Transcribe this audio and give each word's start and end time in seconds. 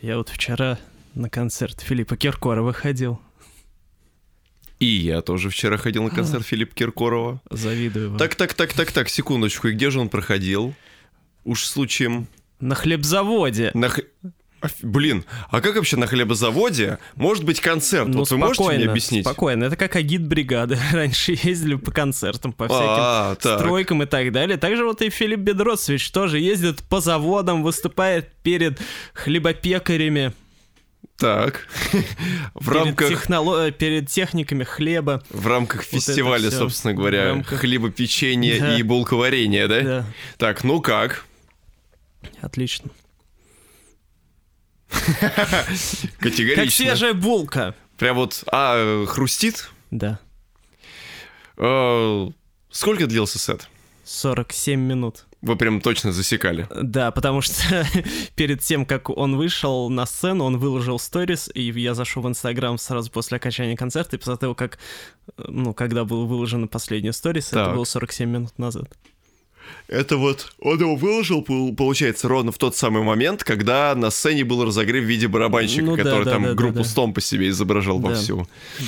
Я 0.00 0.16
вот 0.16 0.28
вчера 0.28 0.78
на 1.14 1.28
концерт 1.28 1.80
Филиппа 1.80 2.16
Киркорова 2.16 2.72
ходил. 2.72 3.20
И 4.78 4.86
я 4.86 5.20
тоже 5.20 5.50
вчера 5.50 5.76
ходил 5.76 6.02
на 6.04 6.10
концерт 6.10 6.46
Филиппа 6.46 6.74
Киркорова. 6.74 7.40
Завидую 7.50 8.10
вам. 8.10 8.18
Так, 8.18 8.34
так, 8.34 8.54
так, 8.54 8.72
так, 8.72 8.92
так, 8.92 9.08
секундочку. 9.08 9.68
И 9.68 9.72
где 9.72 9.90
же 9.90 10.00
он 10.00 10.08
проходил? 10.08 10.74
Уж 11.44 11.64
случаем... 11.66 12.26
На 12.60 12.74
хлебзаводе. 12.74 13.70
На... 13.74 13.88
х- 13.88 14.02
Блин, 14.82 15.24
а 15.50 15.60
как 15.60 15.76
вообще 15.76 15.96
на 15.96 16.06
хлебозаводе 16.06 16.98
может 17.14 17.44
быть 17.44 17.60
концерт? 17.60 18.08
Ну, 18.08 18.18
вот 18.20 18.30
вы 18.30 18.36
можете 18.36 18.62
мне 18.64 18.84
объяснить? 18.86 19.24
Спокойно, 19.24 19.64
это 19.64 19.76
как 19.76 19.96
агит 19.96 20.26
бригады. 20.26 20.78
Раньше 20.92 21.32
ездили 21.42 21.76
по 21.76 21.90
концертам, 21.90 22.52
по 22.52 22.66
всяким 22.68 22.84
А, 22.88 23.34
так. 23.36 23.60
стройкам 23.60 24.02
и 24.02 24.06
так 24.06 24.32
далее. 24.32 24.56
Также 24.58 24.84
вот 24.84 25.00
и 25.02 25.08
Филипп 25.10 25.40
Бедросович 25.40 26.10
тоже 26.10 26.38
ездит 26.40 26.82
по 26.82 27.00
заводам, 27.00 27.62
выступает 27.62 28.32
перед 28.42 28.78
хлебопекарями, 29.14 30.32
Так. 31.16 31.66
В 32.54 32.68
перед, 32.70 32.84
рамках, 32.86 33.10
техноло- 33.10 33.68
э, 33.68 33.72
перед 33.72 34.08
техниками 34.08 34.64
хлеба. 34.64 35.22
в 35.30 35.46
рамках 35.46 35.82
фестиваля, 35.84 36.48
всё. 36.50 36.58
собственно 36.58 36.92
говоря, 36.94 37.28
рамках- 37.28 37.60
хлебопечения 37.60 38.58
Да. 38.60 38.76
и 38.78 38.82
булковарения, 38.82 39.68
да? 39.68 39.80
Да, 39.80 40.04
Так, 40.38 40.64
ну 40.64 40.80
как? 40.82 41.24
отлично. 42.42 42.90
Категорично. 46.18 46.64
Как 46.64 46.70
свежая 46.72 47.14
булка. 47.14 47.74
Прям 47.98 48.16
вот, 48.16 48.44
а, 48.50 49.04
хрустит? 49.06 49.70
Да, 49.90 50.18
Э, 51.60 52.30
Сколько 52.70 53.06
длился 53.06 53.38
сет? 53.38 53.68
47 54.04 54.80
минут. 54.80 55.26
Вы 55.42 55.56
прям 55.56 55.80
точно 55.80 56.12
засекали. 56.12 56.66
Да, 56.74 57.10
потому 57.10 57.42
что 57.42 57.86
перед 58.34 58.60
тем, 58.60 58.86
как 58.86 59.10
он 59.10 59.36
вышел 59.36 59.90
на 59.90 60.06
сцену, 60.06 60.44
он 60.44 60.58
выложил 60.58 60.98
сторис, 60.98 61.50
и 61.52 61.62
я 61.62 61.94
зашел 61.94 62.22
в 62.22 62.28
Инстаграм 62.28 62.78
сразу 62.78 63.10
после 63.10 63.36
окончания 63.36 63.76
концерта, 63.76 64.16
и 64.16 64.18
того, 64.18 64.54
как, 64.54 64.78
э, 65.36 65.42
ну, 65.48 65.74
когда 65.74 66.04
был 66.04 66.26
выложен 66.26 66.66
последний 66.68 67.12
сторис, 67.12 67.48
это 67.52 67.72
было 67.72 67.84
47 67.84 68.28
минут 68.30 68.58
назад. 68.58 68.88
Это 69.88 70.16
вот 70.16 70.52
он 70.60 70.78
его 70.80 70.94
выложил, 70.96 71.42
пол- 71.42 71.74
получается, 71.74 72.28
ровно 72.28 72.52
в 72.52 72.58
тот 72.58 72.76
самый 72.76 73.02
момент, 73.02 73.42
когда 73.44 73.94
на 73.96 74.10
сцене 74.10 74.44
был 74.44 74.64
разогрев 74.64 75.02
в 75.04 75.06
виде 75.06 75.26
барабанщика, 75.28 75.82
Ну 75.84 75.96
да, 75.96 76.02
который 76.04 76.24
да, 76.24 76.30
там 76.30 76.42
да, 76.44 76.54
группу 76.54 76.78
да. 76.78 76.84
Стом 76.84 77.12
по 77.14 77.20
себе 77.20 77.48
изображал 77.48 77.98
Да. 77.98 78.08
вовсю. 78.10 78.46
Да. 78.78 78.84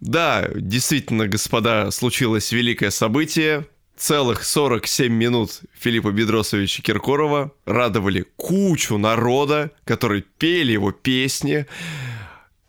Да, 0.00 0.48
действительно, 0.54 1.26
господа, 1.26 1.90
случилось 1.90 2.52
великое 2.52 2.90
событие. 2.90 3.66
Целых 3.96 4.44
47 4.44 5.10
минут 5.10 5.62
Филиппа 5.78 6.10
Бедросовича 6.12 6.82
Киркорова 6.82 7.52
радовали 7.64 8.26
кучу 8.36 8.98
народа, 8.98 9.70
которые 9.84 10.22
пели 10.36 10.72
его 10.72 10.92
песни. 10.92 11.64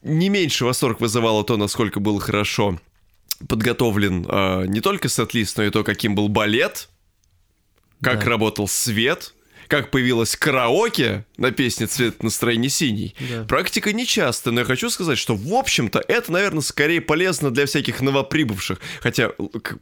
Не 0.03 0.29
меньше 0.29 0.63
восторг 0.63 1.01
вызывало 1.01 1.43
то, 1.43 1.57
насколько 1.57 1.99
был 1.99 2.19
хорошо 2.19 2.79
подготовлен 3.49 4.25
э, 4.27 4.65
не 4.67 4.79
только 4.79 5.09
сет-лист, 5.09 5.57
но 5.57 5.63
и 5.63 5.69
то, 5.69 5.83
каким 5.83 6.15
был 6.15 6.29
балет, 6.29 6.87
как 8.01 8.19
Да. 8.19 8.29
работал 8.29 8.67
свет, 8.67 9.33
как 9.67 9.91
появилось 9.91 10.35
караоке 10.35 11.25
на 11.37 11.51
песне 11.51 11.87
«Цвет 11.87 12.23
настроения 12.23 12.69
синий». 12.69 13.15
Да. 13.29 13.43
Практика 13.43 13.91
нечасто, 13.91 14.51
но 14.51 14.61
я 14.61 14.65
хочу 14.65 14.89
сказать, 14.89 15.17
что, 15.17 15.35
в 15.35 15.53
общем-то, 15.53 16.03
это, 16.07 16.31
наверное, 16.31 16.61
скорее 16.61 17.01
полезно 17.01 17.51
для 17.51 17.65
всяких 17.65 18.01
новоприбывших. 18.01 18.79
Хотя 19.01 19.31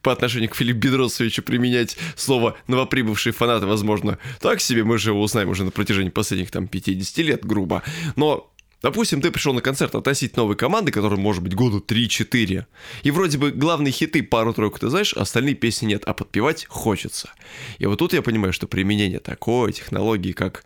по 0.01 0.11
отношению 0.11 0.49
к 0.49 0.55
Филиппу 0.55 0.79
Бедросовичу 0.79 1.43
применять 1.43 1.97
слово 2.15 2.57
«новоприбывшие 2.67 3.33
фанаты», 3.33 3.65
возможно, 3.67 4.17
так 4.41 4.59
себе, 4.59 4.83
мы 4.83 4.97
же 4.97 5.11
его 5.11 5.21
узнаем 5.21 5.49
уже 5.49 5.63
на 5.63 5.71
протяжении 5.71 6.09
последних, 6.09 6.51
там, 6.51 6.67
50 6.67 7.17
лет, 7.19 7.45
грубо. 7.45 7.83
Но 8.15 8.51
Допустим, 8.81 9.21
ты 9.21 9.31
пришел 9.31 9.53
на 9.53 9.61
концерт 9.61 9.95
относить 9.95 10.37
новой 10.37 10.55
команды, 10.55 10.91
которая 10.91 11.19
может 11.19 11.41
быть 11.41 11.55
года 11.55 11.77
3-4. 11.77 12.65
И 13.03 13.11
вроде 13.11 13.37
бы 13.37 13.51
главные 13.51 13.91
хиты 13.91 14.21
пару-тройку 14.21 14.79
ты 14.79 14.89
знаешь, 14.89 15.13
а 15.15 15.21
остальные 15.21 15.55
песни 15.55 15.87
нет, 15.87 16.03
а 16.05 16.13
подпевать 16.13 16.65
хочется. 16.67 17.31
И 17.79 17.85
вот 17.85 17.99
тут 17.99 18.13
я 18.13 18.21
понимаю, 18.21 18.53
что 18.53 18.67
применение 18.67 19.19
такой 19.19 19.73
технологии, 19.73 20.33
как 20.33 20.63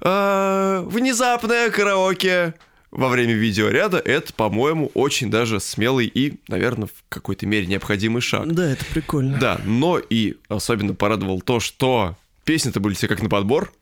э, 0.00 0.84
внезапное 0.86 1.70
караоке 1.70 2.54
во 2.90 3.08
время 3.08 3.34
видеоряда, 3.34 3.98
это, 3.98 4.32
по-моему, 4.32 4.90
очень 4.94 5.30
даже 5.30 5.60
смелый 5.60 6.06
и, 6.06 6.40
наверное, 6.48 6.88
в 6.88 7.04
какой-то 7.08 7.46
мере 7.46 7.66
необходимый 7.66 8.20
шаг. 8.20 8.52
Да, 8.52 8.70
это 8.70 8.84
прикольно. 8.86 9.38
Да, 9.38 9.60
но 9.64 9.98
и 9.98 10.36
особенно 10.48 10.94
порадовал 10.94 11.40
то, 11.40 11.60
что 11.60 12.16
песни-то 12.44 12.80
были 12.80 12.94
все 12.94 13.06
как 13.06 13.22
на 13.22 13.28
подбор, 13.28 13.72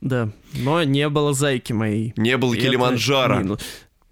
Да, 0.00 0.30
но 0.54 0.82
не 0.84 1.08
было 1.08 1.34
зайки 1.34 1.72
моей. 1.72 2.12
не 2.16 2.36
было 2.36 2.54
И 2.54 2.58
это 2.58 2.66
Килиманджаро. 2.66 3.38
минус. 3.38 3.60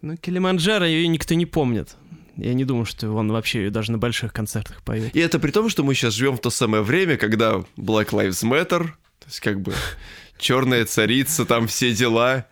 Ну, 0.03 0.17
Килиманджаро 0.17 0.85
ее 0.85 1.07
никто 1.09 1.35
не 1.35 1.47
помнит. 1.47 1.97
Я 2.37 2.53
не 2.55 2.65
думаю, 2.65 2.85
что 2.85 3.11
он 3.13 3.33
вообще 3.33 3.65
ее 3.65 3.71
даже 3.71 3.93
на 3.93 3.99
больших 3.99 4.33
концертах 4.33 4.83
поет. 4.83 5.15
И 5.17 5.21
это 5.21 5.39
при 5.39 5.51
том, 5.51 5.69
что 5.71 5.83
мы 5.85 5.95
сейчас 5.95 6.15
живем 6.15 6.37
в 6.37 6.41
то 6.41 6.51
самое 6.51 6.83
время, 6.83 7.17
когда 7.17 7.65
Black 7.77 8.11
Lives 8.11 8.43
Matter, 8.45 8.89
то 8.89 9.27
есть 9.27 9.41
как 9.41 9.61
бы 9.61 9.73
черная 10.39 10.85
царица, 10.85 11.45
там 11.47 11.67
все 11.67 11.93
дела. 11.95 12.47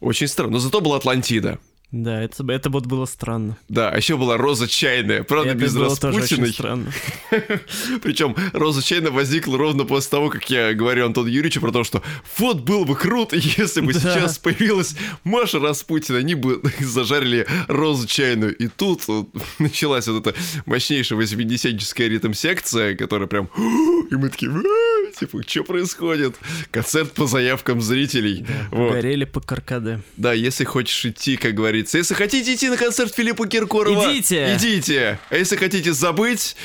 Очень 0.00 0.28
странно. 0.28 0.52
Но 0.52 0.58
зато 0.58 0.80
была 0.80 0.98
Атлантида. 0.98 1.58
Да, 2.02 2.22
это, 2.22 2.44
это 2.52 2.68
вот 2.68 2.84
было 2.86 3.06
странно. 3.06 3.56
Да, 3.68 3.88
а 3.90 3.96
еще 3.96 4.16
была 4.18 4.36
Роза 4.36 4.68
Чайная. 4.68 5.22
Правда, 5.22 5.50
это 5.52 5.58
без 5.58 5.74
было 5.74 5.96
тоже 5.96 6.18
Распутиной. 6.18 6.52
странно. 6.52 6.92
Причем 8.02 8.36
Роза 8.52 8.82
Чайная 8.82 9.10
возникла 9.10 9.56
ровно 9.56 9.84
после 9.84 10.10
того, 10.10 10.28
как 10.28 10.50
я 10.50 10.74
говорю 10.74 11.06
Антону 11.06 11.28
Юрьевичу 11.28 11.60
про 11.60 11.72
то, 11.72 11.84
что 11.84 12.02
вот 12.38 12.60
было 12.60 12.84
бы 12.84 12.94
круто, 12.96 13.36
если 13.40 13.80
бы 13.80 13.92
Да. 13.94 14.00
сейчас 14.00 14.38
появилась 14.38 14.94
Маша 15.24 15.58
Распутина, 15.58 16.18
они 16.18 16.34
бы 16.34 16.60
зажарили 16.80 17.46
Розу 17.68 18.06
Чайную. 18.06 18.54
И 18.56 18.68
тут 18.68 19.06
вот 19.08 19.28
началась 19.58 20.06
вот 20.08 20.26
эта 20.26 20.38
мощнейшая 20.66 21.18
80-ческая 21.18 22.08
ритм-секция, 22.08 22.94
которая 22.94 23.26
прям... 23.26 23.48
И 24.10 24.14
мы 24.14 24.28
такие, 24.28 24.50
«А, 24.52 24.95
типа, 25.18 25.42
что 25.46 25.64
происходит? 25.64 26.36
Концерт 26.70 27.12
по 27.12 27.26
заявкам 27.26 27.80
зрителей. 27.80 28.46
Вот. 28.70 28.92
Горели 28.92 29.24
по 29.24 29.40
каркаде. 29.40 30.00
Да, 30.16 30.32
если 30.32 30.64
хочешь 30.64 31.04
идти, 31.04 31.36
как 31.36 31.54
говорится. 31.54 31.98
Если 31.98 32.14
хотите 32.14 32.54
идти 32.54 32.68
на 32.68 32.76
концерт 32.76 33.14
Филиппа 33.14 33.46
Киркорова... 33.46 34.12
Идите! 34.12 34.54
Идите! 34.54 35.18
А 35.30 35.36
если 35.36 35.56
хотите 35.56 35.92
забыть, 35.92 36.56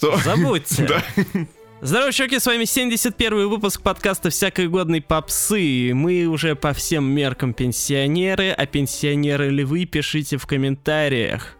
то... 0.00 0.16
Забудьте. 0.24 0.86
Да. 0.86 1.04
Здорово, 1.80 2.12
чуваки, 2.12 2.38
с 2.38 2.46
вами 2.46 2.64
71 2.64 3.48
выпуск 3.48 3.82
подкаста 3.82 4.30
«Всякой 4.30 4.68
годной 4.68 5.02
попсы». 5.02 5.92
Мы 5.92 6.24
уже 6.24 6.54
по 6.54 6.72
всем 6.72 7.04
меркам 7.04 7.52
пенсионеры, 7.52 8.50
а 8.50 8.64
пенсионеры 8.64 9.50
ли 9.50 9.64
вы, 9.64 9.84
пишите 9.84 10.38
в 10.38 10.46
комментариях. 10.46 11.56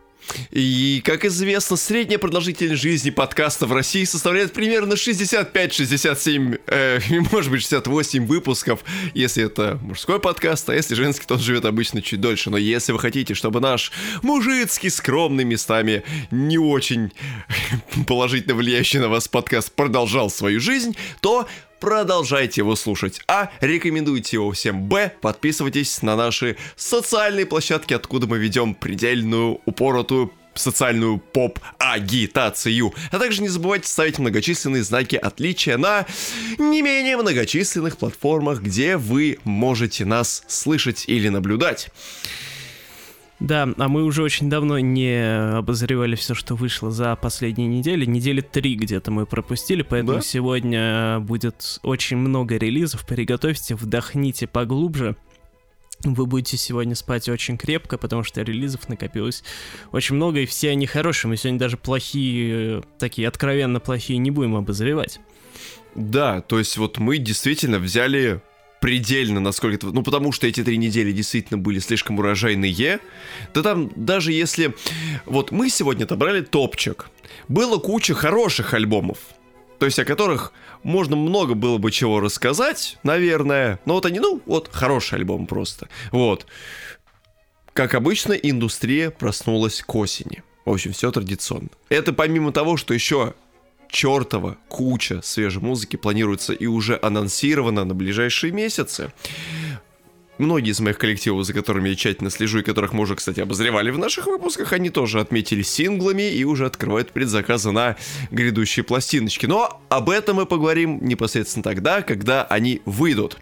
И, 0.50 1.02
как 1.04 1.24
известно, 1.24 1.76
средняя 1.76 2.18
продолжительность 2.18 2.82
жизни 2.82 3.10
подкаста 3.10 3.66
в 3.66 3.72
России 3.72 4.04
составляет 4.04 4.52
примерно 4.52 4.94
65-67, 4.94 6.60
э, 6.66 7.00
может 7.32 7.50
быть, 7.50 7.60
68 7.60 8.26
выпусков, 8.26 8.84
если 9.14 9.44
это 9.44 9.78
мужской 9.82 10.20
подкаст, 10.20 10.68
а 10.68 10.74
если 10.74 10.94
женский, 10.94 11.26
то 11.26 11.34
он 11.34 11.40
живет 11.40 11.64
обычно 11.64 12.02
чуть 12.02 12.20
дольше. 12.20 12.50
Но 12.50 12.56
если 12.56 12.92
вы 12.92 12.98
хотите, 12.98 13.34
чтобы 13.34 13.60
наш 13.60 13.92
мужицкий, 14.22 14.90
скромный 14.90 15.44
местами, 15.44 16.02
не 16.30 16.58
очень 16.58 17.12
положительно 18.06 18.54
влияющий 18.54 19.00
на 19.00 19.08
вас 19.08 19.28
подкаст 19.28 19.72
продолжал 19.72 20.30
свою 20.30 20.60
жизнь, 20.60 20.96
то 21.20 21.46
продолжайте 21.84 22.62
его 22.62 22.76
слушать. 22.76 23.20
А 23.28 23.50
рекомендуйте 23.60 24.36
его 24.38 24.50
всем. 24.52 24.88
Б. 24.88 25.12
Подписывайтесь 25.20 26.00
на 26.00 26.16
наши 26.16 26.56
социальные 26.76 27.44
площадки, 27.44 27.92
откуда 27.92 28.26
мы 28.26 28.38
ведем 28.38 28.74
предельную, 28.74 29.60
упоротую 29.66 30.32
социальную 30.54 31.18
поп-агитацию. 31.18 32.94
А 33.10 33.18
также 33.18 33.42
не 33.42 33.48
забывайте 33.48 33.86
ставить 33.86 34.18
многочисленные 34.18 34.82
знаки 34.82 35.16
отличия 35.16 35.76
на 35.76 36.06
не 36.56 36.80
менее 36.80 37.18
многочисленных 37.18 37.98
платформах, 37.98 38.62
где 38.62 38.96
вы 38.96 39.38
можете 39.44 40.06
нас 40.06 40.42
слышать 40.48 41.04
или 41.06 41.28
наблюдать. 41.28 41.90
Да, 43.44 43.68
а 43.76 43.88
мы 43.88 44.04
уже 44.04 44.22
очень 44.22 44.48
давно 44.48 44.78
не 44.78 45.56
обозревали 45.58 46.14
все, 46.14 46.34
что 46.34 46.54
вышло 46.54 46.90
за 46.90 47.14
последние 47.14 47.68
недели. 47.68 48.06
Недели 48.06 48.40
три 48.40 48.74
где-то 48.74 49.10
мы 49.10 49.26
пропустили, 49.26 49.82
поэтому 49.82 50.14
Да? 50.14 50.20
сегодня 50.22 51.20
будет 51.20 51.78
очень 51.82 52.16
много 52.16 52.56
релизов. 52.56 53.06
Приготовьте, 53.06 53.74
вдохните 53.74 54.46
поглубже. 54.46 55.14
Вы 56.04 56.24
будете 56.24 56.56
сегодня 56.56 56.94
спать 56.94 57.28
очень 57.28 57.58
крепко, 57.58 57.98
потому 57.98 58.24
что 58.24 58.40
релизов 58.40 58.88
накопилось 58.88 59.44
очень 59.92 60.16
много, 60.16 60.40
и 60.40 60.46
все 60.46 60.70
они 60.70 60.86
хорошие. 60.86 61.28
Мы 61.28 61.36
сегодня 61.36 61.58
даже 61.58 61.76
плохие, 61.76 62.78
э, 62.78 62.82
такие 62.98 63.28
откровенно 63.28 63.78
плохие, 63.78 64.18
не 64.18 64.30
будем 64.30 64.56
обозревать. 64.56 65.20
Да, 65.94 66.40
то 66.40 66.58
есть 66.58 66.78
вот 66.78 66.96
мы 66.98 67.18
действительно 67.18 67.78
взяли 67.78 68.40
предельно, 68.84 69.40
насколько 69.40 69.76
это... 69.76 69.86
Ну, 69.94 70.02
потому 70.02 70.30
что 70.30 70.46
эти 70.46 70.62
три 70.62 70.76
недели 70.76 71.10
действительно 71.10 71.56
были 71.56 71.78
слишком 71.78 72.18
урожайные. 72.18 73.00
Да 73.54 73.62
там, 73.62 73.90
даже 73.96 74.30
если... 74.30 74.74
Вот 75.24 75.52
мы 75.52 75.70
сегодня 75.70 76.04
отобрали 76.04 76.42
топчик. 76.42 77.06
Было 77.48 77.78
куча 77.78 78.12
хороших 78.12 78.74
альбомов. 78.74 79.16
То 79.78 79.86
есть 79.86 79.98
о 79.98 80.04
которых 80.04 80.52
можно 80.82 81.16
много 81.16 81.54
было 81.54 81.78
бы 81.78 81.90
чего 81.90 82.20
рассказать, 82.20 82.98
наверное, 83.04 83.80
но 83.86 83.94
вот 83.94 84.04
они, 84.04 84.20
ну, 84.20 84.42
вот 84.44 84.68
хороший 84.70 85.14
альбом 85.14 85.46
просто. 85.46 85.88
Вот. 86.12 86.44
Как 87.72 87.94
обычно, 87.94 88.34
индустрия 88.34 89.08
проснулась 89.08 89.80
к 89.80 89.94
осени. 89.94 90.42
В 90.66 90.70
общем, 90.70 90.92
все 90.92 91.10
традиционно. 91.10 91.70
Это 91.88 92.12
помимо 92.12 92.52
того, 92.52 92.76
что 92.76 92.92
еще 92.92 93.32
чертова 93.94 94.58
куча 94.68 95.22
свежей 95.22 95.62
музыки 95.62 95.94
планируется 95.96 96.52
и 96.52 96.66
уже 96.66 96.98
анонсировано 97.00 97.84
на 97.84 97.94
ближайшие 97.94 98.52
месяцы. 98.52 99.12
Многие 100.36 100.72
из 100.72 100.80
моих 100.80 100.98
коллективов, 100.98 101.46
за 101.46 101.52
которыми 101.52 101.90
я 101.90 101.94
тщательно 101.94 102.28
слежу, 102.28 102.58
и 102.58 102.62
которых 102.62 102.92
мы 102.92 103.02
уже, 103.02 103.14
кстати, 103.14 103.38
обозревали 103.38 103.90
в 103.90 103.98
наших 103.98 104.26
выпусках, 104.26 104.72
они 104.72 104.90
тоже 104.90 105.20
отметили 105.20 105.62
синглами 105.62 106.28
и 106.28 106.42
уже 106.42 106.66
открывают 106.66 107.12
предзаказы 107.12 107.70
на 107.70 107.96
грядущие 108.32 108.82
пластиночки. 108.82 109.46
Но 109.46 109.80
об 109.90 110.10
этом 110.10 110.36
мы 110.36 110.46
поговорим 110.46 110.98
непосредственно 111.00 111.62
тогда, 111.62 112.02
когда 112.02 112.42
они 112.42 112.82
выйдут. 112.84 113.36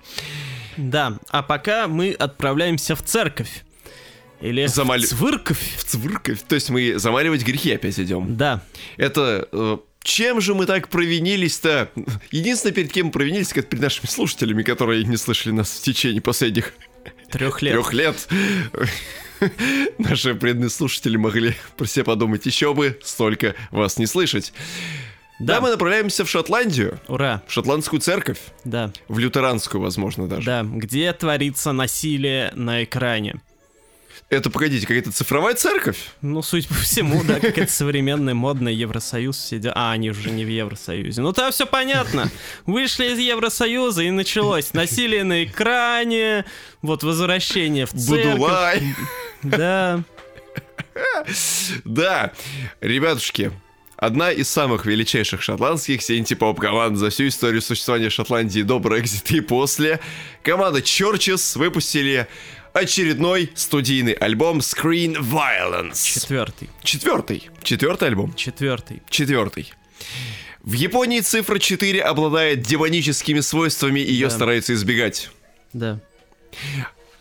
Да, 0.77 1.19
а 1.31 1.43
пока 1.43 1.89
мы 1.89 2.13
отправляемся 2.13 2.95
в 2.95 3.03
церковь. 3.03 3.65
Или 4.43 4.67
Замали... 4.67 5.07
в 5.07 5.09
цвырковь. 5.09 5.77
В 5.79 5.85
цвырковь. 5.85 6.43
То 6.47 6.57
есть 6.57 6.69
мы 6.69 6.99
замаливать 6.99 7.43
грехи 7.43 7.73
опять 7.73 7.99
идем. 7.99 8.37
Да. 8.37 8.63
Это 8.99 9.49
э, 9.51 9.79
чем 10.03 10.41
же 10.41 10.55
мы 10.55 10.67
так 10.67 10.89
провинились-то? 10.89 11.91
Единственное, 12.31 12.75
перед 12.75 12.93
кем 12.93 13.07
мы 13.07 13.13
провинились, 13.13 13.53
это 13.53 13.63
перед 13.63 13.83
нашими 13.83 14.07
слушателями, 14.07 14.63
которые 14.63 15.05
не 15.05 15.17
слышали 15.17 15.53
нас 15.53 15.71
в 15.71 15.83
течение 15.83 16.21
последних 16.21 16.75
трех 17.31 17.63
лет. 17.63 17.73
Трех 17.73 17.93
лет. 17.93 18.29
Наши 19.99 20.35
преданные 20.35 20.71
слушатели 20.71 21.17
могли 21.17 21.55
про 21.77 21.87
себя 21.87 22.05
подумать, 22.05 22.47
еще 22.47 22.75
бы 22.75 22.99
столько 23.03 23.55
вас 23.71 23.99
не 23.99 24.07
слышать. 24.07 24.53
Да. 25.39 25.55
да, 25.55 25.61
мы 25.61 25.71
направляемся 25.71 26.25
в 26.25 26.31
Шотландию. 26.31 27.01
Ура. 27.09 27.43
В 27.49 27.53
шотландскую 27.53 28.01
церковь. 28.01 28.39
Да. 28.65 28.93
В 29.09 29.19
лютеранскую, 29.19 29.81
возможно, 29.81 30.29
даже. 30.29 30.47
Да, 30.47 30.63
где 30.63 31.13
творится 31.13 31.73
насилие 31.73 32.53
на 32.55 32.85
экране. 32.85 33.41
Это, 34.33 34.49
погодите, 34.49 34.87
какая-то 34.87 35.13
цифровая 35.13 35.55
церковь? 35.55 36.07
Ну, 36.23 36.41
суть 36.41 36.67
по 36.67 36.73
всему, 36.77 37.23
да, 37.23 37.39
какая-то 37.39 37.71
современная, 37.71 38.33
модная 38.33 38.73
Евросоюз 38.73 39.39
сидят. 39.39 39.75
А, 39.77 39.93
они 39.93 40.09
уже 40.09 40.31
не 40.31 40.47
в 40.47 40.49
Евросоюзе. 40.49 41.21
Ну, 41.21 41.35
там 41.35 41.53
все 41.53 41.67
понятно. 41.67 42.31
Вышли 42.65 43.13
из 43.13 43.19
Евросоюза, 43.19 44.05
и 44.05 44.11
началось 44.11 44.73
насилие 44.73 45.25
на 45.25 45.45
экране, 45.45 46.47
вот 46.81 47.03
возвращение 47.03 47.85
в 47.85 47.91
церковь. 47.91 48.33
Будулай. 48.39 48.83
Да. 49.43 50.03
Да, 51.85 52.33
ребятушки, 52.81 53.53
одна 53.99 54.31
из 54.33 54.49
самых 54.49 54.87
величайших 54.87 55.43
шотландских 55.43 56.01
синти-поп 56.01 56.59
команд 56.59 56.97
за 56.97 57.11
всю 57.11 57.29
историю 57.29 57.61
существования 57.61 58.09
Шотландии 58.09 58.63
до 58.63 58.79
Брекзита 58.79 59.37
и 59.37 59.41
после. 59.41 60.01
Команда 60.43 60.79
Churches 60.79 61.59
выпустили 61.59 62.29
очередной 62.73 63.51
студийный 63.55 64.13
альбом 64.13 64.59
Screen 64.59 65.17
Violence. 65.17 66.05
Четвертый. 66.05 66.71
Четвертый. 66.83 67.51
Четвертый 67.63 68.09
альбом? 68.09 68.35
Четвертый. 68.35 69.03
Четвертый. 69.09 69.73
В 70.63 70.73
Японии 70.73 71.21
цифра 71.21 71.59
4 71.59 72.01
обладает 72.03 72.63
демоническими 72.63 73.41
свойствами, 73.41 74.01
и 74.01 74.13
ее 74.13 74.29
да. 74.29 74.35
стараются 74.35 74.75
избегать. 74.75 75.31
Да. 75.73 76.01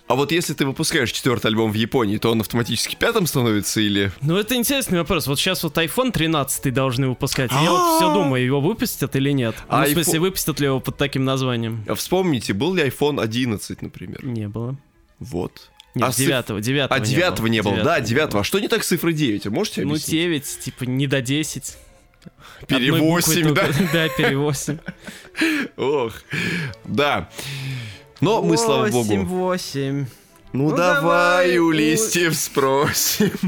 А 0.07 0.15
вот 0.15 0.33
если 0.33 0.53
ты 0.53 0.65
выпускаешь 0.65 1.11
четвертый 1.11 1.47
альбом 1.47 1.71
в 1.71 1.73
Японии, 1.73 2.17
то 2.17 2.31
он 2.31 2.41
автоматически 2.41 2.95
пятым 2.95 3.25
становится 3.25 3.79
или... 3.79 4.11
Ну, 4.21 4.35
это 4.35 4.55
интересный 4.55 4.99
вопрос. 4.99 5.25
Вот 5.25 5.39
сейчас 5.39 5.63
вот 5.63 5.77
iPhone 5.77 6.11
13 6.11 6.73
должны 6.73 7.07
выпускать. 7.07 7.49
Я 7.49 7.71
вот 7.71 7.95
все 7.95 8.13
думаю, 8.13 8.43
его 8.43 8.59
выпустят 8.59 9.15
или 9.15 9.31
нет. 9.31 9.55
Ну, 9.71 9.81
в 9.81 9.87
смысле, 9.87 10.19
выпустят 10.19 10.59
ли 10.59 10.65
его 10.65 10.81
под 10.81 10.97
таким 10.97 11.23
названием? 11.23 11.85
А 11.87 11.95
вспомните, 11.95 12.53
был 12.53 12.73
ли 12.73 12.83
iPhone 12.83 13.21
11, 13.21 13.81
например? 13.81 14.23
Не 14.25 14.49
было. 14.49 14.77
Вот. 15.21 15.69
Нет, 15.93 16.09
а 16.09 16.11
девятого, 16.13 16.61
девятого. 16.61 16.99
А 16.99 17.03
девятого 17.03 17.47
не 17.47 17.61
было, 17.61 17.83
да, 17.83 17.99
девятого. 17.99 18.41
А 18.41 18.43
что 18.43 18.59
не 18.59 18.67
так 18.67 18.83
с 18.83 18.87
цифрой 18.87 19.13
9? 19.13 19.45
Можете 19.47 19.81
ну, 19.81 19.91
объяснить? 19.91 20.13
Ну, 20.13 20.29
9, 20.29 20.59
типа, 20.59 20.83
не 20.85 21.07
до 21.07 21.21
10. 21.21 21.77
Пере 22.67 22.91
8, 22.91 23.53
да? 23.53 23.67
Да, 23.93 24.09
пере 24.09 24.37
8. 24.37 24.79
Ох, 25.77 26.13
да. 26.85 27.29
Но 28.19 28.41
мы, 28.41 28.57
слава 28.57 28.89
богу... 28.89 29.03
8, 29.03 29.25
8. 29.25 30.05
Ну, 30.53 30.69
ну 30.69 30.75
давай 30.75 31.57
у 31.57 31.71
листьев 31.71 32.35
спросим. 32.35 33.31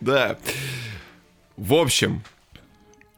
Да. 0.00 0.36
В 1.56 1.74
общем, 1.74 2.24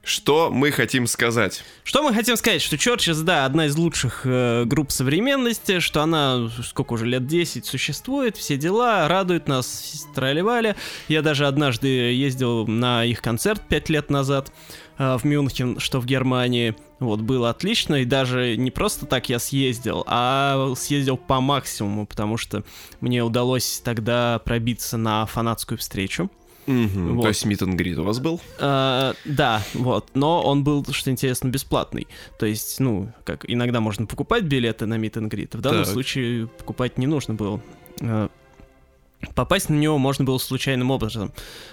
что 0.03 0.51
мы 0.51 0.71
хотим 0.71 1.07
сказать? 1.07 1.65
Что 1.87 2.03
мы 2.03 2.12
хотим 2.12 2.37
сказать? 2.37 2.62
Что 2.62 2.75
Churches, 2.75 3.23
да, 3.23 3.44
одна 3.44 3.67
из 3.67 3.77
лучших 3.77 4.23
э, 4.25 4.65
групп 4.65 4.91
современности, 4.91 5.79
что 5.79 6.03
она, 6.03 6.50
сколько 6.65 6.94
уже, 6.94 7.06
лет 7.06 7.29
10 7.29 7.65
существует, 7.65 8.37
все 8.37 8.56
дела, 8.56 9.06
радует 9.06 9.47
нас, 9.47 10.05
тролливали. 10.12 10.75
Я 11.06 11.23
даже 11.23 11.47
однажды 11.47 11.87
ездил 11.87 12.67
на 12.67 13.05
их 13.05 13.23
концерт 13.23 13.62
5 13.69 13.88
лет 13.91 14.11
назад 14.11 14.53
э, 14.99 15.17
в 15.17 15.23
Мюнхен, 15.23 15.79
что 15.79 16.00
в 16.00 16.06
Германии. 16.06 16.75
Вот, 16.99 17.21
было 17.21 17.50
отлично, 17.50 17.94
и 17.94 18.05
даже 18.05 18.56
не 18.56 18.73
просто 18.73 19.06
так 19.06 19.29
я 19.29 19.39
съездил, 19.39 20.03
а 20.09 20.73
съездил 20.77 21.17
по 21.17 21.41
максимуму, 21.41 22.05
потому 22.05 22.37
что 22.37 22.65
мне 23.00 23.23
удалось 23.23 23.81
тогда 23.85 24.41
пробиться 24.44 24.97
на 24.97 25.25
фанатскую 25.27 25.79
встречу. 25.79 26.31
Угу, 26.67 27.15
вот. 27.15 27.23
То 27.23 27.29
есть 27.29 27.47
meet 27.47 27.59
and 27.59 27.77
greet 27.77 27.95
у 27.95 28.03
вас 28.03 28.19
был? 28.19 28.41
А, 28.59 29.15
да, 29.25 29.63
вот. 29.75 30.11
Но 30.15 30.43
он 30.43 30.65
был, 30.65 30.85
что 30.91 31.11
интересно, 31.11 31.49
бесплатный. 31.49 32.09
То 32.39 32.47
есть, 32.47 32.81
ну, 32.81 33.13
как 33.25 33.45
иногда 33.49 33.81
можно 33.81 34.07
покупать 34.07 34.45
билеты 34.45 34.87
на 34.87 34.95
meet 34.95 35.13
and 35.13 35.29
greet. 35.29 35.57
В 35.57 35.61
данном 35.61 35.85
так. 35.85 35.93
случае 35.93 36.49
покупать 36.49 36.99
не 36.99 37.07
нужно 37.07 37.35
было. 37.35 37.61
А, 38.01 38.29
попасть 39.35 39.69
на 39.69 39.75
него 39.75 39.99
можно 39.99 40.25
было 40.25 40.39
случайным 40.39 40.91
образом. 40.91 41.33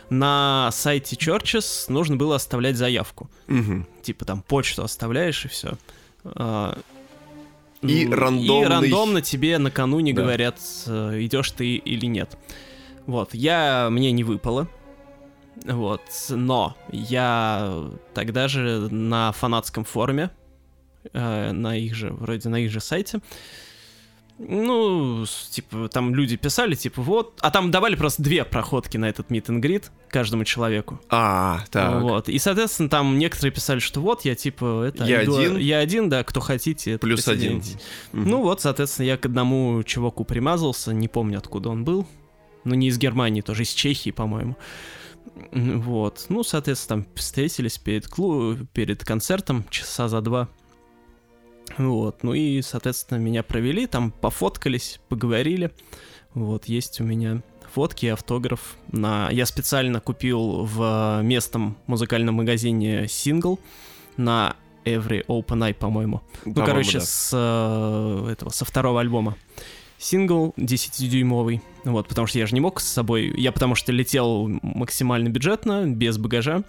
На 0.09 0.69
сайте 0.71 1.15
Churches 1.15 1.85
нужно 1.87 2.15
было 2.15 2.35
оставлять 2.35 2.77
заявку. 2.77 3.29
Угу. 3.47 3.85
Типа 4.03 4.25
там 4.25 4.41
почту 4.43 4.83
оставляешь 4.83 5.45
и 5.45 5.47
все. 5.47 5.77
А, 6.23 6.77
и 7.81 8.07
рандомный... 8.07 8.61
И 8.61 8.65
рандомно 8.65 9.21
тебе 9.21 9.57
накануне 9.57 10.13
да. 10.13 10.21
говорят, 10.21 10.59
э, 10.85 11.17
идешь 11.21 11.51
ты 11.51 11.75
или 11.75 12.05
нет. 12.05 12.37
Вот, 13.05 13.33
я... 13.33 13.89
Мне 13.91 14.11
не 14.11 14.23
выпало. 14.23 14.69
Вот, 15.65 16.01
но 16.29 16.75
я 16.91 17.89
тогда 18.13 18.47
же 18.47 18.89
на 18.89 19.31
фанатском 19.31 19.83
форуме, 19.83 20.29
э, 21.13 21.51
на 21.51 21.77
их 21.77 21.95
же, 21.95 22.11
вроде 22.11 22.49
на 22.49 22.57
их 22.57 22.71
же 22.71 22.79
сайте, 22.79 23.21
ну, 24.39 25.25
типа, 25.51 25.89
там 25.89 26.15
люди 26.15 26.35
писали, 26.37 26.75
типа, 26.75 27.01
вот, 27.01 27.37
а 27.41 27.51
там 27.51 27.71
давали 27.71 27.95
просто 27.95 28.23
две 28.23 28.43
проходки 28.43 28.97
на 28.97 29.05
этот 29.05 29.29
meet 29.29 29.45
and 29.45 29.61
greet 29.61 29.85
каждому 30.09 30.43
человеку. 30.43 30.99
А, 31.09 31.59
так. 31.71 32.01
Вот, 32.01 32.29
и, 32.29 32.39
соответственно, 32.39 32.89
там 32.89 33.17
некоторые 33.17 33.51
писали, 33.51 33.79
что 33.79 34.01
вот, 34.01 34.25
я, 34.25 34.35
типа, 34.35 34.85
это... 34.87 35.05
Я 35.05 35.23
иду, 35.23 35.37
один? 35.37 35.57
Я 35.57 35.79
один, 35.79 36.09
да, 36.09 36.23
кто 36.23 36.39
хотите. 36.39 36.97
Плюс 36.97 37.27
один. 37.27 37.57
Угу. 37.57 37.65
Ну 38.11 38.41
вот, 38.41 38.61
соответственно, 38.61 39.05
я 39.05 39.17
к 39.17 39.25
одному 39.25 39.83
чуваку 39.83 40.25
примазался, 40.25 40.93
не 40.93 41.07
помню, 41.07 41.37
откуда 41.37 41.69
он 41.69 41.83
был. 41.83 42.07
Ну, 42.63 42.75
не 42.75 42.87
из 42.87 42.97
Германии, 42.97 43.41
тоже 43.41 43.63
из 43.63 43.69
Чехии, 43.69 44.09
по-моему. 44.11 44.55
Вот. 45.51 46.25
Ну, 46.29 46.43
соответственно, 46.43 47.03
там 47.03 47.13
встретились 47.15 47.77
перед, 47.77 48.07
клуб, 48.07 48.59
перед 48.73 49.03
концертом 49.03 49.65
часа 49.69 50.07
за 50.07 50.21
два. 50.21 50.49
Вот. 51.77 52.23
Ну 52.23 52.33
и, 52.33 52.61
соответственно, 52.61 53.19
меня 53.19 53.43
провели, 53.43 53.87
там 53.87 54.11
пофоткались, 54.11 54.99
поговорили. 55.09 55.71
Вот, 56.33 56.65
есть 56.65 56.99
у 56.99 57.03
меня 57.03 57.41
фотки 57.71 58.07
автограф. 58.07 58.75
На... 58.91 59.29
Я 59.31 59.45
специально 59.45 59.99
купил 59.99 60.63
в 60.63 61.21
местном 61.23 61.77
музыкальном 61.87 62.35
магазине 62.35 63.07
сингл 63.07 63.59
на 64.17 64.55
Every 64.85 65.25
Open 65.27 65.59
Eye, 65.59 65.73
по-моему. 65.73 66.21
Ну, 66.45 66.53
короче, 66.53 66.99
да. 66.99 67.05
с 67.05 67.31
э, 67.33 68.31
этого, 68.31 68.49
со 68.49 68.65
второго 68.65 68.99
альбома 68.99 69.37
сингл 70.03 70.53
10-дюймовый. 70.57 71.61
Вот, 71.83 72.07
потому 72.07 72.27
что 72.27 72.39
я 72.39 72.45
же 72.45 72.53
не 72.53 72.61
мог 72.61 72.79
с 72.79 72.87
собой... 72.87 73.33
Я 73.37 73.51
потому 73.51 73.75
что 73.75 73.91
летел 73.91 74.47
максимально 74.61 75.29
бюджетно, 75.29 75.85
без 75.87 76.17
багажа. 76.17 76.63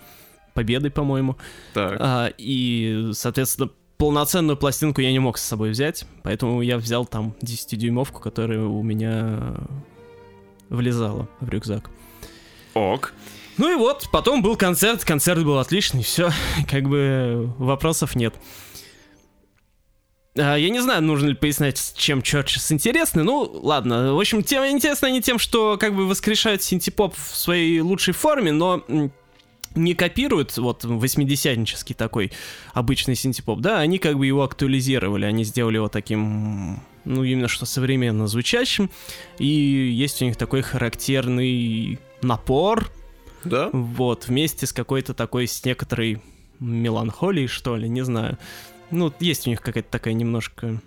Победой, 0.54 0.90
по-моему. 0.90 1.36
Так. 1.72 1.96
А, 1.98 2.32
и, 2.38 3.10
соответственно, 3.12 3.70
полноценную 3.96 4.56
пластинку 4.56 5.00
я 5.00 5.10
не 5.10 5.18
мог 5.18 5.38
с 5.38 5.42
собой 5.42 5.70
взять, 5.70 6.04
поэтому 6.22 6.62
я 6.62 6.78
взял 6.78 7.06
там 7.06 7.34
10-дюймовку, 7.42 8.20
которая 8.20 8.60
у 8.60 8.82
меня 8.82 9.54
влезала 10.68 11.28
в 11.40 11.48
рюкзак. 11.48 11.90
Ок. 12.74 13.14
Ну 13.56 13.72
и 13.72 13.76
вот, 13.76 14.08
потом 14.10 14.42
был 14.42 14.56
концерт, 14.56 15.04
концерт 15.04 15.44
был 15.44 15.58
отличный, 15.58 16.02
все, 16.02 16.30
как 16.70 16.88
бы 16.88 17.52
вопросов 17.58 18.14
нет. 18.16 18.34
А, 20.36 20.56
я 20.56 20.68
не 20.68 20.80
знаю, 20.80 21.02
нужно 21.02 21.28
ли 21.28 21.34
пояснять, 21.34 21.94
чем 21.96 22.18
Churches 22.20 22.72
интересны. 22.72 23.22
Ну, 23.22 23.48
ладно. 23.62 24.14
В 24.14 24.18
общем, 24.18 24.42
тем 24.42 24.64
интересно 24.66 25.08
они 25.08 25.22
тем, 25.22 25.38
что 25.38 25.76
как 25.78 25.94
бы 25.94 26.06
воскрешают 26.06 26.62
синтепоп 26.62 27.14
в 27.16 27.36
своей 27.36 27.80
лучшей 27.80 28.14
форме, 28.14 28.50
но 28.50 28.84
не 29.74 29.94
копируют 29.94 30.56
вот 30.56 30.84
80-нический 30.84 31.94
такой 31.94 32.32
обычный 32.72 33.14
синтепоп, 33.14 33.60
да, 33.60 33.80
они 33.80 33.98
как 33.98 34.16
бы 34.18 34.26
его 34.26 34.42
актуализировали, 34.42 35.24
они 35.24 35.44
сделали 35.44 35.76
его 35.76 35.88
таким, 35.88 36.80
ну, 37.04 37.24
именно 37.24 37.48
что 37.48 37.66
современно 37.66 38.26
звучащим, 38.28 38.90
и 39.38 39.46
есть 39.46 40.22
у 40.22 40.26
них 40.26 40.36
такой 40.36 40.62
характерный 40.62 41.98
напор, 42.22 42.88
Да? 43.44 43.70
вот, 43.72 44.28
вместе 44.28 44.66
с 44.66 44.72
какой-то 44.72 45.12
такой, 45.12 45.48
с 45.48 45.64
некоторой 45.64 46.22
меланхолией, 46.60 47.48
что 47.48 47.76
ли, 47.76 47.88
не 47.88 48.02
знаю. 48.02 48.38
Ну, 48.90 49.12
есть 49.20 49.46
у 49.46 49.50
них 49.50 49.60
какая-то 49.60 49.90
такая 49.90 50.14
немножко 50.14 50.80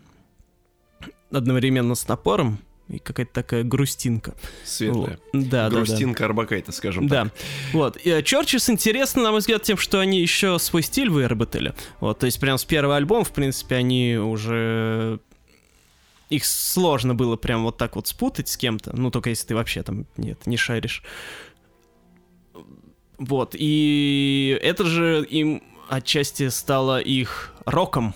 одновременно 1.31 1.95
с 1.95 2.07
напором 2.07 2.59
и 2.87 2.99
какая-то 2.99 3.33
такая 3.33 3.63
грустинка. 3.63 4.33
Светлая. 4.63 5.19
Вот. 5.33 5.49
Да, 5.49 5.63
да, 5.63 5.69
да. 5.69 5.75
Грустинка 5.75 6.25
Арбакайте, 6.25 6.71
скажем 6.71 7.09
так. 7.09 7.25
Да, 7.25 7.31
вот. 7.73 7.97
И 7.97 8.23
Чорчес 8.23 8.69
интересно, 8.69 9.23
на 9.23 9.31
мой 9.31 9.41
взгляд, 9.41 9.63
тем, 9.63 9.77
что 9.77 9.99
они 9.99 10.21
еще 10.21 10.57
свой 10.59 10.83
стиль 10.83 11.09
выработали. 11.09 11.73
Вот, 11.99 12.19
то 12.19 12.25
есть 12.25 12.39
прям 12.39 12.57
с 12.57 12.63
первого 12.63 12.95
альбома, 12.95 13.23
в 13.25 13.33
принципе, 13.33 13.75
они 13.75 14.15
уже... 14.15 15.19
Их 16.29 16.45
сложно 16.45 17.15
было 17.15 17.37
прям 17.37 17.63
вот 17.63 17.77
так 17.77 17.95
вот 17.95 18.07
спутать 18.07 18.49
с 18.49 18.57
кем-то, 18.57 18.93
ну, 18.95 19.11
только 19.11 19.29
если 19.29 19.47
ты 19.47 19.55
вообще 19.55 19.81
там, 19.81 20.05
нет, 20.17 20.45
не 20.45 20.57
шаришь. 20.57 21.03
Вот, 23.17 23.55
и 23.57 24.59
это 24.61 24.85
же 24.85 25.25
им 25.29 25.63
отчасти 25.89 26.49
стало 26.49 26.99
их 26.99 27.53
роком. 27.67 28.15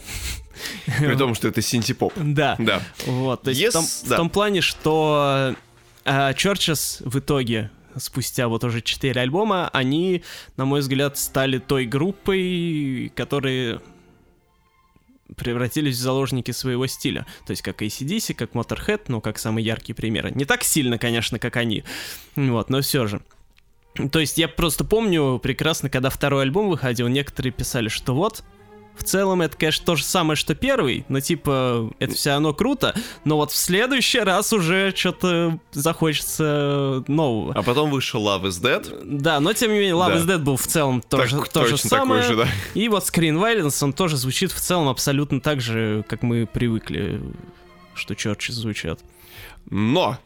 При 0.99 1.15
том, 1.15 1.35
что 1.35 1.47
это 1.47 1.61
синтепоп. 1.61 2.13
Да. 2.15 2.55
Да. 2.59 2.81
Вот, 3.05 3.43
то 3.43 3.49
есть 3.49 3.61
Yes, 3.61 3.69
в, 3.69 3.73
том, 3.73 3.85
да. 4.09 4.15
в 4.15 4.17
том 4.17 4.29
плане, 4.29 4.61
что 4.61 5.55
э, 6.05 6.31
Churches 6.33 7.01
в 7.03 7.19
итоге, 7.19 7.71
спустя 7.97 8.47
вот 8.47 8.63
уже 8.63 8.81
4 8.81 9.19
альбома, 9.19 9.69
они, 9.73 10.23
на 10.57 10.65
мой 10.65 10.81
взгляд, 10.81 11.17
стали 11.17 11.57
той 11.57 11.85
группой, 11.85 13.11
которые 13.15 13.81
превратились 15.35 15.97
в 15.97 15.99
заложники 15.99 16.51
своего 16.51 16.87
стиля. 16.87 17.25
То 17.45 17.51
есть 17.51 17.61
как 17.61 17.81
ACDC, 17.81 18.33
как 18.33 18.51
Motorhead, 18.51 19.03
ну, 19.07 19.21
как 19.21 19.39
самые 19.39 19.65
яркие 19.65 19.95
примеры. 19.95 20.31
Не 20.31 20.45
так 20.45 20.63
сильно, 20.63 20.97
конечно, 20.97 21.39
как 21.39 21.55
они, 21.57 21.83
вот, 22.35 22.69
но 22.69 22.81
все 22.81 23.07
же. 23.07 23.21
То 24.11 24.19
есть 24.19 24.37
я 24.37 24.47
просто 24.47 24.85
помню 24.85 25.39
прекрасно, 25.39 25.89
когда 25.89 26.09
второй 26.09 26.43
альбом 26.43 26.69
выходил, 26.69 27.07
некоторые 27.07 27.51
писали, 27.51 27.89
что 27.89 28.13
вот, 28.13 28.43
в 28.95 29.03
целом 29.03 29.41
это, 29.41 29.57
конечно, 29.57 29.85
то 29.85 29.95
же 29.95 30.03
самое, 30.03 30.35
что 30.35 30.53
первый, 30.55 31.05
но 31.09 31.19
типа 31.19 31.91
это 31.99 32.13
все 32.13 32.31
равно 32.31 32.53
круто, 32.53 32.93
но 33.23 33.37
вот 33.37 33.51
в 33.51 33.55
следующий 33.55 34.19
раз 34.19 34.53
уже 34.53 34.93
что-то 34.95 35.59
захочется 35.71 37.03
нового. 37.07 37.53
А 37.55 37.63
потом 37.63 37.89
вышел 37.89 38.21
Love 38.25 38.43
is 38.43 38.61
Dead. 38.61 39.01
Да, 39.03 39.39
но 39.39 39.53
тем 39.53 39.71
не 39.71 39.79
менее, 39.79 39.95
Love 39.95 40.13
Да. 40.13 40.15
is 40.17 40.25
Dead 40.27 40.39
был 40.39 40.57
в 40.57 40.67
целом 40.67 41.01
тоже 41.01 41.37
Так- 41.37 41.49
то 41.49 41.65
же 41.65 41.77
самое. 41.77 42.23
же, 42.23 42.35
да. 42.35 42.47
И 42.73 42.87
вот 42.89 43.03
Screen 43.03 43.39
Violence, 43.39 43.83
он 43.83 43.93
тоже 43.93 44.17
звучит 44.17 44.51
в 44.51 44.59
целом 44.59 44.87
абсолютно 44.87 45.41
так 45.41 45.61
же, 45.61 46.03
как 46.07 46.21
мы 46.21 46.45
привыкли, 46.45 47.21
что 47.95 48.15
черчи 48.15 48.51
звучат. 48.51 48.99
Но 49.69 50.17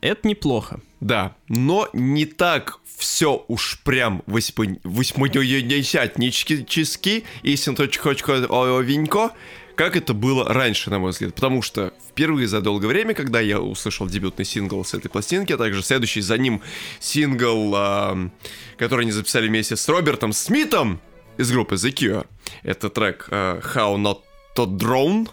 Это 0.00 0.28
неплохо. 0.28 0.80
Да, 1.04 1.36
но 1.48 1.88
не 1.92 2.24
так 2.24 2.80
все 2.96 3.44
уж 3.46 3.78
прям 3.84 4.22
восьмидесятнически, 4.24 7.24
если 7.42 7.74
точка 7.74 8.46
овенько, 8.48 9.32
как 9.74 9.96
это 9.96 10.14
было 10.14 10.48
раньше, 10.48 10.88
на 10.88 10.98
мой 10.98 11.10
взгляд. 11.10 11.34
Потому 11.34 11.60
что 11.60 11.92
впервые 12.08 12.48
за 12.48 12.62
долгое 12.62 12.86
время, 12.86 13.12
когда 13.12 13.40
я 13.40 13.60
услышал 13.60 14.06
дебютный 14.06 14.46
сингл 14.46 14.82
с 14.82 14.94
этой 14.94 15.10
пластинки, 15.10 15.52
а 15.52 15.58
также 15.58 15.82
следующий 15.82 16.22
за 16.22 16.38
ним 16.38 16.62
сингл, 17.00 17.74
а, 17.76 18.30
который 18.78 19.02
они 19.02 19.12
записали 19.12 19.48
вместе 19.48 19.76
с 19.76 19.86
Робертом 19.86 20.32
Смитом 20.32 21.02
из 21.36 21.52
группы 21.52 21.74
The 21.74 21.92
Cure, 21.92 22.26
это 22.62 22.88
трек 22.88 23.28
а, 23.30 23.60
How 23.60 23.98
Not 23.98 24.20
To 24.56 24.66
Drone, 24.66 25.28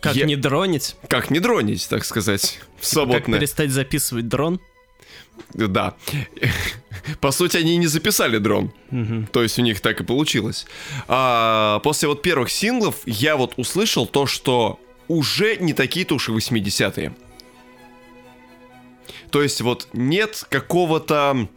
Как 0.00 0.14
Я- 0.16 0.26
не 0.26 0.36
дронить? 0.36 0.96
как 1.08 1.30
не 1.30 1.40
дронить, 1.40 1.88
так 1.88 2.04
сказать, 2.04 2.58
в 2.76 2.80
Как 2.80 2.84
свободное. 2.84 3.38
перестать 3.38 3.70
записывать 3.70 4.28
дрон? 4.28 4.60
Да. 5.54 5.94
По 7.20 7.30
сути, 7.30 7.56
они 7.58 7.76
не 7.76 7.86
записали 7.86 8.38
дрон. 8.38 8.72
Мгм. 8.90 9.26
То 9.28 9.42
есть 9.42 9.58
у 9.58 9.62
них 9.62 9.80
так 9.80 10.00
и 10.00 10.04
получилось. 10.04 10.66
А 11.08 11.78
после 11.80 12.08
вот 12.08 12.22
первых 12.22 12.50
синглов 12.50 12.96
я 13.06 13.36
вот 13.36 13.54
услышал 13.56 14.06
то, 14.06 14.26
что 14.26 14.78
уже 15.08 15.56
не 15.56 15.72
такие-то 15.72 16.14
уж 16.14 16.28
и 16.28 16.32
80-е. 16.32 17.14
То 19.30 19.42
есть 19.42 19.60
вот 19.60 19.88
нет 19.92 20.44
какого-то 20.48 21.48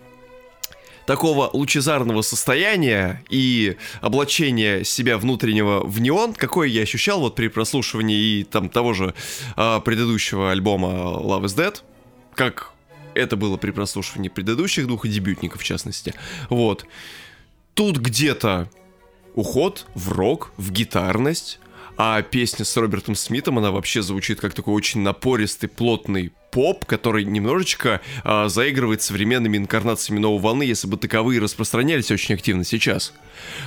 такого 1.09 1.49
лучезарного 1.53 2.21
состояния 2.21 3.23
и 3.31 3.77
облачения 3.99 4.83
себя 4.83 5.17
внутреннего 5.17 5.83
в 5.83 5.99
неон, 5.99 6.35
какое 6.35 6.67
я 6.67 6.83
ощущал 6.83 7.19
вот 7.19 7.33
при 7.33 7.47
прослушивании 7.47 8.41
и 8.41 8.43
там 8.43 8.69
того 8.69 8.93
же 8.93 9.15
а, 9.55 9.79
предыдущего 9.79 10.51
альбома 10.51 10.89
Love 10.89 11.45
is 11.45 11.57
Dead, 11.57 11.75
как 12.35 12.73
это 13.15 13.37
было 13.37 13.57
при 13.57 13.71
прослушивании 13.71 14.29
предыдущих 14.29 14.85
двух 14.85 15.07
дебютников 15.07 15.61
в 15.61 15.63
частности. 15.63 16.13
Вот. 16.51 16.85
Тут 17.73 17.97
где-то 17.97 18.69
уход 19.33 19.87
в 19.95 20.11
рок, 20.11 20.51
в 20.57 20.71
гитарность, 20.71 21.59
а 21.97 22.21
песня 22.21 22.65
с 22.65 22.77
Робертом 22.77 23.15
Смитом, 23.15 23.57
она 23.57 23.71
вообще 23.71 24.03
звучит 24.03 24.39
как 24.39 24.53
такой 24.53 24.75
очень 24.75 25.01
напористый, 25.01 25.69
плотный 25.69 26.33
поп, 26.51 26.85
который 26.85 27.23
немножечко 27.25 28.01
а, 28.23 28.49
заигрывает 28.49 29.01
современными 29.01 29.57
инкарнациями 29.57 30.19
новой 30.19 30.41
волны, 30.41 30.63
если 30.63 30.87
бы 30.87 30.97
таковые 30.97 31.39
распространялись 31.39 32.11
очень 32.11 32.35
активно 32.35 32.63
сейчас. 32.63 33.13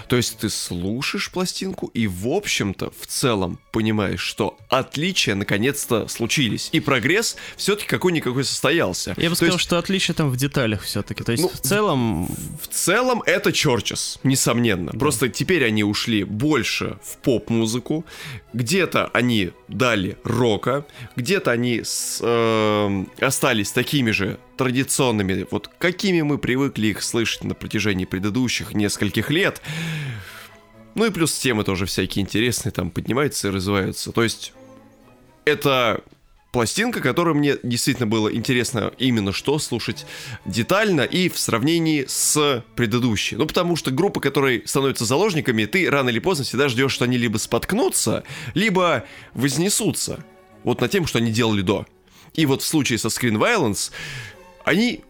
То 0.08 0.16
есть 0.16 0.38
ты 0.38 0.50
слушаешь 0.50 1.30
пластинку 1.30 1.86
и, 1.94 2.06
в 2.06 2.28
общем-то, 2.28 2.92
в 2.98 3.06
целом 3.06 3.58
понимаешь, 3.72 4.20
что 4.20 4.58
отличия 4.68 5.34
наконец-то 5.34 6.08
случились. 6.08 6.68
И 6.72 6.80
прогресс 6.80 7.36
все-таки 7.56 7.88
какой-никакой 7.88 8.44
состоялся. 8.44 9.14
Я 9.16 9.30
бы 9.30 9.30
То 9.30 9.36
сказал, 9.36 9.54
есть 9.54 9.64
что 9.64 9.78
отличие 9.78 10.14
там 10.14 10.30
в 10.30 10.36
деталях 10.36 10.82
все-таки. 10.82 11.24
То 11.24 11.32
есть 11.32 11.42
Ну, 11.42 11.48
в 11.48 11.60
целом 11.60 12.26
в 12.60 12.68
целом 12.68 13.22
это 13.26 13.52
Чорчес, 13.52 14.18
несомненно. 14.22 14.92
Просто 14.92 15.28
теперь 15.28 15.64
они 15.64 15.84
ушли 15.84 16.24
больше 16.24 16.98
в 17.02 17.16
поп-музыку. 17.18 18.04
Где-то 18.52 19.10
они 19.12 19.52
дали 19.68 20.18
рока, 20.24 20.84
где-то 21.16 21.50
они 21.50 21.82
с, 21.82 22.18
эм, 22.72 23.10
остались 23.20 23.70
такими 23.70 24.10
же 24.10 24.38
традиционными, 24.56 25.46
вот 25.50 25.68
какими 25.78 26.22
мы 26.22 26.38
привыкли 26.38 26.88
их 26.88 27.02
слышать 27.02 27.44
на 27.44 27.54
протяжении 27.54 28.04
предыдущих 28.04 28.74
нескольких 28.74 29.30
лет. 29.30 29.62
Ну 30.94 31.06
и 31.06 31.10
плюс 31.10 31.38
темы 31.38 31.64
тоже 31.64 31.86
всякие 31.86 32.22
интересные 32.22 32.72
там 32.72 32.90
поднимаются 32.90 33.48
и 33.48 33.50
развиваются. 33.50 34.12
То 34.12 34.22
есть 34.22 34.52
это 35.44 36.02
пластинка, 36.52 37.00
которую 37.00 37.34
мне 37.36 37.56
действительно 37.62 38.06
было 38.06 38.32
интересно 38.32 38.92
именно 38.98 39.32
что 39.32 39.58
слушать 39.58 40.06
детально 40.44 41.00
и 41.00 41.28
в 41.28 41.38
сравнении 41.38 42.04
с 42.06 42.62
предыдущей. 42.76 43.36
Ну, 43.36 43.46
потому 43.46 43.74
что 43.74 43.90
группы, 43.90 44.20
которые 44.20 44.62
становятся 44.66 45.06
заложниками, 45.06 45.64
ты 45.64 45.90
рано 45.90 46.10
или 46.10 46.18
поздно 46.18 46.44
всегда 46.44 46.68
ждешь, 46.68 46.92
что 46.92 47.04
они 47.04 47.16
либо 47.16 47.38
споткнутся, 47.38 48.22
либо 48.54 49.04
вознесутся 49.34 50.24
вот 50.62 50.80
на 50.80 50.88
тем, 50.88 51.06
что 51.06 51.18
они 51.18 51.32
делали 51.32 51.62
до. 51.62 51.86
И 52.34 52.46
вот 52.46 52.62
в 52.62 52.66
случае 52.66 52.98
со 52.98 53.08
Screen 53.08 53.36
Violence 53.38 53.90
они 54.64 55.04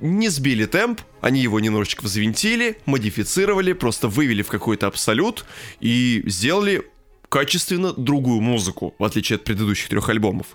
не 0.00 0.28
сбили 0.28 0.66
темп, 0.66 1.00
они 1.20 1.40
его 1.40 1.60
немножечко 1.60 2.02
взвинтили, 2.02 2.78
модифицировали, 2.86 3.72
просто 3.72 4.08
вывели 4.08 4.42
в 4.42 4.48
какой-то 4.48 4.86
абсолют 4.86 5.44
и 5.80 6.22
сделали 6.26 6.82
качественно 7.28 7.92
другую 7.92 8.40
музыку, 8.40 8.94
в 8.98 9.04
отличие 9.04 9.36
от 9.36 9.44
предыдущих 9.44 9.88
трех 9.88 10.08
альбомов. 10.08 10.48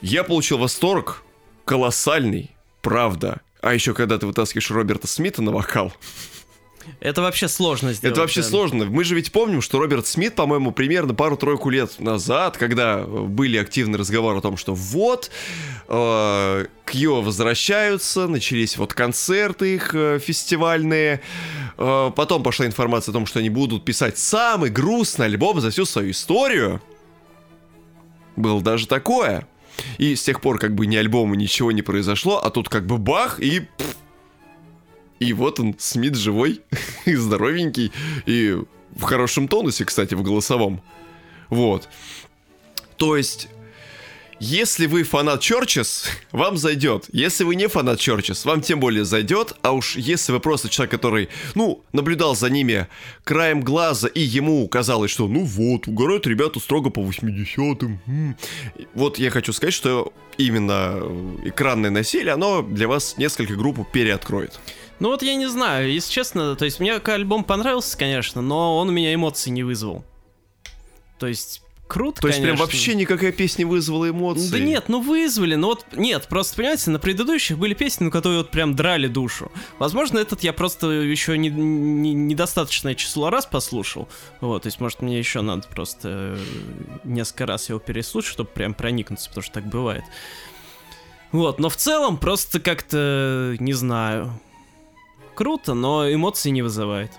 Я 0.00 0.24
получил 0.24 0.58
восторг 0.58 1.22
колоссальный, 1.64 2.50
правда. 2.82 3.40
А 3.60 3.74
еще 3.74 3.94
когда 3.94 4.18
ты 4.18 4.26
вытаскиваешь 4.26 4.70
Роберта 4.70 5.06
Смита 5.06 5.42
на 5.42 5.50
вокал, 5.50 5.92
это 7.00 7.22
вообще 7.22 7.48
сложно 7.48 7.92
сделать. 7.92 8.12
это 8.12 8.20
вообще 8.20 8.42
да. 8.42 8.48
сложно. 8.48 8.84
Мы 8.86 9.04
же 9.04 9.14
ведь 9.14 9.32
помним, 9.32 9.60
что 9.60 9.78
Роберт 9.78 10.06
Смит, 10.06 10.34
по-моему, 10.34 10.72
примерно 10.72 11.14
пару-тройку 11.14 11.70
лет 11.70 11.98
назад, 12.00 12.56
когда 12.56 13.04
были 13.04 13.56
активные 13.56 13.98
разговоры 13.98 14.38
о 14.38 14.40
том, 14.40 14.56
что 14.56 14.74
вот, 14.74 15.30
э, 15.88 16.66
Кьо 16.86 17.22
возвращаются, 17.22 18.26
начались 18.26 18.76
вот 18.76 18.94
концерты 18.94 19.74
их 19.74 19.94
э, 19.94 20.18
фестивальные, 20.18 21.20
э, 21.76 22.10
потом 22.14 22.42
пошла 22.42 22.66
информация 22.66 23.12
о 23.12 23.14
том, 23.14 23.26
что 23.26 23.38
они 23.38 23.50
будут 23.50 23.84
писать 23.84 24.18
самый 24.18 24.70
грустный 24.70 25.26
альбом 25.26 25.60
за 25.60 25.70
всю 25.70 25.84
свою 25.84 26.10
историю. 26.10 26.82
Было 28.36 28.60
даже 28.60 28.86
такое. 28.86 29.46
И 29.98 30.14
с 30.14 30.22
тех 30.22 30.40
пор 30.40 30.58
как 30.58 30.74
бы 30.74 30.86
ни 30.86 30.96
альбома, 30.96 31.36
ничего 31.36 31.72
не 31.72 31.82
произошло, 31.82 32.40
а 32.42 32.50
тут 32.50 32.68
как 32.68 32.86
бы 32.86 32.98
бах, 32.98 33.40
и 33.40 33.60
пф, 33.60 33.96
и 35.20 35.32
вот 35.32 35.60
он, 35.60 35.74
Смит 35.78 36.16
живой 36.16 36.60
и 37.04 37.14
здоровенький, 37.14 37.92
и 38.26 38.58
в 38.94 39.02
хорошем 39.02 39.48
тонусе, 39.48 39.84
кстати, 39.84 40.14
в 40.14 40.22
голосовом. 40.22 40.82
Вот. 41.50 41.88
То 42.96 43.16
есть, 43.16 43.48
Если 44.40 44.86
вы 44.86 45.04
фанат 45.04 45.40
Churches, 45.40 46.06
вам 46.32 46.56
зайдет. 46.56 47.06
Если 47.12 47.44
вы 47.44 47.54
не 47.54 47.68
фанат 47.68 47.98
Churches, 47.98 48.44
вам 48.44 48.60
тем 48.60 48.80
более 48.80 49.04
зайдет. 49.04 49.54
А 49.62 49.72
уж 49.72 49.96
если 49.96 50.32
вы 50.32 50.40
просто 50.40 50.68
человек, 50.68 50.90
который, 50.90 51.28
ну, 51.54 51.82
наблюдал 51.92 52.34
за 52.34 52.50
ними 52.50 52.88
краем 53.22 53.62
глаза, 53.62 54.08
и 54.08 54.20
ему 54.20 54.66
казалось, 54.68 55.10
что, 55.10 55.28
ну 55.28 55.44
вот, 55.44 55.86
угорают 55.88 56.26
ребята 56.26 56.60
строго 56.60 56.90
по 56.90 57.00
80-м. 57.00 58.36
Вот 58.94 59.18
я 59.18 59.30
хочу 59.30 59.52
сказать, 59.52 59.74
что 59.74 60.12
именно 60.36 61.00
экранное 61.44 61.90
насилие, 61.90 62.32
оно 62.34 62.62
для 62.62 62.88
вас 62.88 63.16
несколько 63.16 63.54
групп 63.54 63.90
переоткроет. 63.92 64.58
Ну 65.00 65.08
вот 65.08 65.22
я 65.22 65.34
не 65.34 65.46
знаю, 65.46 65.92
если 65.92 66.10
честно, 66.10 66.54
то 66.56 66.64
есть 66.64 66.80
мне 66.80 66.94
альбом 66.94 67.44
понравился, 67.44 67.96
конечно, 67.98 68.42
но 68.42 68.78
он 68.78 68.88
у 68.88 68.92
меня 68.92 69.12
эмоций 69.12 69.50
не 69.52 69.62
вызвал. 69.62 70.04
То 71.18 71.26
есть 71.26 71.62
круто, 71.86 72.20
То 72.20 72.28
есть 72.28 72.38
конечно. 72.38 72.56
прям 72.56 72.66
вообще 72.66 72.94
никакая 72.94 73.32
песня 73.32 73.66
вызвала 73.66 74.08
эмоции? 74.08 74.50
Да 74.50 74.58
нет, 74.58 74.88
ну 74.88 75.00
вызвали, 75.00 75.54
ну 75.54 75.68
вот, 75.68 75.84
нет, 75.94 76.26
просто, 76.28 76.56
понимаете, 76.56 76.90
на 76.90 76.98
предыдущих 76.98 77.58
были 77.58 77.74
песни, 77.74 78.04
ну, 78.04 78.10
которые 78.10 78.38
вот 78.38 78.50
прям 78.50 78.74
драли 78.74 79.06
душу. 79.06 79.52
Возможно, 79.78 80.18
этот 80.18 80.42
я 80.42 80.52
просто 80.52 80.90
еще 80.90 81.36
не, 81.38 81.50
не- 81.50 82.14
недостаточное 82.14 82.94
число 82.94 83.30
раз 83.30 83.46
послушал, 83.46 84.08
вот, 84.40 84.62
то 84.62 84.68
есть, 84.68 84.80
может, 84.80 85.02
мне 85.02 85.18
еще 85.18 85.40
надо 85.42 85.68
просто 85.68 86.08
э, 86.36 86.38
несколько 87.04 87.46
раз 87.46 87.68
его 87.68 87.78
переслушать, 87.78 88.32
чтобы 88.32 88.50
прям 88.50 88.74
проникнуться, 88.74 89.28
потому 89.28 89.42
что 89.44 89.54
так 89.54 89.66
бывает. 89.66 90.04
Вот, 91.32 91.58
но 91.58 91.68
в 91.68 91.76
целом 91.76 92.16
просто 92.16 92.60
как-то, 92.60 93.56
не 93.58 93.72
знаю, 93.72 94.32
круто, 95.34 95.74
но 95.74 96.12
эмоций 96.12 96.50
не 96.50 96.62
вызывает. 96.62 97.10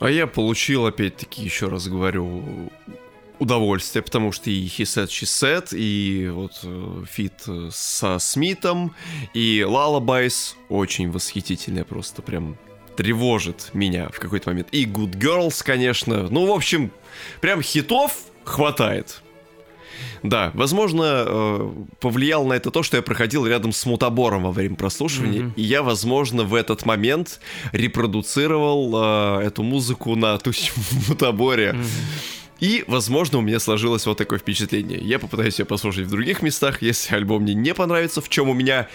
А 0.00 0.10
я 0.10 0.26
получил, 0.26 0.86
опять-таки, 0.86 1.42
еще 1.42 1.68
раз 1.68 1.88
говорю, 1.88 2.70
удовольствие, 3.38 4.02
потому 4.02 4.32
что 4.32 4.50
и 4.50 4.66
She 4.66 4.84
Said, 4.84 5.76
и 5.76 6.28
вот 6.28 6.60
э, 6.62 7.04
фит 7.08 7.42
э, 7.46 7.70
со 7.72 8.18
Смитом, 8.18 8.94
и 9.34 9.64
Lullabies 9.66 10.54
очень 10.68 11.10
восхитительная, 11.10 11.84
просто 11.84 12.22
прям 12.22 12.56
тревожит 12.96 13.70
меня 13.74 14.08
в 14.08 14.18
какой-то 14.18 14.50
момент. 14.50 14.68
И 14.72 14.84
Good 14.84 15.12
Girls, 15.12 15.62
конечно. 15.64 16.28
Ну, 16.30 16.46
в 16.46 16.50
общем, 16.50 16.90
прям 17.40 17.62
хитов 17.62 18.12
хватает. 18.44 19.22
Да, 20.22 20.50
возможно, 20.54 21.24
э, 21.26 21.70
повлиял 22.00 22.44
на 22.46 22.54
это 22.54 22.70
то, 22.70 22.82
что 22.82 22.96
я 22.96 23.02
проходил 23.02 23.46
рядом 23.46 23.72
с 23.72 23.86
мутабором 23.86 24.42
во 24.44 24.52
время 24.52 24.76
прослушивания, 24.76 25.42
Мгм. 25.42 25.52
и 25.56 25.62
я, 25.62 25.82
возможно, 25.82 26.44
в 26.44 26.54
этот 26.54 26.84
момент 26.86 27.40
репродуцировал 27.72 29.38
э, 29.40 29.46
эту 29.46 29.62
музыку 29.62 30.16
на 30.16 30.38
тусим 30.38 30.74
мутаборе. 31.08 31.76
И, 32.60 32.82
возможно, 32.88 33.38
у 33.38 33.40
меня 33.40 33.60
сложилось 33.60 34.04
вот 34.06 34.18
такое 34.18 34.40
впечатление. 34.40 34.98
Я 34.98 35.20
попытаюсь 35.20 35.58
ее 35.60 35.64
послушать 35.64 36.06
в 36.06 36.10
других 36.10 36.42
местах, 36.42 36.82
если 36.82 37.14
альбом 37.14 37.42
мне 37.42 37.54
не 37.54 37.72
понравится, 37.72 38.20
в 38.20 38.28
чем 38.28 38.48
у 38.48 38.54
меня 38.54 38.88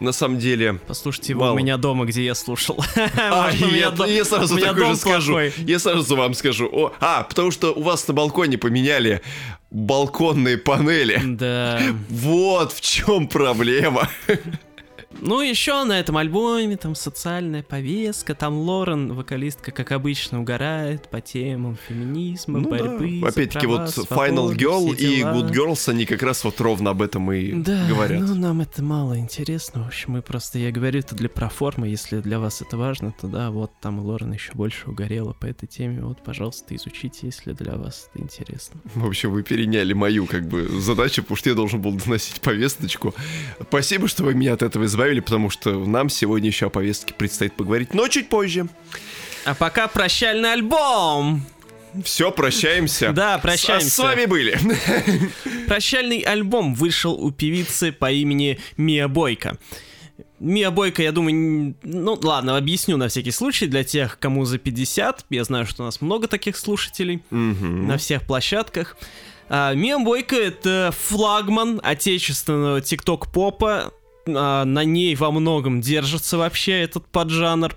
на 0.00 0.12
самом 0.12 0.38
деле... 0.38 0.80
Послушайте 0.86 1.32
его 1.32 1.42
Мало. 1.42 1.52
у 1.54 1.58
меня 1.58 1.76
дома, 1.76 2.04
где 2.04 2.24
я 2.24 2.34
слушал. 2.34 2.82
А, 3.16 3.50
я, 3.52 3.90
дом- 3.90 4.08
я 4.10 4.24
сразу 4.24 4.58
такой 4.58 4.86
же 4.86 4.96
скажу. 4.96 5.32
плохой. 5.32 5.52
Я 5.58 5.78
сразу 5.78 6.16
вам 6.16 6.34
скажу. 6.34 6.68
О, 6.72 6.92
а, 7.00 7.22
потому 7.22 7.50
что 7.50 7.72
у 7.72 7.82
вас 7.82 8.06
на 8.08 8.14
балконе 8.14 8.58
поменяли 8.58 9.22
балконные 9.70 10.58
панели. 10.58 11.20
Да. 11.24 11.80
Вот 12.08 12.72
в 12.72 12.80
чем 12.80 13.28
проблема. 13.28 14.08
Ну, 15.24 15.40
еще 15.40 15.84
на 15.84 16.00
этом 16.00 16.16
альбоме 16.16 16.76
там 16.76 16.96
социальная 16.96 17.62
повестка, 17.62 18.34
там 18.34 18.54
Лорен, 18.58 19.12
вокалистка, 19.14 19.70
как 19.70 19.92
обычно, 19.92 20.40
угорает 20.40 21.08
по 21.08 21.20
темам 21.20 21.78
феминизма, 21.88 22.58
Ну 22.58 22.68
да. 22.70 22.76
борьбы. 22.78 23.20
за 23.20 23.28
Опять-таки, 23.28 23.66
права, 23.68 23.82
вот 23.82 23.90
свободу, 23.90 24.52
Final 24.52 24.56
Girl 24.56 24.94
и. 24.96 25.22
Good 25.22 25.52
Girls, 25.52 25.88
они 25.88 26.06
как 26.06 26.22
раз 26.24 26.42
вот 26.42 26.60
ровно 26.60 26.90
об 26.90 27.02
этом 27.02 27.30
и 27.32 27.52
Да, 27.52 27.86
говорят. 27.88 28.20
ну 28.20 28.34
нам 28.34 28.60
это 28.62 28.82
мало 28.82 29.16
интересно. 29.16 29.84
В 29.84 29.86
общем, 29.86 30.12
мы 30.14 30.22
просто, 30.22 30.58
я 30.58 30.72
говорю, 30.72 30.98
это 30.98 31.14
для 31.14 31.28
проформы. 31.28 31.86
Если 31.88 32.18
для 32.20 32.40
вас 32.40 32.60
это 32.60 32.76
важно, 32.76 33.14
то 33.20 33.28
да, 33.28 33.50
вот 33.52 33.70
там 33.80 34.00
Лорен 34.00 34.32
еще 34.32 34.52
больше 34.54 34.90
угорела 34.90 35.34
по 35.34 35.46
этой 35.46 35.66
теме. 35.68 36.02
Вот, 36.02 36.22
пожалуйста, 36.24 36.74
изучите, 36.74 37.20
если 37.26 37.52
для 37.52 37.76
вас 37.76 38.08
это 38.12 38.24
интересно. 38.24 38.80
В 38.96 39.06
общем, 39.06 39.30
вы 39.30 39.44
переняли 39.44 39.92
мою 39.92 40.26
как 40.26 40.48
бы 40.48 40.66
задачу, 40.80 41.22
потому 41.22 41.36
что 41.36 41.48
я 41.50 41.54
должен 41.54 41.80
был 41.80 41.92
доносить 41.92 42.40
повесточку. 42.40 43.14
Спасибо, 43.68 44.08
что 44.08 44.24
вы 44.24 44.34
меня 44.34 44.54
от 44.54 44.62
этого 44.62 44.84
избавили, 44.86 45.11
потому 45.20 45.50
что 45.50 45.84
нам 45.84 46.08
сегодня 46.08 46.48
еще 46.48 46.66
о 46.66 46.70
повестке 46.70 47.14
предстоит 47.14 47.54
поговорить, 47.54 47.94
но 47.94 48.08
чуть 48.08 48.28
позже. 48.28 48.66
А 49.44 49.54
пока 49.54 49.88
прощальный 49.88 50.52
альбом! 50.52 51.44
Все, 52.04 52.30
прощаемся. 52.32 53.12
Да, 53.12 53.38
С- 53.38 53.42
прощаемся. 53.42 53.90
С, 53.90 53.98
вами 53.98 54.24
были. 54.24 54.58
Прощальный 55.66 56.20
альбом 56.20 56.74
вышел 56.74 57.12
у 57.12 57.30
певицы 57.30 57.92
по 57.92 58.10
имени 58.10 58.58
Мия 58.76 59.08
Бойко. 59.08 59.58
Мия 60.38 60.70
Бойко, 60.70 61.02
я 61.02 61.12
думаю, 61.12 61.74
ну 61.82 62.18
ладно, 62.22 62.56
объясню 62.56 62.96
на 62.96 63.08
всякий 63.08 63.30
случай 63.30 63.66
для 63.66 63.84
тех, 63.84 64.18
кому 64.18 64.44
за 64.44 64.58
50. 64.58 65.26
Я 65.30 65.44
знаю, 65.44 65.66
что 65.66 65.82
у 65.82 65.86
нас 65.86 66.00
много 66.00 66.28
таких 66.28 66.56
слушателей 66.56 67.22
Мгм. 67.30 67.86
на 67.86 67.98
всех 67.98 68.22
площадках. 68.22 68.96
А, 69.48 69.74
Мия 69.74 69.98
Бойко— 69.98 70.34
это 70.36 70.94
флагман 70.98 71.80
отечественного 71.84 72.80
тикток-попа. 72.80 73.92
На 74.26 74.84
ней 74.84 75.14
во 75.16 75.30
многом 75.30 75.80
держится 75.80 76.38
вообще 76.38 76.82
этот 76.82 77.06
поджанр. 77.06 77.76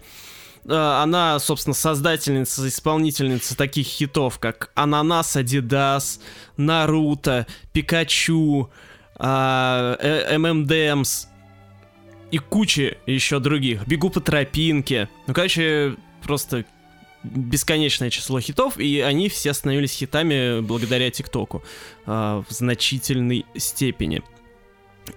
А, 0.67 1.03
Она, 1.03 1.39
собственно, 1.39 1.73
создательница, 1.73 2.67
исполнительница 2.67 3.55
таких 3.55 3.87
хитов, 3.87 4.39
как 4.39 4.71
«Ананас 4.75 5.35
Адидас», 5.35 6.19
«Наруто», 6.57 7.47
«Пикачу», 7.71 8.69
а, 9.15 9.97
э, 9.99 10.37
«ММДМС» 10.37 11.27
и 12.31 12.37
куча 12.37 12.97
еще 13.05 13.39
других. 13.39 13.87
«Бегу 13.87 14.09
по 14.09 14.19
тропинке». 14.19 15.09
Ну, 15.27 15.33
короче, 15.33 15.95
просто 16.23 16.65
бесконечное 17.23 18.09
число 18.09 18.39
хитов, 18.39 18.77
и 18.77 18.99
они 18.99 19.29
все 19.29 19.53
становились 19.53 19.93
хитами 19.93 20.61
благодаря 20.61 21.09
ТикТоку 21.09 21.63
в 22.05 22.45
значительной 22.49 23.45
степени. 23.57 24.21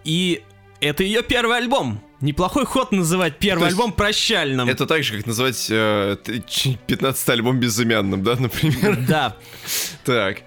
И 0.05 0.43
это 0.81 1.03
ее 1.03 1.23
первый 1.23 1.57
альбом. 1.57 2.01
Неплохой 2.21 2.65
ход 2.65 2.91
называть 2.91 3.39
первый 3.39 3.61
То 3.61 3.67
есть 3.67 3.79
альбом 3.79 3.93
прощальным. 3.93 4.69
Это 4.69 4.87
так 4.87 5.05
же, 5.05 5.17
как 5.17 5.27
назвать 5.27 5.69
э, 5.71 6.17
т- 6.23 6.43
ч- 6.49 6.77
15 6.87 7.29
альбом 7.29 7.61
безымянным, 7.61 8.25
да, 8.25 8.35
например? 8.39 8.99
Да. 9.09 9.37
Так. 10.05 10.39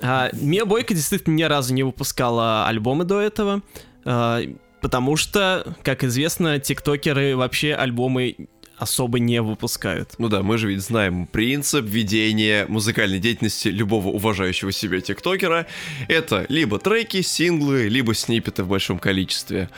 А, 0.00 0.30
Мия 0.32 0.64
Бойко 0.64 0.94
действительно 0.94 1.34
ни 1.34 1.42
разу 1.42 1.74
не 1.74 1.82
выпускала 1.82 2.66
альбомы 2.66 3.04
до 3.04 3.20
этого, 3.20 3.60
а, 4.04 4.40
потому 4.80 5.16
что, 5.16 5.76
как 5.82 6.02
известно, 6.04 6.58
тиктокеры 6.58 7.36
вообще 7.36 7.74
альбомы 7.74 8.36
особо 8.76 9.18
не 9.18 9.40
выпускают. 9.42 10.14
Ну 10.18 10.28
да, 10.28 10.42
мы 10.42 10.58
же 10.58 10.68
ведь 10.68 10.80
знаем 10.82 11.26
принцип 11.26 11.84
ведения 11.84 12.66
музыкальной 12.68 13.18
деятельности 13.18 13.68
любого 13.68 14.08
уважающего 14.08 14.72
себя 14.72 15.00
тиктокера. 15.00 15.66
Это 16.08 16.46
либо 16.48 16.78
треки, 16.78 17.22
синглы, 17.22 17.88
либо 17.88 18.14
сниппеты 18.14 18.64
в 18.64 18.68
большом 18.68 18.98
количестве. 18.98 19.70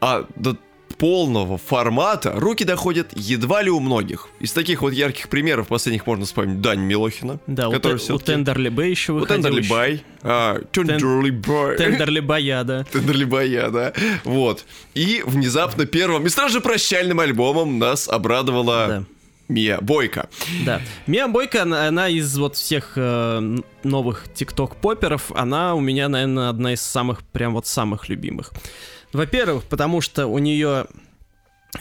А 0.00 0.26
до 0.36 0.56
полного 0.98 1.58
формата 1.58 2.32
руки 2.36 2.64
доходят 2.64 3.08
едва 3.14 3.62
ли 3.62 3.70
у 3.70 3.80
многих. 3.80 4.28
Из 4.40 4.52
таких 4.52 4.82
вот 4.82 4.92
ярких 4.92 5.28
примеров 5.28 5.68
последних 5.68 6.06
можно 6.06 6.24
вспомнить 6.24 6.60
Дань 6.60 6.80
Милохина, 6.80 7.38
Да, 7.46 7.68
у, 7.68 7.72
который 7.72 7.94
у 7.94 7.98
всё-таки- 7.98 8.32
Тендерли 8.32 8.68
Бэй 8.70 8.90
еще 8.90 9.12
у 9.12 9.16
выходил. 9.16 9.42
Тендерли 9.42 9.60
еще. 9.60 9.70
Бай, 9.70 10.04
а, 10.22 10.60
Тендерли 10.72 11.30
Бай. 11.30 11.76
Тендерли 11.76 12.20
Бая, 12.20 12.64
да. 12.64 12.84
Тендерли 12.84 13.24
Бая, 13.24 13.70
да. 13.70 13.92
Вот. 14.24 14.64
И 14.94 15.22
внезапно 15.26 15.84
первым 15.86 16.26
и 16.26 16.28
сразу 16.30 16.54
же 16.54 16.60
прощальным 16.60 17.20
альбомом 17.20 17.78
нас 17.78 18.08
обрадовала 18.08 18.86
Да. 18.88 19.04
Мия 19.48 19.78
Бойко. 19.80 20.28
Да. 20.64 20.80
Мия 21.06 21.28
Бойко, 21.28 21.62
она, 21.62 21.86
она 21.86 22.08
из 22.08 22.36
вот 22.36 22.56
всех 22.56 22.94
э, 22.96 23.58
новых 23.84 24.24
тикток-поперов, 24.34 25.30
она 25.36 25.74
у 25.74 25.80
меня, 25.80 26.08
наверное, 26.08 26.48
одна 26.48 26.72
из 26.72 26.80
самых, 26.80 27.22
прям 27.22 27.52
вот 27.54 27.66
самых 27.66 28.08
любимых. 28.08 28.52
Во-первых, 29.12 29.64
потому 29.64 30.00
что 30.00 30.26
у 30.26 30.38
нее 30.38 30.86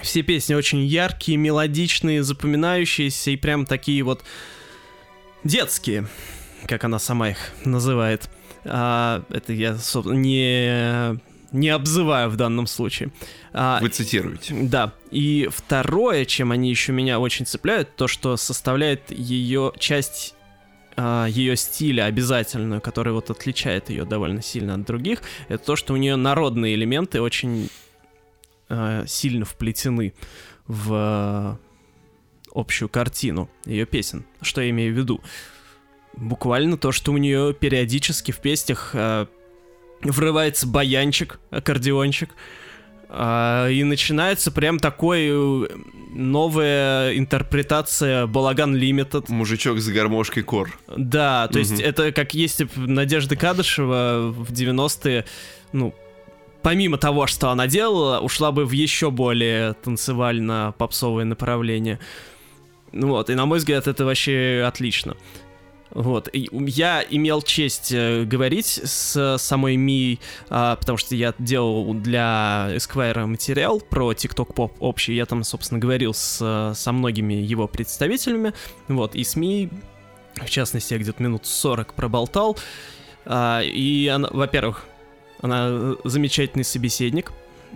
все 0.02 0.22
песни 0.22 0.54
очень 0.54 0.84
яркие, 0.86 1.38
мелодичные, 1.38 2.24
запоминающиеся 2.24 3.32
и 3.32 3.38
прям 3.38 3.66
такие 3.66 4.04
вот 4.04 4.24
детские, 5.44 6.08
как 6.68 6.84
она 6.84 7.00
сама 7.00 7.30
их 7.30 7.38
называет. 7.64 8.30
А, 8.66 9.24
это 9.30 9.54
я, 9.54 9.78
собственно, 9.78 10.18
не, 10.18 11.20
не 11.52 11.70
обзываю 11.70 12.30
в 12.30 12.36
данном 12.36 12.68
случае. 12.68 13.12
А, 13.54 13.80
Вы 13.82 13.90
цитируете. 13.90 14.54
да. 14.62 14.94
И 15.12 15.50
второе, 15.52 16.26
чем 16.26 16.52
они 16.52 16.70
еще 16.70 16.92
меня 16.92 17.20
очень 17.20 17.46
цепляют, 17.46 17.96
то, 17.96 18.08
что 18.08 18.38
составляет 18.38 19.12
ее 19.12 19.72
часть 19.78 20.35
ее 20.98 21.58
стиля 21.58 22.06
обязательную, 22.06 22.80
которая 22.82 23.14
вот 23.14 23.30
отличает 23.30 23.90
ее 23.90 24.06
довольно 24.06 24.42
сильно 24.42 24.76
от 24.76 24.86
других, 24.86 25.22
это 25.50 25.64
то, 25.64 25.76
что 25.76 25.94
у 25.94 25.98
нее 25.98 26.16
народные 26.16 26.76
элементы 26.76 27.22
очень 27.22 27.70
а, 28.68 29.06
сильно 29.06 29.46
вплетены 29.46 30.14
в 30.66 30.92
э, 30.92 31.58
общую 32.52 32.90
картину 32.90 33.50
ее 33.66 33.86
песен. 33.86 34.26
Что 34.42 34.62
я 34.62 34.72
имею 34.72 34.94
в 34.94 34.98
виду? 34.98 35.22
Буквально 36.16 36.78
то, 36.78 36.92
что 36.92 37.12
у 37.12 37.18
нее 37.18 37.54
периодически 37.54 38.32
в 38.32 38.40
песнях 38.40 38.92
а, 38.94 39.28
врывается 40.02 40.68
баянчик, 40.68 41.40
аккордеончик, 41.52 42.32
а, 42.32 42.34
и 43.10 43.84
начинается 43.84 44.52
прям 44.52 44.80
такой 44.80 45.30
э, 45.30 45.68
новая 46.14 47.18
интерпретация 47.18 48.26
Балаган 48.26 48.76
Лимитед. 48.76 49.30
Мужичок 49.30 49.80
с 49.80 49.88
гармошкой 49.90 50.44
кор. 50.44 50.72
Да, 50.88 51.48
то 51.48 51.60
есть 51.60 51.80
это 51.80 52.12
как 52.12 52.34
бы 52.34 52.68
Надежда 52.76 53.36
Кадышева 53.36 54.34
в 54.36 54.52
90-е, 54.52 55.26
ну, 55.72 55.94
помимо 56.62 56.98
того, 56.98 57.28
что 57.28 57.52
она 57.52 57.68
делала, 57.68 58.20
ушла 58.20 58.52
бы 58.52 58.66
в 58.66 58.72
еще 58.72 59.12
более 59.12 59.74
танцевально-попсовое 59.74 61.26
направление. 61.26 62.00
Ну 62.92 63.10
вот, 63.10 63.30
и 63.30 63.36
на 63.36 63.46
мой 63.46 63.60
взгляд, 63.60 63.88
это 63.88 64.06
вообще 64.06 64.64
отлично. 64.66 65.16
Вот. 65.96 66.28
И 66.34 66.50
я 66.52 67.04
имел 67.10 67.42
честь 67.42 67.94
э, 67.94 68.26
говорить 68.26 68.82
с 68.84 69.38
самой 69.38 69.78
Ми, 69.78 70.20
а, 70.50 70.76
потому 70.76 70.98
что 70.98 71.16
я 71.16 71.34
делал 71.40 71.94
для 71.94 72.68
Esquire 72.76 73.26
материал 73.26 73.80
про 73.80 74.12
TikTok 74.12 74.54
Pop 74.54 74.74
общий. 74.80 75.16
Я 75.16 75.26
там, 75.26 75.46
собственно, 75.46 75.80
говорил 75.80 76.14
с, 76.14 76.74
со 76.76 76.92
многими 76.92 77.36
его 77.36 77.70
представителями. 77.70 78.54
Вот. 78.90 79.16
И 79.16 79.24
с 79.24 79.38
Ми, 79.38 79.70
в 80.36 80.50
частности, 80.50 80.94
я 80.94 81.00
где-то 81.00 81.24
минут 81.24 81.46
40 81.46 81.94
проболтал. 81.94 82.58
А, 83.26 83.62
и 83.64 84.08
она, 84.08 84.28
во-первых, 84.32 84.84
она 85.42 85.96
замечательный 86.04 86.66
собеседник. 86.66 87.32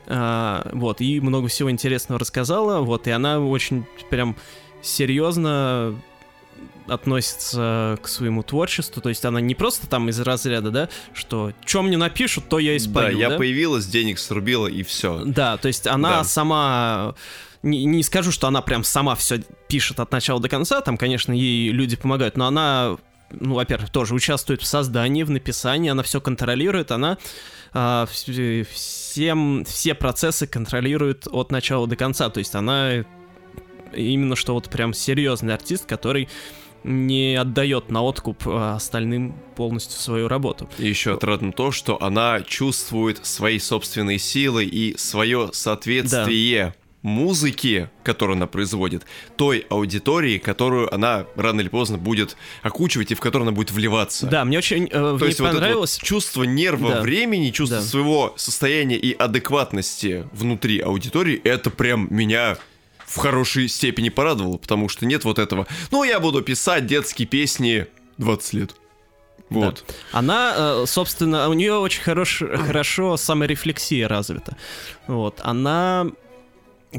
А, 0.08 0.70
вот. 0.74 1.00
И 1.00 1.22
много 1.22 1.48
всего 1.48 1.72
интересного 1.72 2.20
рассказала. 2.20 2.82
Вот. 2.82 3.08
И 3.08 3.12
она 3.12 3.40
очень 3.40 3.86
прям 4.10 4.36
серьезно 4.82 5.96
относится 6.89 7.97
к 8.02 8.08
своему 8.08 8.43
творчеству, 8.43 9.02
то 9.02 9.10
есть 9.10 9.23
она 9.25 9.39
не 9.41 9.56
просто 9.56 9.88
там 9.88 10.10
из 10.10 10.19
разряда, 10.19 10.71
да, 10.71 10.89
что 11.13 11.54
что 11.65 11.82
мне 11.82 11.97
напишут, 11.97 12.49
то 12.49 12.60
я 12.60 12.75
и 12.75 12.80
спою, 12.80 13.13
Да, 13.13 13.19
я 13.19 13.30
да? 13.30 13.38
появилась, 13.38 13.86
денег 13.86 14.19
срубила 14.19 14.67
и 14.67 14.84
все. 14.84 15.23
Да, 15.25 15.58
то 15.58 15.67
есть 15.67 15.88
она 15.88 16.19
Да. 16.19 16.23
сама 16.23 17.15
не, 17.63 17.84
не 17.86 18.04
скажу, 18.04 18.32
что 18.32 18.47
она 18.47 18.62
прям 18.62 18.84
сама 18.84 19.15
все 19.15 19.41
пишет 19.67 19.99
от 19.99 20.12
начала 20.12 20.39
до 20.39 20.47
конца, 20.49 20.82
там, 20.82 20.97
конечно, 20.97 21.34
ей 21.34 21.71
люди 21.71 21.95
помогают, 21.95 22.38
но 22.38 22.47
она, 22.47 22.97
ну, 23.32 23.56
во-первых, 23.56 23.89
тоже 23.89 24.13
участвует 24.15 24.62
в 24.62 24.65
создании, 24.65 25.23
в 25.23 25.30
написании, 25.30 25.89
она 25.91 26.02
все 26.04 26.21
контролирует, 26.21 26.91
она 26.91 27.17
вс- 27.73 28.65
всем, 28.73 29.65
все 29.65 29.93
процессы 29.93 30.47
контролирует 30.47 31.28
от 31.32 31.52
начала 31.52 31.86
до 31.88 31.95
конца, 31.95 32.30
то 32.30 32.39
есть 32.39 32.56
она 32.56 33.04
именно 33.93 34.36
что 34.36 34.54
вот 34.54 34.69
прям 34.69 34.93
серьезный 34.93 35.54
артист, 35.54 35.86
который 35.86 36.30
не 36.84 37.36
отдает 37.36 37.89
на 37.92 38.02
откуп 38.02 38.44
а, 38.46 38.76
остальным 38.76 39.36
полностью 39.56 40.00
свою 40.00 40.28
работу. 40.28 40.70
И 40.78 40.88
еще 40.88 41.13
отрадно 41.13 41.52
то, 41.52 41.72
что 41.72 42.02
она 42.02 42.42
чувствует 42.42 43.26
свои 43.26 43.60
собственные 43.60 44.20
силы 44.20 44.65
и 44.65 44.98
свое 44.98 45.50
соответствие 45.54 46.74
музыки, 47.02 47.89
которую 48.04 48.36
она 48.36 48.48
производит, 48.48 49.06
той 49.38 49.65
аудитории, 49.70 50.38
которую 50.38 50.94
она 50.94 51.26
рано 51.36 51.62
или 51.62 51.70
поздно 51.70 51.98
будет 51.98 52.36
окучивать 52.62 53.12
и 53.12 53.15
в 53.15 53.22
которую 53.22 53.48
она 53.48 53.56
будет 53.56 53.72
вливаться. 53.72 54.28
Да, 54.28 54.44
мне 54.44 54.58
очень 54.58 54.86
э, 54.86 54.89
То 55.18 55.26
есть 55.26 55.39
вот 55.39 55.46
это 55.48 55.56
вот 55.56 55.62
понравилось. 55.62 55.98
чувство 56.04 56.44
нерва 56.44 56.96
Да. 56.96 57.02
времени, 57.02 57.52
чувство 57.52 57.80
Да. 57.80 57.84
своего 57.86 58.34
состояния 58.38 58.98
и 58.98 59.13
адекватности 59.13 60.26
внутри 60.34 60.80
аудитории, 60.80 61.39
это 61.44 61.70
прям 61.70 62.08
меня 62.10 62.58
в 63.10 63.17
хорошей 63.17 63.67
степени 63.67 64.10
порадовало, 64.10 64.58
потому 64.58 64.88
что 64.88 65.06
нет 65.06 65.26
вот 65.26 65.39
этого. 65.39 65.65
Ну, 65.91 66.04
я 66.04 66.19
буду 66.19 66.41
писать 66.41 66.86
детские 66.86 67.28
песни 67.28 67.88
20 68.17 68.54
лет. 68.54 68.76
Вот. 69.50 69.84
Она, 70.12 70.54
э, 70.56 70.84
собственно, 70.86 71.50
у 71.50 71.54
нее 71.54 71.74
очень 71.74 72.04
хорош, 72.04 72.43
хорошо 72.67 73.17
саморефлексия 73.17 74.08
развита. 74.08 74.56
Вот, 75.08 75.39
она 75.41 76.06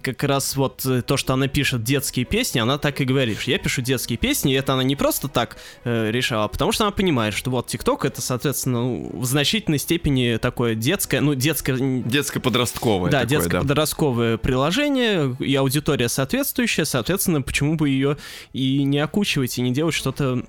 как 0.03 0.23
раз 0.23 0.55
вот 0.55 0.87
э, 0.87 1.03
то, 1.03 1.17
что 1.17 1.35
она 1.35 1.49
пишет 1.49 1.83
детские 1.83 2.25
песни, 2.25 2.61
она 2.61 2.79
так 2.79 3.01
и 3.01 3.05
говорит, 3.05 3.41
что 3.41 3.51
я 3.51 3.59
пишу 3.59 3.83
детские 3.83 4.19
песни, 4.19 4.53
и 4.53 4.57
это 4.57 4.75
она 4.75 4.85
не 4.85 4.95
просто 4.95 5.27
так 5.27 5.57
э, 5.85 6.11
решала, 6.11 6.45
а 6.45 6.49
потому 6.49 6.71
что 6.71 6.85
она 6.85 6.93
понимает, 6.93 7.35
что 7.35 7.51
вот 7.51 7.67
ТикТок 7.67 8.05
это, 8.05 8.23
соответственно, 8.23 8.81
ну, 8.81 9.11
в 9.13 9.25
значительной 9.25 9.79
степени 9.79 10.37
такое 10.37 10.77
детское, 10.77 11.21
ну, 11.21 11.35
детское, 11.35 11.77
Детско-подростковое 11.77 13.11
да, 13.11 13.23
такое, 13.23 13.39
да. 13.39 13.61
детско-подростковое 13.61 14.39
приложение, 14.39 15.37
и 15.41 15.55
аудитория 15.57 16.09
соответствующая, 16.09 16.85
соответственно, 16.85 17.43
почему 17.43 17.75
бы 17.75 17.89
ее 17.89 18.17
и 18.53 18.85
не 18.85 19.01
окучивать, 19.01 19.59
и 19.59 19.63
не 19.63 19.73
делать 19.73 19.95
что-то 19.95 20.45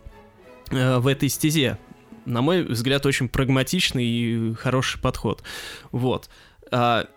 э, 0.69 0.97
в 0.99 1.08
этой 1.08 1.30
стезе. 1.30 1.80
На 2.25 2.43
мой 2.43 2.62
взгляд, 2.62 3.08
очень 3.08 3.27
прагматичный 3.27 4.06
и 4.06 4.54
хороший 4.54 5.01
подход. 5.01 5.41
Вот. 5.91 6.30
А, 6.71 7.08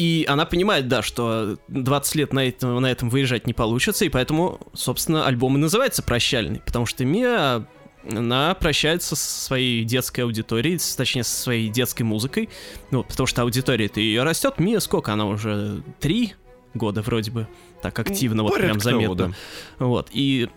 и 0.00 0.24
она 0.26 0.46
понимает, 0.46 0.88
да, 0.88 1.02
что 1.02 1.58
20 1.68 2.14
лет 2.14 2.32
на 2.32 2.48
этом, 2.48 2.80
на 2.80 2.90
этом 2.90 3.10
выезжать 3.10 3.46
не 3.46 3.52
получится, 3.52 4.06
и 4.06 4.08
поэтому, 4.08 4.58
собственно, 4.72 5.26
альбом 5.26 5.56
и 5.56 5.58
называется 5.58 6.02
«Прощальный», 6.02 6.60
потому 6.60 6.86
что 6.86 7.04
Мия 7.04 7.66
она 8.10 8.54
прощается 8.54 9.14
со 9.14 9.44
своей 9.44 9.84
детской 9.84 10.22
аудиторией, 10.22 10.80
точнее, 10.96 11.22
со 11.22 11.38
своей 11.38 11.68
детской 11.68 12.04
музыкой, 12.04 12.48
ну, 12.90 13.04
потому 13.04 13.26
что 13.26 13.42
аудитория-то 13.42 14.00
ее 14.00 14.22
растет. 14.22 14.54
Мия 14.58 14.80
сколько? 14.80 15.12
Она 15.12 15.26
уже 15.26 15.82
три 16.00 16.32
года 16.72 17.02
вроде 17.02 17.30
бы 17.30 17.46
так 17.82 17.98
активно, 17.98 18.42
вот 18.42 18.54
прям 18.54 18.78
того, 18.78 19.02
заметно. 19.02 19.34
Вот, 19.78 20.08
и 20.12 20.48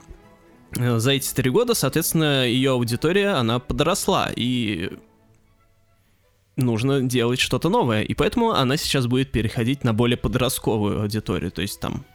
э, 0.77 0.99
за 0.99 1.11
эти 1.11 1.33
три 1.33 1.49
года, 1.49 1.73
соответственно, 1.73 2.47
ее 2.47 2.71
аудитория, 2.71 3.31
она 3.31 3.59
подросла, 3.59 4.31
и 4.33 4.91
нужно 6.55 7.01
делать 7.01 7.39
что-то 7.39 7.69
новое, 7.69 8.03
и 8.03 8.13
поэтому 8.13 8.51
она 8.51 8.77
сейчас 8.77 9.07
будет 9.07 9.31
переходить 9.31 9.83
на 9.83 9.93
более 9.93 10.17
подростковую 10.17 11.01
аудиторию, 11.01 11.51
то 11.51 11.61
есть 11.61 11.79
там 11.79 12.05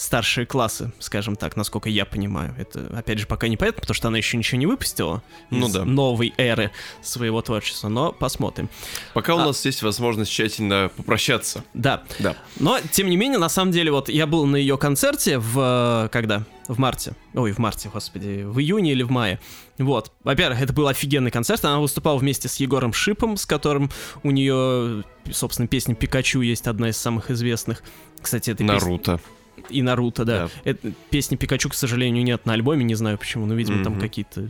старшие 0.00 0.46
классы, 0.46 0.92
скажем 0.98 1.36
так, 1.36 1.56
насколько 1.56 1.88
я 1.90 2.06
понимаю. 2.06 2.54
Это, 2.58 2.86
опять 2.96 3.18
же, 3.18 3.26
пока 3.26 3.48
не 3.48 3.56
понятно, 3.58 3.82
потому 3.82 3.94
что 3.94 4.08
она 4.08 4.16
еще 4.16 4.36
ничего 4.38 4.58
не 4.58 4.66
выпустила 4.66 5.22
Ну 5.50 5.66
из 5.66 5.72
да. 5.74 5.84
новой 5.84 6.32
эры 6.38 6.70
своего 7.02 7.42
творчества, 7.42 7.88
но 7.88 8.10
посмотрим. 8.12 8.70
Пока 9.12 9.34
у 9.34 9.38
А- 9.38 9.44
нас 9.46 9.62
есть 9.66 9.82
возможность 9.82 10.30
тщательно 10.32 10.90
попрощаться. 10.96 11.64
Да, 11.74 12.02
Да. 12.18 12.34
но, 12.58 12.78
тем 12.92 13.10
не 13.10 13.16
менее, 13.16 13.38
на 13.38 13.50
самом 13.50 13.72
деле, 13.72 13.90
вот 13.92 14.08
я 14.08 14.26
был 14.26 14.46
на 14.46 14.56
ее 14.56 14.78
концерте 14.78 15.38
в... 15.38 16.06
э, 16.06 16.08
когда? 16.10 16.44
В 16.66 16.78
марте. 16.78 17.12
Ой, 17.34 17.52
в 17.52 17.58
марте, 17.58 17.90
господи. 17.92 18.44
В 18.44 18.58
июне 18.60 18.92
или 18.92 19.02
в 19.02 19.10
мае. 19.10 19.38
Вот. 19.76 20.12
Во-первых, 20.24 20.62
это 20.62 20.72
был 20.72 20.86
офигенный 20.88 21.30
концерт. 21.30 21.64
Она 21.64 21.78
выступала 21.80 22.16
вместе 22.16 22.48
с 22.48 22.56
Егором 22.56 22.92
Шипом, 22.92 23.36
с 23.36 23.44
которым 23.44 23.90
у 24.22 24.30
нее, 24.30 25.04
собственно, 25.32 25.66
песня 25.68 25.94
«Пикачу» 25.94 26.40
есть 26.42 26.66
одна 26.68 26.90
из 26.90 26.96
самых 26.96 27.30
известных. 27.30 27.82
Кстати, 28.22 28.50
это 28.50 28.62
песня... 28.64 29.18
И 29.68 29.82
Наруто, 29.82 30.24
да. 30.24 30.46
Да. 30.46 30.50
Это, 30.64 30.92
песни 31.10 31.36
Пикачу, 31.36 31.68
к 31.68 31.74
сожалению, 31.74 32.24
нет 32.24 32.46
на 32.46 32.54
альбоме, 32.54 32.84
не 32.84 32.94
знаю 32.94 33.18
почему, 33.18 33.46
но, 33.46 33.54
видимо, 33.54 33.82
там 33.84 33.94
Мгм. 33.94 34.00
какие-то 34.02 34.48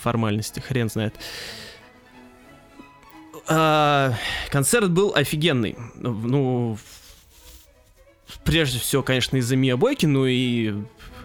формальности, 0.00 0.60
хрен 0.60 0.88
знает. 0.88 1.14
А, 3.48 4.14
концерт 4.50 4.90
был 4.90 5.12
офигенный. 5.14 5.76
Ну, 5.96 6.78
прежде 8.44 8.78
всего, 8.78 9.02
конечно, 9.02 9.36
из-за 9.38 9.56
Мия 9.56 9.76
Бойки, 9.76 10.06
ну 10.06 10.26
и 10.26 10.74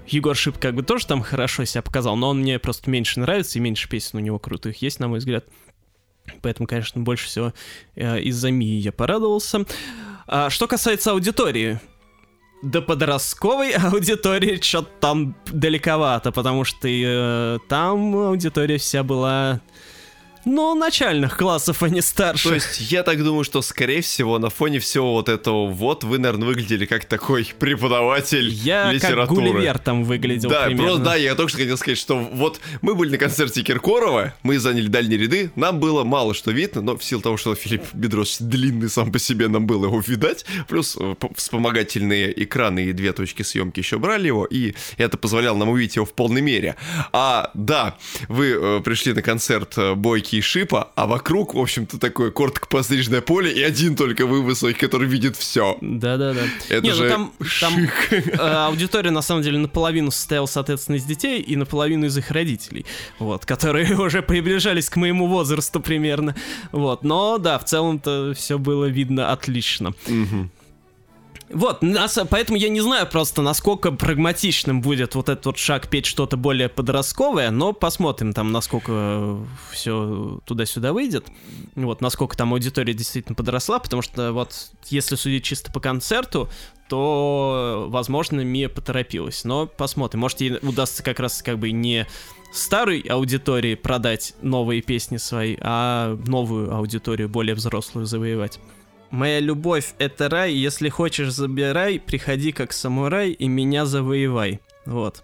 Егор 0.08 0.36
Шип 0.36 0.58
как 0.58 0.76
бы 0.76 0.84
тоже 0.84 1.06
там 1.08 1.22
хорошо 1.22 1.66
себя 1.66 1.82
показал, 1.82 2.16
но 2.16 2.30
он 2.30 2.40
мне 2.40 2.58
просто 2.60 2.90
меньше 2.90 3.20
нравится, 3.20 3.60
и 3.60 3.62
меньше 3.62 3.90
песен 3.90 4.18
у 4.18 4.22
него 4.22 4.40
крутых 4.40 4.82
есть, 4.82 5.00
на 5.00 5.08
мой 5.08 5.20
взгляд. 5.20 5.46
Поэтому, 6.42 6.68
конечно, 6.68 7.02
больше 7.02 7.28
всего 7.28 7.54
э, 7.96 8.20
из-за 8.22 8.50
Мии 8.50 8.80
я 8.80 8.92
порадовался. 8.92 9.66
А, 10.28 10.50
что 10.50 10.68
касается 10.68 11.12
аудитории, 11.12 11.80
до 12.62 12.82
подростковой 12.82 13.72
аудитории 13.92 14.60
что-то 14.62 14.90
там 15.00 15.36
далековато, 15.46 16.32
потому 16.32 16.64
что 16.64 16.88
э, 16.88 17.60
там 17.68 18.16
аудитория 18.16 18.78
вся 18.78 19.04
была, 19.04 19.62
ну, 20.46 20.76
начальных 20.76 21.38
классов, 21.38 21.84
а 21.84 21.90
не 21.90 22.02
старших. 22.02 22.50
То 22.50 22.56
есть, 22.56 22.92
я 22.92 23.04
так 23.04 23.24
думаю, 23.24 23.44
что, 23.44 23.62
скорее 23.62 24.02
всего, 24.02 24.38
на 24.40 24.50
фоне 24.50 24.80
всего 24.80 25.14
вот 25.14 25.28
этого 25.28 25.68
вот 25.68 26.04
вы, 26.04 26.20
наверное, 26.20 26.48
выглядели 26.48 26.86
как 26.86 27.06
такой 27.06 27.52
преподаватель 27.58 28.48
я 28.48 28.92
литературы. 28.92 29.42
как 29.42 29.54
Гулливер 29.54 29.80
там 29.80 30.04
выглядел 30.04 30.50
Да, 30.50 30.66
примерно. 30.66 30.88
просто, 30.88 31.04
да, 31.04 31.16
я 31.16 31.36
только 31.36 31.50
что 31.50 31.58
хотел 31.60 31.78
сказать, 31.78 31.98
что 31.98 32.20
вот 32.20 32.60
мы 32.82 32.96
были 32.96 33.12
на 33.12 33.18
концерте 33.18 33.64
Киркорова, 33.64 34.34
мы 34.44 34.60
заняли 34.60 34.88
дальние 34.88 35.18
ряды, 35.18 35.52
нам 35.56 35.80
было 35.80 36.04
мало 36.04 36.34
что 36.34 36.52
видно, 36.52 36.82
но 36.82 36.98
в 36.98 37.04
силу 37.04 37.22
того, 37.22 37.38
что 37.38 37.56
Филипп 37.56 37.84
Бедрос 37.94 38.38
длинный 38.40 38.90
сам 38.90 39.12
по 39.12 39.20
себе, 39.20 39.48
нам 39.48 39.66
было 39.66 39.86
его 39.86 40.00
видать, 40.06 40.46
плюс 40.68 40.96
э, 41.00 41.16
вспомогательные 41.36 42.44
экраны 42.44 42.86
и 42.86 42.94
две 42.94 43.14
точки 43.14 43.42
съемки 43.42 43.80
еще 43.80 43.98
брали 43.98 44.28
его, 44.28 44.46
и 44.46 44.76
это 44.98 45.18
позволяло 45.18 45.58
нам 45.58 45.70
увидеть 45.70 45.96
его 45.96 46.06
в 46.06 46.14
полной 46.14 46.42
мере. 46.42 46.76
А, 47.12 47.50
да, 47.54 47.98
вы 48.28 48.52
э, 48.52 48.82
пришли 48.84 49.14
на 49.14 49.22
концерт 49.22 49.74
э, 49.78 49.96
Бойки 49.96 50.35
и 50.38 50.42
Шипа, 50.42 50.92
а 50.96 51.08
вокруг, 51.08 51.54
в 51.54 51.60
общем-то, 51.60 52.00
такое 52.00 52.32
коротко 52.32 52.68
постриженное 52.68 53.22
поле 53.22 53.52
и 53.52 53.62
один 53.62 53.96
только 53.96 54.26
вы 54.26 54.42
высокий, 54.42 54.78
который 54.78 55.08
видит 55.08 55.36
все. 55.36 55.78
Да-да-да. 55.82 56.42
Это 56.70 56.84
Не, 56.84 56.90
ну 56.90 56.96
же 56.96 57.10
там, 57.10 57.32
там 57.60 57.90
э, 58.12 58.38
аудитория 58.38 59.12
на 59.12 59.22
самом 59.22 59.44
деле 59.44 59.58
наполовину 59.58 60.12
состояла, 60.12 60.46
соответственно, 60.46 60.98
из 60.98 61.04
детей 61.04 61.42
и 61.42 61.56
наполовину 61.56 62.08
из 62.08 62.18
их 62.18 62.32
родителей, 62.32 62.86
вот, 63.20 63.46
которые 63.46 63.96
уже 64.00 64.22
приближались 64.22 64.90
к 64.90 64.96
моему 64.98 65.28
возрасту 65.28 65.80
примерно, 65.80 66.36
вот. 66.72 67.04
Но 67.04 67.38
да, 67.38 67.58
в 67.58 67.66
целом-то 67.66 68.34
все 68.36 68.58
было 68.58 68.86
видно 68.86 69.32
отлично. 69.32 69.94
Мгм. 70.08 70.52
Вот, 71.50 71.84
поэтому 72.32 72.58
я 72.58 72.70
не 72.70 72.82
знаю 72.82 73.08
просто, 73.08 73.42
насколько 73.44 73.92
прагматичным 73.92 74.82
будет 74.82 75.14
вот 75.14 75.30
этот 75.30 75.46
вот 75.46 75.58
шаг 75.58 75.90
петь 75.90 76.08
что-то 76.08 76.38
более 76.38 76.70
подростковое, 76.70 77.52
но 77.52 77.72
посмотрим 77.72 78.34
там, 78.34 78.52
насколько 78.52 79.38
все 79.72 80.40
туда-сюда 80.46 80.92
выйдет. 80.92 81.28
Вот, 81.76 82.02
насколько 82.02 82.36
там 82.36 82.54
аудитория 82.54 82.94
действительно 82.94 83.36
подросла, 83.36 83.78
потому 83.78 84.02
что 84.02 84.34
вот, 84.34 84.72
если 84.88 85.16
судить 85.16 85.44
чисто 85.44 85.72
по 85.72 85.80
концерту, 85.80 86.50
то, 86.90 87.86
возможно, 87.90 88.42
Мия 88.42 88.68
поторопилась. 88.68 89.44
Но 89.44 89.68
посмотрим, 89.68 90.22
может, 90.22 90.42
ей 90.42 90.58
удастся 90.62 91.04
как 91.04 91.20
раз 91.20 91.44
как 91.44 91.60
бы 91.60 91.72
не 91.72 92.08
старой 92.52 93.02
аудитории 93.02 93.76
продать 93.76 94.34
новые 94.42 94.82
песни 94.82 95.18
свои, 95.18 95.58
а 95.62 96.18
новую 96.26 96.74
аудиторию, 96.74 97.30
более 97.30 97.54
взрослую 97.54 98.06
завоевать. 98.06 98.60
Моя 99.16 99.40
любовь— 99.40 99.94
это 99.98 100.28
рай, 100.28 100.54
если 100.54 100.90
хочешь 100.90 101.32
забирай, 101.32 102.00
приходи 102.02 102.52
как 102.52 102.74
самурай 102.74 103.32
и 103.32 103.48
меня 103.48 103.86
завоевай. 103.86 104.60
Вот. 104.86 105.24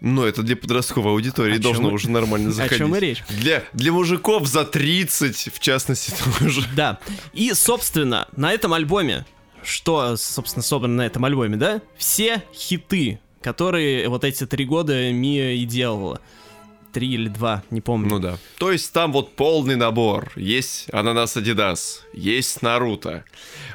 Но 0.00 0.26
это 0.26 0.42
для 0.42 0.56
подростковой 0.56 1.12
аудитории 1.12 1.56
О 1.56 1.60
должно 1.60 1.88
мы- 1.88 1.94
уже 1.94 2.10
нормально 2.10 2.48
О 2.50 2.52
заходить. 2.52 2.78
чем 2.78 2.96
и 2.96 3.00
речь. 3.00 3.22
Для, 3.28 3.62
для 3.72 3.92
мужиков 3.92 4.46
за 4.48 4.64
30, 4.64 5.54
в 5.54 5.60
частности, 5.60 6.12
тоже. 6.40 6.66
Да. 6.74 6.98
И, 7.32 7.52
собственно, 7.54 8.26
на 8.36 8.52
этом 8.52 8.72
альбоме, 8.74 9.24
что, 9.62 10.16
собственно, 10.16 10.64
собрано 10.64 10.96
на 10.96 11.06
этом 11.06 11.24
альбоме, 11.24 11.56
да? 11.56 11.80
Все 11.96 12.42
хиты, 12.52 13.20
которые 13.40 14.08
вот 14.08 14.24
эти 14.24 14.44
три 14.46 14.64
года 14.64 15.12
Мия 15.12 15.52
и 15.52 15.64
делала. 15.64 16.20
Три 16.96 17.08
или 17.08 17.28
два, 17.28 17.62
не 17.70 17.82
помню. 17.82 18.08
Ну 18.08 18.18
да. 18.20 18.38
То 18.56 18.72
есть 18.72 18.90
там 18.94 19.12
вот 19.12 19.36
полный 19.36 19.76
набор. 19.76 20.32
Есть 20.34 20.86
Ананас 20.94 21.36
Адидас, 21.36 22.06
есть 22.14 22.62
Наруто, 22.62 23.22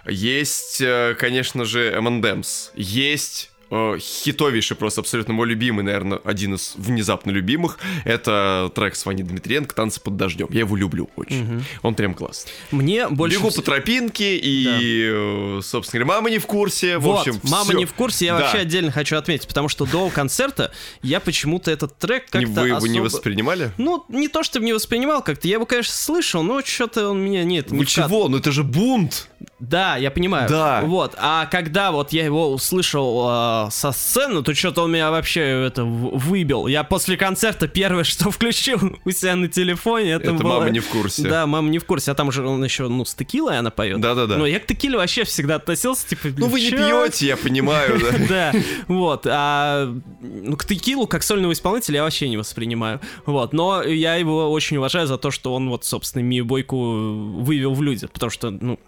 есть, 0.07 0.81
э, 0.81 1.15
конечно 1.19 1.63
же, 1.63 1.91
M&M's, 1.91 2.71
есть 2.73 3.50
э, 3.71 3.97
хитовейший, 3.99 4.77
просто 4.77 5.01
абсолютно 5.01 5.33
мой 5.33 5.47
любимый, 5.47 5.83
наверное, 5.83 6.19
один 6.23 6.55
из 6.55 6.73
внезапно 6.77 7.31
любимых. 7.31 7.79
Это 8.05 8.69
трек 8.75 8.95
с 8.95 9.05
Ваней 9.05 9.23
Дмитриенко 9.23 9.73
«Танцы 9.73 9.99
под 10.01 10.17
дождем». 10.17 10.47
Я 10.51 10.59
его 10.59 10.75
люблю 10.75 11.09
очень. 11.15 11.63
Он 11.81 11.95
прям 11.95 12.13
классный. 12.13 12.51
Мне 12.71 13.07
больше... 13.07 13.37
Бегу 13.37 13.49
по 13.51 13.61
тропинке 13.61 14.37
и, 14.37 15.09
э, 15.11 15.59
собственно 15.63 16.03
говоря, 16.03 16.17
мама 16.19 16.29
не 16.29 16.37
в 16.39 16.45
курсе. 16.45 16.97
В 16.97 17.01
Вот, 17.03 17.19
общем, 17.27 17.39
мама 17.43 17.63
всё. 17.65 17.77
не 17.77 17.85
в 17.85 17.93
курсе, 17.93 18.25
я 18.25 18.33
Да. 18.37 18.41
вообще 18.43 18.59
отдельно 18.59 18.91
хочу 18.91 19.15
отметить, 19.15 19.47
потому 19.47 19.69
что 19.69 19.85
до 19.85 20.09
концерта 20.09 20.71
я 21.01 21.19
почему-то 21.19 21.71
этот 21.71 21.97
трек 21.97 22.25
Не- 22.33 22.45
как-то 22.45 22.61
Вы 22.61 22.67
его 22.67 22.85
не 22.87 22.99
особо- 22.99 23.03
воспринимали? 23.05 23.71
Ну, 23.77 24.03
не 24.09 24.27
то, 24.27 24.43
чтобы 24.43 24.65
не 24.65 24.73
воспринимал 24.73 25.23
как-то, 25.23 25.47
я 25.47 25.55
его, 25.55 25.65
конечно, 25.65 25.93
слышал, 25.93 26.43
но 26.43 26.61
что-то 26.61 27.09
он 27.09 27.23
меня 27.23 27.43
нет. 27.43 27.71
Вы 27.71 27.77
не 27.77 27.83
вкат- 27.85 28.07
чего? 28.07 28.27
Ну 28.27 28.37
это 28.37 28.51
же 28.51 28.63
бунт! 28.63 29.29
Да, 29.59 29.97
я 29.97 30.11
понимаю. 30.11 30.49
Да. 30.49 30.81
Вот, 30.83 31.15
а 31.17 31.45
когда 31.45 31.91
вот 31.91 32.13
я 32.13 32.25
его 32.25 32.51
услышал 32.51 33.27
э, 33.67 33.71
со 33.71 33.91
сцены, 33.91 34.41
то 34.43 34.53
что-то 34.53 34.83
он 34.83 34.91
меня 34.91 35.11
вообще 35.11 35.65
это 35.67 35.83
выбил. 35.83 36.67
Я 36.67 36.83
после 36.83 37.17
концерта 37.17 37.67
первое, 37.67 38.03
что 38.05 38.31
включил 38.31 38.79
у 39.05 39.11
себя 39.11 39.35
на 39.35 39.47
телефоне, 39.47 40.11
это, 40.11 40.31
Это 40.31 40.43
было- 40.43 40.59
мама 40.59 40.69
не 40.69 40.79
в 40.79 40.87
курсе. 40.87 41.27
Да, 41.27 41.45
мама 41.47 41.69
не 41.69 41.79
в 41.79 41.85
курсе, 41.85 42.11
а 42.11 42.15
там 42.15 42.31
же 42.31 42.45
он 42.45 42.63
еще, 42.63 42.87
ну, 42.87 43.05
с 43.05 43.13
текилой 43.13 43.57
она 43.59 43.69
поет. 43.69 43.99
Да-да-да. 44.01 44.37
Но 44.37 44.45
я 44.45 44.59
к 44.59 44.65
текиле 44.65 44.97
вообще 44.97 45.23
всегда 45.23 45.55
относился, 45.55 46.07
типа, 46.07 46.29
Ну 46.37 46.47
вы 46.47 46.59
не 46.61 46.71
пьете, 46.71 47.27
я 47.27 47.37
понимаю, 47.37 47.99
да. 47.99 48.11
Да, 48.31 48.53
вот. 48.87 49.27
А 49.27 49.93
ну, 50.21 50.55
к 50.55 50.65
текилу 50.65 51.05
как 51.07 51.23
сольного 51.23 51.51
исполнителя 51.51 51.97
я 51.97 52.03
вообще 52.03 52.29
не 52.29 52.37
воспринимаю. 52.37 52.99
Вот. 53.25 53.53
Но 53.53 53.83
я 53.83 54.15
его 54.15 54.49
очень 54.51 54.77
уважаю 54.77 55.07
за 55.07 55.17
то, 55.17 55.31
что 55.31 55.53
он 55.53 55.69
вот, 55.69 55.83
собственно, 55.85 56.23
Мию 56.23 56.45
Бойку 56.45 56.77
вывел 56.77 57.73
в 57.73 57.81
люди. 57.83 58.07
Потому 58.07 58.29
что, 58.29 58.49
ну, 58.51 58.79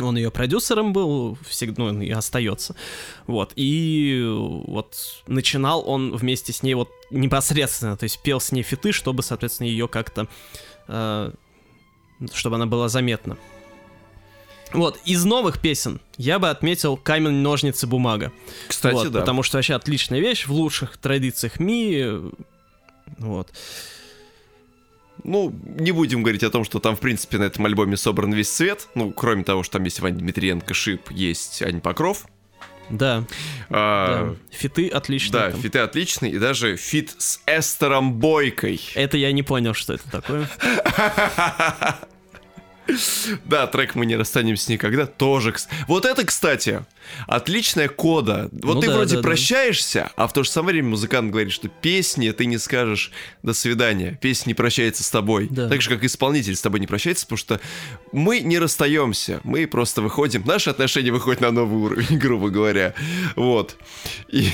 он 0.00 0.16
ее 0.16 0.30
продюсером 0.30 0.92
был, 0.92 1.38
всегда, 1.48 1.82
ну, 1.82 1.88
он 1.90 2.02
и 2.02 2.10
остается. 2.10 2.74
Вот. 3.26 3.52
И 3.56 4.22
вот 4.66 5.22
начинал 5.26 5.88
он 5.88 6.16
вместе 6.16 6.52
с 6.52 6.62
ней 6.62 6.74
вот 6.74 6.90
непосредственно, 7.10 7.96
то 7.96 8.04
есть 8.04 8.20
пел 8.22 8.40
с 8.40 8.50
ней 8.52 8.62
фиты, 8.62 8.92
чтобы, 8.92 9.22
соответственно, 9.22 9.68
ее 9.68 9.88
как-то... 9.88 10.26
э, 10.88 11.32
чтобы 12.32 12.56
она 12.56 12.66
была 12.66 12.88
заметна. 12.88 13.36
Вот, 14.72 14.98
из 15.04 15.24
новых 15.24 15.60
песен 15.60 16.00
я 16.16 16.38
бы 16.40 16.50
отметил 16.50 16.96
«Камень, 16.96 17.34
ножницы, 17.34 17.86
бумага». 17.86 18.32
Кстати, 18.66 18.94
Вот, 18.94 19.12
да. 19.12 19.20
Потому 19.20 19.44
что 19.44 19.58
вообще 19.58 19.74
отличная 19.74 20.18
вещь 20.18 20.46
в 20.46 20.52
лучших 20.52 20.96
традициях 20.96 21.60
Ми. 21.60 22.32
Вот. 23.18 23.52
Ну, 25.22 25.54
не 25.64 25.92
будем 25.92 26.22
говорить 26.22 26.42
о 26.42 26.50
том, 26.50 26.64
что 26.64 26.80
там, 26.80 26.96
в 26.96 27.00
принципе, 27.00 27.38
на 27.38 27.44
этом 27.44 27.64
альбоме 27.66 27.96
собран 27.96 28.32
весь 28.32 28.50
цвет. 28.50 28.88
Ну, 28.94 29.12
кроме 29.12 29.44
того, 29.44 29.62
что 29.62 29.74
там 29.74 29.84
есть 29.84 30.00
Ваня 30.00 30.18
Дмитриенко, 30.18 30.74
Шип, 30.74 31.10
есть 31.10 31.62
Ань 31.62 31.80
Покров. 31.80 32.26
Да, 32.90 33.24
А, 33.70 34.28
да. 34.30 34.36
Фиты 34.50 34.88
отличные. 34.88 35.32
Да, 35.32 35.50
там. 35.52 35.60
фиты 35.60 35.78
отличные, 35.78 36.32
и 36.32 36.38
даже 36.38 36.76
фит 36.76 37.14
с 37.16 37.40
Эстером 37.46 38.12
Бойкой. 38.14 38.78
Это 38.94 39.16
я 39.16 39.32
не 39.32 39.42
понял, 39.42 39.72
что 39.72 39.94
это 39.94 40.10
такое. 40.10 40.48
Да, 43.44 43.66
трек 43.66 43.94
«Мы 43.94 44.06
не 44.06 44.16
расстанемся 44.16 44.70
никогда» 44.70 45.06
тоже. 45.06 45.54
Вот 45.88 46.04
это, 46.04 46.24
кстати, 46.24 46.84
отличная 47.26 47.88
кода. 47.88 48.48
Вот 48.52 48.76
Ну 48.76 48.80
ты 48.80 48.88
да, 48.88 48.94
вроде 48.94 49.16
да, 49.16 49.22
да. 49.22 49.28
прощаешься, 49.28 50.10
а 50.16 50.26
в 50.26 50.32
то 50.32 50.42
же 50.42 50.50
самое 50.50 50.74
время 50.74 50.90
музыкант 50.90 51.30
говорит, 51.30 51.52
что 51.52 51.68
песни 51.68 52.30
ты 52.30 52.46
не 52.46 52.58
скажешь 52.58 53.10
«до 53.42 53.54
свидания», 53.54 54.18
песня 54.20 54.50
не 54.50 54.54
прощается 54.54 55.02
с 55.02 55.10
тобой. 55.10 55.48
Да. 55.50 55.68
Так 55.68 55.80
же, 55.80 55.90
как 55.90 56.04
исполнитель 56.04 56.56
с 56.56 56.62
тобой 56.62 56.80
не 56.80 56.86
прощается, 56.86 57.26
потому 57.26 57.38
что 57.38 57.60
мы 58.12 58.40
не 58.40 58.58
расстаемся, 58.58 59.40
мы 59.44 59.66
просто 59.66 60.02
выходим, 60.02 60.42
наши 60.44 60.70
отношения 60.70 61.10
выходят 61.10 61.40
на 61.40 61.50
новый 61.50 61.78
уровень, 61.78 62.18
грубо 62.18 62.50
говоря. 62.50 62.94
Вот. 63.36 63.76
И, 64.28 64.48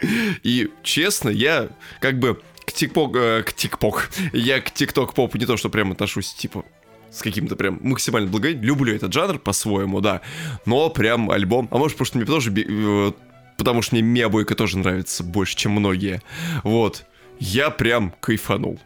и 0.42 0.68
честно, 0.82 1.28
я 1.28 1.68
как 2.00 2.18
бы 2.18 2.40
к 2.66 2.72
тикпок, 2.72 3.16
э, 3.16 3.42
к 3.44 3.52
тикпок, 3.52 4.10
я 4.32 4.60
к 4.60 4.72
тикток 4.72 5.14
попу 5.14 5.38
не 5.38 5.46
то, 5.46 5.56
что 5.56 5.70
прям 5.70 5.92
отношусь, 5.92 6.34
типа, 6.34 6.64
с 7.10 7.22
каким-то 7.22 7.56
прям 7.56 7.78
максимально 7.82 8.28
благовейным. 8.28 8.64
Люблю 8.64 8.94
этот 8.94 9.12
жанр 9.12 9.38
по-своему, 9.38 10.00
да. 10.00 10.20
Но 10.66 10.90
прям 10.90 11.30
альбом... 11.30 11.68
А 11.70 11.78
может, 11.78 11.96
потому 11.96 12.06
что 12.06 12.18
мне 12.18 12.26
тоже... 12.26 12.52
э, 12.56 13.12
Потому 13.56 13.80
что 13.80 13.94
мне 13.94 14.02
Мия 14.02 14.28
Бойко 14.28 14.54
тоже 14.54 14.76
нравится 14.76 15.24
больше, 15.24 15.56
чем 15.56 15.72
многие. 15.72 16.20
Вот. 16.62 17.06
Я 17.38 17.70
прям 17.70 18.12
кайфанул. 18.20 18.78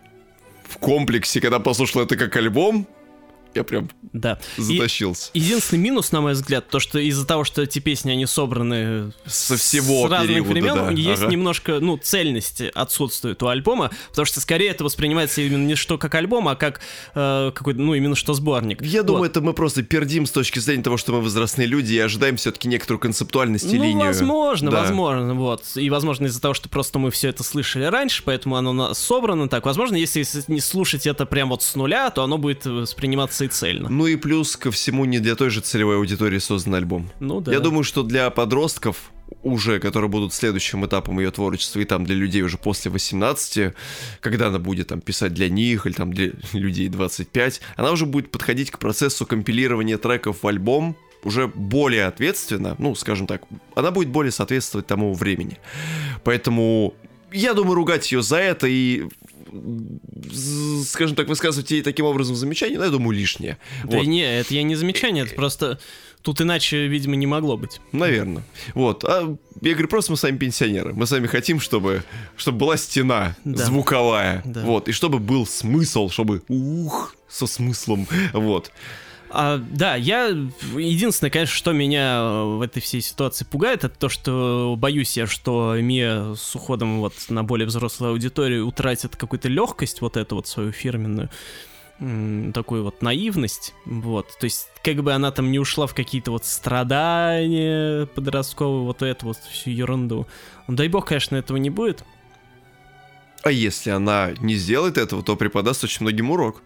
В 0.68 0.78
комплексе, 0.78 1.40
когда 1.40 1.58
послушал 1.58 2.02
это 2.02 2.16
как 2.16 2.36
альбом, 2.36 2.86
я 3.54 3.64
прям 3.64 3.90
Да. 4.12 4.38
И 4.58 4.62
затащился. 4.62 5.30
единственный 5.34 5.78
минус, 5.80 6.12
на 6.12 6.20
мой 6.20 6.32
взгляд, 6.32 6.68
то, 6.68 6.80
что 6.80 6.98
из-за 6.98 7.26
того, 7.26 7.44
что 7.44 7.62
эти 7.62 7.78
песни, 7.78 8.10
они 8.10 8.26
собраны 8.26 9.12
Со 9.26 9.56
всего 9.56 10.06
с 10.06 10.10
разных 10.10 10.28
периода, 10.48 10.50
времен, 10.50 10.74
да. 10.76 10.90
есть 10.92 11.22
Ага. 11.22 11.30
немножко, 11.32 11.78
ну, 11.80 11.96
цельности 11.96 12.70
отсутствует 12.74 13.42
у 13.42 13.48
альбома, 13.48 13.90
потому 14.10 14.24
что 14.26 14.40
скорее 14.40 14.68
это 14.70 14.84
воспринимается 14.84 15.40
именно 15.42 15.64
не 15.66 15.74
что 15.74 15.98
как 15.98 16.14
альбом, 16.14 16.48
а 16.48 16.56
как 16.56 16.80
э, 17.14 17.52
какой-то, 17.54 17.80
ну, 17.80 17.94
именно 17.94 18.16
что 18.16 18.34
сборник. 18.34 18.82
Я 18.82 19.02
думаю, 19.02 19.22
Вот. 19.22 19.30
это 19.30 19.40
мы 19.40 19.52
просто 19.52 19.82
пердим 19.82 20.26
с 20.26 20.30
точки 20.30 20.58
зрения 20.58 20.82
того, 20.82 20.96
что 20.96 21.12
мы 21.12 21.20
возрастные 21.20 21.66
люди 21.66 21.94
и 21.94 21.98
ожидаем 21.98 22.36
все-таки 22.36 22.68
некоторую 22.68 23.00
концептуальность 23.00 23.72
и 23.72 23.76
Ну, 23.78 23.84
линию. 23.84 24.06
возможно, 24.06 24.70
Да. 24.70 24.80
возможно, 24.82 25.34
вот. 25.34 25.62
И, 25.76 25.88
возможно, 25.90 26.26
из-за 26.26 26.40
того, 26.40 26.54
что 26.54 26.68
просто 26.68 26.98
мы 26.98 27.10
все 27.10 27.28
это 27.28 27.42
слышали 27.42 27.84
раньше, 27.84 28.22
поэтому 28.24 28.56
оно 28.56 28.94
собрано 28.94 29.48
так. 29.48 29.66
Возможно, 29.66 29.96
если 29.96 30.24
не 30.48 30.60
слушать 30.60 31.06
это 31.06 31.26
прям 31.26 31.50
вот 31.50 31.62
с 31.62 31.74
нуля, 31.74 32.10
то 32.10 32.22
оно 32.22 32.38
будет 32.38 32.64
восприниматься 32.66 33.39
и 33.40 33.48
цельно. 33.48 33.88
Ну 33.88 34.06
и 34.06 34.16
плюс 34.16 34.56
ко 34.56 34.70
всему 34.70 35.04
не 35.04 35.18
для 35.18 35.34
той 35.34 35.50
же 35.50 35.60
целевой 35.60 35.96
аудитории 35.96 36.38
создан 36.38 36.74
альбом. 36.74 37.10
Ну 37.20 37.40
да. 37.40 37.52
Я 37.52 37.60
думаю, 37.60 37.84
что 37.84 38.02
для 38.02 38.30
подростков 38.30 39.10
уже, 39.42 39.78
которые 39.78 40.10
будут 40.10 40.34
следующим 40.34 40.84
этапом 40.86 41.18
ее 41.18 41.30
творчества, 41.30 41.80
и 41.80 41.84
там 41.84 42.04
для 42.04 42.14
людей 42.14 42.42
уже 42.42 42.58
после 42.58 42.90
18, 42.90 43.74
когда 44.20 44.48
она 44.48 44.58
будет 44.58 44.88
там 44.88 45.00
писать 45.00 45.32
для 45.34 45.48
них, 45.48 45.86
или 45.86 45.92
там 45.92 46.12
для 46.12 46.32
людей 46.52 46.88
25, 46.88 47.60
она 47.76 47.92
уже 47.92 48.06
будет 48.06 48.30
подходить 48.30 48.70
к 48.70 48.78
процессу 48.78 49.26
компилирования 49.26 49.98
треков 49.98 50.42
в 50.42 50.46
альбом 50.46 50.96
уже 51.22 51.48
более 51.48 52.06
ответственно, 52.06 52.76
ну, 52.78 52.94
скажем 52.94 53.26
так, 53.26 53.42
она 53.74 53.90
будет 53.90 54.08
более 54.08 54.32
соответствовать 54.32 54.86
тому 54.86 55.12
времени. 55.12 55.58
Поэтому 56.24 56.94
я 57.32 57.54
думаю, 57.54 57.74
ругать 57.74 58.10
ее 58.10 58.22
за 58.22 58.38
это 58.38 58.66
и 58.66 59.04
скажем 60.84 61.16
так, 61.16 61.28
высказывать 61.28 61.70
ей 61.70 61.82
таким 61.82 62.06
образом 62.06 62.36
замечания, 62.36 62.78
ну, 62.78 62.84
я 62.84 62.90
думаю, 62.90 63.16
лишнее. 63.16 63.58
Да 63.84 63.98
вот. 63.98 64.06
не, 64.06 64.22
это 64.22 64.54
я 64.54 64.62
не 64.62 64.74
замечание, 64.74 65.24
это 65.24 65.34
просто 65.34 65.78
тут 66.22 66.40
иначе, 66.40 66.86
видимо, 66.86 67.16
не 67.16 67.26
могло 67.26 67.56
быть. 67.56 67.80
Наверное. 67.92 68.42
Вот. 68.74 69.04
А 69.04 69.36
я 69.60 69.72
говорю, 69.72 69.88
просто 69.88 70.12
мы 70.12 70.16
сами 70.16 70.36
пенсионеры. 70.36 70.92
Мы 70.92 71.06
сами 71.06 71.26
хотим, 71.26 71.60
чтобы, 71.60 72.02
чтобы 72.36 72.58
была 72.58 72.76
стена 72.76 73.36
да. 73.44 73.64
звуковая. 73.64 74.42
Да. 74.44 74.62
Вот. 74.62 74.88
И 74.88 74.92
чтобы 74.92 75.18
был 75.18 75.46
смысл, 75.46 76.08
чтобы 76.10 76.42
ух, 76.48 77.14
со 77.28 77.46
смыслом. 77.46 78.06
Вот. 78.32 78.70
А, 79.32 79.58
да, 79.58 79.94
я... 79.94 80.26
Единственное, 80.26 81.30
конечно, 81.30 81.54
что 81.54 81.72
меня 81.72 82.44
в 82.44 82.62
этой 82.62 82.80
всей 82.80 83.00
ситуации 83.00 83.44
пугает, 83.44 83.84
это 83.84 83.96
то, 83.96 84.08
что 84.08 84.74
боюсь 84.76 85.16
я, 85.16 85.26
что 85.26 85.76
Мия 85.80 86.34
с 86.34 86.54
уходом 86.54 87.00
вот 87.00 87.14
на 87.28 87.44
более 87.44 87.66
взрослую 87.66 88.12
аудиторию 88.12 88.66
утратит 88.66 89.16
какую-то 89.16 89.48
легкость, 89.48 90.00
вот 90.00 90.16
эту 90.16 90.36
вот 90.36 90.46
свою 90.46 90.72
фирменную 90.72 91.30
такую 92.54 92.82
вот 92.82 93.02
наивность, 93.02 93.74
вот, 93.84 94.28
то 94.40 94.44
есть 94.44 94.68
как 94.82 95.02
бы 95.02 95.12
она 95.12 95.30
там 95.32 95.52
не 95.52 95.58
ушла 95.58 95.86
в 95.86 95.94
какие-то 95.94 96.30
вот 96.30 96.46
страдания 96.46 98.06
подростковые, 98.06 98.84
вот 98.84 99.02
эту 99.02 99.26
вот 99.26 99.36
всю 99.36 99.68
ерунду. 99.68 100.26
Ну, 100.66 100.76
дай 100.76 100.88
бог, 100.88 101.04
конечно, 101.06 101.36
этого 101.36 101.58
не 101.58 101.68
будет. 101.68 102.02
А 103.42 103.50
если 103.50 103.90
она 103.90 104.30
не 104.40 104.54
сделает 104.54 104.96
этого, 104.96 105.22
то 105.22 105.36
преподаст 105.36 105.84
очень 105.84 106.02
многим 106.02 106.30
урок. 106.30 106.62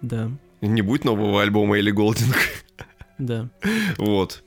Да. 0.00 0.30
Не 0.60 0.82
будет 0.82 1.04
нового 1.04 1.42
альбома 1.42 1.78
или 1.78 1.90
Голдинг. 1.90 2.36
Да. 3.18 3.48
Вот. 3.98 4.42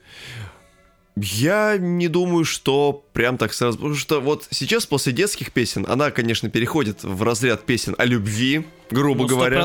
Я 1.21 1.77
не 1.77 2.07
думаю, 2.07 2.45
что 2.45 3.03
прям 3.13 3.37
так 3.37 3.53
сразу... 3.53 3.77
Потому 3.77 3.95
что 3.95 4.21
вот 4.21 4.47
сейчас 4.51 4.85
после 4.85 5.11
детских 5.11 5.51
песен 5.51 5.85
она, 5.87 6.11
конечно, 6.11 6.49
переходит 6.49 7.03
в 7.03 7.23
разряд 7.23 7.65
песен 7.65 7.93
о 7.97 8.05
любви, 8.05 8.65
грубо 8.89 9.23
ну, 9.23 9.27
говоря. 9.27 9.57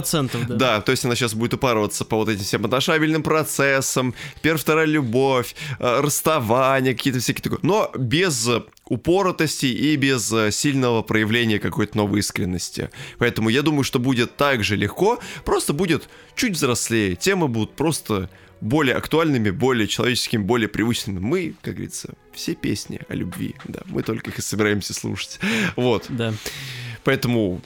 да. 0.48 0.54
Да, 0.56 0.80
то 0.80 0.90
есть 0.90 1.04
она 1.04 1.14
сейчас 1.14 1.34
будет 1.34 1.54
упарываться 1.54 2.04
по 2.04 2.16
вот 2.16 2.28
этим 2.28 2.42
всем 2.42 2.64
отношабельным 2.64 3.22
процессам, 3.22 4.14
первая, 4.42 4.58
вторая 4.58 4.86
любовь, 4.86 5.54
э, 5.78 6.00
расставание, 6.00 6.94
какие-то 6.94 7.20
всякие 7.20 7.42
такое. 7.42 7.60
Но 7.62 7.90
без 7.96 8.48
упоротости 8.86 9.66
и 9.66 9.96
без 9.96 10.30
э, 10.32 10.50
сильного 10.50 11.02
проявления 11.02 11.58
какой-то 11.58 11.96
новой 11.96 12.20
искренности. 12.20 12.90
Поэтому 13.18 13.48
я 13.48 13.62
думаю, 13.62 13.84
что 13.84 13.98
будет 13.98 14.36
так 14.36 14.62
же 14.62 14.76
легко, 14.76 15.20
просто 15.44 15.72
будет 15.72 16.08
чуть 16.36 16.52
взрослее. 16.52 17.16
Темы 17.16 17.48
будут 17.48 17.74
просто 17.74 18.28
более 18.60 18.96
актуальными, 18.96 19.50
более 19.50 19.88
человеческими, 19.88 20.42
более 20.42 20.68
привычными. 20.68 21.18
Мы, 21.18 21.54
как 21.62 21.74
говорится, 21.74 22.14
все 22.32 22.54
песни 22.54 23.00
о 23.08 23.14
любви, 23.14 23.54
да, 23.64 23.80
мы 23.86 24.02
только 24.02 24.30
их 24.30 24.38
и 24.38 24.42
собираемся 24.42 24.92
слушать. 24.92 25.38
Вот. 25.76 26.06
Да. 26.08 26.34
Поэтому 27.04 27.62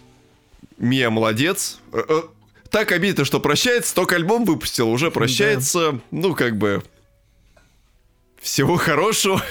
Мия 0.78 1.10
молодец. 1.10 1.80
Э, 1.92 2.02
э, 2.08 2.22
так 2.70 2.92
обидно, 2.92 3.24
что 3.24 3.40
прощается, 3.40 3.94
только 3.94 4.16
альбом 4.16 4.44
выпустил, 4.44 4.88
уже 4.90 5.10
прощается. 5.10 5.92
Да. 5.92 6.00
Ну, 6.10 6.34
как 6.34 6.56
бы... 6.56 6.82
Всего 8.40 8.76
хорошего. 8.76 9.42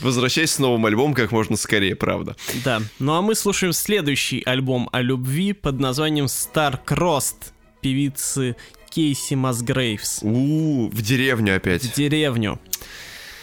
Возвращайся 0.00 0.54
с 0.54 0.58
новым 0.58 0.84
альбомом 0.86 1.14
как 1.14 1.32
можно 1.32 1.56
скорее, 1.56 1.96
правда. 1.96 2.36
Да. 2.64 2.82
Ну 2.98 3.14
а 3.14 3.22
мы 3.22 3.34
слушаем 3.34 3.72
следующий 3.72 4.42
альбом 4.44 4.88
о 4.92 5.02
любви 5.02 5.52
под 5.52 5.80
названием 5.80 6.26
Star 6.26 6.78
Crossed 6.84 7.52
певицы 7.80 8.56
Кейси 8.90 9.34
Масгрейвс. 9.34 10.20
У, 10.22 10.88
в 10.88 11.02
деревню 11.02 11.56
опять. 11.56 11.82
В 11.82 11.94
деревню. 11.94 12.60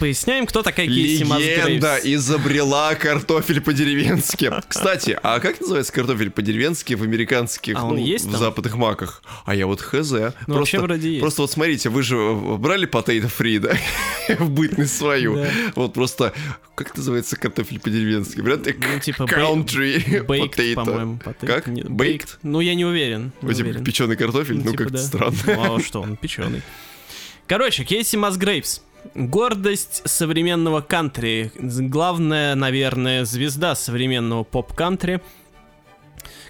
Поясняем, 0.01 0.47
кто 0.47 0.63
такая 0.63 0.87
Кейси. 0.87 1.21
Легенда 1.21 1.99
изобрела 2.01 2.95
картофель 2.95 3.61
по-деревенски. 3.61 4.51
Кстати, 4.67 5.15
а 5.21 5.39
как 5.39 5.61
называется 5.61 5.93
картофель 5.93 6.31
по-деревенски 6.31 6.95
в 6.95 7.03
американских, 7.03 7.75
а 7.77 7.85
ну, 7.85 7.97
есть 7.97 8.25
в 8.25 8.35
западных 8.35 8.75
маках? 8.77 9.21
А 9.45 9.53
я 9.53 9.67
вот 9.67 9.79
хз. 9.79 9.93
Ну, 9.93 9.97
просто, 10.07 10.33
вообще 10.47 10.79
вроде 10.79 11.07
есть. 11.07 11.21
Просто 11.21 11.43
вот 11.43 11.51
смотрите, 11.51 11.89
вы 11.89 12.01
же 12.01 12.17
брали 12.57 12.89
potato 12.89 13.31
free, 13.31 13.59
да? 13.59 13.77
в 14.43 14.49
бытность 14.49 14.97
свою. 14.97 15.35
Да. 15.35 15.51
Вот 15.75 15.93
просто, 15.93 16.33
как 16.73 16.97
называется 16.97 17.35
картофель 17.35 17.79
по-деревенски? 17.79 18.39
Вряд 18.39 18.65
ли 18.65 18.75
ну, 18.79 18.99
типа 18.99 19.23
country 19.25 20.25
baked, 20.25 20.55
potato. 20.55 20.73
по-моему. 20.73 21.19
Как? 21.41 21.67
Нет, 21.67 21.85
baked? 21.85 22.39
Ну, 22.41 22.59
я 22.59 22.73
не 22.73 22.85
уверен. 22.85 23.33
Не 23.43 23.53
типа 23.53 23.73
печеный 23.83 24.15
картофель? 24.15 24.57
Ну, 24.57 24.63
ну 24.63 24.71
типа, 24.71 24.83
как-то 24.85 24.97
да. 24.97 25.03
странно. 25.03 25.37
Ну, 25.45 25.75
а 25.75 25.79
что, 25.79 26.01
он 26.01 26.17
печеный. 26.17 26.63
Короче, 27.45 27.83
Кейси 27.83 28.15
Масгрейвс. 28.15 28.81
Гордость 29.15 30.01
современного 30.05 30.81
кантри. 30.81 31.51
Главная, 31.55 32.55
наверное, 32.55 33.25
звезда 33.25 33.75
современного 33.75 34.43
поп-кантри, 34.43 35.21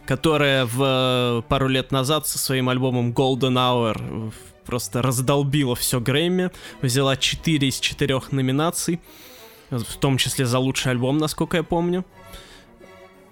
которая 0.05 0.65
в 0.65 1.45
пару 1.47 1.67
лет 1.67 1.91
назад 1.91 2.27
со 2.27 2.37
своим 2.37 2.69
альбомом 2.69 3.13
Golden 3.13 3.55
Hour 3.55 4.33
просто 4.65 5.01
раздолбила 5.01 5.75
все 5.75 5.99
Грэмми, 5.99 6.51
взяла 6.81 7.17
4 7.17 7.67
из 7.67 7.79
4 7.79 8.21
номинаций, 8.31 8.99
в 9.69 9.97
том 9.97 10.17
числе 10.17 10.45
за 10.45 10.59
лучший 10.59 10.91
альбом, 10.91 11.17
насколько 11.17 11.57
я 11.57 11.63
помню, 11.63 12.05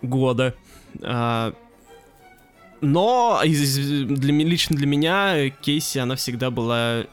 года. 0.01 0.55
А, 1.03 1.53
но 2.81 3.41
для, 3.43 4.33
лично 4.33 4.75
для 4.75 4.87
меня 4.87 5.49
Кейси, 5.49 5.97
она 5.97 6.15
всегда 6.15 6.49
была 6.49 7.05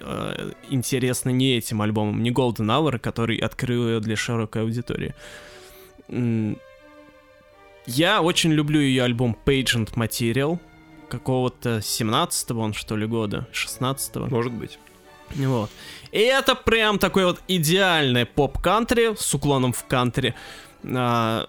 э, 0.00 0.52
интересна 0.70 1.30
не 1.30 1.56
этим 1.56 1.82
альбомом, 1.82 2.22
не 2.22 2.30
Golden 2.30 2.66
Hour, 2.66 2.98
который 2.98 3.36
открыл 3.36 3.88
ее 3.88 4.00
для 4.00 4.16
широкой 4.16 4.62
аудитории. 4.62 5.14
Я 7.86 8.22
очень 8.22 8.52
люблю 8.52 8.80
ее 8.80 9.04
альбом 9.04 9.36
Pageant 9.46 9.94
Material, 9.94 10.58
какого-то 11.08 11.78
17-го 11.78 12.60
он, 12.60 12.74
что 12.74 12.96
ли, 12.96 13.06
года, 13.06 13.46
16-го. 13.52 14.26
Может 14.26 14.52
быть. 14.52 14.78
Вот. 15.34 15.70
И 16.12 16.20
это 16.20 16.54
прям 16.54 16.98
такой 16.98 17.24
вот 17.24 17.40
идеальный 17.48 18.26
поп-кантри 18.26 19.14
с 19.16 19.34
уклоном 19.34 19.72
в 19.72 19.84
кантри. 19.84 20.34
А, 20.84 21.48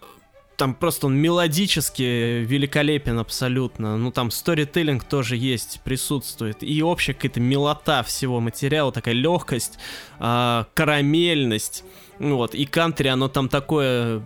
там 0.60 0.74
просто 0.76 1.08
он 1.08 1.16
мелодически 1.16 2.44
великолепен 2.44 3.18
абсолютно. 3.18 3.98
Ну, 3.98 4.12
там 4.12 4.30
сторителлинг 4.30 5.06
тоже 5.06 5.38
есть, 5.38 5.80
присутствует. 5.86 6.58
И 6.62 6.84
общая 6.84 7.14
какая-то 7.14 7.40
милота 7.40 8.04
всего 8.04 8.42
материала, 8.42 8.92
такая 8.92 9.14
легкость, 9.14 9.80
э, 10.20 10.66
карамельность. 10.74 11.86
Вот. 12.20 12.56
И 12.56 12.66
кантри, 12.66 13.08
оно 13.08 13.30
там 13.30 13.48
такое 13.48 14.22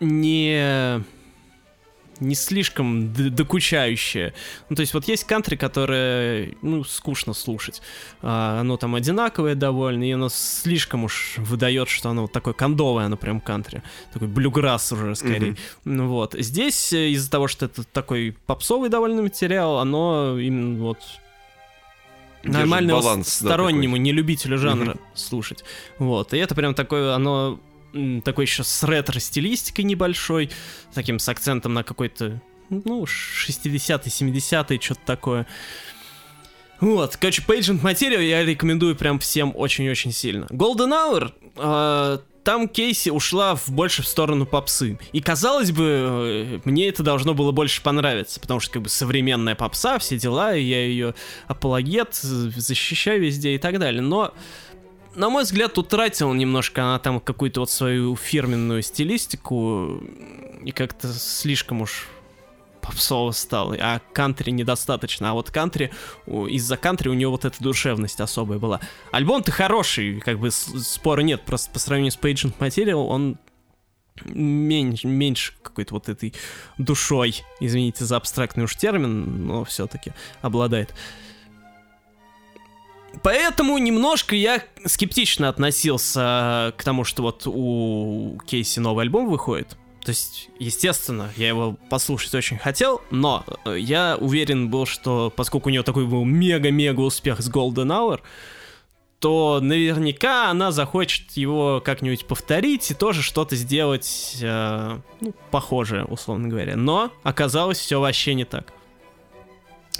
не 0.00 1.02
не 2.20 2.34
слишком 2.34 3.12
докучающее. 3.12 4.34
Ну, 4.68 4.76
то 4.76 4.80
есть 4.80 4.94
вот 4.94 5.06
есть 5.08 5.24
кантри, 5.24 5.56
которое, 5.56 6.54
ну, 6.62 6.84
скучно 6.84 7.34
слушать. 7.34 7.82
А, 8.22 8.60
оно 8.60 8.76
там 8.76 8.94
одинаковое 8.94 9.54
довольно, 9.54 10.04
и 10.04 10.12
оно 10.12 10.28
слишком 10.28 11.04
уж 11.04 11.34
выдает, 11.38 11.88
что 11.88 12.10
оно 12.10 12.22
вот 12.22 12.32
такое 12.32 12.54
кондовое, 12.54 13.06
оно 13.06 13.16
прям 13.16 13.40
кантри. 13.40 13.82
Такой 14.12 14.28
блюграсс 14.28 14.92
уже 14.92 15.14
скорее. 15.14 15.56
Mm-hmm. 15.84 16.06
Вот. 16.06 16.34
Здесь 16.38 16.92
э, 16.92 17.10
из-за 17.10 17.30
того, 17.30 17.48
что 17.48 17.66
это 17.66 17.84
такой 17.84 18.36
попсовый 18.46 18.88
довольно 18.88 19.22
материал, 19.22 19.78
оно 19.78 20.38
именно 20.38 20.82
вот 20.82 20.98
нормально 22.44 22.94
баланс, 22.94 23.28
стороннему, 23.28 23.96
да, 23.96 24.02
не 24.02 24.12
любителю 24.12 24.58
жанра 24.58 24.92
mm-hmm. 24.92 25.00
слушать. 25.14 25.64
Вот. 25.98 26.32
И 26.34 26.38
это 26.38 26.54
прям 26.54 26.74
такое, 26.74 27.14
оно 27.14 27.60
такой 28.24 28.44
еще 28.44 28.64
с 28.64 28.82
ретро-стилистикой 28.82 29.84
небольшой, 29.84 30.50
таким 30.94 31.18
с 31.18 31.28
акцентом 31.28 31.74
на 31.74 31.82
какой-то, 31.82 32.40
ну, 32.70 33.04
60-й, 33.04 34.08
70-й, 34.08 34.80
что-то 34.80 35.00
такое. 35.04 35.46
Вот, 36.80 37.16
короче, 37.16 37.42
Pageant 37.42 37.80
Material 37.82 38.22
я 38.22 38.44
рекомендую 38.44 38.96
прям 38.96 39.18
всем 39.18 39.52
очень-очень 39.54 40.12
сильно. 40.12 40.44
Golden 40.50 40.92
Hour, 40.92 41.32
э, 41.56 42.18
там 42.46 42.68
Кейси 42.68 43.10
ушла 43.10 43.56
в 43.56 43.70
больше 43.70 44.02
в 44.02 44.06
сторону 44.06 44.46
попсы. 44.46 44.98
И 45.12 45.20
казалось 45.20 45.72
бы, 45.72 45.84
э, 45.84 46.60
мне 46.64 46.88
это 46.88 47.02
должно 47.02 47.34
было 47.34 47.50
больше 47.50 47.82
понравиться, 47.82 48.38
потому 48.38 48.60
что 48.60 48.74
как 48.74 48.82
бы 48.82 48.88
современная 48.88 49.54
попса, 49.54 49.98
все 49.98 50.18
дела, 50.18 50.52
я 50.52 50.86
ее 50.86 51.14
апологет, 51.48 52.14
защищаю 52.14 53.22
везде 53.22 53.54
и 53.54 53.58
так 53.58 53.78
далее. 53.78 54.02
Но 54.02 54.34
на 55.16 55.30
мой 55.30 55.44
взгляд, 55.44 55.76
утратила 55.78 56.32
немножко 56.32 56.82
она 56.82 56.98
там 56.98 57.20
какую-то 57.20 57.60
вот 57.60 57.70
свою 57.70 58.14
фирменную 58.16 58.82
стилистику 58.82 60.00
и 60.62 60.70
как-то 60.70 61.12
слишком 61.12 61.80
уж 61.82 62.06
попсово 62.80 63.32
стал, 63.32 63.74
а 63.80 64.00
кантри 64.12 64.52
недостаточно. 64.52 65.30
А 65.30 65.34
вот 65.34 65.50
кантри, 65.50 65.90
из-за 66.26 66.76
кантри 66.76 67.08
у 67.08 67.14
него 67.14 67.32
вот 67.32 67.44
эта 67.44 67.60
душевность 67.60 68.20
особая 68.20 68.58
была. 68.58 68.80
Альбом-то 69.10 69.50
хороший, 69.50 70.20
как 70.20 70.38
бы 70.38 70.50
спора 70.50 71.22
нет, 71.22 71.42
просто 71.44 71.70
по 71.72 71.78
сравнению 71.78 72.12
с 72.12 72.18
Pagent 72.18 72.56
Material 72.58 73.06
он 73.06 73.38
меньше, 74.24 75.08
меньше 75.08 75.52
какой-то 75.62 75.94
вот 75.94 76.08
этой 76.08 76.32
душой, 76.78 77.42
извините 77.60 78.04
за 78.04 78.16
абстрактный 78.16 78.64
уж 78.64 78.76
термин, 78.76 79.46
но 79.46 79.64
все-таки 79.64 80.12
обладает. 80.40 80.94
Поэтому 83.22 83.78
немножко 83.78 84.34
я 84.34 84.62
скептично 84.84 85.48
относился 85.48 86.74
к 86.76 86.84
тому, 86.84 87.04
что 87.04 87.22
вот 87.22 87.42
у 87.46 88.38
Кейси 88.46 88.80
новый 88.80 89.04
альбом 89.04 89.28
выходит. 89.28 89.76
То 90.06 90.10
есть, 90.10 90.50
естественно, 90.60 91.32
я 91.36 91.48
его 91.48 91.76
послушать 91.90 92.32
очень 92.36 92.58
хотел, 92.58 93.02
но 93.10 93.44
э, 93.64 93.76
я 93.76 94.16
уверен 94.20 94.70
был, 94.70 94.86
что 94.86 95.32
поскольку 95.34 95.68
у 95.68 95.72
нее 95.72 95.82
такой 95.82 96.06
был 96.06 96.24
мега-мега 96.24 97.00
успех 97.00 97.40
с 97.40 97.50
Golden 97.50 97.88
Hour, 97.88 98.20
то 99.18 99.58
наверняка 99.60 100.48
она 100.48 100.70
захочет 100.70 101.32
его 101.32 101.82
как-нибудь 101.84 102.26
повторить 102.26 102.88
и 102.92 102.94
тоже 102.94 103.22
что-то 103.22 103.56
сделать 103.56 104.36
э, 104.40 105.00
ну, 105.20 105.34
похожее, 105.50 106.04
условно 106.04 106.46
говоря. 106.46 106.76
Но 106.76 107.10
оказалось 107.24 107.78
все 107.78 107.98
вообще 108.00 108.34
не 108.34 108.44
так. 108.44 108.72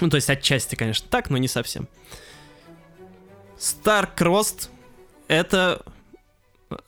Ну, 0.00 0.08
то 0.08 0.14
есть 0.14 0.30
отчасти, 0.30 0.76
конечно, 0.76 1.08
так, 1.10 1.30
но 1.30 1.38
не 1.38 1.48
совсем. 1.48 1.88
Starcrossed— 3.58 4.68
это 5.28 5.82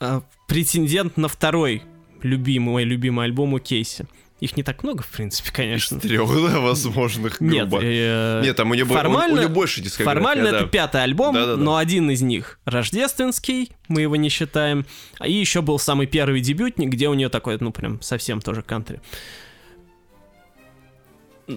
э, 0.01 0.21
претендент 0.47 1.17
на 1.17 1.29
второй 1.29 1.83
любимый, 2.23 2.71
мой 2.71 2.85
любимый 2.85 3.27
альбом 3.27 3.55
у 3.55 3.59
Кейси. 3.59 4.07
Их 4.41 4.57
не 4.57 4.63
так 4.63 4.85
много, 4.85 5.03
в 5.03 5.09
принципе, 5.09 5.51
конечно. 5.53 5.97
Из 5.97 6.03
трех, 6.03 6.29
да, 6.29 6.61
возможных, 6.61 7.41
Нет, 7.41 7.69
э, 7.73 8.41
Нет, 8.45 8.57
там 8.57 8.71
у 8.71 8.75
него, 8.75 8.95
формально- 8.95 9.35
у, 9.35 9.39
у 9.39 9.41
него 9.41 9.49
больше 9.49 9.81
дискографии. 9.81 10.15
Формально 10.17 10.51
да. 10.53 10.57
это 10.59 10.67
пятый 10.69 11.03
альбом, 11.03 11.35
Да-да-да. 11.35 11.61
но 11.63 11.77
один 11.77 12.09
из 12.11 12.23
них 12.23 12.61
рождественский, 12.65 13.73
мы 13.89 14.03
его 14.03 14.15
не 14.15 14.29
считаем. 14.29 14.87
А 15.19 15.27
И 15.27 15.33
еще 15.33 15.61
был 15.61 15.81
самый 15.81 16.07
первый 16.07 16.41
дебютник, 16.41 16.91
где 16.91 17.09
у 17.09 17.15
нее 17.15 17.31
такой, 17.31 17.57
ну 17.59 17.73
прям 17.73 18.01
совсем 18.01 18.41
тоже 18.41 18.63
кантри. 18.63 19.01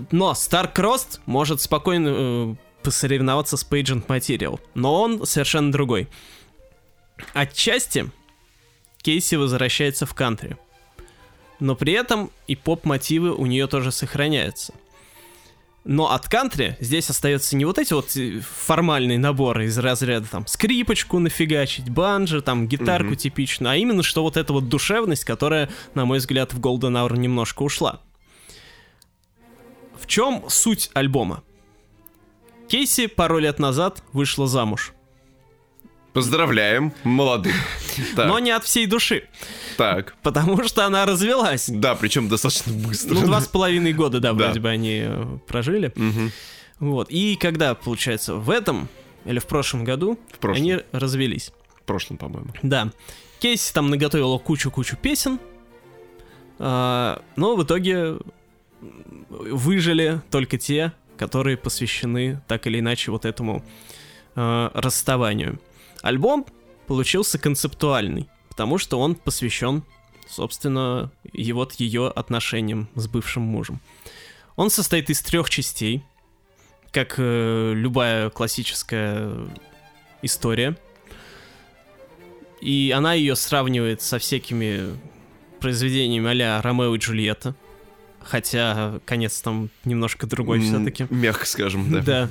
Но 0.09 0.32
Starcrossed 0.32 1.20
может 1.28 1.62
спокойно 1.62 2.07
э, 2.09 2.55
посоревноваться 2.82 3.57
с 3.57 3.65
Pagent 3.67 4.05
Material, 4.07 4.59
но 4.73 5.01
он 5.01 5.25
совершенно 5.25 5.71
другой. 5.71 6.07
Отчасти 7.34 8.09
Кейси 9.01 9.36
возвращается 9.36 10.05
в 10.05 10.13
кантри, 10.13 10.57
но 11.59 11.75
при 11.75 11.93
этом 11.93 12.32
и 12.47 12.55
поп-мотивы 12.55 13.34
у 13.34 13.45
нее 13.45 13.67
тоже 13.67 13.91
сохраняются. 13.91 14.73
Но 15.84 16.11
от 16.11 16.27
кантри 16.29 16.77
здесь 16.79 17.09
остается 17.09 17.55
не 17.55 17.65
вот 17.65 17.79
эти 17.79 17.93
вот 17.93 18.15
э, 18.15 18.39
формальные 18.39 19.17
наборы 19.17 19.65
из 19.65 19.79
разряда 19.79 20.27
там 20.29 20.45
скрипочку 20.45 21.17
нафигачить, 21.17 21.89
банджи, 21.89 22.41
там 22.43 22.67
гитарку 22.67 23.07
Мгм. 23.09 23.15
типичную, 23.15 23.71
а 23.71 23.75
именно 23.75 24.03
что 24.03 24.21
вот 24.21 24.38
эта 24.38 24.53
вот 24.53 24.69
душевность, 24.69 25.23
которая, 25.23 25.69
на 25.95 26.05
мой 26.05 26.19
взгляд, 26.19 26.53
в 26.53 26.59
Golden 26.59 26.93
Hour 26.93 27.17
немножко 27.17 27.63
ушла. 27.63 27.99
В 29.99 30.05
чем 30.05 30.43
суть 30.49 30.91
альбома? 30.93 31.43
Кейси 32.72 33.07
пару 33.07 33.38
лет 33.39 33.59
назад 33.59 34.01
вышла 34.13 34.47
замуж, 34.47 34.93
Поздравляем, 36.13 36.93
молодых. 37.03 37.53
Так, 38.15 38.28
но 38.30 38.39
не 38.39 38.51
от 38.51 38.63
всей 38.63 38.86
души, 38.86 39.28
так. 39.76 40.15
потому 40.24 40.63
что 40.63 40.86
она 40.86 41.05
развелась. 41.05 41.67
Да, 41.69 41.95
причем 41.95 42.30
достаточно 42.30 42.72
быстро. 42.72 43.13
Ну, 43.15 43.26
два 43.26 43.41
с 43.41 43.47
половиной 43.49 43.91
года, 43.91 44.22
да, 44.22 44.32
Да. 44.32 44.45
вроде 44.45 44.61
бы 44.61 44.69
они 44.69 45.01
э, 45.03 45.38
прожили. 45.47 45.91
Мгм. 45.97 46.32
Вот. 46.80 47.09
И 47.09 47.36
когда, 47.36 47.76
получается, 47.76 48.36
в 48.36 48.49
этом 48.49 48.88
или 49.26 49.39
в 49.39 49.47
прошлом 49.47 49.84
году 49.84 50.17
В 50.32 50.38
прошлом. 50.39 50.63
они 50.63 50.80
развелись. 50.93 51.51
В 51.76 51.82
прошлом, 51.82 52.15
по-моему. 52.15 52.53
Да. 52.61 52.91
Кейси 53.39 53.74
там 53.74 53.89
наготовила 53.89 54.38
кучу-кучу 54.38 54.95
песен, 54.95 55.39
а, 56.57 57.22
но 57.36 57.57
в 57.57 57.63
итоге 57.63 58.17
выжили 59.30 60.22
только 60.32 60.57
те, 60.57 60.93
которые 61.22 61.55
посвящены 61.55 62.41
так 62.47 62.65
или 62.65 62.80
иначе 62.80 63.11
вот 63.11 63.26
этому 63.26 63.63
а, 64.34 64.72
расставанию. 64.74 65.61
Альбом 66.01 66.47
получился 66.88 67.38
концептуальный, 67.38 68.28
потому 68.49 68.80
что 68.80 68.99
он 68.99 69.13
посвящен, 69.13 69.84
собственно, 70.28 71.11
и 71.32 71.53
вот 71.53 71.74
ее 71.74 72.07
отношениям 72.07 72.89
с 72.95 73.07
бывшим 73.07 73.43
мужем. 73.43 73.82
Он 74.55 74.72
состоит 74.72 75.11
из 75.11 75.22
трех 75.22 75.51
частей, 75.51 76.03
как 76.91 77.13
э, 77.19 77.74
любая 77.76 78.32
классическая 78.32 79.32
история. 80.24 80.76
И 82.61 82.91
она 82.97 83.13
ее 83.13 83.36
сравнивает 83.36 84.01
со 84.01 84.17
всякими 84.17 84.97
произведениями 85.59 86.32
а-ля 86.32 86.59
Ромео 86.63 86.95
и 86.95 86.97
Джульетта. 86.97 87.53
Хотя 88.24 88.99
конец 89.05 89.41
там 89.41 89.69
немножко 89.86 90.28
другой 90.28 90.59
М, 90.59 90.63
все-таки. 90.63 91.07
Мягко 91.09 91.45
скажем, 91.45 91.91
да. 91.91 92.01
Да. 92.01 92.30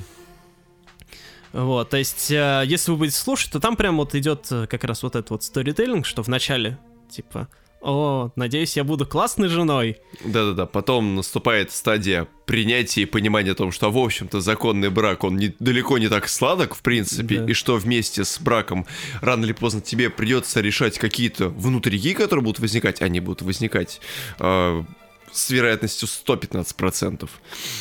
Вот, 1.53 1.89
то 1.89 1.97
есть, 1.97 2.31
э, 2.31 2.63
если 2.65 2.91
вы 2.91 2.97
будете 2.97 3.17
слушать, 3.17 3.51
то 3.51 3.59
там 3.59 3.75
прям 3.75 3.97
вот 3.97 4.15
идет 4.15 4.47
э, 4.51 4.67
как 4.67 4.85
раз 4.85 5.03
вот 5.03 5.15
этот 5.17 5.31
вот 5.31 5.43
сторителлинг, 5.43 6.05
что 6.05 6.23
в 6.23 6.29
начале, 6.29 6.77
типа, 7.09 7.49
о, 7.81 8.31
надеюсь, 8.37 8.77
я 8.77 8.85
буду 8.85 9.05
классной 9.05 9.49
женой. 9.49 9.97
Да-да-да, 10.23 10.65
потом 10.65 11.15
наступает 11.15 11.71
стадия 11.71 12.27
принятия 12.45 13.01
и 13.01 13.05
понимания 13.05 13.51
о 13.51 13.55
том, 13.55 13.73
что, 13.73 13.91
в 13.91 13.97
общем-то, 13.97 14.39
законный 14.39 14.89
брак, 14.89 15.25
он 15.25 15.35
не, 15.35 15.53
далеко 15.59 15.97
не 15.97 16.07
так 16.07 16.29
сладок, 16.29 16.73
в 16.73 16.81
принципе, 16.81 17.39
Да. 17.39 17.45
и 17.51 17.53
что 17.53 17.75
вместе 17.75 18.23
с 18.23 18.39
браком 18.39 18.85
рано 19.19 19.43
или 19.43 19.51
поздно 19.53 19.81
тебе 19.81 20.09
придется 20.09 20.61
решать 20.61 20.99
какие-то 20.99 21.49
внутрики, 21.49 22.13
которые 22.13 22.43
будут 22.45 22.59
возникать, 22.59 23.01
они 23.01 23.19
будут 23.19 23.41
возникать 23.41 23.99
э, 24.39 24.83
с 25.31 25.49
вероятностью 25.49 26.07
115%. 26.07 27.29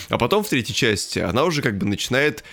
А 0.09 0.19
потом 0.19 0.43
в 0.45 0.49
третьей 0.49 0.75
части 0.75 1.19
она 1.19 1.45
уже 1.45 1.63
как 1.63 1.79
бы 1.79 1.87
начинает 1.87 2.45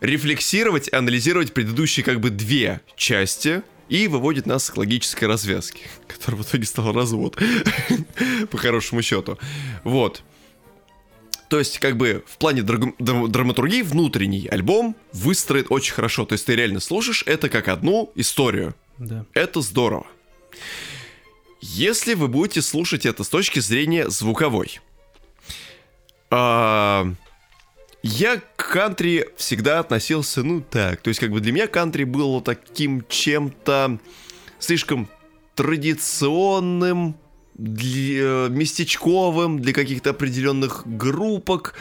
рефлексировать, 0.00 0.92
анализировать 0.92 1.54
предыдущие 1.54 2.04
как 2.04 2.20
бы 2.20 2.30
две 2.30 2.80
части 2.96 3.62
и 3.88 4.08
выводит 4.08 4.46
нас 4.46 4.70
к 4.70 4.76
логической 4.76 5.28
развязке, 5.28 5.82
которая 6.08 6.42
в 6.42 6.46
итоге 6.46 6.64
стал 6.64 6.92
развод, 6.92 7.38
по 8.50 8.58
хорошему 8.58 9.02
счету. 9.02 9.38
Вот. 9.84 10.22
То 11.48 11.58
есть, 11.58 11.80
как 11.80 11.98
бы, 11.98 12.24
в 12.26 12.38
плане 12.38 12.62
драг- 12.62 12.94
драм- 12.98 13.28
драматургии 13.28 13.82
внутренний 13.82 14.46
альбом 14.46 14.96
выстроит 15.12 15.66
очень 15.68 15.92
хорошо. 15.92 16.24
То 16.24 16.32
есть, 16.32 16.46
ты 16.46 16.56
реально 16.56 16.80
слушаешь 16.80 17.24
это 17.26 17.50
как 17.50 17.68
одну 17.68 18.10
историю. 18.14 18.74
Да. 18.96 19.26
Это 19.34 19.60
здорово. 19.60 20.06
Если 21.62 22.14
вы 22.14 22.26
будете 22.26 22.60
слушать 22.60 23.06
это 23.06 23.22
с 23.22 23.28
точки 23.28 23.60
зрения 23.60 24.10
звуковой. 24.10 24.80
а, 26.28 27.06
я 28.02 28.42
к 28.56 28.72
кантри 28.72 29.28
всегда 29.36 29.78
относился, 29.78 30.42
ну 30.42 30.60
так, 30.60 31.00
то 31.00 31.08
есть 31.08 31.20
как 31.20 31.30
бы 31.30 31.38
для 31.38 31.52
меня 31.52 31.68
кантри 31.68 32.02
было 32.02 32.42
таким 32.42 33.04
чем-то 33.08 34.00
слишком 34.58 35.08
традиционным, 35.54 37.14
для, 37.54 38.48
местечковым 38.48 39.60
для 39.60 39.72
каких-то 39.72 40.10
определенных 40.10 40.82
группок, 40.84 41.74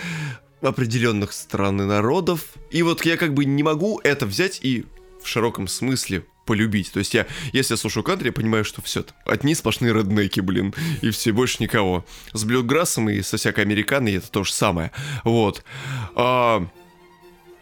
определенных 0.62 1.34
стран 1.34 1.82
и 1.82 1.86
народов. 1.86 2.54
И 2.70 2.84
вот 2.84 3.04
я 3.04 3.18
как 3.18 3.34
бы 3.34 3.46
не 3.46 3.64
могу 3.64 4.00
это 4.04 4.28
взять 4.28 4.60
и 4.62 4.86
в 5.24 5.28
широком 5.28 5.68
смысле 5.68 6.24
полюбить. 6.52 6.92
То 6.92 7.00
есть 7.00 7.14
я, 7.14 7.28
если 7.54 7.76
я 7.76 7.78
слушаю 7.78 8.04
кантри, 8.04 8.28
я 8.28 8.34
понимаю, 8.34 8.66
что 8.66 8.82
все, 8.82 9.06
одни 9.26 9.56
сплошные 9.56 9.94
реднеки, 9.94 10.42
блин, 10.42 10.74
и 11.02 11.10
все, 11.12 11.32
больше 11.32 11.64
никого. 11.64 12.04
С 12.34 12.44
блюграссом 12.44 13.10
и 13.10 13.22
со 13.22 13.38
всякой 13.38 13.64
американой 13.64 14.16
это 14.16 14.30
то 14.30 14.44
же 14.44 14.52
самое. 14.52 14.92
Вот. 15.24 15.64
А, 16.14 16.68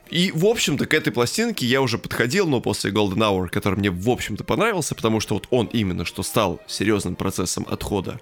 и, 0.09 0.31
в 0.33 0.43
общем-то, 0.47 0.87
к 0.87 0.95
этой 0.95 1.13
пластинке 1.13 1.67
я 1.67 1.83
уже 1.83 1.99
подходил, 1.99 2.47
но 2.47 2.61
после 2.61 2.89
Golden 2.89 3.19
Hour, 3.19 3.49
который 3.49 3.75
мне, 3.75 3.91
в 3.91 4.09
общем-то, 4.09 4.43
понравился, 4.43 4.95
потому 4.95 5.19
что 5.19 5.35
вот 5.35 5.45
он 5.51 5.67
именно 5.67 6.03
что 6.03 6.23
стал 6.23 6.59
серьезным 6.65 7.15
процессом 7.15 7.67
отхода 7.69 8.19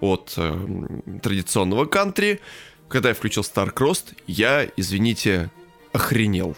от 0.00 0.34
э, 0.36 0.86
традиционного 1.22 1.84
кантри. 1.84 2.40
Когда 2.88 3.10
я 3.10 3.14
включил 3.14 3.44
Starcrossed, 3.44 4.16
я, 4.26 4.66
извините, 4.76 5.52
охренел. 5.92 6.56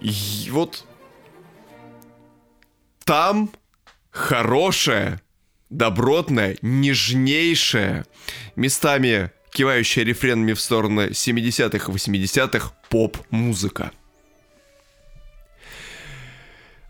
И 0.00 0.48
вот 0.50 0.84
там 3.04 3.50
хорошая, 4.10 5.20
добротная, 5.70 6.56
нежнейшая, 6.62 8.06
местами 8.56 9.30
кивающая 9.52 10.04
рефренами 10.04 10.52
в 10.52 10.60
сторону 10.60 11.08
70-х 11.08 11.92
и 11.92 11.94
80-х 11.94 12.72
поп-музыка. 12.90 13.92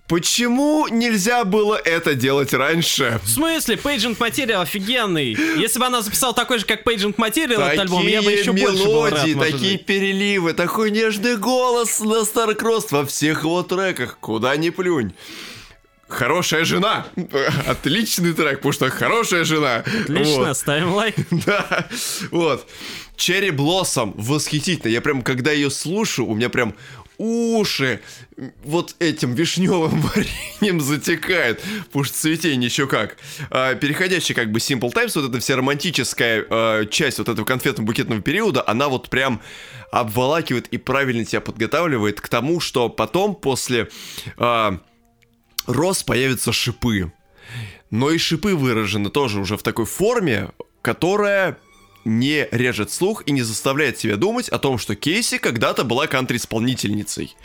Почему 0.08 0.88
нельзя 0.88 1.44
было 1.44 1.76
это 1.76 2.14
делать 2.14 2.54
раньше? 2.54 3.20
В 3.22 3.28
смысле? 3.28 3.76
Pagent 3.76 4.16
Material 4.16 4.62
офигенный. 4.62 5.34
Если 5.58 5.78
бы 5.78 5.84
она 5.84 6.00
записала 6.00 6.32
такой 6.32 6.58
же, 6.58 6.64
как 6.64 6.82
Pagent 6.86 7.16
Material, 7.16 7.62
этот 7.62 7.80
альбом, 7.80 8.06
я 8.06 8.22
бы 8.22 8.32
еще 8.32 8.52
больше 8.52 8.84
был 8.84 9.04
рад, 9.04 9.26
мелодии, 9.26 9.52
такие 9.52 9.72
быть. 9.76 9.84
переливы, 9.86 10.54
такой 10.54 10.90
нежный 10.90 11.36
голос 11.36 12.00
на 12.00 12.24
Старкрост 12.24 12.90
во 12.90 13.04
всех 13.04 13.42
его 13.44 13.62
треках, 13.62 14.16
куда 14.18 14.56
ни 14.56 14.70
плюнь. 14.70 15.12
Хорошая 16.08 16.64
жена. 16.64 17.06
Отличный 17.66 18.32
трек, 18.32 18.56
потому 18.60 18.72
что 18.72 18.88
хорошая 18.88 19.44
жена. 19.44 19.84
Отлично, 20.04 20.36
Вот. 20.46 20.56
ставим 20.56 20.94
лайк. 20.94 21.14
Да, 21.44 21.86
вот. 22.30 22.66
Черри 23.16 23.50
Блоссом 23.50 24.14
восхитительно. 24.16 24.90
Я 24.90 25.02
прям, 25.02 25.20
когда 25.20 25.52
ее 25.52 25.70
слушаю, 25.70 26.26
у 26.28 26.34
меня 26.34 26.48
прям 26.48 26.74
уши 27.18 28.00
вот 28.64 28.94
этим 29.00 29.34
вишневым 29.34 30.00
вареньем 30.14 30.80
затекает, 30.80 31.62
потому 31.86 32.04
что 32.04 32.16
цветение 32.16 32.66
еще 32.66 32.86
как. 32.86 33.16
А, 33.50 33.74
переходящий 33.74 34.34
как 34.34 34.50
бы 34.50 34.60
Simple 34.60 34.92
Times, 34.92 35.14
вот 35.16 35.28
эта 35.28 35.40
вся 35.40 35.56
романтическая 35.56 36.46
а, 36.48 36.86
часть 36.86 37.18
вот 37.18 37.28
этого 37.28 37.44
конфетно-букетного 37.44 38.22
периода, 38.22 38.62
она 38.66 38.88
вот 38.88 39.10
прям 39.10 39.42
обволакивает 39.90 40.68
и 40.68 40.78
правильно 40.78 41.24
тебя 41.24 41.40
подготавливает 41.40 42.20
к 42.20 42.28
тому, 42.28 42.60
что 42.60 42.88
потом 42.88 43.34
после 43.34 43.88
а, 44.36 44.78
роз 45.66 46.02
появятся 46.02 46.52
шипы. 46.52 47.12
Но 47.90 48.10
и 48.10 48.18
шипы 48.18 48.54
выражены 48.54 49.10
тоже 49.10 49.40
уже 49.40 49.56
в 49.56 49.62
такой 49.62 49.86
форме, 49.86 50.50
которая 50.82 51.58
не 52.04 52.48
режет 52.50 52.90
слух 52.90 53.22
и 53.26 53.32
не 53.32 53.42
заставляет 53.42 53.96
тебя 53.96 54.16
думать 54.16 54.48
о 54.48 54.58
том, 54.58 54.78
что 54.78 54.96
Кейси 54.96 55.38
когда-то 55.38 55.84
была 55.84 56.06
кантри-исполнительницей. 56.06 57.36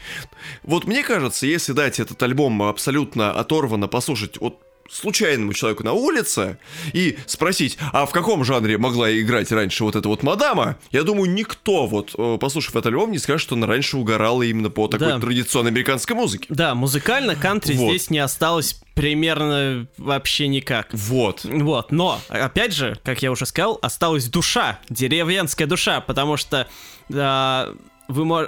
Вот 0.64 0.86
мне 0.86 1.04
кажется, 1.04 1.46
если 1.46 1.74
дать 1.74 2.00
этот 2.00 2.22
альбом 2.24 2.64
абсолютно 2.64 3.32
оторванно 3.32 3.88
послушать 3.88 4.38
от 4.40 4.63
случайному 4.90 5.54
человеку 5.54 5.84
на 5.84 5.94
улице 5.94 6.58
и 6.94 7.18
спросить, 7.26 7.78
а 7.92 8.06
в 8.06 8.12
каком 8.12 8.44
жанре 8.44 8.78
могла 8.78 9.12
играть 9.12 9.52
раньше 9.52 9.84
вот 9.84 9.96
эта 9.96 10.08
вот 10.08 10.24
мадама, 10.24 10.78
я 10.92 11.04
думаю, 11.04 11.32
никто 11.32 11.88
вот, 11.88 12.14
э, 12.18 12.38
послушав 12.40 12.72
этот 12.72 12.88
альбом, 12.88 13.12
не 13.12 13.18
скажет, 13.18 13.42
что 13.42 13.56
она 13.56 13.68
раньше 13.68 13.98
угорала 13.98 14.44
именно 14.44 14.70
по 14.70 14.88
такой 14.88 15.08
да. 15.08 15.20
традиционной 15.20 15.72
американской 15.72 16.16
музыке. 16.16 16.46
Да, 16.50 16.76
музыкально 16.76 17.36
кантри 17.36 17.76
вот. 17.76 17.90
здесь 17.90 18.10
не 18.10 18.20
осталось 18.20 18.80
примерно 18.94 19.88
вообще 19.98 20.48
никак. 20.48 20.90
Вот. 20.92 21.42
Вот, 21.44 21.92
но, 21.92 22.20
опять 22.30 22.74
же, 22.74 23.00
как 23.04 23.22
я 23.22 23.32
уже 23.32 23.46
сказал, 23.46 23.80
осталась 23.82 24.28
душа, 24.28 24.80
деревенская 24.90 25.68
душа, 25.68 26.02
потому 26.02 26.38
что... 26.38 26.68
Э, 27.10 27.74
вы 28.08 28.26
мож... 28.26 28.48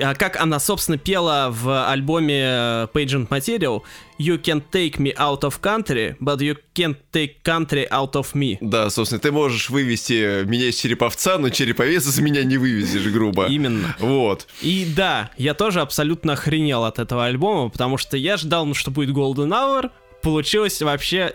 А 0.00 0.14
как 0.14 0.40
она, 0.40 0.58
собственно, 0.58 0.98
пела 0.98 1.48
в 1.50 1.90
альбоме 1.90 2.42
э, 2.42 2.88
Pageant 2.92 3.28
Material 3.28 3.82
You 4.18 4.40
can 4.40 4.62
take 4.70 4.98
me 4.98 5.12
out 5.16 5.40
of 5.40 5.60
country, 5.60 6.16
but 6.20 6.38
you 6.38 6.56
can't 6.74 6.96
take 7.12 7.42
country 7.42 7.88
out 7.90 8.12
of 8.12 8.32
me. 8.34 8.58
Да, 8.60 8.88
собственно, 8.88 9.20
ты 9.20 9.32
можешь 9.32 9.70
вывести 9.70 10.44
меня 10.44 10.66
из 10.66 10.76
череповца, 10.76 11.36
но 11.38 11.50
череповец 11.50 12.06
из 12.06 12.20
меня 12.20 12.44
не 12.44 12.56
вывезешь, 12.56 13.06
грубо. 13.10 13.46
Именно. 13.46 13.96
Вот. 13.98 14.46
И 14.62 14.86
да, 14.96 15.30
я 15.36 15.54
тоже 15.54 15.80
абсолютно 15.80 16.34
охренел 16.34 16.84
от 16.84 17.00
этого 17.00 17.24
альбома, 17.26 17.70
потому 17.70 17.98
что 17.98 18.16
я 18.16 18.36
ждал, 18.36 18.66
ну, 18.66 18.74
что 18.74 18.92
будет 18.92 19.10
Golden 19.10 19.48
Hour, 19.48 19.90
получилось 20.22 20.80
вообще 20.80 21.34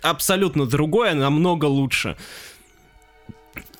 абсолютно 0.00 0.66
другое, 0.66 1.14
намного 1.14 1.66
лучше. 1.66 2.16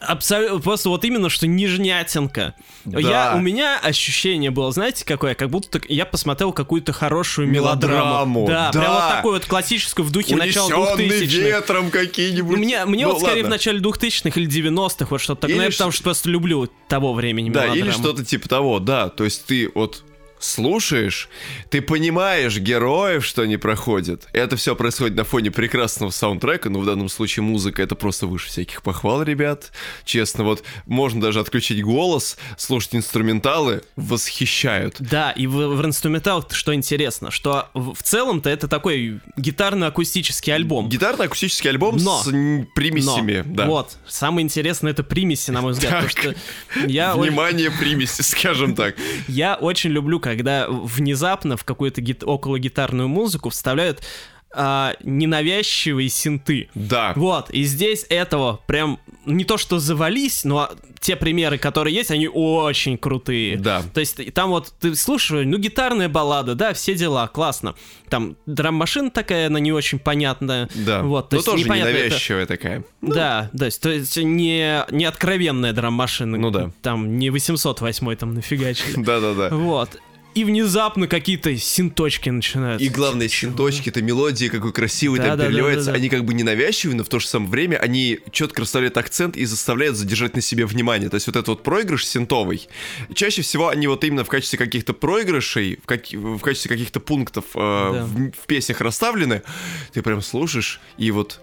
Абсолютно, 0.01 0.59
просто 0.59 0.89
вот 0.89 1.05
именно, 1.05 1.31
что 1.31 1.47
нежнятинка. 1.47 2.55
Да. 2.85 2.99
Я, 2.99 3.35
у 3.37 3.41
меня 3.41 3.79
ощущение 3.79 4.51
было, 4.51 4.73
знаете, 4.73 5.05
какое? 5.05 5.35
Как 5.35 5.49
будто 5.49 5.81
я 5.89 6.05
посмотрел 6.05 6.53
какую-то 6.53 6.93
хорошую 6.93 7.49
мелодраму. 7.49 7.95
мелодраму. 7.95 8.47
Да, 8.49 8.71
да, 8.73 8.81
прям 8.81 8.93
вот 8.93 9.17
такую 9.17 9.35
вот 9.35 9.47
классическую 9.47 10.05
в 10.05 10.11
духе 10.11 10.37
начала 10.37 10.97
2000-х. 10.97 11.37
ветром 11.37 11.91
какие-нибудь. 11.91 12.59
Мне, 12.59 12.85
мне 12.85 13.07
ну, 13.07 13.13
вот 13.13 13.23
скорее 13.23 13.45
в 13.45 13.49
начале 13.49 13.79
2000-х 13.81 14.41
или 14.41 14.51
90-х 14.51 15.07
вот 15.09 15.21
что-то 15.21 15.43
такое. 15.43 15.55
Или... 15.55 15.59
Ну, 15.59 15.65
я 15.67 15.71
потому 15.71 15.93
что 15.93 16.03
просто 16.03 16.29
люблю 16.29 16.69
того 16.89 17.15
времени 17.15 17.51
Да, 17.51 17.67
мелодраму. 17.67 17.91
или 17.91 17.91
что-то 17.93 18.25
типа 18.25 18.49
того, 18.49 18.81
да. 18.81 19.09
То 19.09 19.25
есть 19.25 19.47
ты 19.47 19.71
вот 19.75 20.05
слушаешь, 20.45 21.29
ты 21.71 21.81
понимаешь 21.81 22.59
героев, 22.59 23.25
что 23.25 23.43
они 23.43 23.57
проходят. 23.57 24.29
Это 24.33 24.57
все 24.57 24.75
происходит 24.75 25.17
на 25.17 25.25
фоне 25.25 25.51
прекрасного 25.51 26.11
саундтрека, 26.11 26.71
но 26.71 26.81
в 26.81 26.87
данном 26.87 27.09
случае 27.09 27.45
музыка 27.45 27.83
это 27.83 27.95
просто 27.95 28.27
выше 28.27 28.49
всяких 28.49 28.83
похвал, 28.83 29.23
ребят. 29.23 29.73
Честно, 30.05 30.45
вот 30.45 30.65
можно 30.87 31.21
даже 31.21 31.41
отключить 31.41 31.83
голос, 31.83 32.37
слушать 32.59 32.95
инструменталы, 32.95 33.83
восхищают. 33.97 34.97
Да, 34.99 35.31
и 35.31 35.47
в, 35.47 35.77
в 35.77 35.87
инструментал 35.87 36.47
что 36.51 36.75
интересно, 36.75 37.31
что 37.31 37.69
в, 37.75 37.95
в 37.95 38.03
целом-то 38.03 38.51
это 38.51 38.69
такой 38.69 39.21
гитарно-акустический 39.37 40.53
альбом. 40.53 40.89
Гитарно-акустический 40.89 41.71
альбом 41.71 41.97
но, 41.97 42.23
с 42.23 42.27
примесями, 42.75 43.45
но, 43.47 43.55
да. 43.55 43.67
Вот, 43.67 43.97
самое 44.09 44.45
интересное 44.45 44.93
это 44.93 45.05
примеси, 45.05 45.51
на 45.51 45.63
мой 45.63 45.73
взгляд. 45.73 46.13
Так, 46.15 46.37
я 46.87 47.15
внимание, 47.15 47.71
примеси, 47.71 48.23
скажем 48.23 48.75
так. 48.75 48.97
Я 49.29 49.55
очень 49.55 49.91
люблю, 49.91 50.21
когда 50.21 50.32
когда 50.37 50.67
внезапно 50.69 51.57
в 51.57 51.65
какую-то 51.65 52.01
гит- 52.01 52.25
около 52.25 52.59
гитарную 52.59 53.09
музыку 53.09 53.51
вставляют 53.51 54.03
а, 54.55 54.95
ненавязчивые 55.03 56.09
синты. 56.09 56.69
Да. 56.75 57.13
Вот, 57.17 57.51
и 57.51 57.63
здесь 57.65 58.05
этого 58.09 58.61
прям 58.67 58.99
не 59.25 59.45
то 59.45 59.57
что 59.57 59.79
завались, 59.79 60.45
но 60.45 60.71
те 61.01 61.17
примеры, 61.17 61.59
которые 61.59 61.95
есть, 61.95 62.11
они 62.11 62.29
очень 62.29 62.99
крутые. 62.99 63.57
Да. 63.57 63.83
То 63.95 64.01
есть 64.01 64.33
там 64.35 64.51
вот 64.51 64.73
ты 64.79 64.95
слушаешь, 64.95 65.47
ну 65.47 65.59
гитарная 65.59 66.09
баллада, 66.09 66.55
да, 66.55 66.75
все 66.75 66.95
дела, 66.95 67.29
классно. 67.29 67.75
Там 68.09 68.37
драм-машина 68.47 69.11
такая, 69.11 69.47
она 69.47 69.59
не 69.59 69.73
очень 69.73 69.99
понятная. 69.99 70.69
Да. 70.75 71.03
Вот, 71.03 71.31
то 71.31 71.37
но 71.37 71.43
тоже 71.43 71.65
ненавязчивая 71.65 72.43
это... 72.43 72.57
такая. 72.57 72.85
Ну. 73.01 73.15
Да, 73.15 73.49
да, 73.53 73.69
то 73.71 73.91
есть 73.91 74.17
не, 74.19 74.85
не 74.91 75.05
откровенная 75.07 75.73
драм-машина. 75.73 76.37
Ну 76.37 76.51
да. 76.51 76.71
Там 76.83 77.19
не 77.19 77.31
808 77.31 78.17
там 78.17 78.35
нафигачили. 78.35 78.93
Да-да-да. 79.03 79.49
Вот 79.49 79.99
и 80.35 80.45
внезапно 80.45 81.07
какие-то 81.07 81.57
синточки 81.57 82.31
начинаются. 82.31 82.85
И 82.85 82.89
главное, 82.89 83.29
синточки, 83.29 83.89
это 83.91 84.03
мелодии, 84.03 84.47
какой 84.47 84.73
красивый 84.73 85.19
да, 85.19 85.29
там 85.29 85.39
да, 85.39 85.47
переливается. 85.47 85.87
Да, 85.87 85.93
да, 85.93 85.93
да. 85.93 85.99
Они 85.99 86.09
как 86.09 86.25
бы 86.25 86.35
ненавязчивые, 86.35 86.97
но 86.97 87.05
в 87.05 87.09
то 87.09 87.19
же 87.19 87.27
самое 87.27 87.51
время 87.51 87.77
они 87.77 88.21
четко 88.31 88.63
расставляют 88.63 88.97
акцент 88.97 89.37
и 89.37 89.45
заставляют 89.45 89.97
задержать 89.97 90.35
на 90.35 90.41
себе 90.41 90.67
внимание. 90.67 91.09
То 91.09 91.17
есть 91.17 91.27
вот 91.27 91.37
этот 91.37 91.49
вот 91.49 91.63
проигрыш 91.63 92.07
синтовый, 92.07 92.69
чаще 93.15 93.43
всего 93.43 93.69
они 93.69 93.87
вот 93.87 94.05
именно 94.05 94.25
в 94.25 94.29
качестве 94.29 94.59
каких-то 94.59 94.93
проигрышей, 94.93 95.79
в, 95.83 95.87
как... 95.87 96.11
в 96.13 96.41
качестве 96.41 96.71
каких-то 96.71 97.01
пунктов 97.01 97.45
э, 97.55 97.59
да. 97.59 98.05
в, 98.05 98.31
в 98.33 98.47
песнях 98.47 98.81
расставлены. 98.81 99.43
Ты 99.93 100.03
прям 100.03 100.23
слушаешь, 100.23 100.81
и 100.99 101.11
вот 101.11 101.41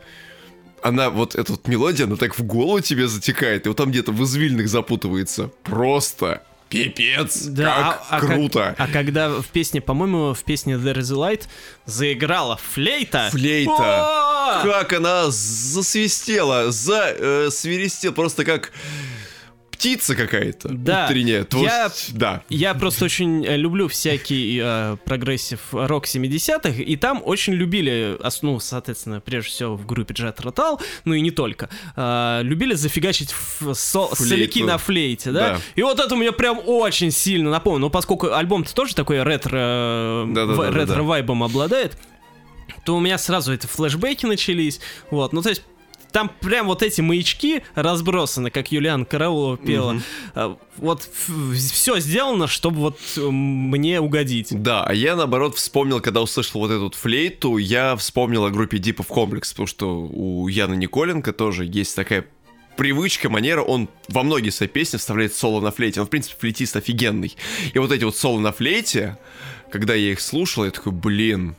она, 0.81 1.09
вот 1.09 1.35
эта 1.35 1.51
вот 1.51 1.67
мелодия, 1.67 2.05
она 2.05 2.15
так 2.15 2.37
в 2.37 2.43
голову 2.43 2.79
тебе 2.79 3.07
затекает, 3.07 3.65
и 3.65 3.69
вот 3.69 3.77
там 3.77 3.91
где-то 3.91 4.11
в 4.11 4.23
извильных 4.23 4.69
запутывается. 4.69 5.51
Просто 5.63 6.43
Пипец, 6.69 7.45
да, 7.45 7.99
как 8.09 8.23
а, 8.23 8.27
круто. 8.27 8.75
А, 8.77 8.83
а 8.83 8.87
когда 8.87 9.29
в 9.29 9.47
песне, 9.47 9.81
по-моему, 9.81 10.35
в 10.35 10.43
песне 10.43 10.75
There 10.75 10.97
is 10.97 11.11
a 11.11 11.33
Light 11.33 11.47
заиграла 11.85 12.57
флейта. 12.57 13.29
Флейта. 13.31 13.71
О! 13.71 14.63
Как 14.63 14.93
она 14.93 15.25
засвистела, 15.29 16.71
засвиристела, 16.71 18.11
просто 18.11 18.45
как 18.45 18.71
птица 19.79 20.13
какая-то 20.13 20.67
да. 20.67 21.05
утренняя. 21.05 21.47
Я, 21.53 21.89
да. 22.09 22.43
я 22.49 22.73
просто 22.73 23.05
очень 23.05 23.45
э, 23.45 23.55
люблю 23.55 23.87
всякий 23.87 24.59
э, 24.61 24.97
прогрессив 25.05 25.59
рок 25.71 26.05
70-х, 26.05 26.69
и 26.69 26.97
там 26.97 27.21
очень 27.23 27.53
любили, 27.53 28.19
ну, 28.41 28.59
соответственно, 28.59 29.21
прежде 29.21 29.51
всего 29.51 29.77
в 29.77 29.85
группе 29.85 30.13
Jethro 30.13 30.35
Tull, 30.41 30.81
ну 31.05 31.13
и 31.13 31.21
не 31.21 31.31
только, 31.31 31.69
э, 31.95 32.41
любили 32.43 32.73
зафигачить 32.73 33.31
в 33.31 33.73
со, 33.73 34.13
соляки 34.13 34.59
на 34.63 34.77
флейте, 34.77 35.31
да? 35.31 35.53
да? 35.53 35.61
И 35.75 35.81
вот 35.81 36.01
это 36.01 36.13
мне 36.17 36.33
прям 36.33 36.59
очень 36.65 37.11
сильно 37.11 37.49
напомнило, 37.49 37.79
ну, 37.79 37.89
поскольку 37.89 38.33
альбом-то 38.33 38.75
тоже 38.75 38.93
такой 38.93 39.23
ретро, 39.23 40.25
да, 40.27 40.45
да, 40.45 40.55
да, 40.55 40.71
ретро-вайбом 40.71 41.41
обладает, 41.41 41.97
то 42.83 42.97
у 42.97 42.99
меня 42.99 43.17
сразу 43.17 43.53
эти 43.53 43.65
флешбеки 43.65 44.25
начались, 44.25 44.81
вот, 45.09 45.31
ну, 45.31 45.41
то 45.41 45.47
есть 45.47 45.63
там 46.11 46.31
прям 46.41 46.67
вот 46.67 46.83
эти 46.83 47.01
маячки 47.01 47.63
разбросаны, 47.75 48.49
как 48.49 48.71
Юлиан 48.71 49.05
Караулова 49.05 49.57
пела. 49.57 50.01
Угу. 50.35 50.59
Вот 50.77 51.09
все 51.55 51.99
сделано, 51.99 52.47
чтобы 52.47 52.77
вот 52.79 52.99
мне 53.17 53.99
угодить. 53.99 54.47
Да, 54.51 54.83
а 54.83 54.93
я 54.93 55.15
наоборот 55.15 55.55
вспомнил, 55.55 55.99
когда 55.99 56.21
услышал 56.21 56.61
вот 56.61 56.71
эту 56.71 56.91
флейту, 56.95 57.57
я 57.57 57.95
вспомнил 57.95 58.45
о 58.45 58.49
группе 58.49 58.77
of 58.77 59.07
Complex, 59.07 59.49
потому 59.51 59.67
что 59.67 60.01
у 60.01 60.47
Яны 60.47 60.75
Николенко 60.75 61.33
тоже 61.33 61.65
есть 61.65 61.95
такая 61.95 62.25
привычка, 62.77 63.29
манера, 63.29 63.61
он 63.61 63.89
во 64.07 64.23
многие 64.23 64.51
свои 64.51 64.69
песни 64.69 64.97
вставляет 64.97 65.35
соло 65.35 65.59
на 65.59 65.69
флейте. 65.69 65.99
Он, 65.99 66.07
в 66.07 66.09
принципе, 66.09 66.37
флейтист 66.39 66.77
офигенный. 66.77 67.35
И 67.73 67.77
вот 67.77 67.91
эти 67.91 68.05
вот 68.05 68.15
соло 68.15 68.39
на 68.39 68.53
флейте, 68.53 69.17
когда 69.69 69.95
я 69.95 70.13
их 70.13 70.21
слушал, 70.21 70.63
я 70.63 70.71
такой, 70.71 70.93
блин, 70.93 71.55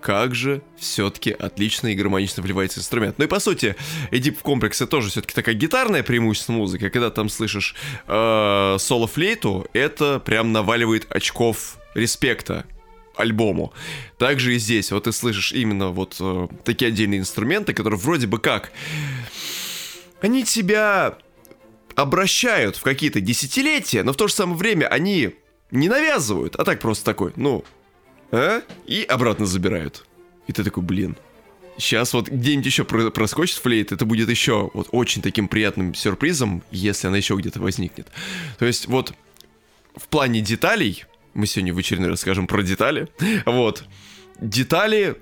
как 0.00 0.34
же 0.34 0.62
все-таки 0.76 1.30
отлично 1.30 1.88
и 1.88 1.94
гармонично 1.94 2.42
вливается 2.42 2.80
инструмент. 2.80 3.18
Ну 3.18 3.24
и 3.24 3.28
по 3.28 3.40
сути, 3.40 3.76
Эдип 4.10 4.40
комплекс 4.40 4.80
это 4.80 4.90
тоже 4.90 5.10
все-таки 5.10 5.34
такая 5.34 5.54
гитарная 5.54 6.02
преимущество 6.02 6.52
музыки. 6.52 6.88
Когда 6.88 7.10
там 7.10 7.28
слышишь 7.28 7.74
э, 8.06 8.76
соло-флейту, 8.78 9.66
это 9.72 10.20
прям 10.20 10.52
наваливает 10.52 11.06
очков 11.10 11.78
респекта 11.94 12.64
альбому. 13.16 13.72
Также 14.16 14.54
и 14.54 14.58
здесь, 14.58 14.92
вот 14.92 15.04
ты 15.04 15.12
слышишь 15.12 15.52
именно 15.52 15.88
вот 15.88 16.16
э, 16.20 16.48
такие 16.64 16.88
отдельные 16.88 17.20
инструменты, 17.20 17.74
которые 17.74 17.98
вроде 17.98 18.26
бы 18.26 18.38
как... 18.38 18.72
Они 20.20 20.42
тебя 20.42 21.16
обращают 21.94 22.76
в 22.76 22.82
какие-то 22.82 23.20
десятилетия, 23.20 24.02
но 24.02 24.12
в 24.12 24.16
то 24.16 24.26
же 24.26 24.34
самое 24.34 24.58
время 24.58 24.86
они 24.86 25.34
не 25.70 25.88
навязывают, 25.88 26.56
а 26.56 26.64
так 26.64 26.80
просто 26.80 27.04
такой, 27.04 27.32
ну, 27.36 27.64
а? 28.30 28.62
И 28.86 29.02
обратно 29.02 29.46
забирают. 29.46 30.04
И 30.46 30.52
ты 30.52 30.64
такой, 30.64 30.82
блин, 30.82 31.16
Сейчас 31.78 32.12
вот 32.12 32.28
где-нибудь 32.28 32.66
еще 32.66 32.84
проскочит 32.84 33.58
флейт, 33.58 33.92
это 33.92 34.04
будет 34.04 34.28
еще 34.28 34.68
вот 34.74 34.88
очень 34.90 35.22
таким 35.22 35.46
приятным 35.46 35.94
сюрпризом, 35.94 36.64
если 36.72 37.06
она 37.06 37.18
еще 37.18 37.36
где-то 37.36 37.60
возникнет. 37.60 38.08
То 38.58 38.66
есть 38.66 38.88
вот 38.88 39.14
в 39.94 40.08
плане 40.08 40.40
деталей 40.40 41.04
Мы 41.34 41.46
сегодня 41.46 41.72
в 41.72 41.78
очередной 41.78 42.10
раз 42.10 42.20
скажем 42.20 42.48
про 42.48 42.62
детали. 42.62 43.08
Вот. 43.46 43.84
Детали 44.40 45.16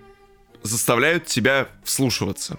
заставляют 0.63 1.27
тебя 1.27 1.69
вслушиваться. 1.85 2.59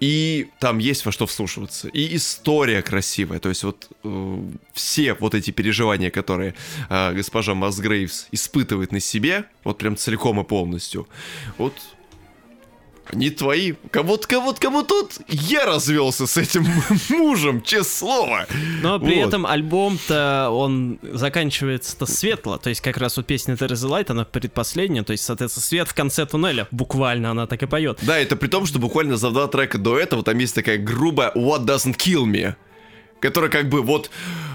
И 0.00 0.48
там 0.60 0.78
есть 0.78 1.04
во 1.06 1.12
что 1.12 1.26
вслушиваться. 1.26 1.88
И 1.88 2.16
история 2.16 2.82
красивая. 2.82 3.38
То 3.38 3.48
есть 3.48 3.64
вот 3.64 3.88
э, 4.02 4.38
все 4.72 5.14
вот 5.14 5.34
эти 5.34 5.50
переживания, 5.50 6.10
которые 6.10 6.54
э, 6.90 7.12
госпожа 7.14 7.54
Масгрейвс 7.54 8.28
испытывает 8.32 8.92
на 8.92 9.00
себе, 9.00 9.44
вот 9.62 9.78
прям 9.78 9.96
целиком 9.96 10.40
и 10.40 10.44
полностью, 10.44 11.08
вот 11.58 11.74
не 13.12 13.30
твои. 13.30 13.74
Кому-то, 13.90 14.26
кому-то, 14.26 14.60
кому 14.60 14.82
тут 14.82 15.12
я 15.28 15.64
развелся 15.66 16.26
с 16.26 16.36
этим 16.36 16.66
мужем, 17.10 17.62
честное 17.62 17.84
слово. 17.84 18.46
Но 18.82 18.98
при 18.98 19.16
Вот. 19.16 19.28
этом 19.28 19.46
альбом-то, 19.46 20.48
он 20.50 20.98
заканчивается-то 21.02 22.06
светло. 22.06 22.56
То 22.58 22.70
есть 22.70 22.80
как 22.80 22.96
раз 22.96 23.16
вот 23.16 23.26
песня 23.26 23.54
a 23.54 23.56
Light, 23.66 24.10
она 24.10 24.24
предпоследняя. 24.24 25.04
То 25.04 25.12
есть, 25.12 25.24
соответственно, 25.24 25.64
свет 25.64 25.88
в 25.88 25.94
конце 25.94 26.26
туннеля. 26.26 26.66
Буквально 26.70 27.30
она 27.30 27.46
так 27.46 27.62
и 27.62 27.66
поет. 27.66 27.98
Да, 28.02 28.18
это 28.18 28.36
при 28.36 28.48
том, 28.48 28.66
что 28.66 28.78
буквально 28.78 29.16
за 29.16 29.30
два 29.30 29.46
трека 29.48 29.78
до 29.78 29.98
этого 29.98 30.22
там 30.22 30.38
есть 30.38 30.54
такая 30.54 30.78
грубая 30.78 31.30
What 31.32 31.64
Doesn't 31.66 31.96
Kill 31.96 32.24
Me, 32.24 32.54
которая 33.20 33.50
как 33.50 33.68
бы 33.68 33.82
вот, 33.82 34.10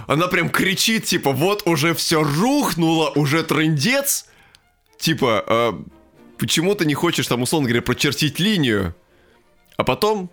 она 0.07 0.27
прям 0.27 0.49
кричит, 0.49 1.05
типа, 1.05 1.31
вот 1.31 1.63
уже 1.65 1.93
все 1.93 2.23
рухнуло, 2.23 3.09
уже 3.15 3.43
трындец, 3.43 4.25
типа, 4.97 5.43
а, 5.47 5.81
почему 6.39 6.73
ты 6.75 6.85
не 6.85 6.93
хочешь 6.93 7.27
там, 7.27 7.41
условно 7.41 7.67
говоря, 7.67 7.81
прочертить 7.81 8.39
линию, 8.39 8.95
а 9.77 9.83
потом 9.83 10.29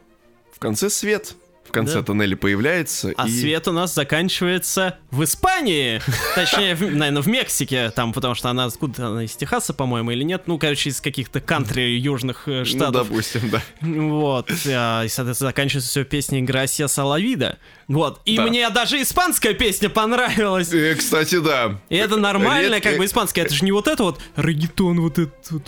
в 0.54 0.58
конце 0.58 0.88
свет, 0.90 1.34
в 1.64 1.72
конце 1.72 1.94
Да. 1.96 2.02
тоннеля 2.04 2.36
появляется, 2.36 3.12
А 3.16 3.26
и... 3.26 3.30
свет 3.30 3.66
у 3.68 3.72
нас 3.72 3.92
заканчивается 3.94 4.98
в 5.10 5.24
Испании. 5.24 6.00
Точнее, 6.34 6.76
наверное, 6.76 7.20
в 7.22 7.26
Мексике. 7.26 7.90
Там, 7.90 8.12
потому 8.12 8.34
что 8.36 8.48
она 8.50 8.64
откуда 8.66 9.08
она 9.08 9.24
из 9.24 9.34
Техаса, 9.36 9.74
по-моему, 9.74 10.12
или 10.12 10.22
нет. 10.22 10.44
Ну, 10.46 10.58
короче, 10.58 10.90
из 10.90 11.00
каких-то 11.00 11.40
кантри 11.40 11.98
южных 11.98 12.44
э, 12.46 12.60
Ну, 12.60 12.64
штатов. 12.64 13.08
допустим, 13.08 13.50
да. 13.50 13.62
Вот. 13.80 14.50
а, 14.68 15.02
И, 15.04 15.08
соответственно, 15.08 15.50
заканчивается 15.50 15.90
все 15.90 16.04
песней 16.04 16.42
Грасия 16.42 16.86
Салавида. 16.86 17.58
Вот. 17.88 18.20
И 18.24 18.36
Да. 18.36 18.42
мне 18.42 18.68
даже 18.70 19.00
испанская 19.00 19.54
песня 19.54 19.88
понравилась. 19.88 20.72
Э, 20.72 20.94
кстати, 20.96 21.38
да. 21.38 21.80
И 21.88 21.96
это 21.96 22.16
нормальная, 22.16 22.78
Редко- 22.78 22.90
как 22.90 22.98
бы 22.98 23.04
испанская. 23.04 23.44
Это 23.44 23.54
же 23.54 23.64
не 23.64 23.72
вот 23.72 23.86
это 23.86 24.02
вот 24.02 24.20
регетон 24.36 25.00
вот 25.00 25.18
этот 25.18 25.50
вот. 25.50 25.66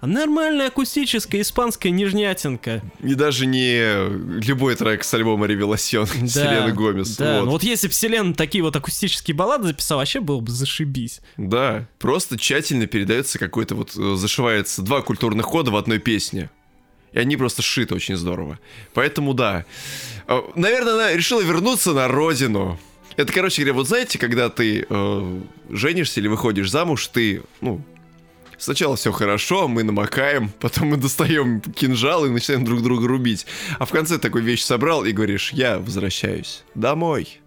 А 0.00 0.06
нормальная 0.06 0.68
акустическая 0.68 1.42
испанская 1.42 1.92
нежнятинка. 1.92 2.82
И 3.02 3.14
даже 3.14 3.46
не 3.46 4.08
любой 4.40 4.74
трек 4.74 5.04
с 5.04 5.14
альбома 5.14 5.46
Ревеласьон 5.46 6.06
Селены 6.06 6.72
Гомес. 6.72 7.16
Да, 7.16 7.38
вот. 7.40 7.44
ну 7.44 7.50
вот 7.52 7.62
если 7.62 7.86
бы 7.88 7.92
Селена 7.92 8.34
такие 8.34 8.62
вот 8.64 8.74
акустические 8.74 9.34
баллады 9.34 9.68
записал, 9.68 9.98
вообще 9.98 10.20
было 10.20 10.40
бы 10.40 10.50
зашибись. 10.50 11.20
Да, 11.36 11.86
просто 11.98 12.38
тщательно 12.38 12.86
передается 12.86 13.38
какой-то 13.38 13.74
вот, 13.74 13.96
э, 13.96 14.14
зашивается 14.16 14.82
два 14.82 15.02
культурных 15.02 15.46
кода 15.46 15.70
в 15.70 15.76
одной 15.76 15.98
песне. 15.98 16.50
И 17.12 17.18
они 17.18 17.36
просто 17.36 17.62
сшиты 17.62 17.94
очень 17.94 18.16
здорово. 18.16 18.58
Поэтому 18.94 19.34
да. 19.34 19.64
Э, 20.26 20.40
Наверное, 20.54 20.94
она 20.94 21.12
решила 21.12 21.40
вернуться 21.40 21.92
на 21.92 22.08
родину. 22.08 22.78
Это, 23.16 23.32
короче 23.32 23.62
говоря, 23.62 23.74
вот 23.74 23.88
знаете, 23.88 24.18
когда 24.18 24.48
ты 24.48 24.86
э, 24.88 25.40
женишься 25.70 26.20
или 26.20 26.28
выходишь 26.28 26.70
замуж, 26.70 27.06
ты, 27.08 27.42
ну, 27.60 27.82
сначала 28.58 28.96
все 28.96 29.10
хорошо, 29.10 29.66
мы 29.68 29.82
намокаем, 29.82 30.50
потом 30.60 30.88
мы 30.88 30.96
достаем 30.96 31.60
кинжал 31.60 32.26
и 32.26 32.28
начинаем 32.28 32.64
друг 32.64 32.82
друга 32.82 33.08
рубить. 33.08 33.46
А 33.78 33.86
в 33.86 33.90
конце 33.90 34.18
такую 34.18 34.44
вещь 34.44 34.62
собрал 34.62 35.04
и 35.04 35.12
говоришь, 35.12 35.52
я 35.52 35.78
возвращаюсь 35.78 36.62
домой. 36.74 37.40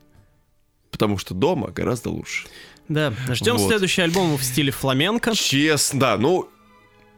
Потому 0.89 1.17
что 1.17 1.33
дома 1.33 1.71
гораздо 1.71 2.09
лучше. 2.09 2.47
Да, 2.89 3.13
ждем 3.29 3.55
Вот. 3.55 3.69
следующий 3.69 4.01
альбом 4.01 4.35
в 4.37 4.43
стиле 4.43 4.71
фламенко. 4.71 5.33
Честно, 5.33 5.99
да, 5.99 6.17
ну, 6.17 6.49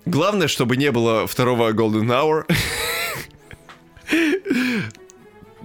главное, 0.06 0.48
чтобы 0.48 0.78
не 0.78 0.92
было 0.92 1.28
второго 1.28 1.72
Golden 1.72 2.08
Hour. 2.08 2.46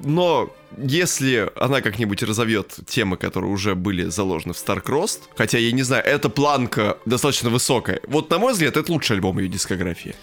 Но 0.05 0.51
если 0.77 1.51
она 1.57 1.81
как-нибудь 1.81 2.23
разовьет 2.23 2.77
темы, 2.87 3.17
которые 3.17 3.51
уже 3.51 3.75
были 3.75 4.05
заложены 4.05 4.55
в 4.55 4.57
Starcrossed, 4.57 5.21
хотя 5.37 5.59
я 5.59 5.73
не 5.73 5.83
знаю, 5.83 6.05
эта 6.05 6.29
планка 6.29 6.99
достаточно 7.05 7.51
высокая. 7.51 8.01
Вот, 8.07 8.31
на 8.31 8.39
мой 8.39 8.53
взгляд, 8.53 8.77
это 8.77 8.93
лучший 8.93 9.17
альбом 9.17 9.39
ее 9.39 9.49
дискографии. 9.49 10.15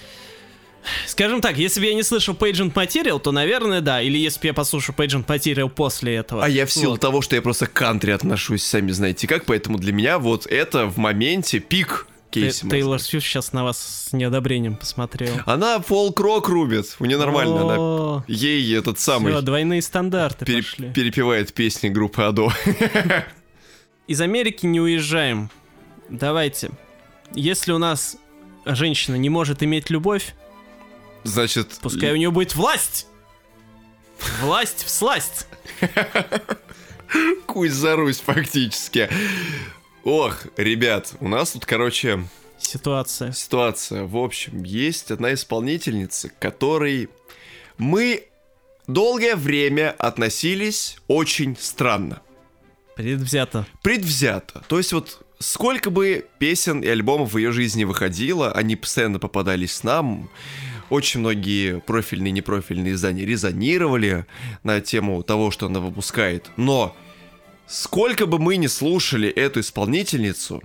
Скажем 1.08 1.42
так, 1.42 1.58
если 1.58 1.80
бы 1.80 1.88
я 1.88 1.94
не 1.96 2.04
слышал 2.04 2.36
Pagent 2.36 2.74
Material, 2.74 3.20
то, 3.20 3.32
наверное, 3.32 3.82
да. 3.82 4.02
Или 4.02 4.20
если 4.20 4.40
бы 4.40 4.48
я 4.48 4.54
послушал 4.54 4.94
Pagent 4.96 5.26
Material 5.26 5.68
после 5.68 6.16
этого. 6.16 6.44
А 6.44 6.48
я 6.48 6.66
в 6.68 6.72
силу 6.72 6.92
Вот. 6.92 7.02
того, 7.02 7.22
что 7.22 7.36
я 7.36 7.42
просто 7.42 7.66
к 7.66 7.74
кантри 7.74 8.12
отношусь, 8.12 8.64
сами 8.64 8.92
знаете 8.92 9.28
как, 9.28 9.46
поэтому 9.46 9.80
для 9.80 9.92
меня 9.92 10.20
вот 10.20 10.46
это 10.46 10.86
в 10.86 10.98
моменте 10.98 11.60
пик 11.60 12.08
Кейси. 12.42 12.70
Тейлор 12.70 13.00
Свифт 13.00 13.26
сейчас 13.26 13.54
на 13.54 13.64
вас 13.64 14.08
с 14.10 14.14
неодобрением 14.14 14.76
посмотрел. 14.76 15.34
Она 15.46 15.80
фолк-рок 15.80 16.48
рубит, 16.50 16.96
у 17.00 17.06
нее 17.06 17.18
нормально, 17.18 17.62
она 17.62 18.24
ей 18.28 18.78
этот 18.78 19.00
самый 19.00 19.32
всё, 19.32 19.42
двойные 19.42 19.82
стандарты 19.82 20.46
пере- 20.46 20.62
пошли. 20.62 20.92
перепевает 20.94 21.54
песни 21.54 21.90
группы 21.90 22.22
Адо. 22.22 22.50
Из 24.08 24.22
Америки 24.22 24.66
не 24.66 24.80
уезжаем. 24.80 25.50
Давайте. 26.10 26.72
Если 27.34 27.72
у 27.72 27.78
нас 27.78 28.18
женщина 28.66 29.16
не 29.16 29.30
может 29.30 29.64
иметь 29.64 29.90
любовь, 29.90 30.36
Значит, 31.24 31.80
пускай 31.82 32.12
у 32.12 32.16
нее 32.16 32.30
будет 32.30 32.56
власть. 32.56 33.08
Власть 34.42 34.84
в 34.86 34.90
сласть. 34.90 35.48
кусь 37.46 37.72
за 37.72 37.96
Русь 37.96 38.20
фактически. 38.20 39.10
Ох, 40.06 40.46
ребят, 40.56 41.16
у 41.20 41.28
нас 41.28 41.52
тут, 41.52 41.66
короче, 41.66 42.24
Ситуация. 42.60 43.32
ситуация. 43.32 44.04
В 44.04 44.16
общем, 44.18 44.62
есть 44.64 45.10
одна 45.10 45.34
исполнительница, 45.34 46.30
которой 46.40 47.10
мы 47.80 48.26
долгое 48.86 49.36
время 49.36 49.96
относились 49.98 50.98
очень 51.08 51.58
странно. 51.60 52.22
Предвзято. 52.96 53.66
предвзято. 53.82 54.64
То 54.70 54.78
есть 54.78 54.94
вот 54.94 55.26
сколько 55.40 55.90
бы 55.90 56.28
песен 56.38 56.82
и 56.82 56.88
альбомов 56.88 57.34
в 57.34 57.38
ее 57.38 57.52
жизни 57.52 57.84
выходило, 57.84 58.52
они 58.52 58.76
постоянно 58.76 59.18
попадались 59.18 59.84
нам. 59.84 60.30
Очень 60.92 61.22
многие 61.22 61.82
профильные 61.82 62.30
и 62.30 62.34
непрофильные 62.34 62.94
издания 62.94 63.26
резонировали 63.26 64.28
на 64.62 64.80
тему 64.82 65.24
того, 65.24 65.50
что 65.50 65.66
она 65.66 65.80
выпускает. 65.80 66.52
Но 66.58 66.96
сколько 67.68 68.26
бы 68.26 68.40
мы 68.40 68.58
ни 68.58 68.68
слушали 68.68 69.30
эту 69.30 69.60
исполнительницу, 69.62 70.62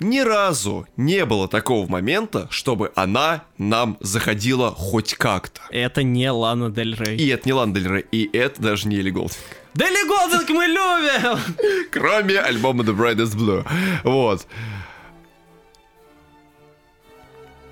ни 0.00 0.20
разу 0.20 0.86
не 0.96 1.24
было 1.24 1.48
такого 1.48 1.88
момента, 1.90 2.46
чтобы 2.50 2.92
она 2.94 3.44
нам 3.58 3.96
заходила 4.00 4.70
хоть 4.70 5.14
как-то. 5.14 5.60
Это 5.70 6.04
не 6.04 6.30
Лана 6.30 6.70
Дель 6.70 6.94
Рей. 6.94 7.16
И 7.16 7.26
это 7.28 7.48
не 7.48 7.52
Лана 7.52 7.74
Дель 7.74 7.88
Рей, 7.88 8.06
и 8.12 8.36
это 8.36 8.62
даже 8.62 8.86
не 8.86 8.96
Элли 8.96 9.10
Голдинг. 9.10 9.38
Дели 9.74 10.06
Голдинг 10.06 10.48
мы 10.50 10.66
любим! 10.66 11.86
Кроме 11.90 12.38
альбома 12.38 12.84
The 12.84 12.96
Brightest 12.96 13.36
Blue. 13.36 13.66
Вот. 14.04 14.46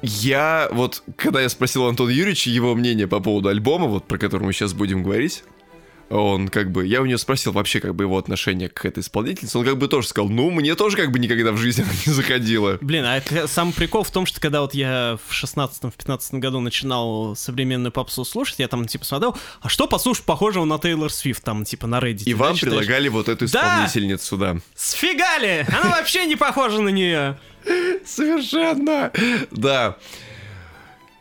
Я 0.02 0.68
вот, 0.72 1.02
когда 1.16 1.40
я 1.40 1.48
спросил 1.48 1.86
Антона 1.86 2.10
Юрьевича 2.10 2.50
его 2.50 2.74
мнение 2.74 3.06
по 3.06 3.20
поводу 3.20 3.48
альбома, 3.48 3.86
вот 3.86 4.04
про 4.04 4.18
который 4.18 4.44
мы 4.44 4.52
сейчас 4.52 4.72
будем 4.72 5.02
говорить, 5.02 5.42
он 6.08 6.48
как 6.48 6.70
бы, 6.70 6.86
я 6.86 7.02
у 7.02 7.06
него 7.06 7.18
спросил 7.18 7.52
вообще 7.52 7.80
как 7.80 7.94
бы 7.94 8.04
его 8.04 8.16
отношение 8.18 8.68
к 8.68 8.84
этой 8.84 9.00
исполнительнице, 9.00 9.58
он 9.58 9.64
как 9.64 9.76
бы 9.78 9.88
тоже 9.88 10.06
сказал, 10.08 10.28
ну, 10.28 10.50
мне 10.50 10.74
тоже 10.74 10.96
как 10.96 11.10
бы 11.10 11.18
никогда 11.18 11.52
в 11.52 11.56
жизни 11.56 11.82
она 11.84 11.92
не 12.06 12.12
заходила. 12.12 12.78
Блин, 12.80 13.04
а 13.04 13.20
к- 13.20 13.48
сам 13.48 13.72
прикол 13.72 14.04
в 14.04 14.10
том, 14.10 14.24
что 14.26 14.40
когда 14.40 14.60
вот 14.60 14.74
я 14.74 15.18
в 15.26 15.32
16-15 15.32 16.38
году 16.38 16.60
начинал 16.60 17.34
современную 17.34 17.90
попсу 17.92 18.24
слушать, 18.24 18.58
я 18.58 18.68
там 18.68 18.86
типа 18.86 19.04
смотрел, 19.04 19.36
а 19.60 19.68
что 19.68 19.86
послушать 19.88 20.24
похожего 20.24 20.64
на 20.64 20.78
Тейлор 20.78 21.10
Свифт, 21.12 21.42
там 21.42 21.64
типа 21.64 21.86
на 21.86 21.98
Reddit. 21.98 22.24
И 22.24 22.34
да, 22.34 22.38
вам 22.38 22.54
читаешь? 22.54 22.76
предлагали 22.78 23.08
вот 23.08 23.28
эту 23.28 23.50
Да! 23.50 23.84
исполнительницу, 23.84 24.36
да. 24.36 24.56
Сфигали! 24.74 25.66
Она 25.68 25.90
вообще 25.96 26.26
не 26.26 26.36
похожа 26.36 26.80
на 26.82 26.90
нее. 26.90 27.38
Совершенно, 28.04 29.10
да. 29.50 29.96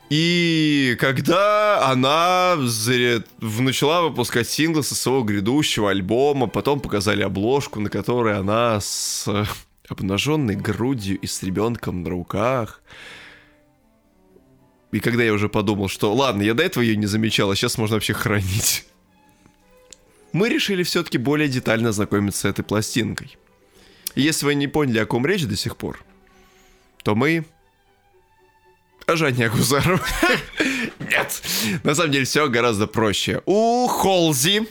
И 0.09 0.95
когда 0.99 1.89
она 1.89 2.55
начала 2.57 4.03
выпускать 4.03 4.47
синглы 4.47 4.83
со 4.83 4.93
своего 4.93 5.23
грядущего 5.23 5.89
альбома, 5.89 6.47
потом 6.47 6.79
показали 6.79 7.23
обложку, 7.23 7.79
на 7.79 7.89
которой 7.89 8.37
она 8.37 8.79
с 8.79 9.27
обнаженной 9.89 10.55
грудью 10.55 11.19
и 11.19 11.25
с 11.25 11.41
ребенком 11.41 12.03
на 12.03 12.09
руках. 12.09 12.81
И 14.91 14.99
когда 14.99 15.23
я 15.23 15.33
уже 15.33 15.49
подумал, 15.49 15.89
что 15.89 16.13
ладно, 16.13 16.43
я 16.43 16.53
до 16.53 16.63
этого 16.63 16.83
ее 16.83 16.95
не 16.95 17.07
замечал, 17.07 17.49
а 17.49 17.55
сейчас 17.55 17.77
можно 17.77 17.95
вообще 17.95 18.13
хранить. 18.13 18.85
Мы 20.33 20.49
решили 20.49 20.83
все-таки 20.83 21.17
более 21.17 21.47
детально 21.47 21.89
ознакомиться 21.89 22.41
с 22.41 22.45
этой 22.45 22.63
пластинкой. 22.63 23.37
И 24.13 24.21
Если 24.21 24.45
вы 24.45 24.55
не 24.55 24.67
поняли, 24.67 24.99
о 24.99 25.05
ком 25.05 25.25
речь 25.25 25.45
до 25.45 25.55
сих 25.55 25.77
пор, 25.77 26.03
то 27.03 27.15
мы 27.15 27.45
о 29.05 29.15
Жанне 29.15 29.45
Агузару. 29.45 29.99
Нет, 30.99 31.41
на 31.83 31.95
самом 31.95 32.11
деле 32.11 32.25
все 32.25 32.47
гораздо 32.49 32.87
проще. 32.87 33.41
У 33.45 33.87
Холзи, 33.87 34.67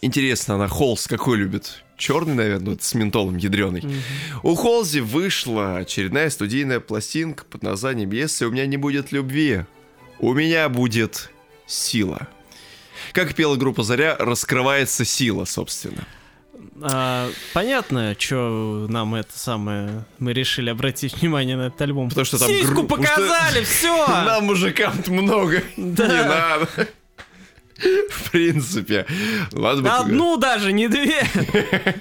интересно, 0.00 0.56
она 0.56 0.68
Холз 0.68 1.06
какой 1.06 1.38
любит 1.38 1.82
черный, 1.96 2.34
наверное, 2.34 2.70
вот 2.70 2.82
с 2.82 2.94
ментолом 2.94 3.36
ядреный. 3.36 3.82
У 4.42 4.54
Холзи 4.54 5.00
вышла 5.00 5.78
очередная 5.78 6.30
студийная 6.30 6.80
пластинка 6.80 7.44
под 7.44 7.62
названием 7.62 8.10
«Если 8.10 8.44
у 8.44 8.50
меня 8.50 8.66
не 8.66 8.76
будет 8.76 9.12
любви, 9.12 9.62
у 10.18 10.34
меня 10.34 10.68
будет 10.68 11.30
сила». 11.66 12.28
Как 13.12 13.34
пела 13.34 13.56
группа 13.56 13.82
«Заря», 13.82 14.16
раскрывается 14.18 15.04
сила, 15.04 15.44
собственно. 15.44 16.06
А, 16.82 17.30
понятно, 17.54 18.14
что 18.18 18.86
нам 18.88 19.14
это 19.14 19.38
самое... 19.38 20.04
Мы 20.18 20.32
решили 20.32 20.70
обратить 20.70 21.14
внимание 21.20 21.56
на 21.56 21.68
этот 21.68 21.80
альбом. 21.82 22.08
Потому 22.08 22.24
что 22.24 22.38
там 22.38 22.48
Сиську 22.48 22.82
гру- 22.82 22.86
показали, 22.88 23.64
все! 23.64 24.06
Нам, 24.06 24.44
мужикам 24.44 24.94
много 25.08 25.62
Да. 25.76 26.06
не 26.06 26.24
надо. 26.28 26.68
В 28.10 28.30
принципе. 28.30 29.06
Ладно 29.52 29.82
бы... 29.82 29.88
Одну 29.90 30.36
даже, 30.38 30.72
не 30.72 30.88
две. 30.88 31.22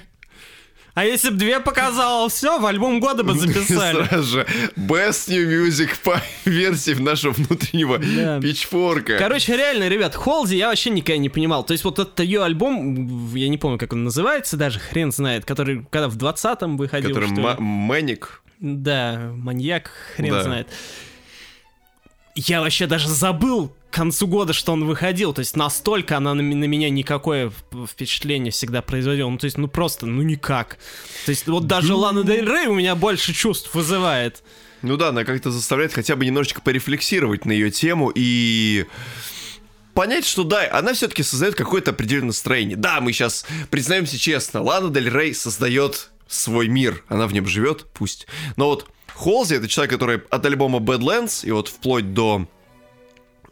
А 0.95 1.05
если 1.05 1.29
бы 1.29 1.35
две 1.35 1.59
показал, 1.59 2.29
все, 2.29 2.57
в 2.57 2.65
альбом 2.65 2.99
года 2.99 3.23
бы 3.23 3.33
записали. 3.37 4.05
Сразу 4.05 4.23
же 4.27 4.47
Best 4.75 5.29
New 5.29 5.67
Music 5.67 5.89
по 6.03 6.21
версии 6.45 6.93
нашего 6.93 7.33
внутреннего 7.33 7.97
Да. 7.99 8.39
пичфорка. 8.41 9.17
Короче, 9.19 9.55
реально, 9.57 9.87
ребят, 9.89 10.15
Холзи 10.15 10.55
я 10.55 10.69
вообще 10.69 10.89
никогда 10.89 11.17
не 11.17 11.29
понимал. 11.29 11.63
То 11.65 11.73
есть 11.73 11.83
вот 11.83 11.99
этот 11.99 12.19
ее 12.21 12.43
альбом, 12.43 13.35
я 13.35 13.49
не 13.49 13.57
помню, 13.57 13.77
как 13.77 13.93
он 13.93 14.05
называется, 14.05 14.57
даже 14.57 14.79
хрен 14.79 15.11
знает, 15.11 15.45
который 15.45 15.85
когда 15.91 16.07
в 16.07 16.15
20-м 16.17 16.77
выходил, 16.77 17.09
который 17.13 17.29
Мэник. 17.59 18.41
Да, 18.59 19.31
маньяк, 19.35 19.91
хрен 20.15 20.31
Да. 20.31 20.43
знает. 20.43 20.67
Я 22.35 22.61
вообще 22.61 22.85
даже 22.85 23.07
забыл 23.07 23.73
к 23.89 23.93
концу 23.93 24.27
года, 24.27 24.51
что 24.51 24.73
он 24.73 24.85
выходил. 24.85 25.33
То 25.33 25.39
есть 25.39 25.55
настолько 25.55 26.17
она 26.17 26.33
на, 26.33 26.43
на 26.43 26.65
меня 26.65 26.89
никакое 26.89 27.51
впечатление 27.89 28.51
всегда 28.51 28.81
производила. 28.81 29.29
Ну, 29.29 29.37
то 29.37 29.45
есть, 29.45 29.57
ну 29.57 29.67
просто, 29.67 30.05
ну 30.05 30.21
никак. 30.21 30.77
То 31.25 31.31
есть, 31.31 31.47
вот 31.47 31.65
даже 31.67 31.95
Лана 31.95 32.23
Дель 32.23 32.45
Рей 32.45 32.67
у 32.67 32.75
меня 32.75 32.95
больше 32.95 33.33
чувств 33.33 33.73
вызывает. 33.73 34.43
Ну 34.81 34.97
да, 34.97 35.09
она 35.09 35.23
как-то 35.23 35.49
заставляет 35.49 35.93
хотя 35.93 36.15
бы 36.15 36.25
немножечко 36.25 36.61
порефлексировать 36.61 37.45
на 37.45 37.53
ее 37.53 37.71
тему 37.71 38.11
и 38.13 38.85
понять, 39.95 40.25
что 40.25 40.43
да, 40.43 40.69
она 40.71 40.93
все-таки 40.93 41.23
создает 41.23 41.55
какое-то 41.55 41.91
определенное 41.91 42.27
настроение. 42.27 42.75
Да, 42.75 42.99
мы 43.01 43.13
сейчас 43.13 43.47
признаемся 43.71 44.19
честно, 44.19 44.61
Лана 44.61 44.89
Дель 44.89 45.09
Рей 45.09 45.33
создает 45.33 46.11
свой 46.27 46.67
мир, 46.67 47.03
она 47.07 47.27
в 47.27 47.33
нем 47.33 47.47
живет, 47.47 47.85
пусть. 47.93 48.27
Но 48.57 48.67
вот 48.67 48.87
Холзи 49.15 49.55
это 49.55 49.67
человек, 49.67 49.93
который 49.93 50.21
от 50.29 50.45
альбома 50.45 50.79
Badlands 50.79 51.45
и 51.45 51.51
вот 51.51 51.69
вплоть 51.69 52.13
до 52.13 52.47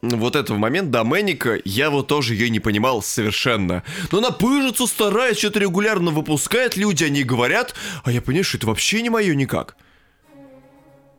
вот 0.01 0.35
этого 0.35 0.57
момента, 0.57 0.91
до 0.91 1.03
Мэника, 1.05 1.59
я 1.63 1.89
вот 1.89 2.07
тоже 2.07 2.33
ее 2.33 2.49
не 2.49 2.59
понимал 2.59 3.01
совершенно. 3.01 3.83
Но 4.11 4.17
она 4.17 4.31
пыжится, 4.31 4.85
старается, 4.85 5.39
что-то 5.39 5.59
регулярно 5.59 6.11
выпускает, 6.11 6.75
люди 6.75 7.05
они 7.05 7.23
говорят, 7.23 7.73
а 8.03 8.11
я 8.11 8.21
понимаю, 8.21 8.43
что 8.43 8.57
это 8.57 8.67
вообще 8.67 9.01
не 9.01 9.09
мое 9.09 9.33
никак. 9.33 9.77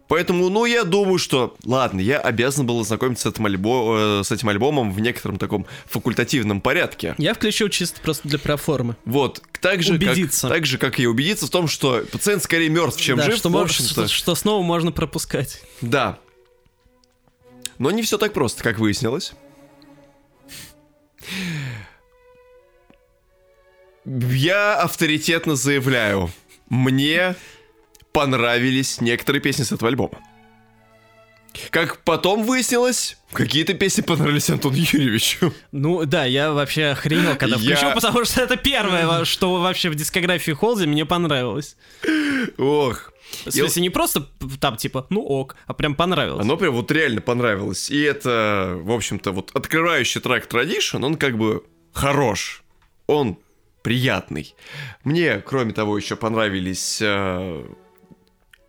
Поэтому, 0.07 0.51
ну, 0.51 0.67
я 0.67 0.85
думаю, 0.85 1.19
что, 1.19 1.57
ладно, 1.65 1.99
я 2.01 2.19
обязан 2.21 2.67
был 2.67 2.79
ознакомиться 2.81 3.31
с 3.31 3.33
этим, 3.33 3.47
альбо- 3.47 4.21
э, 4.21 4.25
с 4.25 4.31
этим 4.31 4.51
альбомом 4.51 4.93
в 4.93 5.01
некотором 5.01 5.39
таком 5.39 5.65
факультативном 5.87 6.61
порядке. 6.61 7.15
Я 7.17 7.33
включил 7.33 7.71
чисто 7.71 8.01
просто 8.03 8.29
для 8.29 8.39
проформы. 8.39 8.97
Вот, 9.07 9.41
так 9.61 9.83
же, 9.83 9.95
Убедиться. 9.95 10.43
Как, 10.49 10.57
так 10.59 10.67
же, 10.67 10.77
как 10.77 11.01
и 11.01 11.07
убедиться 11.07 11.47
в 11.47 11.51
том, 11.51 11.69
что 11.69 12.05
пациент 12.13 12.43
скорее 12.43 12.69
мертв, 12.69 13.01
чем 13.01 13.17
Да, 13.17 13.25
жив, 13.25 13.37
что, 13.39 13.49
в 13.49 13.57
общем-то. 13.57 13.91
что, 13.93 14.09
что 14.09 14.35
снова 14.35 14.63
можно 14.63 14.93
пропускать. 14.93 15.63
Да. 15.81 16.19
Но 17.79 17.91
не 17.91 18.03
все 18.03 18.19
так 18.19 18.35
просто, 18.35 18.63
как 18.63 18.79
выяснилось. 18.79 19.33
Я 24.05 24.77
авторитетно 24.77 25.57
заявляю, 25.57 26.31
мне 26.69 27.37
понравились 28.15 29.01
некоторые 29.03 29.43
песни 29.43 29.65
с 29.65 29.73
этого 29.73 29.89
альбома. 29.91 30.19
Как 31.71 31.99
потом 32.03 32.43
выяснилось, 32.43 33.17
какие-то 33.33 33.75
песни 33.75 34.03
понравились 34.03 34.51
Антону 34.51 34.75
Юрьевичу. 34.77 35.53
Ну 35.71 36.05
да, 36.05 36.25
я 36.25 36.53
вообще 36.53 36.87
охренел, 36.87 37.37
когда 37.37 37.57
Я- 37.57 37.62
включил, 37.77 37.93
потому 37.95 38.25
что 38.25 38.41
это 38.43 38.57
первое, 38.57 39.07
во- 39.07 39.25
что 39.25 39.61
вообще 39.61 39.89
в 39.91 39.95
дискографии 39.95 40.53
Холзи 40.53 40.87
мне 40.87 41.05
понравилось. 41.05 41.77
Ох. 42.59 43.12
В 43.47 43.51
смысле, 43.51 43.83
не 43.83 43.91
просто 43.91 44.29
там 44.61 44.77
типа, 44.77 45.07
ну 45.11 45.21
ок, 45.23 45.57
а 45.67 45.75
прям 45.75 45.95
понравилось. 45.95 46.41
Оно 46.45 46.57
прям 46.57 46.73
вот 46.75 46.91
реально 46.93 47.21
понравилось. 47.21 47.91
И 47.91 48.01
это, 48.01 48.77
в 48.81 48.91
общем-то, 48.93 49.33
вот 49.33 49.51
открывающий 49.55 50.21
трек 50.21 50.47
Tradition, 50.53 51.05
он 51.05 51.17
как 51.17 51.37
бы 51.37 51.65
хорош. 51.93 52.62
Он 53.07 53.39
приятный. 53.83 54.55
Мне, 55.05 55.41
кроме 55.41 55.73
того, 55.73 55.97
еще 55.99 56.17
понравились 56.17 56.99
э, 57.03 57.65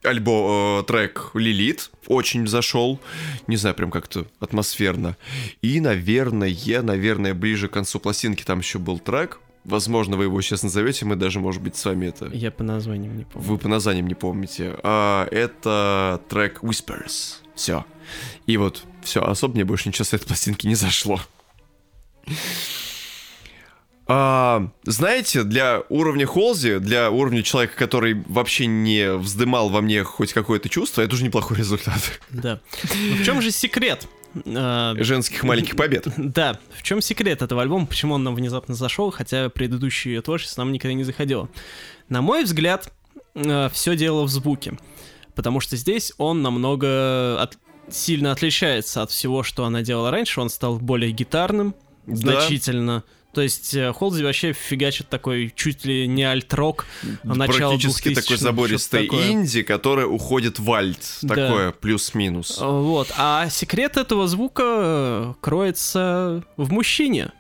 альбом, 0.05 0.79
э, 0.79 0.83
трек 0.83 1.31
Лилит. 1.33 1.91
Очень 2.07 2.47
зашел. 2.47 2.99
Не 3.47 3.57
знаю, 3.57 3.75
прям 3.75 3.91
как-то 3.91 4.25
атмосферно. 4.39 5.17
И, 5.61 5.79
наверное, 5.79 6.55
наверное, 6.81 7.33
ближе 7.33 7.67
к 7.67 7.71
концу 7.71 7.99
пластинки 7.99 8.43
там 8.43 8.59
еще 8.59 8.79
был 8.79 8.99
трек. 8.99 9.39
Возможно, 9.63 10.15
вы 10.15 10.25
его 10.25 10.39
сейчас 10.41 10.61
назовете, 10.61 11.05
мы 11.05 11.15
даже, 11.15 11.39
может 11.39 11.61
быть, 11.61 11.75
с 11.75 11.83
вами 11.85 12.05
это 12.05 12.27
Я 12.27 12.51
по 12.51 12.63
названиям 12.63 13.17
не 13.17 13.23
помню. 13.23 13.47
вы 13.47 13.57
по 13.57 13.67
названиям 13.67 14.05
не 14.07 14.13
помните. 14.13 14.75
А, 14.83 15.27
это 15.31 16.21
трек 16.29 16.61
Whispers. 16.61 17.37
Все. 17.55 17.83
И 18.45 18.57
вот, 18.57 18.83
все, 19.01 19.23
особо 19.23 19.55
мне 19.55 19.65
больше 19.65 19.89
ничего 19.89 20.05
с 20.05 20.13
этой 20.13 20.27
пластинки 20.27 20.67
не 20.67 20.75
зашло. 20.75 21.19
А, 24.07 24.69
знаете, 24.83 25.43
для 25.43 25.81
уровня 25.89 26.27
Холзи, 26.27 26.77
для 26.79 27.09
уровня 27.09 27.41
человека, 27.41 27.75
который 27.75 28.23
вообще 28.27 28.67
не 28.67 29.13
вздымал 29.17 29.69
во 29.69 29.81
мне 29.81 30.03
хоть 30.03 30.31
какое-то 30.33 30.69
чувство, 30.69 31.01
это 31.01 31.15
уже 31.15 31.23
неплохой 31.23 31.57
результат 31.57 31.99
Да. 32.29 32.59
Но 33.09 33.15
в 33.15 33.23
чем 33.23 33.41
же 33.41 33.49
секрет? 33.51 34.07
А, 34.45 34.93
женских 34.99 35.43
маленьких 35.43 35.75
побед. 35.75 36.07
Да, 36.17 36.59
в 36.77 36.83
чем 36.83 37.01
секрет 37.01 37.41
этого 37.41 37.61
альбома, 37.63 37.87
почему 37.87 38.13
он 38.15 38.23
нам 38.23 38.35
внезапно 38.35 38.75
зашел, 38.75 39.09
хотя 39.09 39.49
предыдущие 39.49 40.21
творчество 40.21 40.61
нам 40.61 40.71
никогда 40.71 40.93
не 40.93 41.03
заходило. 41.03 41.49
На 42.09 42.21
мой 42.21 42.43
взгляд, 42.43 42.91
все 43.33 43.95
дело 43.95 44.23
в 44.23 44.29
звуке, 44.29 44.77
потому 45.33 45.59
что 45.61 45.75
здесь 45.77 46.13
он 46.17 46.41
намного 46.43 47.41
от- 47.41 47.57
сильно 47.89 48.31
отличается 48.31 49.01
от 49.01 49.09
всего, 49.09 49.41
что 49.41 49.65
она 49.65 49.81
делала 49.81 50.11
раньше, 50.11 50.41
он 50.41 50.49
стал 50.49 50.77
более 50.77 51.11
гитарным, 51.11 51.73
Да. 52.05 52.13
То 53.35 53.41
есть 53.41 53.73
э, 53.75 53.91
Холзи 53.91 54.23
вообще 54.23 54.53
фигачит 54.53 55.09
такой 55.09 55.53
чуть 55.53 55.83
ли 55.83 56.07
не 56.07 56.23
альт-рок 56.23 56.85
начала 57.23 57.71
Практически 57.71 58.07
2000-х, 58.07 58.21
такой 58.21 58.37
забористый 58.37 59.07
инди, 59.07 59.61
который 59.61 60.05
уходит 60.05 60.57
в 60.57 60.71
альт. 60.71 60.99
Да. 61.21 61.35
Такое, 61.35 61.71
плюс-минус. 61.71 62.57
Вот. 62.61 63.11
А 63.17 63.49
секрет 63.49 63.97
этого 63.97 64.29
звука 64.29 64.63
э, 64.65 65.33
кроется 65.41 66.43
в 66.55 66.71
мужчине. 66.71 67.31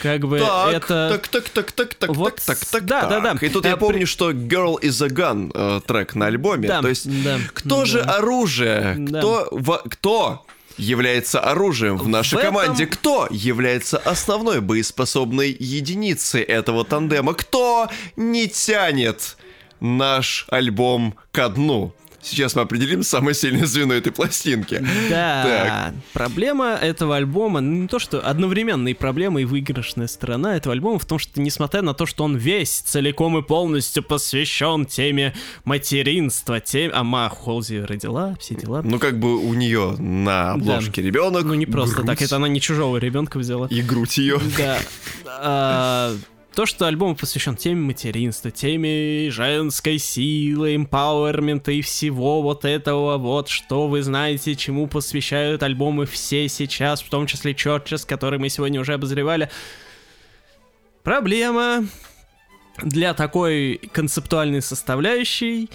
Как 0.00 0.26
бы 0.26 0.38
Так, 0.40 0.74
это... 0.74 1.08
так, 1.12 1.28
так, 1.28 1.48
так, 1.50 1.72
так, 1.72 1.94
так, 1.94 2.16
Вот 2.16 2.36
так, 2.36 2.58
так, 2.58 2.68
так, 2.70 2.84
да, 2.86 3.00
так. 3.02 3.10
да, 3.22 3.34
да. 3.34 3.46
И 3.46 3.50
тут 3.50 3.66
А 3.66 3.68
я 3.68 3.76
при- 3.76 3.80
помню, 3.84 4.06
что 4.06 4.32
Girl 4.32 4.80
is 4.80 5.04
a 5.04 5.08
Gun 5.08 5.50
э, 5.54 5.80
трек 5.86 6.14
на 6.14 6.26
альбоме. 6.26 6.68
Да, 6.68 6.80
То 6.80 6.88
есть, 6.88 7.06
да, 7.22 7.38
кто 7.52 7.80
да. 7.80 7.84
же 7.84 8.00
оружие? 8.00 8.96
Да. 8.98 9.18
Кто, 9.18 9.48
во- 9.52 9.82
кто 9.88 10.46
является 10.76 11.40
оружием 11.40 11.96
в 11.96 12.08
нашей 12.08 12.34
В 12.36 12.38
этом- 12.38 12.54
команде? 12.54 12.86
Кто 12.86 13.28
является 13.30 13.98
основной 13.98 14.60
боеспособной 14.60 15.56
единицей 15.58 16.42
этого 16.42 16.84
тандема? 16.84 17.34
Кто 17.34 17.88
не 18.16 18.48
тянет 18.48 19.36
наш 19.80 20.46
альбом 20.50 21.14
ко 21.32 21.48
дну? 21.48 21.94
Сейчас 22.24 22.56
мы 22.56 22.62
определим 22.62 23.02
самое 23.02 23.34
сильное 23.34 23.66
звено 23.66 23.92
этой 23.94 24.10
пластинки. 24.10 24.82
Да, 25.10 25.92
проблема 26.12 26.78
этого 26.80 27.16
альбома, 27.16 27.60
ну 27.60 27.82
не 27.82 27.88
то 27.88 27.98
что 27.98 28.20
одновременная 28.26 28.92
и 28.92 28.94
проблема, 28.94 29.42
и 29.42 29.44
выигрышная 29.44 30.06
сторона 30.06 30.56
этого 30.56 30.72
альбома 30.72 30.98
в 30.98 31.04
том, 31.04 31.18
что 31.18 31.40
несмотря 31.40 31.82
на 31.82 31.92
то, 31.92 32.06
что 32.06 32.24
он 32.24 32.36
весь 32.36 32.80
целиком 32.80 33.36
и 33.38 33.42
полностью 33.42 34.02
посвящен 34.02 34.86
теме 34.86 35.34
материнства, 35.64 36.60
теме... 36.60 36.92
А 36.94 37.04
Ма 37.04 37.28
Холзи 37.28 37.80
родила, 37.80 38.36
все 38.40 38.54
дела. 38.54 38.82
Ну, 38.82 38.98
как 38.98 39.18
бы 39.18 39.36
у 39.36 39.52
нее 39.52 39.94
на 39.98 40.52
обложке 40.52 41.02
ребенок. 41.02 41.44
Ну 41.44 41.54
не 41.54 41.66
просто 41.66 41.96
грудь 41.96 42.06
так, 42.06 42.22
это 42.22 42.36
она 42.36 42.48
не 42.48 42.60
чужого 42.60 42.96
ребенка 42.96 43.38
взяла. 43.38 43.66
И 43.68 43.82
грудь 43.82 44.16
ее. 44.18 44.40
Да. 44.56 46.12
То, 46.54 46.66
что 46.66 46.86
альбом 46.86 47.16
посвящен 47.16 47.56
теме 47.56 47.80
материнства, 47.80 48.52
теме 48.52 49.28
женской 49.28 49.98
силы, 49.98 50.76
эмпауэрмента 50.76 51.72
и 51.72 51.80
всего 51.80 52.42
вот 52.42 52.64
этого 52.64 53.18
вот, 53.18 53.48
что 53.48 53.88
вы 53.88 54.04
знаете, 54.04 54.54
чему 54.54 54.86
посвящают 54.86 55.64
альбомы 55.64 56.06
все 56.06 56.48
сейчас, 56.48 57.02
в 57.02 57.10
том 57.10 57.26
числе 57.26 57.54
Churches, 57.54 58.06
который 58.06 58.38
мы 58.38 58.50
сегодня 58.50 58.80
уже 58.80 58.94
обозревали. 58.94 59.50
Проблема 61.02 61.88
для 62.80 63.14
такой 63.14 63.80
концептуальной 63.92 64.62
составляющей 64.62 65.68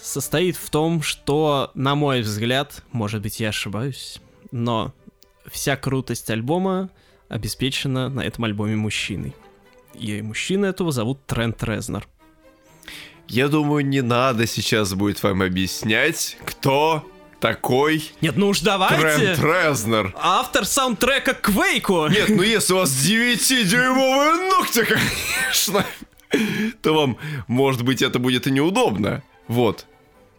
состоит 0.00 0.54
в 0.54 0.70
том, 0.70 1.02
что, 1.02 1.72
на 1.74 1.96
мой 1.96 2.20
взгляд, 2.20 2.84
может 2.92 3.20
быть, 3.20 3.40
я 3.40 3.48
ошибаюсь, 3.48 4.20
но 4.52 4.94
вся 5.50 5.76
крутость 5.76 6.30
альбома 6.30 6.90
обеспечена 7.28 8.08
на 8.10 8.20
этом 8.20 8.44
альбоме 8.44 8.76
мужчиной. 8.76 9.34
И 9.94 10.22
мужчину 10.22 10.66
этого 10.66 10.92
зовут 10.92 11.26
Трент 11.26 11.62
Резнер. 11.62 12.06
Я 13.28 13.48
думаю, 13.48 13.86
не 13.86 14.02
надо 14.02 14.46
сейчас 14.46 14.92
будет 14.94 15.22
вам 15.22 15.42
объяснять, 15.42 16.36
кто 16.44 17.08
такой 17.40 18.10
Нет, 18.20 18.36
ну 18.36 18.48
уж 18.48 18.60
давайте. 18.60 19.34
Трент 19.34 19.38
Резнер. 19.38 20.14
Автор 20.16 20.64
саундтрека 20.64 21.34
к 21.34 21.42
Квейку. 21.42 22.06
Нет, 22.08 22.28
ну 22.30 22.42
если 22.42 22.72
у 22.72 22.76
вас 22.76 22.90
9-дюймовые 22.90 24.50
ногти, 24.50 24.84
конечно, 24.84 25.86
то 26.82 26.94
вам, 26.94 27.16
может 27.46 27.82
быть, 27.82 28.02
это 28.02 28.18
будет 28.18 28.46
и 28.46 28.50
неудобно. 28.50 29.22
Вот. 29.48 29.86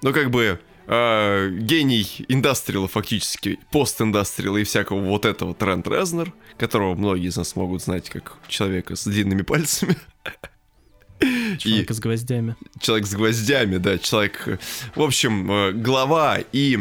Но 0.02 0.14
как 0.14 0.30
бы 0.32 0.60
э, 0.88 1.50
гений 1.52 2.26
индастриала 2.28 2.88
фактически, 2.88 3.60
пост-индастриала 3.72 4.58
и 4.58 4.64
всякого 4.64 5.00
вот 5.02 5.26
этого 5.26 5.54
Трент 5.54 5.88
Резнер, 5.88 6.34
которого 6.58 6.96
многие 6.96 7.28
из 7.28 7.38
нас 7.38 7.56
могут 7.56 7.82
знать 7.82 8.10
как 8.10 8.38
человека 8.48 8.96
с 8.96 9.06
длинными 9.06 9.42
пальцами. 9.42 9.96
Человек 11.58 11.92
с 11.92 12.00
гвоздями. 12.00 12.56
Человек 12.80 13.08
с 13.08 13.14
гвоздями, 13.14 13.78
да, 13.78 13.98
человек... 13.98 14.48
э, 14.48 14.58
В 14.96 15.02
общем, 15.02 15.50
э, 15.50 15.72
глава 15.72 16.40
и, 16.52 16.80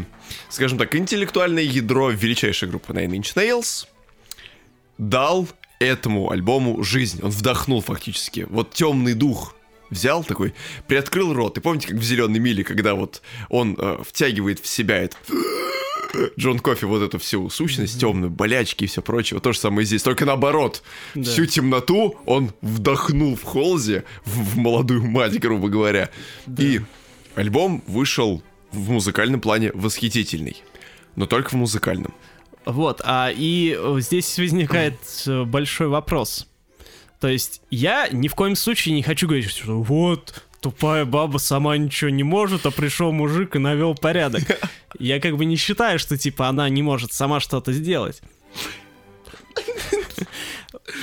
скажем 0.48 0.76
так, 0.76 0.94
интеллектуальное 0.96 1.62
ядро 1.62 2.10
величайшей 2.10 2.68
группы 2.68 2.92
Nine 2.92 3.12
Inch 3.12 3.34
Nails 3.36 3.86
дал 4.98 5.48
этому 5.78 6.30
альбому 6.30 6.82
жизнь. 6.82 7.20
Он 7.22 7.30
вдохнул 7.30 7.80
фактически. 7.80 8.46
Вот 8.50 8.72
темный 8.72 9.14
дух 9.14 9.54
взял 9.94 10.24
такой, 10.24 10.54
приоткрыл 10.86 11.32
рот. 11.32 11.56
И 11.58 11.60
помните, 11.60 11.88
как 11.88 11.98
в 11.98 12.02
«Зеленой 12.02 12.40
миле», 12.40 12.64
когда 12.64 12.94
вот 12.94 13.22
он 13.48 13.76
э, 13.78 13.98
втягивает 14.04 14.60
в 14.60 14.66
себя 14.66 14.98
это... 14.98 15.16
Джон 16.38 16.60
Кофи 16.60 16.84
вот 16.84 17.02
эту 17.02 17.18
всю 17.18 17.50
сущность 17.50 17.98
темную, 17.98 18.30
болячки 18.30 18.84
и 18.84 18.86
все 18.86 19.02
прочее. 19.02 19.40
То 19.40 19.52
же 19.52 19.58
самое 19.58 19.84
здесь, 19.84 20.02
только 20.02 20.24
наоборот. 20.24 20.82
Да. 21.14 21.28
Всю 21.28 21.46
темноту 21.46 22.16
он 22.24 22.52
вдохнул 22.60 23.34
в 23.34 23.42
Холзе, 23.42 24.04
в, 24.24 24.54
в 24.54 24.56
молодую 24.56 25.04
мать, 25.04 25.38
грубо 25.40 25.68
говоря. 25.68 26.10
И 26.58 26.80
альбом 27.34 27.82
вышел 27.88 28.44
в 28.70 28.90
музыкальном 28.90 29.40
плане 29.40 29.72
восхитительный. 29.74 30.62
Но 31.16 31.26
только 31.26 31.50
в 31.50 31.54
музыкальном. 31.54 32.14
Вот, 32.64 33.00
а 33.04 33.30
и 33.34 33.76
э, 33.76 33.96
здесь 34.00 34.38
возникает 34.38 34.98
э, 35.26 35.44
большой 35.44 35.88
вопрос. 35.88 36.46
То 37.24 37.28
есть 37.28 37.62
я 37.70 38.08
ни 38.12 38.28
в 38.28 38.34
коем 38.34 38.54
случае 38.54 38.94
не 38.94 39.02
хочу 39.02 39.26
говорить, 39.26 39.48
что 39.48 39.80
вот, 39.80 40.44
тупая 40.60 41.06
баба 41.06 41.38
сама 41.38 41.74
ничего 41.78 42.10
не 42.10 42.22
может, 42.22 42.66
а 42.66 42.70
пришел 42.70 43.12
мужик 43.12 43.56
и 43.56 43.58
навел 43.58 43.94
порядок. 43.94 44.42
Я 44.98 45.18
как 45.20 45.38
бы 45.38 45.46
не 45.46 45.56
считаю, 45.56 45.98
что 45.98 46.18
типа 46.18 46.48
она 46.48 46.68
не 46.68 46.82
может 46.82 47.14
сама 47.14 47.40
что-то 47.40 47.72
сделать. 47.72 48.20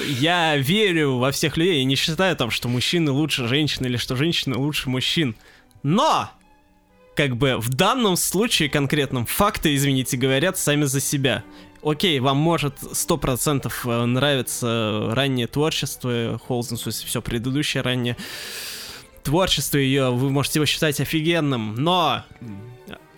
Я 0.05 0.57
верю 0.57 1.17
во 1.17 1.32
всех 1.32 1.57
людей, 1.57 1.80
я 1.80 1.86
не 1.86 1.95
считаю 1.95 2.36
там, 2.36 2.51
что 2.51 2.67
мужчины 2.67 3.09
лучше 3.09 3.47
женщин 3.47 3.88
или 3.88 3.97
что 3.97 4.15
женщины 4.15 4.55
лучше 4.57 4.91
мужчин. 4.91 5.36
Но! 5.82 6.30
Как 7.15 7.36
бы 7.36 7.57
в 7.57 7.69
данном 7.69 8.15
случае 8.15 8.69
конкретном 8.69 9.26
факты, 9.26 9.74
извините, 9.74 10.17
говорят 10.17 10.59
сами 10.59 10.84
за 10.84 11.01
себя. 11.01 11.43
Окей, 11.84 12.20
вам 12.20 12.38
может 12.38 12.76
100% 12.82 13.72
э, 13.86 14.06
нравится 14.06 15.10
раннее 15.12 15.48
творчество 15.48 16.40
Холзенсу, 16.48 16.92
все 16.92 17.22
предыдущее 17.22 17.82
раннее 17.82 18.18
творчество 19.24 19.78
ее, 19.78 20.12
вы 20.12 20.30
можете 20.30 20.60
его 20.60 20.66
считать 20.66 21.00
офигенным, 21.00 21.76
но 21.76 22.24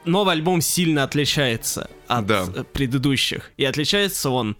новый 0.05 0.33
альбом 0.33 0.61
сильно 0.61 1.03
отличается 1.03 1.89
от 2.07 2.25
Да. 2.25 2.45
э, 2.55 2.63
предыдущих. 2.63 3.51
И 3.57 3.65
отличается 3.65 4.29
он, 4.29 4.55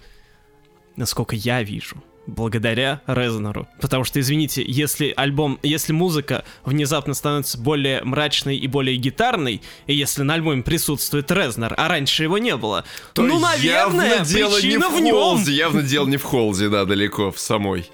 насколько 0.95 1.35
я 1.35 1.63
вижу, 1.63 2.03
благодаря 2.27 3.01
Резнеру. 3.07 3.67
Потому 3.81 4.03
что, 4.03 4.19
извините, 4.19 4.63
если 4.65 5.13
альбом, 5.15 5.59
если 5.63 5.93
музыка 5.93 6.45
внезапно 6.63 7.13
становится 7.13 7.57
более 7.57 8.03
мрачной 8.03 8.57
и 8.57 8.67
более 8.67 8.97
гитарной, 8.97 9.61
и 9.87 9.93
если 9.93 10.23
на 10.23 10.35
альбоме 10.35 10.63
присутствует 10.63 11.31
Резнер, 11.31 11.73
а 11.77 11.87
раньше 11.87 12.23
его 12.23 12.37
не 12.37 12.55
было, 12.55 12.85
То 13.13 13.23
ну, 13.23 13.39
наверное, 13.39 14.17
явно 14.17 14.25
дело 14.25 14.55
не 14.55 14.61
причина 14.61 14.89
в, 14.89 14.95
в 14.95 14.99
нем. 15.01 15.15
Холзе, 15.15 15.51
явно 15.53 15.81
дело 15.81 16.07
не 16.07 16.17
в 16.17 16.23
Холзе, 16.23 16.69
да, 16.69 16.85
далеко, 16.85 17.31
в 17.31 17.39
самой. 17.39 17.89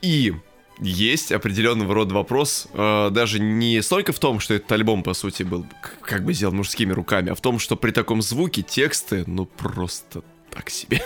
И 0.00 0.32
есть 0.80 1.32
определенного 1.32 1.92
рода 1.92 2.14
вопрос, 2.14 2.68
э, 2.72 3.10
даже 3.10 3.40
не 3.40 3.82
столько 3.82 4.12
в 4.12 4.18
том, 4.20 4.38
что 4.38 4.54
этот 4.54 4.70
альбом, 4.70 5.02
по 5.02 5.12
сути, 5.12 5.42
был 5.42 5.66
как 6.02 6.24
бы 6.24 6.32
сделан 6.32 6.56
мужскими 6.56 6.92
руками, 6.92 7.32
а 7.32 7.34
в 7.34 7.40
том, 7.40 7.58
что 7.58 7.76
при 7.76 7.90
таком 7.90 8.22
звуке 8.22 8.62
тексты, 8.62 9.24
ну, 9.26 9.44
просто 9.46 10.22
так 10.50 10.70
себе. 10.70 11.02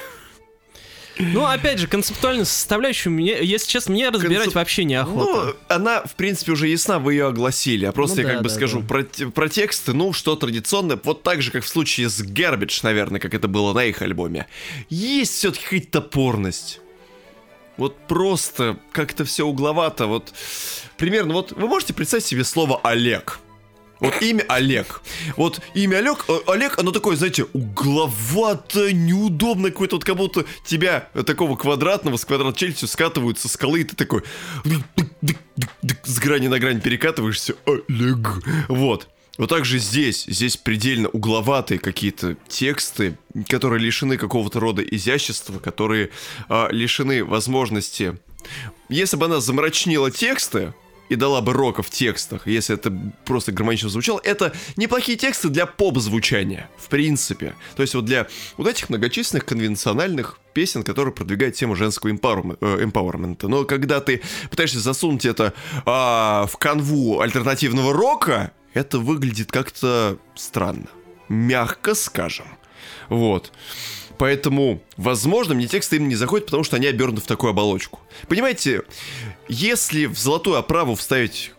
Ну, 1.18 1.44
опять 1.44 1.78
же, 1.78 1.86
концептуальную 1.86 2.46
составляющую, 2.46 3.12
мне, 3.12 3.38
если 3.42 3.68
честно, 3.68 3.92
мне 3.92 4.08
разбирать 4.08 4.48
Концеп- 4.48 4.54
вообще 4.54 4.84
неохота. 4.84 5.44
Ну, 5.46 5.54
она, 5.68 6.02
в 6.02 6.14
принципе, 6.14 6.52
уже 6.52 6.68
ясна, 6.68 6.98
вы 6.98 7.14
ее 7.14 7.26
огласили. 7.26 7.84
А 7.84 7.92
просто 7.92 8.16
Ну 8.16 8.22
я 8.22 8.28
да, 8.28 8.34
как 8.34 8.42
бы 8.42 8.48
да, 8.48 8.54
скажу 8.54 8.80
да. 8.80 8.86
Про, 8.86 9.30
про 9.30 9.48
тексты, 9.48 9.92
ну, 9.92 10.12
что 10.12 10.36
традиционное, 10.36 10.98
вот 11.02 11.22
так 11.22 11.42
же, 11.42 11.50
как 11.50 11.64
в 11.64 11.68
случае 11.68 12.08
с 12.08 12.22
Garbage, 12.22 12.80
наверное, 12.82 13.20
как 13.20 13.34
это 13.34 13.48
было 13.48 13.72
на 13.72 13.84
их 13.84 14.00
альбоме. 14.02 14.46
Есть 14.88 15.34
все-таки 15.34 15.64
какая-то 15.64 16.00
топорность. 16.00 16.80
Вот 17.76 17.96
просто 18.06 18.78
как-то 18.92 19.24
все 19.24 19.44
угловато. 19.46 20.06
Вот 20.06 20.32
примерно, 20.96 21.34
вот 21.34 21.52
вы 21.52 21.66
можете 21.68 21.94
представить 21.94 22.24
себе 22.24 22.44
слово 22.44 22.80
Олег. 22.84 23.38
Вот 24.02 24.20
имя 24.20 24.44
Олег. 24.48 25.00
Вот 25.36 25.60
имя 25.74 25.98
Олег, 25.98 26.24
э, 26.26 26.38
Олег, 26.48 26.76
оно 26.76 26.90
такое, 26.90 27.14
знаете, 27.14 27.44
угловато, 27.52 28.92
неудобно, 28.92 29.70
какое-то 29.70 29.96
вот 29.96 30.04
как 30.04 30.16
будто 30.16 30.44
тебя 30.66 31.08
э, 31.14 31.22
такого 31.22 31.54
квадратного 31.54 32.16
с 32.16 32.24
квадрат 32.24 32.56
челюстью 32.56 32.88
скатывают 32.88 33.38
со 33.38 33.48
скалы, 33.48 33.82
и 33.82 33.84
ты 33.84 33.94
такой 33.94 34.22
дык-дык-дык-дык, 34.64 35.98
с 36.04 36.18
грани 36.18 36.48
на 36.48 36.58
грань 36.58 36.80
перекатываешься. 36.80 37.54
Олег. 37.64 38.42
Вот. 38.66 39.08
Вот 39.38 39.48
так 39.48 39.64
же 39.64 39.78
здесь, 39.78 40.24
здесь 40.26 40.56
предельно 40.56 41.08
угловатые 41.08 41.78
какие-то 41.78 42.36
тексты, 42.48 43.16
которые 43.48 43.80
лишены 43.80 44.16
какого-то 44.16 44.58
рода 44.58 44.82
изящества, 44.82 45.58
которые 45.60 46.10
а, 46.48 46.68
лишены 46.70 47.24
возможности. 47.24 48.18
Если 48.88 49.16
бы 49.16 49.26
она 49.26 49.40
замрачнила 49.40 50.10
тексты, 50.10 50.74
и 51.12 51.16
дала 51.16 51.42
бы 51.42 51.52
рока 51.52 51.82
в 51.82 51.90
текстах, 51.90 52.46
если 52.46 52.74
это 52.74 52.90
просто 53.26 53.52
гармонично 53.52 53.90
звучало, 53.90 54.18
это 54.24 54.54
неплохие 54.76 55.18
тексты 55.18 55.50
для 55.50 55.66
поп-звучания, 55.66 56.70
в 56.78 56.88
принципе. 56.88 57.54
То 57.76 57.82
есть 57.82 57.94
вот 57.94 58.06
для 58.06 58.28
вот 58.56 58.66
этих 58.66 58.88
многочисленных 58.88 59.44
конвенциональных 59.44 60.38
песен, 60.54 60.82
которые 60.82 61.12
продвигают 61.12 61.54
тему 61.54 61.74
женского 61.74 62.08
э, 62.08 62.14
эмпауэрмента. 62.14 63.46
Но 63.48 63.64
когда 63.64 64.00
ты 64.00 64.22
пытаешься 64.50 64.80
засунуть 64.80 65.26
это 65.26 65.52
а, 65.84 66.46
в 66.46 66.56
канву 66.56 67.20
альтернативного 67.20 67.92
рока, 67.92 68.52
это 68.72 68.98
выглядит 68.98 69.52
как-то 69.52 70.16
странно. 70.34 70.86
Мягко 71.28 71.94
скажем. 71.94 72.46
Вот. 73.10 73.52
Поэтому, 74.18 74.82
возможно, 74.96 75.54
мне 75.54 75.66
тексты 75.66 75.96
им 75.96 76.08
не 76.08 76.14
заходят, 76.14 76.46
потому 76.46 76.64
что 76.64 76.76
они 76.76 76.86
обернуты 76.86 77.22
в 77.22 77.26
такую 77.26 77.50
оболочку. 77.50 78.00
Понимаете, 78.28 78.82
если 79.48 80.06
в 80.06 80.18
золотую 80.18 80.56
оправу 80.56 80.94
вставить 80.94 81.52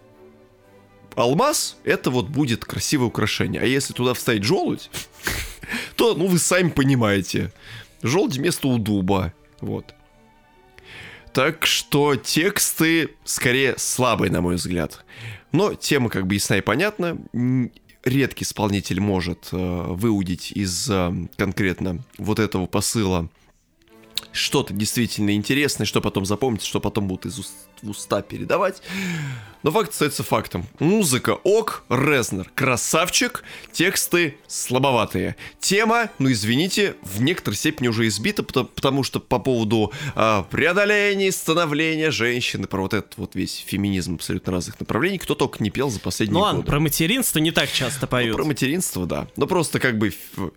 алмаз, 1.16 1.78
это 1.84 2.10
вот 2.10 2.28
будет 2.28 2.66
красивое 2.66 3.08
украшение. 3.08 3.62
А 3.62 3.66
если 3.66 3.93
туда 3.93 4.14
вставить 4.14 4.43
желудь, 4.43 4.89
то, 5.95 6.16
ну, 6.16 6.28
вы 6.28 6.39
сами 6.39 6.70
понимаете. 6.70 7.51
Желудь 8.01 8.38
вместо 8.38 8.68
у 8.68 8.78
дуба. 8.78 9.34
Вот. 9.62 9.93
Так 11.34 11.66
что 11.66 12.16
тексты 12.16 13.16
скорее 13.24 13.76
слабые, 13.78 14.32
на 14.32 14.41
мой 14.41 14.56
взгляд. 14.56 15.04
Но 15.51 15.74
тема 15.74 16.10
как 16.10 16.28
бы 16.28 16.36
ясна 16.36 16.58
и 16.58 16.62
понятна. 16.62 17.18
Редкий 18.04 18.43
исполнитель 18.43 18.99
может 18.99 19.49
э, 19.51 19.56
выудить 19.58 20.51
из 20.51 20.89
э, 20.89 21.28
конкретно 21.38 22.04
вот 22.18 22.39
этого 22.39 22.66
посыла 22.66 23.30
что-то 24.34 24.74
действительно 24.74 25.36
интересное, 25.36 25.86
что 25.86 26.01
потом 26.01 26.26
запомнится, 26.26 26.68
что 26.68 26.82
потом 26.82 27.08
будут 27.08 27.28
из 27.28 27.39
уст 27.39 27.54
в 27.82 27.89
уста 27.89 28.22
передавать. 28.22 28.82
Но 29.64 29.72
факт 29.72 29.91
остается 29.91 30.24
фактом. 30.24 30.66
Музыка 30.80 31.32
ок, 31.43 31.84
Резнер 31.89 32.49
красавчик, 32.53 33.43
тексты 33.72 34.38
слабоватые. 34.47 35.36
Тема, 35.59 36.09
ну 36.20 36.32
извините, 36.32 36.95
в 37.01 37.22
некоторой 37.22 37.55
степени 37.55 37.88
уже 37.88 38.07
избита, 38.07 38.43
потому, 38.43 38.68
потому 38.68 39.03
что 39.03 39.20
по 39.22 39.39
поводу 39.39 39.91
а, 40.16 40.43
преодоления, 40.43 41.32
становления 41.32 42.11
женщины, 42.11 42.68
про 42.68 42.82
вот 42.82 42.93
этот 42.93 43.14
вот 43.18 43.36
весь 43.36 43.64
феминизм 43.66 44.16
абсолютно 44.16 44.51
разных 44.51 44.80
направлений, 44.80 45.18
кто 45.18 45.34
только 45.36 45.64
не 45.64 45.70
пел 45.70 45.89
за 45.89 45.99
последние 46.01 46.34
Ну 46.34 46.39
ладно, 46.41 46.57
годы. 46.59 46.70
про 46.70 46.80
материнство 46.80 47.39
не 47.39 47.51
так 47.51 47.72
часто 47.72 48.01
Ну, 48.01 48.07
поют. 48.07 48.36
про 48.36 48.43
материнство, 48.45 49.05
да. 49.05 49.28
Но 49.38 49.47
просто 49.47 49.80
как 49.80 49.97
бы 49.97 50.14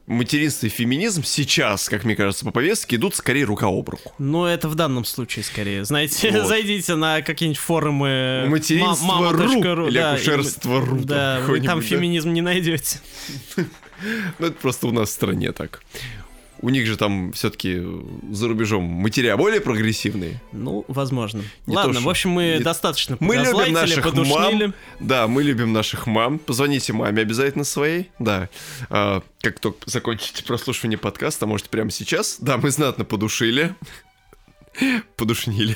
материнство 0.06 0.66
и 0.66 0.68
феминизм 0.68 1.22
сейчас, 1.22 1.88
как 1.88 2.04
мне 2.04 2.16
кажется, 2.16 2.44
по 2.44 2.50
повестке 2.50 2.96
идут 2.96 3.14
скорее 3.14 3.44
рука 3.44 3.66
об 3.68 3.88
руку. 3.88 4.12
Ну, 4.18 4.44
это 4.46 4.68
в 4.68 4.74
данном 4.74 5.04
случае 5.04 5.44
скорее. 5.44 5.84
Знаете, 5.84 6.30
Вот. 6.32 6.46
зайдите 6.48 6.96
на 6.96 7.22
какие-нибудь 7.22 7.60
форумы 7.60 8.46
Материнство 8.48 8.95
ма- 9.02 9.20
мама.ру, 9.20 9.62
ру 9.74 9.86
или 9.88 9.98
да, 9.98 10.12
акушерство 10.14 10.80
ру, 10.80 10.96
там 10.98 11.04
Да, 11.06 11.40
вы 11.40 11.60
там 11.60 11.66
какой-нибудь, 11.68 11.90
да? 11.90 11.96
феминизм 11.96 12.32
не 12.32 12.40
найдете. 12.42 12.98
Ну, 14.38 14.46
это 14.48 14.56
просто 14.60 14.86
у 14.88 14.92
нас 14.92 15.08
в 15.08 15.12
стране 15.12 15.52
так. 15.52 15.80
у 16.60 16.68
них 16.68 16.86
же 16.86 16.98
там 16.98 17.32
все-таки 17.32 17.82
за 18.30 18.46
рубежом 18.48 18.84
материал 18.84 19.38
более 19.38 19.62
прогрессивный. 19.62 20.38
Ну, 20.52 20.84
возможно. 20.88 21.42
Не 21.66 21.74
Ладно, 21.76 21.94
то, 21.94 21.98
в 21.98 22.02
что- 22.02 22.10
общем, 22.10 22.30
мы 22.30 22.56
не- 22.58 22.60
достаточно 22.60 23.16
Мы 23.20 23.36
любим 23.36 23.72
наших 23.72 24.04
подушнили. 24.04 24.66
мам. 24.66 24.74
Да, 25.00 25.26
мы 25.28 25.42
любим 25.42 25.72
наших 25.72 26.06
мам. 26.06 26.38
Позвоните 26.38 26.92
маме 26.92 27.22
обязательно 27.22 27.64
своей. 27.64 28.10
Да. 28.18 28.50
А, 28.90 29.22
как 29.40 29.60
только 29.60 29.78
закончите 29.88 30.44
прослушивание 30.44 30.98
подкаста, 30.98 31.46
может, 31.46 31.70
прямо 31.70 31.90
сейчас. 31.90 32.36
Да, 32.38 32.58
мы 32.58 32.70
знатно 32.70 33.04
подушили. 33.06 33.74
Подушнили. 35.16 35.74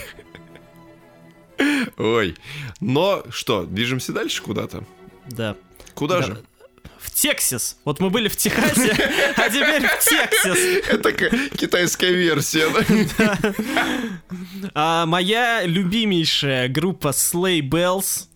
Ой. 1.98 2.36
Но 2.80 3.24
что, 3.30 3.64
движемся 3.64 4.12
дальше 4.12 4.42
куда-то? 4.42 4.84
Да. 5.28 5.56
Куда 5.94 6.20
Да. 6.20 6.26
же? 6.26 6.42
В 6.98 7.10
Тексас. 7.10 7.78
Вот 7.86 7.98
мы 8.00 8.10
были 8.10 8.28
в 8.28 8.36
Техасе, 8.36 8.92
а 9.36 9.48
теперь 9.48 9.86
в 9.86 9.98
Тексас. 10.00 10.58
Это 10.88 11.12
китайская 11.56 12.12
версия. 12.12 12.68
да? 12.68 13.38
А, 14.74 15.06
моя 15.06 15.64
любимейшая 15.64 16.68
группа 16.68 17.08
Slay 17.08 17.60
Bells. 17.60 18.26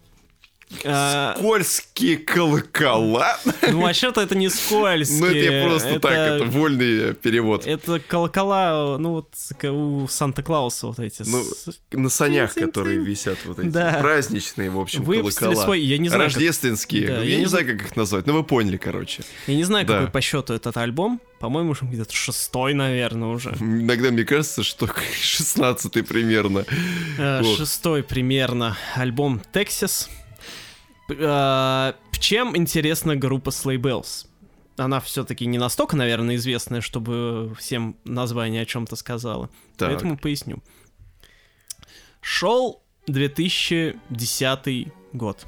А, 0.85 1.35
Скользкие 1.39 2.17
колокола. 2.19 3.39
ну, 3.71 3.83
вообще-то 3.83 4.21
это 4.21 4.35
не 4.35 4.49
скользкие. 4.49 5.21
Ну, 5.21 5.27
это 5.27 5.39
я 5.39 5.67
просто 5.67 5.89
это- 5.91 6.01
так, 6.01 6.13
это 6.13 6.45
вольный 6.47 7.15
перевод. 7.15 7.67
Это 7.67 8.01
колокола, 8.01 8.97
ну 8.99 9.11
вот 9.13 9.35
у 9.65 10.07
Санта-Клауса 10.09 10.89
вот 10.89 10.99
эти. 10.99 11.23
Ну, 11.27 11.43
На 11.93 12.09
санях, 12.09 12.55
которые 12.55 12.99
висят 12.99 13.39
вот 13.45 13.59
эти 13.59 13.69
Да. 13.69 13.99
праздничные, 14.01 14.71
в 14.71 14.79
общем, 14.81 15.05
колокола. 15.05 15.55
свой, 15.65 15.81
я 15.81 15.99
не 15.99 16.09
знаю, 16.09 16.25
как- 16.25 16.35
Рождественские. 16.35 17.07
Да, 17.09 17.17
я, 17.19 17.23
я 17.23 17.37
не 17.37 17.45
не 17.45 17.47
знаю, 17.47 17.67
как 17.67 17.83
их 17.87 17.97
назвать, 17.97 18.27
но 18.27 18.33
вы 18.33 18.43
поняли, 18.43 18.77
короче. 18.79 19.23
Я 19.47 19.55
не 19.55 19.65
знаю, 19.65 19.87
Да. 19.87 19.99
какой 19.99 20.11
по 20.11 20.21
счету 20.21 20.55
этот 20.55 20.77
альбом. 20.79 21.21
По-моему, 21.41 21.73
уже 21.73 21.85
где-то 21.85 22.15
шестой, 22.15 22.73
наверное, 22.73 23.29
уже. 23.29 23.51
Иногда 23.61 24.11
мне 24.11 24.25
кажется, 24.25 24.63
что 24.63 24.89
16 25.21 26.03
примерно. 26.03 26.65
Э. 27.19 27.43
Шестой 27.57 28.03
примерно 28.03 28.77
альбом 28.95 29.43
Texas. 29.53 30.09
Э, 31.09 31.93
Чем 32.13 32.57
интересна 32.57 33.17
группа 33.17 33.51
Slay 33.51 33.77
Bells? 33.77 34.27
Она 34.77 35.01
все-таки 35.01 35.47
не 35.47 35.59
настолько, 35.59 35.97
наверное, 35.97 36.35
известная, 36.37 36.81
чтобы 36.81 37.55
всем 37.59 37.97
название 38.05 38.63
о 38.63 38.67
чем-то 38.67 38.97
сказала. 38.97 39.49
Так. 39.77 39.91
Поэтому 39.91 40.19
поясню. 40.19 40.63
Шел 42.21 42.83
2010 43.07 44.93
год. 45.13 45.47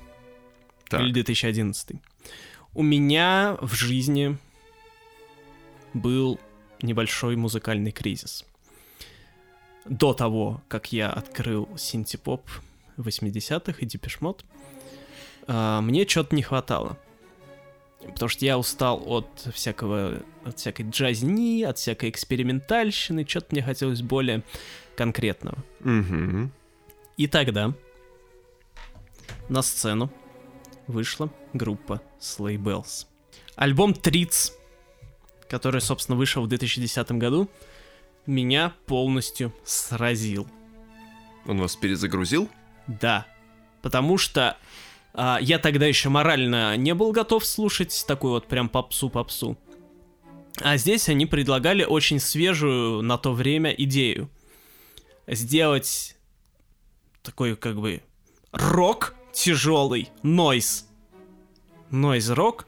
Так. 0.88 1.00
Или 1.00 1.12
2011. 1.12 1.96
У 2.74 2.82
меня 2.82 3.56
в 3.60 3.74
жизни 3.74 4.38
был 5.94 6.38
небольшой 6.82 7.36
музыкальный 7.36 7.90
кризис. 7.90 8.44
До 9.86 10.12
того, 10.12 10.62
как 10.68 10.92
я 10.92 11.10
открыл 11.10 11.68
синтепоп 11.76 12.48
80-х 12.98 13.78
и 13.80 13.86
депешмот, 13.86 14.44
мне 15.46 16.06
что-то 16.06 16.34
не 16.34 16.42
хватало. 16.42 16.98
Потому 18.00 18.28
что 18.28 18.44
я 18.44 18.58
устал 18.58 19.02
от 19.06 19.48
всякого, 19.52 20.22
от 20.44 20.58
всякой 20.58 20.88
джазни, 20.90 21.62
от 21.62 21.78
всякой 21.78 22.10
экспериментальщины, 22.10 23.26
что-то 23.26 23.48
мне 23.50 23.62
хотелось 23.62 24.02
более 24.02 24.42
конкретного. 24.96 25.58
Мгм. 25.80 26.52
И 27.16 27.26
тогда 27.26 27.74
на 29.48 29.62
сцену 29.62 30.10
вышла 30.86 31.30
группа 31.52 32.00
Slay 32.20 32.56
Bells. 32.56 33.06
Альбом 33.56 33.94
Триц, 33.94 34.52
который, 35.48 35.80
собственно, 35.80 36.16
вышел 36.16 36.42
в 36.44 36.48
2010 36.48 37.12
году, 37.12 37.48
меня 38.26 38.74
полностью 38.86 39.52
сразил. 39.64 40.46
Он 41.46 41.60
вас 41.60 41.76
перезагрузил? 41.76 42.48
Да, 42.86 43.26
потому 43.82 44.18
что 44.18 44.56
а, 45.16 45.38
я 45.40 45.58
тогда 45.58 45.86
еще 45.86 46.10
морально 46.10 46.76
не 46.76 46.94
был 46.94 47.10
готов 47.10 47.44
слушать 47.46 48.04
такую 48.06 48.34
вот 48.34 48.46
прям 48.46 48.68
попсу-попсу. 48.68 49.56
А 50.60 50.76
здесь 50.76 51.08
они 51.08 51.24
предлагали 51.24 51.84
очень 51.84 52.20
свежую 52.20 53.00
на 53.02 53.16
то 53.16 53.32
время 53.32 53.70
идею. 53.70 54.30
Сделать 55.26 56.16
такой 57.22 57.56
как 57.56 57.80
бы 57.80 58.02
рок 58.52 59.14
тяжелый, 59.32 60.10
нойз. 60.22 60.86
Нойз-рок, 61.90 62.66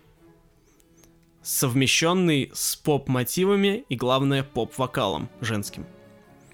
совмещенный 1.42 2.50
с 2.54 2.76
поп-мотивами 2.76 3.84
и, 3.88 3.96
главное, 3.96 4.42
поп-вокалом 4.42 5.28
женским 5.40 5.86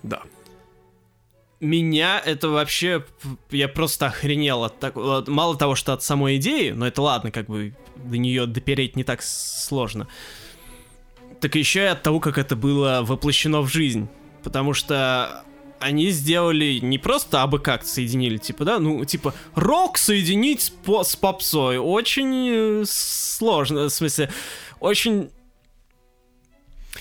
Да. 0.02 0.22
Меня 1.64 2.20
это 2.24 2.48
вообще... 2.48 3.04
Я 3.50 3.68
просто 3.68 4.06
охренел 4.06 4.64
от 4.64 4.78
такого... 4.78 5.24
Мало 5.26 5.56
того, 5.56 5.74
что 5.74 5.92
от 5.92 6.02
самой 6.02 6.36
идеи, 6.36 6.70
но 6.70 6.86
это 6.86 7.02
ладно, 7.02 7.30
как 7.30 7.46
бы 7.46 7.74
до 7.96 8.16
нее 8.18 8.46
допереть 8.46 8.96
не 8.96 9.04
так 9.04 9.22
сложно. 9.22 10.08
Так 11.40 11.54
еще 11.56 11.80
и 11.80 11.86
от 11.86 12.02
того, 12.02 12.20
как 12.20 12.38
это 12.38 12.56
было 12.56 13.00
воплощено 13.02 13.60
в 13.60 13.68
жизнь. 13.68 14.08
Потому 14.42 14.74
что 14.74 15.44
они 15.80 16.10
сделали 16.10 16.78
не 16.80 16.98
просто 16.98 17.42
абы 17.42 17.58
как 17.58 17.84
соединили, 17.84 18.38
типа, 18.38 18.64
да, 18.64 18.78
ну, 18.78 19.04
типа, 19.04 19.34
рок 19.54 19.98
соединить 19.98 20.62
с, 20.62 20.70
по- 20.70 21.04
с 21.04 21.16
попсой. 21.16 21.78
Очень 21.78 22.48
э, 22.50 22.84
сложно, 22.86 23.84
в 23.84 23.90
смысле, 23.90 24.30
очень... 24.80 25.30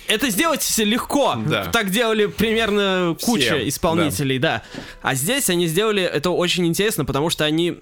Это 0.08 0.30
сделать 0.30 0.78
легко. 0.78 1.36
Да. 1.46 1.66
Так 1.66 1.90
делали 1.90 2.26
примерно 2.26 3.16
куча 3.22 3.58
Все, 3.58 3.68
исполнителей, 3.68 4.40
да. 4.40 4.64
А 5.02 5.16
здесь 5.16 5.50
они 5.50 5.68
сделали 5.68 6.04
это 6.04 6.30
очень 6.30 6.66
интересно, 6.68 7.06
потому 7.06 7.30
что 7.30 7.46
они 7.46 7.80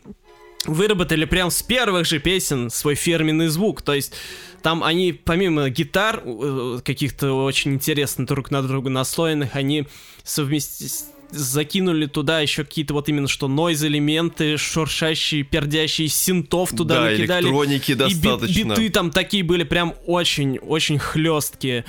выработали 0.65 1.25
прям 1.25 1.49
с 1.49 1.63
первых 1.63 2.05
же 2.05 2.19
песен 2.19 2.69
свой 2.69 2.95
фирменный 2.95 3.47
звук. 3.47 3.81
То 3.81 3.93
есть 3.93 4.13
там 4.61 4.83
они, 4.83 5.11
помимо 5.11 5.69
гитар, 5.69 6.21
э, 6.23 6.79
каких-то 6.83 7.33
очень 7.43 7.73
интересно 7.73 8.25
друг 8.25 8.51
на 8.51 8.61
друга 8.61 8.89
наслоенных, 8.89 9.55
они 9.55 9.87
совмести... 10.23 10.87
закинули 11.31 12.05
туда 12.05 12.39
еще 12.41 12.63
какие-то 12.63 12.93
вот 12.93 13.09
именно 13.09 13.27
что 13.27 13.47
нойз 13.47 13.83
элементы, 13.83 14.57
шуршащие, 14.57 15.43
пердящие 15.43 16.07
синтов 16.07 16.71
туда 16.71 16.95
да, 16.95 17.09
накидали. 17.11 17.45
электроники 17.45 17.91
И 17.91 17.95
бит- 17.95 18.21
достаточно. 18.21 18.69
биты 18.75 18.89
там 18.89 19.11
такие 19.11 19.43
были 19.43 19.63
прям 19.63 19.95
очень-очень 20.05 20.99
хлесткие. 20.99 21.85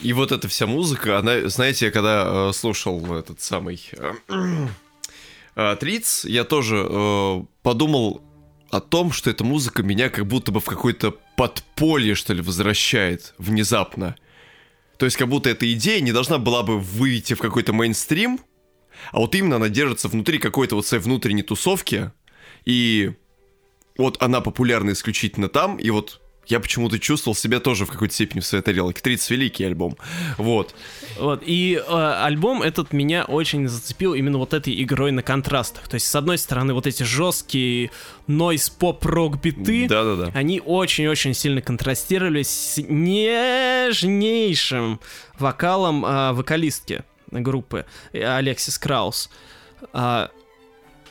И 0.00 0.12
вот 0.12 0.32
эта 0.32 0.46
вся 0.48 0.66
музыка, 0.66 1.18
она, 1.18 1.48
знаете, 1.48 1.86
я 1.86 1.90
когда 1.90 2.48
э, 2.50 2.52
слушал 2.54 3.14
этот 3.14 3.40
самый 3.40 3.80
э, 3.92 4.12
э, 5.56 5.76
Триц, 5.80 6.24
я 6.24 6.44
тоже 6.44 6.86
э, 6.88 7.42
подумал 7.62 8.22
о 8.70 8.80
том, 8.80 9.12
что 9.12 9.30
эта 9.30 9.44
музыка 9.44 9.82
меня 9.82 10.08
как 10.08 10.26
будто 10.26 10.52
бы 10.52 10.60
в 10.60 10.64
какое-то 10.64 11.14
подполье, 11.36 12.14
что 12.14 12.32
ли, 12.34 12.42
возвращает 12.42 13.34
внезапно. 13.38 14.14
То 14.98 15.06
есть 15.06 15.16
как 15.16 15.28
будто 15.28 15.48
эта 15.48 15.72
идея 15.72 16.00
не 16.00 16.12
должна 16.12 16.38
была 16.38 16.62
бы 16.62 16.78
выйти 16.78 17.34
в 17.34 17.38
какой-то 17.38 17.72
мейнстрим, 17.72 18.40
а 19.12 19.18
вот 19.18 19.34
именно 19.34 19.56
она 19.56 19.68
держится 19.68 20.08
внутри 20.08 20.38
какой-то 20.38 20.76
вот 20.76 20.86
своей 20.86 21.02
внутренней 21.02 21.42
тусовки, 21.42 22.10
и 22.64 23.12
вот 23.96 24.22
она 24.22 24.40
популярна 24.40 24.92
исключительно 24.92 25.48
там, 25.48 25.76
и 25.76 25.90
вот 25.90 26.20
я 26.48 26.60
почему-то 26.60 26.98
чувствовал 26.98 27.34
себя 27.34 27.60
тоже 27.60 27.84
в 27.84 27.90
какой-то 27.90 28.14
степени 28.14 28.40
в 28.40 28.46
своей 28.46 28.64
тарелке. 28.64 29.02
Триц 29.02 29.28
великий 29.30 29.64
альбом. 29.64 29.96
Вот. 30.38 30.74
Вот, 31.18 31.42
и 31.44 31.76
э, 31.76 31.82
альбом 32.24 32.62
этот 32.62 32.94
меня 32.94 33.24
очень 33.24 33.68
зацепил 33.68 34.14
именно 34.14 34.38
вот 34.38 34.54
этой 34.54 34.82
игрой 34.82 35.12
на 35.12 35.22
контрастах. 35.22 35.88
То 35.88 35.96
есть, 35.96 36.06
с 36.06 36.14
одной 36.14 36.38
стороны, 36.38 36.72
вот 36.72 36.86
эти 36.86 37.02
жесткие 37.02 37.90
нойз 38.26 38.70
поп 38.70 39.04
рок 39.04 39.42
биты, 39.42 39.86
Да-да-да. 39.88 40.30
они 40.34 40.62
очень-очень 40.64 41.34
сильно 41.34 41.60
контрастировали 41.60 42.42
с 42.42 42.78
нежнейшим 42.78 44.00
вокалом 45.38 46.06
э, 46.06 46.32
вокалистки 46.32 47.04
группы 47.30 47.84
э, 48.12 48.22
Алексис 48.22 48.78
Краус. 48.78 49.30
А, 49.92 50.30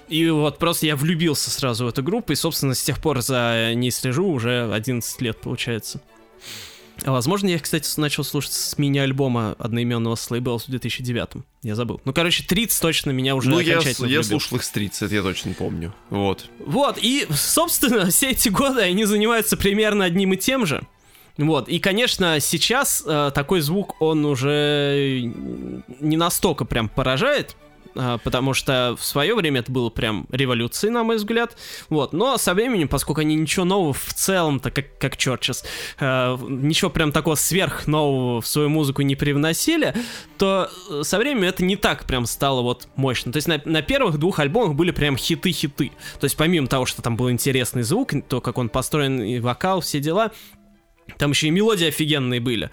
и 0.07 0.29
вот 0.29 0.57
просто 0.57 0.85
я 0.85 0.95
влюбился 0.95 1.49
сразу 1.49 1.85
в 1.85 1.87
эту 1.89 2.03
группу, 2.03 2.31
и, 2.33 2.35
собственно, 2.35 2.73
с 2.73 2.81
тех 2.81 3.01
пор 3.01 3.21
за 3.21 3.73
ней 3.75 3.91
слежу 3.91 4.27
уже 4.27 4.71
11 4.73 5.21
лет, 5.21 5.39
получается. 5.41 6.01
А 7.03 7.11
возможно, 7.11 7.47
я, 7.47 7.59
кстати, 7.59 7.87
начал 7.99 8.23
слушать 8.23 8.53
с 8.53 8.77
мини-альбома 8.77 9.55
одноименного 9.59 10.15
Slay 10.15 10.39
Bells 10.39 10.63
в 10.65 10.69
2009 10.69 11.43
Я 11.61 11.75
забыл. 11.75 12.01
Ну, 12.05 12.13
короче, 12.13 12.43
Триц 12.43 12.79
точно 12.79 13.11
меня 13.11 13.35
уже 13.35 13.49
Ну, 13.49 13.59
я, 13.59 13.73
окончательно 13.73 14.07
я 14.07 14.19
влюбил. 14.19 14.39
слушал 14.39 14.57
их 14.57 14.63
с 14.63 14.69
Триц, 14.71 15.01
это 15.01 15.13
я 15.13 15.21
точно 15.21 15.53
помню. 15.53 15.93
Вот. 16.09 16.49
Вот, 16.59 16.97
и, 16.99 17.27
собственно, 17.31 18.05
все 18.09 18.31
эти 18.31 18.49
годы 18.49 18.81
они 18.81 19.05
занимаются 19.05 19.57
примерно 19.57 20.05
одним 20.05 20.33
и 20.33 20.37
тем 20.37 20.65
же. 20.65 20.81
Вот, 21.37 21.69
и, 21.69 21.79
конечно, 21.79 22.39
сейчас 22.39 23.03
э, 23.05 23.31
такой 23.33 23.61
звук, 23.61 24.01
он 24.01 24.25
уже 24.25 25.21
не 25.99 26.17
настолько 26.17 26.65
прям 26.65 26.89
поражает, 26.89 27.55
а, 27.97 28.17
потому 28.19 28.53
что 28.53 28.95
в 28.97 29.03
свое 29.03 29.35
время 29.35 29.61
это 29.61 29.71
было 29.71 29.89
прям 29.89 30.27
революцией, 30.31 30.91
на 30.91 31.03
мой 31.03 31.17
взгляд. 31.17 31.57
Вот, 31.89 32.13
но 32.13 32.37
со 32.37 32.53
временем, 32.53 32.87
поскольку 32.87 33.21
они 33.21 33.35
ничего 33.35 33.65
нового 33.65 33.93
в 33.93 34.13
целом-то, 34.13 34.71
как, 34.71 34.97
как 34.97 35.15
Churches, 35.15 35.63
э, 35.99 36.37
ничего 36.47 36.89
прям 36.89 37.11
такого 37.11 37.35
сверх 37.35 37.87
нового 37.87 38.41
в 38.41 38.47
свою 38.47 38.69
музыку 38.69 39.01
не 39.01 39.15
привносили, 39.15 39.93
то 40.37 40.69
э, 40.89 41.01
со 41.03 41.17
временем 41.17 41.47
это 41.47 41.63
не 41.63 41.75
так 41.75 42.05
прям 42.05 42.25
стало 42.25 42.61
вот 42.61 42.87
мощно. 42.95 43.31
То 43.31 43.37
есть 43.37 43.47
на, 43.47 43.61
на 43.65 43.81
первых 43.81 44.17
двух 44.17 44.39
альбомах 44.39 44.75
были 44.75 44.91
прям 44.91 45.15
хиты-хиты. 45.15 45.91
То 46.19 46.25
есть 46.25 46.37
помимо 46.37 46.67
того, 46.67 46.85
что 46.85 47.01
там 47.01 47.17
был 47.17 47.31
интересный 47.31 47.83
звук, 47.83 48.11
то, 48.27 48.41
как 48.41 48.57
он 48.57 48.69
построен, 48.69 49.21
и 49.21 49.39
вокал, 49.39 49.81
все 49.81 49.99
дела, 49.99 50.31
там 51.17 51.31
еще 51.31 51.47
и 51.47 51.51
мелодии 51.51 51.87
офигенные 51.87 52.39
были 52.39 52.69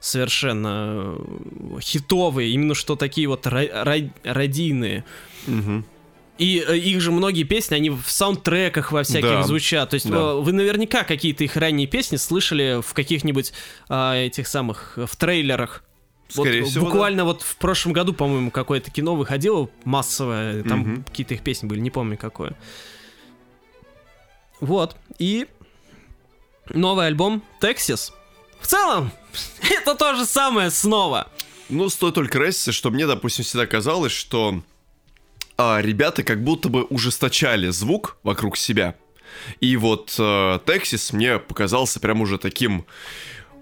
совершенно 0.00 1.16
э, 1.16 1.80
хитовые, 1.80 2.50
именно 2.50 2.74
что 2.74 2.94
такие 2.94 3.26
вот 3.26 3.46
радийные. 3.46 5.04
Угу. 5.46 5.84
И 6.36 6.64
э, 6.66 6.76
их 6.76 7.00
же 7.00 7.12
многие 7.12 7.44
песни, 7.44 7.74
они 7.74 7.90
в 7.90 8.04
саундтреках 8.06 8.92
во 8.92 9.02
всяких 9.02 9.28
да. 9.28 9.42
звучат. 9.44 9.90
То 9.90 9.94
есть 9.94 10.08
да. 10.08 10.34
вы 10.34 10.52
наверняка 10.52 11.04
какие-то 11.04 11.44
их 11.44 11.56
ранние 11.56 11.86
песни 11.86 12.16
слышали 12.16 12.82
в 12.82 12.92
каких-нибудь 12.92 13.52
а, 13.88 14.16
этих 14.16 14.46
самых, 14.48 14.98
в 14.98 15.16
трейлерах. 15.16 15.84
Скорее 16.28 16.62
вот, 16.62 16.70
всего, 16.70 16.86
буквально 16.86 17.18
да. 17.18 17.24
вот 17.24 17.42
в 17.42 17.56
прошлом 17.56 17.92
году, 17.92 18.12
по-моему, 18.12 18.50
какое-то 18.50 18.90
кино 18.90 19.14
выходило 19.14 19.68
массовое, 19.84 20.64
там 20.64 20.80
угу. 20.80 21.02
какие-то 21.04 21.34
их 21.34 21.42
песни 21.42 21.66
были, 21.66 21.80
не 21.80 21.90
помню 21.90 22.16
какое. 22.16 22.56
Вот, 24.60 24.96
и 25.18 25.46
новый 26.68 27.06
альбом 27.06 27.42
Texas. 27.60 28.12
В 28.60 28.66
целом, 28.66 29.10
это 29.60 29.94
то 29.94 30.14
же 30.14 30.24
самое 30.24 30.70
снова. 30.70 31.28
Ну, 31.68 31.88
стоит 31.88 32.14
только 32.14 32.38
разница, 32.38 32.72
что 32.72 32.90
мне, 32.90 33.06
допустим, 33.06 33.44
всегда 33.44 33.66
казалось, 33.66 34.12
что 34.12 34.62
а, 35.56 35.80
ребята 35.80 36.22
как 36.22 36.42
будто 36.42 36.68
бы 36.68 36.84
ужесточали 36.84 37.68
звук 37.68 38.16
вокруг 38.22 38.56
себя. 38.56 38.96
И 39.60 39.76
вот 39.76 40.14
э, 40.18 40.22
Texas 40.64 41.14
мне 41.14 41.38
показался 41.38 42.00
прям 42.00 42.20
уже 42.20 42.38
таким... 42.38 42.86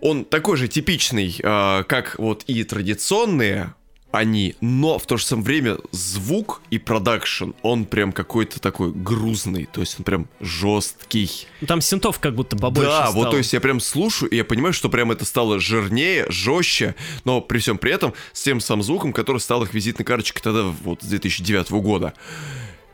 Он 0.00 0.24
такой 0.24 0.56
же 0.56 0.68
типичный, 0.68 1.34
э, 1.38 1.84
как 1.84 2.18
вот 2.18 2.44
и 2.46 2.64
традиционные 2.64 3.74
они, 4.12 4.54
но 4.60 4.98
в 4.98 5.06
то 5.06 5.16
же 5.16 5.24
самое 5.24 5.46
время 5.46 5.78
звук 5.90 6.60
и 6.70 6.78
продакшн, 6.78 7.50
он 7.62 7.86
прям 7.86 8.12
какой-то 8.12 8.60
такой 8.60 8.92
грузный, 8.92 9.66
то 9.72 9.80
есть 9.80 9.98
он 9.98 10.04
прям 10.04 10.28
жесткий. 10.38 11.48
Там 11.66 11.80
синтов 11.80 12.20
как 12.20 12.34
будто 12.34 12.56
побольше 12.56 12.90
Да, 12.90 13.06
стало. 13.06 13.14
вот 13.24 13.30
то 13.30 13.38
есть 13.38 13.52
я 13.54 13.60
прям 13.60 13.80
слушаю, 13.80 14.30
и 14.30 14.36
я 14.36 14.44
понимаю, 14.44 14.74
что 14.74 14.90
прям 14.90 15.10
это 15.10 15.24
стало 15.24 15.58
жирнее, 15.58 16.26
жестче, 16.28 16.94
но 17.24 17.40
при 17.40 17.58
всем 17.58 17.78
при 17.78 17.92
этом 17.92 18.12
с 18.32 18.42
тем 18.42 18.60
самым 18.60 18.82
звуком, 18.82 19.12
который 19.14 19.38
стал 19.38 19.62
их 19.62 19.72
визитной 19.72 20.04
карточкой 20.04 20.42
тогда 20.42 20.62
вот 20.62 21.02
с 21.02 21.06
2009 21.06 21.70
года. 21.70 22.12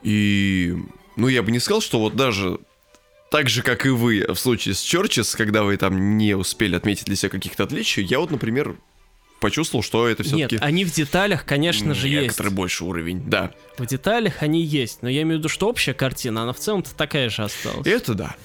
И, 0.02 0.76
ну, 1.16 1.26
я 1.26 1.42
бы 1.42 1.50
не 1.50 1.58
сказал, 1.58 1.80
что 1.80 1.98
вот 1.98 2.14
даже 2.14 2.60
так 3.30 3.48
же, 3.48 3.62
как 3.62 3.84
и 3.86 3.90
вы 3.90 4.24
в 4.28 4.36
случае 4.36 4.74
с 4.74 4.82
Churches, 4.82 5.36
когда 5.36 5.64
вы 5.64 5.76
там 5.76 6.16
не 6.16 6.34
успели 6.34 6.76
отметить 6.76 7.06
для 7.06 7.16
себя 7.16 7.30
каких-то 7.30 7.64
отличий, 7.64 8.04
я 8.04 8.20
вот, 8.20 8.30
например, 8.30 8.76
почувствовал, 9.40 9.82
что 9.82 10.08
это 10.08 10.22
все-таки... 10.22 10.56
Нет, 10.56 10.62
они 10.62 10.84
в 10.84 10.92
деталях, 10.92 11.44
конечно 11.44 11.94
же, 11.94 12.08
есть. 12.08 12.22
Некоторый 12.22 12.52
больше 12.52 12.84
уровень, 12.84 13.22
да. 13.28 13.52
В 13.76 13.86
деталях 13.86 14.42
они 14.42 14.62
есть, 14.62 15.02
но 15.02 15.08
я 15.08 15.22
имею 15.22 15.36
в 15.36 15.38
виду, 15.40 15.48
что 15.48 15.68
общая 15.68 15.94
картина, 15.94 16.42
она 16.42 16.52
в 16.52 16.58
целом-то 16.58 16.94
такая 16.94 17.30
же 17.30 17.42
осталась. 17.44 17.86
Это 17.86 18.14
да. 18.14 18.36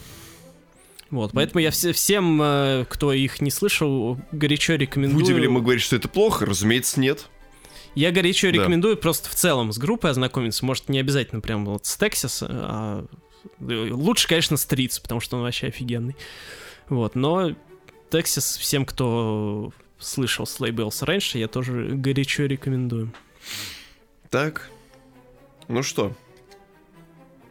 Вот, 1.09 1.31
поэтому 1.33 1.59
я 1.59 1.69
все, 1.69 1.93
всем, 1.93 2.41
э, 2.41 2.85
кто 2.89 3.13
их 3.13 3.39
не 3.39 3.51
слышал, 3.51 4.19
горячо 4.31 4.73
рекомендую. 4.73 5.23
Будем 5.23 5.37
ли 5.37 5.47
мы 5.47 5.61
говорить, 5.61 5.83
что 5.83 5.95
это 5.95 6.07
плохо? 6.07 6.45
Разумеется, 6.45 6.99
нет. 6.99 7.27
Я 7.93 8.11
горячо 8.11 8.47
да. 8.47 8.53
рекомендую 8.53 8.97
просто 8.97 9.29
в 9.29 9.35
целом 9.35 9.71
с 9.71 9.77
группой 9.77 10.09
ознакомиться. 10.09 10.65
Может, 10.65 10.89
не 10.89 10.99
обязательно 10.99 11.41
прям 11.41 11.65
вот 11.65 11.85
с 11.85 11.99
Texas, 11.99 12.43
а 12.49 13.05
лучше, 13.59 14.27
конечно, 14.27 14.57
с 14.57 14.65
Триц, 14.65 14.97
потому 14.99 15.21
что 15.21 15.37
он 15.37 15.43
вообще 15.43 15.67
офигенный. 15.67 16.15
Вот, 16.89 17.13
но 17.13 17.51
Texas 18.09 18.59
всем, 18.59 18.85
кто 18.85 19.71
слышал 19.99 20.45
Slaybells 20.45 21.05
раньше, 21.05 21.37
я 21.37 21.47
тоже 21.47 21.89
горячо 21.93 22.43
рекомендую. 22.45 23.13
Так, 24.29 24.69
ну 25.67 25.83
что, 25.83 26.13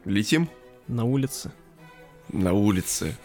летим? 0.04 0.48
На 0.88 1.04
улице. 1.04 1.52
На 2.28 2.52
улице. 2.52 3.16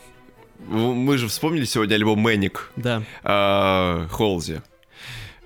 Мы 0.60 1.18
же 1.18 1.28
вспомнили 1.28 1.66
сегодня 1.66 1.96
альбом 1.96 2.20
Мэник. 2.20 2.72
Да. 2.76 3.04
А, 3.24 4.08
Холзи. 4.10 4.62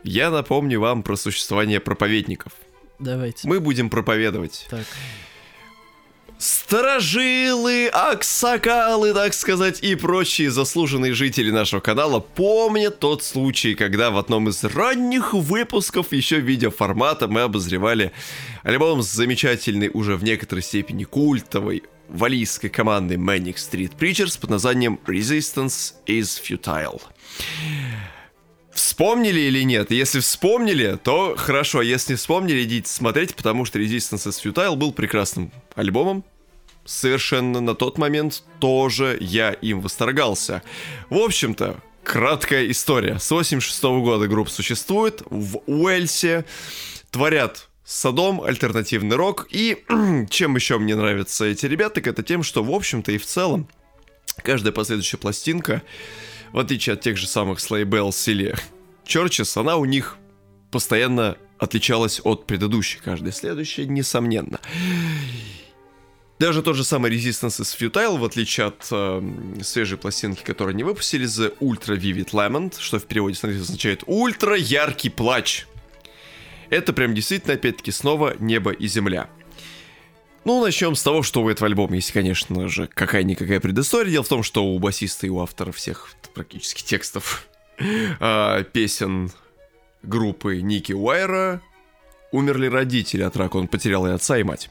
Я 0.03 0.31
напомню 0.31 0.79
вам 0.79 1.03
про 1.03 1.15
существование 1.15 1.79
проповедников. 1.79 2.53
Давайте. 2.99 3.47
Мы 3.47 3.59
будем 3.59 3.89
проповедовать. 3.89 4.67
Так. 4.69 4.85
Старожилы, 6.41 7.87
аксакалы, 7.89 9.13
так 9.13 9.35
сказать, 9.35 9.83
и 9.83 9.93
прочие 9.93 10.49
заслуженные 10.49 11.13
жители 11.13 11.51
нашего 11.51 11.81
канала 11.81 12.19
помнят 12.19 12.97
тот 12.97 13.23
случай, 13.23 13.75
когда 13.75 14.09
в 14.09 14.17
одном 14.17 14.49
из 14.49 14.63
ранних 14.63 15.35
выпусков 15.35 16.11
еще 16.11 16.39
видеоформата 16.39 17.27
мы 17.27 17.41
обозревали 17.41 18.11
альбом 18.63 19.03
с 19.03 19.11
замечательной, 19.11 19.91
уже 19.93 20.15
в 20.15 20.23
некоторой 20.23 20.63
степени 20.63 21.03
культовой 21.03 21.83
валийской 22.09 22.71
командой 22.71 23.17
Manic 23.17 23.57
Street 23.57 23.95
Preachers 23.95 24.41
под 24.41 24.49
названием 24.49 24.99
Resistance 25.05 25.93
is 26.07 26.41
Futile. 26.41 26.99
Вспомнили 28.73 29.39
или 29.39 29.63
нет? 29.63 29.91
Если 29.91 30.19
вспомнили, 30.19 30.97
то 31.03 31.35
хорошо. 31.37 31.81
Если 31.81 32.13
не 32.13 32.17
вспомнили, 32.17 32.63
идите 32.63 32.89
смотреть, 32.89 33.35
потому 33.35 33.65
что 33.65 33.79
Resistance 33.79 34.27
is 34.27 34.41
Futile 34.43 34.75
был 34.75 34.93
прекрасным 34.93 35.51
альбомом, 35.75 36.23
совершенно 36.85 37.61
на 37.61 37.75
тот 37.75 37.97
момент 37.97 38.43
тоже 38.59 39.17
я 39.19 39.51
им 39.51 39.81
восторгался. 39.81 40.63
В 41.09 41.17
общем-то, 41.17 41.77
краткая 42.03 42.69
история. 42.69 43.19
С 43.19 43.29
86 43.29 43.83
-го 43.83 44.03
года 44.03 44.27
группа 44.27 44.49
существует 44.49 45.21
в 45.29 45.61
Уэльсе, 45.67 46.45
творят 47.11 47.67
Садом, 47.83 48.41
альтернативный 48.41 49.17
рок. 49.17 49.47
И 49.51 49.83
чем 50.29 50.55
еще 50.55 50.77
мне 50.77 50.95
нравятся 50.95 51.45
эти 51.45 51.65
ребята, 51.65 51.95
так 51.95 52.07
это 52.07 52.23
тем, 52.23 52.41
что 52.43 52.63
в 52.63 52.71
общем-то 52.71 53.11
и 53.11 53.17
в 53.17 53.25
целом 53.25 53.67
каждая 54.43 54.71
последующая 54.71 55.17
пластинка, 55.17 55.81
в 56.53 56.59
отличие 56.59 56.93
от 56.93 57.01
тех 57.01 57.17
же 57.17 57.27
самых 57.27 57.59
Slay 57.59 57.83
Bells 57.83 58.29
или 58.31 58.55
Churches, 59.05 59.59
она 59.59 59.77
у 59.77 59.85
них 59.85 60.17
постоянно 60.71 61.37
отличалась 61.57 62.21
от 62.23 62.47
предыдущей. 62.47 62.99
Каждая 63.03 63.31
следующая, 63.31 63.85
несомненно. 63.85 64.59
Даже 66.39 66.63
тот 66.63 66.75
же 66.75 66.83
самый 66.83 67.11
Resistance 67.11 67.61
is 67.61 67.77
Futile, 67.77 68.17
в 68.17 68.25
отличие 68.25 68.67
от 68.67 68.87
э, 68.89 69.21
свежей 69.61 69.99
пластинки, 69.99 70.41
которую 70.43 70.73
они 70.73 70.83
выпустили, 70.83 71.27
The 71.27 71.55
Ultra 71.59 71.95
Vivid 71.95 72.31
Lament, 72.31 72.79
что 72.79 72.97
в 72.97 73.05
переводе 73.05 73.37
означает 73.43 74.03
«ультра 74.07 74.57
яркий 74.57 75.09
плач». 75.09 75.67
Это 76.71 76.93
прям 76.93 77.13
действительно, 77.13 77.53
опять-таки, 77.53 77.91
снова 77.91 78.35
небо 78.39 78.71
и 78.71 78.87
земля. 78.87 79.29
Ну, 80.43 80.63
начнем 80.63 80.95
с 80.95 81.03
того, 81.03 81.21
что 81.21 81.43
у 81.43 81.49
этого 81.49 81.67
альбома 81.67 81.95
есть, 81.95 82.11
конечно 82.11 82.67
же, 82.67 82.87
какая-никакая 82.87 83.59
предыстория. 83.59 84.11
Дело 84.11 84.23
в 84.23 84.27
том, 84.27 84.41
что 84.41 84.65
у 84.65 84.79
басиста 84.79 85.27
и 85.27 85.29
у 85.29 85.39
автора 85.39 85.71
всех 85.71 86.09
практически 86.33 86.83
текстов 86.83 87.47
э, 87.77 88.63
песен 88.73 89.31
группы 90.01 90.61
Ники 90.61 90.93
Уайра 90.93 91.61
умерли 92.31 92.67
родители 92.67 93.21
от 93.21 93.37
рака. 93.37 93.57
Он 93.57 93.67
потерял 93.67 94.07
и 94.07 94.11
отца, 94.11 94.37
и 94.39 94.43
мать. 94.43 94.69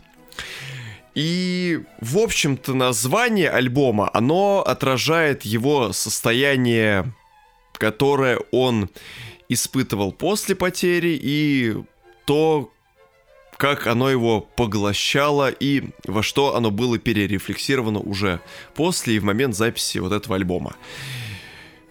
И, 1.14 1.80
в 2.00 2.18
общем-то, 2.18 2.74
название 2.74 3.50
альбома, 3.50 4.10
оно 4.12 4.62
отражает 4.66 5.42
его 5.42 5.92
состояние, 5.92 7.12
которое 7.74 8.38
он 8.50 8.90
испытывал 9.48 10.12
после 10.12 10.54
потери, 10.54 11.18
и 11.20 11.76
то, 12.26 12.72
как 13.60 13.86
оно 13.86 14.08
его 14.08 14.40
поглощало, 14.40 15.50
и 15.50 15.90
во 16.06 16.22
что 16.22 16.56
оно 16.56 16.70
было 16.70 16.98
перерефлексировано 16.98 18.00
уже 18.00 18.40
после 18.74 19.16
и 19.16 19.18
в 19.18 19.24
момент 19.24 19.54
записи 19.54 19.98
вот 19.98 20.12
этого 20.12 20.36
альбома. 20.36 20.76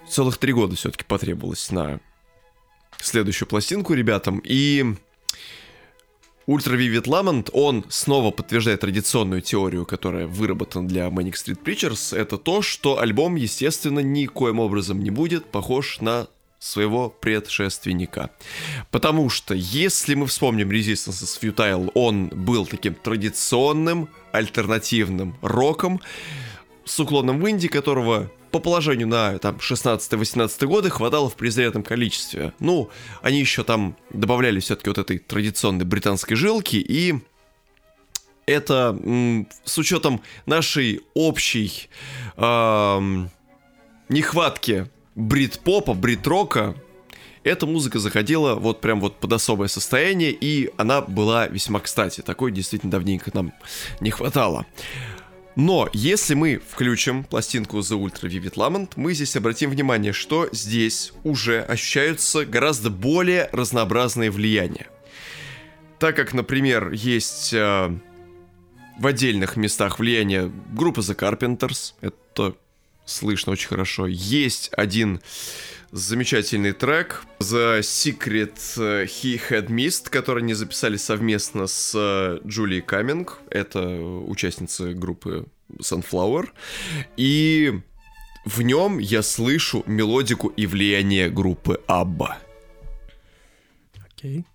Целых 0.09 0.39
три 0.39 0.51
года 0.51 0.75
все-таки 0.75 1.03
потребовалось 1.03 1.69
на 1.69 1.99
следующую 2.99 3.47
пластинку 3.47 3.93
ребятам, 3.93 4.41
и 4.43 4.95
Ультра 6.47 6.75
Vivid 6.75 7.03
Lament, 7.03 7.51
он 7.53 7.85
снова 7.89 8.31
подтверждает 8.31 8.79
традиционную 8.79 9.43
теорию, 9.43 9.85
которая 9.85 10.25
выработана 10.25 10.87
для 10.87 11.05
Manic 11.09 11.33
Street 11.33 11.63
Preachers. 11.63 12.17
Это 12.17 12.39
то, 12.39 12.63
что 12.63 12.97
альбом, 12.97 13.35
естественно, 13.35 13.99
никоим 13.99 14.59
образом 14.59 15.03
не 15.03 15.11
будет 15.11 15.45
похож 15.45 16.01
на 16.01 16.29
своего 16.59 17.09
предшественника. 17.09 18.29
Потому 18.91 19.29
что, 19.29 19.53
если 19.53 20.13
мы 20.13 20.27
вспомним 20.27 20.69
Resistance 20.69 21.23
is 21.23 21.39
Futile, 21.41 21.89
он 21.93 22.27
был 22.27 22.65
таким 22.65 22.93
традиционным, 22.93 24.09
альтернативным 24.31 25.37
роком, 25.41 26.01
с 26.85 26.99
уклоном 26.99 27.39
в 27.39 27.49
инди, 27.49 27.67
которого 27.67 28.29
по 28.51 28.59
положению 28.59 29.07
на 29.07 29.37
там 29.37 29.57
16-18 29.57 30.65
годы 30.65 30.89
хватало 30.89 31.29
в 31.29 31.35
презренном 31.35 31.83
количестве. 31.83 32.53
Ну, 32.59 32.89
они 33.21 33.39
еще 33.39 33.63
там 33.63 33.95
добавляли 34.09 34.59
все-таки 34.59 34.89
вот 34.89 34.97
этой 34.97 35.19
традиционной 35.19 35.85
британской 35.85 36.35
жилки, 36.35 36.77
и 36.77 37.19
это 38.47 38.97
с 39.63 39.77
учетом 39.77 40.21
нашей 40.47 41.01
общей 41.13 41.89
эм, 42.37 43.29
нехватки 44.09 44.89
брит-попа, 45.19 45.93
брит-рока, 45.93 46.75
эта 47.43 47.65
музыка 47.65 47.99
заходила 47.99 48.55
вот 48.55 48.81
прям 48.81 48.99
вот 48.99 49.19
под 49.19 49.33
особое 49.33 49.67
состояние, 49.67 50.31
и 50.31 50.71
она 50.77 51.01
была 51.01 51.47
весьма 51.47 51.79
кстати. 51.79 52.21
Такой 52.21 52.51
действительно 52.51 52.91
давненько 52.91 53.31
нам 53.33 53.53
не 54.01 54.11
хватало. 54.11 54.65
Но 55.55 55.89
если 55.93 56.35
мы 56.35 56.61
включим 56.65 57.23
пластинку 57.23 57.79
The 57.79 57.99
Ultra 57.99 58.29
Vivid 58.29 58.53
Lament, 58.53 58.91
мы 58.95 59.13
здесь 59.13 59.35
обратим 59.35 59.71
внимание, 59.71 60.13
что 60.13 60.47
здесь 60.51 61.11
уже 61.23 61.61
ощущаются 61.61 62.45
гораздо 62.45 62.89
более 62.89 63.49
разнообразные 63.51 64.31
влияния. 64.31 64.87
Так 65.97 66.15
как, 66.15 66.33
например, 66.33 66.91
есть 66.91 67.53
э, 67.53 67.91
в 68.99 69.05
отдельных 69.05 69.57
местах 69.57 69.99
влияние 69.99 70.49
группы 70.71 71.01
The 71.01 71.15
Carpenters, 71.15 71.93
это 71.99 72.55
слышно 73.09 73.53
очень 73.53 73.67
хорошо. 73.67 74.07
Есть 74.07 74.69
один 74.73 75.21
замечательный 75.91 76.73
трек 76.73 77.23
The 77.39 77.79
Secret 77.79 78.55
He 78.77 79.41
Had 79.49 79.67
Missed, 79.67 80.09
который 80.09 80.43
они 80.43 80.53
записали 80.53 80.97
совместно 80.97 81.67
с 81.67 82.39
Джулией 82.45 82.81
Каминг. 82.81 83.39
Это 83.49 83.81
участница 83.81 84.93
группы 84.93 85.47
Sunflower. 85.79 86.49
И 87.17 87.79
в 88.45 88.61
нем 88.61 88.99
я 88.99 89.21
слышу 89.21 89.83
мелодику 89.85 90.47
и 90.49 90.65
влияние 90.67 91.29
группы 91.29 91.81
Абба. 91.87 92.37
Окей. 94.13 94.39
Okay. 94.39 94.45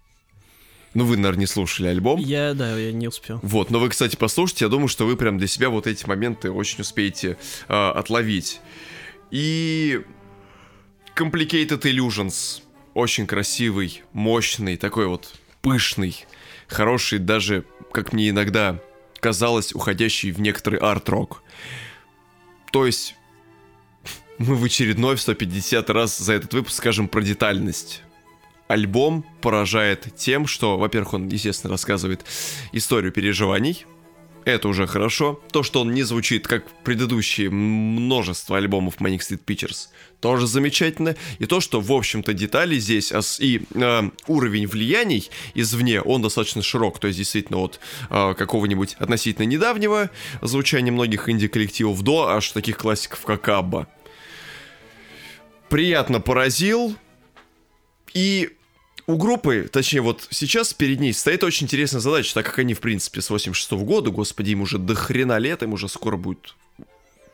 Ну, 0.95 1.05
вы, 1.05 1.17
наверное, 1.17 1.41
не 1.41 1.47
слушали 1.47 1.89
альбом. 1.89 2.21
Я, 2.21 2.55
да, 2.55 2.79
я 2.79 2.93
не 2.93 3.09
успел. 3.09 3.41
Вот, 3.43 3.71
но 3.71 3.81
вы, 3.81 3.89
кстати, 3.89 4.17
послушайте, 4.17 4.65
я 4.65 4.69
думаю, 4.69 4.89
что 4.89 5.07
вы 5.07 5.17
прям 5.17 5.39
для 5.39 5.49
себя 5.49 5.69
вот 5.69 5.87
эти 5.89 6.07
моменты 6.07 6.51
очень 6.51 6.81
успеете 6.83 7.37
э, 7.69 7.75
отловить. 7.75 8.61
И 9.31 10.03
Complicated 11.17 11.83
Illusions. 11.83 12.63
Очень 12.95 13.27
красивый, 13.27 14.03
мощный, 14.13 14.77
такой 14.77 15.09
вот 15.09 15.35
пышный, 15.63 16.25
хороший, 16.69 17.19
даже, 17.19 17.65
как 17.91 18.13
мне 18.13 18.31
иногда 18.31 18.81
казалось, 19.19 19.75
уходящий 19.75 20.31
в 20.31 20.41
некоторый 20.41 20.79
арт-рок. 20.79 21.43
То 22.71 22.87
есть, 22.87 23.17
мы 24.39 24.55
в 24.55 24.63
очередной 24.65 25.17
в 25.17 25.21
150 25.21 25.91
раз 25.91 26.19
за 26.19 26.35
этот 26.35 26.53
выпуск 26.55 26.77
скажем 26.77 27.09
про 27.09 27.21
детальность. 27.23 28.03
Альбом 28.69 29.25
поражает 29.41 30.15
тем, 30.17 30.47
что, 30.47 30.79
во-первых, 30.79 31.15
он, 31.15 31.29
естественно, 31.29 31.71
рассказывает 31.71 32.25
историю 32.73 33.13
переживаний, 33.13 33.85
это 34.45 34.69
уже 34.69 34.87
хорошо. 34.87 35.41
То, 35.53 35.63
что 35.63 35.81
он 35.81 35.95
не 35.95 36.03
звучит, 36.03 36.47
как 36.47 36.65
предыдущие 36.83 37.51
множество 37.51 38.59
альбомов 38.59 38.97
Manic 38.99 39.21
Street 39.21 39.45
Pictures, 39.45 39.89
тоже 40.21 40.47
замечательно. 40.47 41.17
И 41.39 41.47
то, 41.47 41.61
что, 41.61 41.81
в 41.81 41.91
общем-то, 41.93 42.35
детали 42.35 42.79
здесь 42.79 43.13
и 43.39 43.63
э, 43.75 44.03
уровень 44.27 44.67
влияний 44.67 45.31
извне, 45.55 46.03
он 46.03 46.23
достаточно 46.23 46.63
широк. 46.63 46.99
То 46.99 47.07
есть, 47.07 47.19
действительно, 47.19 47.59
от 47.59 47.81
э, 48.11 48.35
какого-нибудь 48.35 48.97
относительно 48.99 49.47
недавнего 49.47 50.11
звучания 50.43 50.93
многих 50.93 51.29
инди-коллективов 51.29 52.03
до 52.03 52.29
аж 52.29 52.51
таких 52.53 52.77
классиков, 52.77 53.21
как 53.21 53.49
Абба. 53.49 53.87
Приятно 55.71 56.21
поразил. 56.21 56.97
И 58.15 58.51
у 59.07 59.17
группы, 59.17 59.69
точнее 59.71 60.01
вот 60.01 60.27
сейчас 60.31 60.73
перед 60.73 61.01
ней 61.01 61.13
стоит 61.13 61.45
очень 61.45 61.67
интересная 61.67 62.01
задача, 62.01 62.35
так 62.35 62.47
как 62.47 62.59
они, 62.61 62.75
в 62.75 62.81
принципе, 62.81 63.21
с 63.21 63.29
86 63.29 63.73
-го 63.73 63.85
года, 63.85 64.11
господи, 64.11 64.51
им 64.51 64.63
уже 64.63 64.79
до 64.79 64.95
хрена 64.95 65.39
лет, 65.39 65.63
им 65.63 65.75
уже 65.75 65.89
скоро 65.89 66.17
будет 66.17 66.55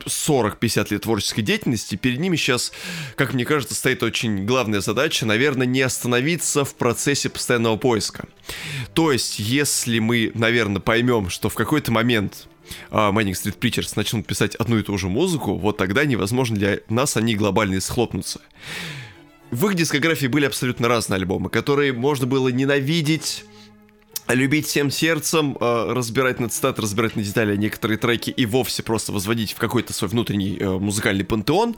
40-50 0.05 0.91
лет 0.91 1.03
творческой 1.03 1.43
деятельности, 1.43 1.95
перед 1.95 2.19
ними 2.19 2.35
сейчас, 2.35 2.71
как 3.15 3.33
мне 3.33 3.45
кажется, 3.45 3.75
стоит 3.75 4.01
очень 4.03 4.45
главная 4.45 4.81
задача, 4.81 5.25
наверное, 5.25 5.67
не 5.67 5.81
остановиться 5.81 6.65
в 6.65 6.73
процессе 6.73 7.29
постоянного 7.29 7.77
поиска. 7.77 8.27
То 8.93 9.11
есть, 9.11 9.39
если 9.39 9.99
мы, 9.99 10.31
наверное, 10.33 10.81
поймем, 10.81 11.29
что 11.29 11.49
в 11.49 11.53
какой-то 11.53 11.91
момент 11.91 12.47
Manning 12.89 13.33
Street 13.33 13.59
Preachers 13.59 13.93
начнут 13.95 14.25
писать 14.25 14.55
одну 14.55 14.79
и 14.79 14.83
ту 14.83 14.97
же 14.97 15.07
музыку, 15.07 15.53
вот 15.53 15.77
тогда 15.77 16.03
невозможно 16.03 16.57
для 16.57 16.79
нас 16.89 17.15
они 17.15 17.35
глобально 17.35 17.79
схлопнутся 17.79 18.41
в 19.51 19.67
их 19.67 19.75
дискографии 19.75 20.27
были 20.27 20.45
абсолютно 20.45 20.87
разные 20.87 21.17
альбомы, 21.17 21.49
которые 21.49 21.93
можно 21.93 22.25
было 22.25 22.47
ненавидеть, 22.47 23.45
любить 24.27 24.65
всем 24.65 24.89
сердцем, 24.89 25.57
э, 25.59 25.93
разбирать 25.93 26.39
на 26.39 26.49
цитаты, 26.49 26.81
разбирать 26.81 27.15
на 27.15 27.23
детали 27.23 27.55
некоторые 27.57 27.97
треки 27.97 28.29
и 28.29 28.45
вовсе 28.45 28.81
просто 28.83 29.11
возводить 29.11 29.51
в 29.51 29.57
какой-то 29.57 29.93
свой 29.93 30.09
внутренний 30.09 30.57
э, 30.57 30.69
музыкальный 30.69 31.25
пантеон, 31.25 31.75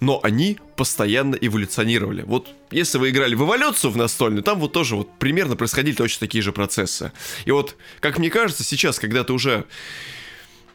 но 0.00 0.20
они 0.22 0.58
постоянно 0.76 1.34
эволюционировали. 1.34 2.22
Вот 2.22 2.48
если 2.70 2.98
вы 2.98 3.10
играли 3.10 3.34
в 3.34 3.42
эволюцию 3.42 3.90
в 3.90 3.96
настольную, 3.96 4.42
там 4.42 4.60
вот 4.60 4.72
тоже 4.72 4.96
вот 4.96 5.10
примерно 5.18 5.56
происходили 5.56 5.94
точно 5.94 6.20
такие 6.20 6.42
же 6.42 6.52
процессы. 6.52 7.12
И 7.44 7.50
вот, 7.50 7.76
как 8.00 8.18
мне 8.18 8.30
кажется, 8.30 8.62
сейчас, 8.62 8.98
когда 8.98 9.24
ты 9.24 9.32
уже 9.32 9.64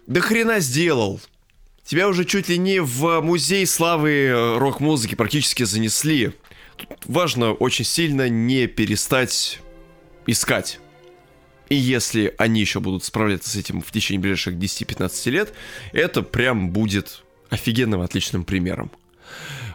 до 0.08 0.20
хрена 0.20 0.60
сделал, 0.60 1.22
Тебя 1.86 2.08
уже 2.08 2.26
чуть 2.26 2.50
ли 2.50 2.58
не 2.58 2.82
в 2.82 3.22
музей 3.22 3.66
славы 3.66 4.12
э, 4.12 4.58
рок-музыки 4.58 5.16
практически 5.16 5.64
занесли. 5.64 6.32
Тут 6.78 6.90
важно 7.06 7.52
очень 7.52 7.86
сильно 7.86 8.30
не 8.30 8.68
перестать 8.68 9.60
искать. 10.26 10.80
И 11.70 11.76
если 11.76 12.34
они 12.38 12.62
еще 12.62 12.80
будут 12.80 13.04
справляться 13.04 13.50
с 13.50 13.56
этим 13.56 13.82
в 13.82 13.92
течение 13.92 14.22
ближайших 14.22 14.56
10-15 14.56 15.30
лет, 15.32 15.54
это 15.92 16.22
прям 16.22 16.70
будет 16.70 17.24
офигенным, 17.50 18.02
отличным 18.02 18.46
примером. 18.46 18.92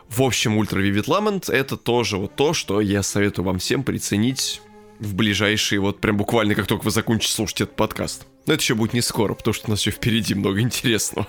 В 0.08 0.22
общем, 0.22 0.58
Ultra 0.58 0.80
Vivid 0.82 1.04
Lament 1.04 1.52
это 1.52 1.76
тоже 1.76 2.16
вот 2.16 2.34
то, 2.34 2.54
что 2.54 2.80
я 2.80 3.02
советую 3.02 3.44
вам 3.44 3.58
всем 3.58 3.82
приценить 3.82 4.62
в 4.98 5.14
ближайшие, 5.14 5.80
вот 5.80 6.00
прям 6.00 6.16
буквально 6.16 6.54
как 6.54 6.66
только 6.66 6.84
вы 6.84 6.90
закончите 6.90 7.34
слушать 7.34 7.60
этот 7.62 7.76
подкаст. 7.76 8.26
Но 8.46 8.54
это 8.54 8.62
еще 8.62 8.74
будет 8.74 8.94
не 8.94 9.02
скоро, 9.02 9.34
потому 9.34 9.54
что 9.54 9.68
у 9.68 9.70
нас 9.70 9.80
еще 9.80 9.90
впереди 9.90 10.34
много 10.34 10.60
интересного. 10.60 11.28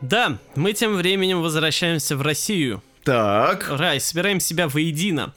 Да, 0.00 0.38
мы 0.54 0.72
тем 0.72 0.94
временем 0.94 1.42
возвращаемся 1.42 2.16
в 2.16 2.22
Россию. 2.22 2.82
Так. 3.04 3.68
Рай, 3.70 4.00
собираем 4.00 4.40
себя 4.40 4.68
воедино 4.68 5.34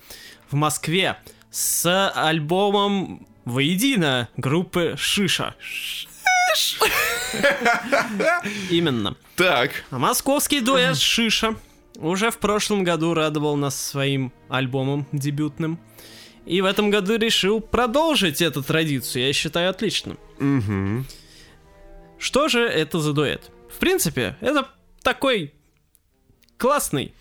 в 0.49 0.55
Москве 0.55 1.17
с 1.51 2.11
альбомом 2.15 3.27
воедино 3.45 4.29
группы 4.37 4.95
Шиша. 4.97 5.55
Именно. 8.69 9.15
Так. 9.35 9.83
Московский 9.91 10.61
дуэт 10.61 10.97
Шиша 10.97 11.55
уже 11.95 12.31
в 12.31 12.37
прошлом 12.39 12.83
году 12.83 13.13
радовал 13.13 13.55
нас 13.55 13.79
своим 13.79 14.31
альбомом 14.49 15.05
дебютным. 15.11 15.79
И 16.45 16.61
в 16.61 16.65
этом 16.65 16.89
году 16.89 17.17
решил 17.17 17.59
продолжить 17.59 18.41
эту 18.41 18.63
традицию. 18.63 19.27
Я 19.27 19.33
считаю 19.33 19.69
отлично. 19.69 20.17
Угу. 20.39 21.05
Что 22.17 22.47
же 22.47 22.61
это 22.61 22.99
за 22.99 23.13
дуэт? 23.13 23.51
В 23.69 23.77
принципе, 23.79 24.35
это 24.41 24.67
такой 25.01 25.53
классный, 26.57 27.13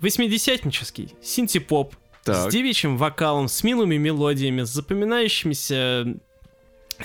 восьмидесятнический 0.00 1.14
синтепоп 1.22 1.94
так. 2.24 2.36
с 2.36 2.52
девичьим 2.52 2.96
вокалом, 2.96 3.48
с 3.48 3.62
милыми 3.62 3.96
мелодиями, 3.96 4.62
с 4.62 4.68
запоминающимися 4.68 6.16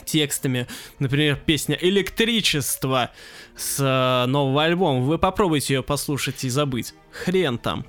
текстами. 0.06 0.68
Например, 0.99 1.38
песня 1.38 1.78
«Электричество» 1.80 3.11
с 3.56 3.80
э, 3.80 4.30
нового 4.30 4.64
альбома. 4.64 4.99
Вы 4.99 5.18
попробуйте 5.18 5.76
ее 5.76 5.84
послушать 5.84 6.44
и 6.44 6.49
забыть. 6.49 6.94
Хрен 7.11 7.57
там. 7.57 7.86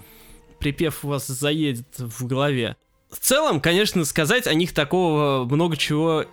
Припев 0.59 1.05
у 1.05 1.09
вас 1.09 1.27
заедет 1.27 1.87
в 1.99 2.27
голове. 2.27 2.77
В 3.11 3.19
целом, 3.19 3.61
конечно, 3.61 4.05
сказать 4.05 4.47
о 4.47 4.55
них 4.55 4.73
такого 4.73 5.45
много 5.45 5.77
чего 5.77 6.25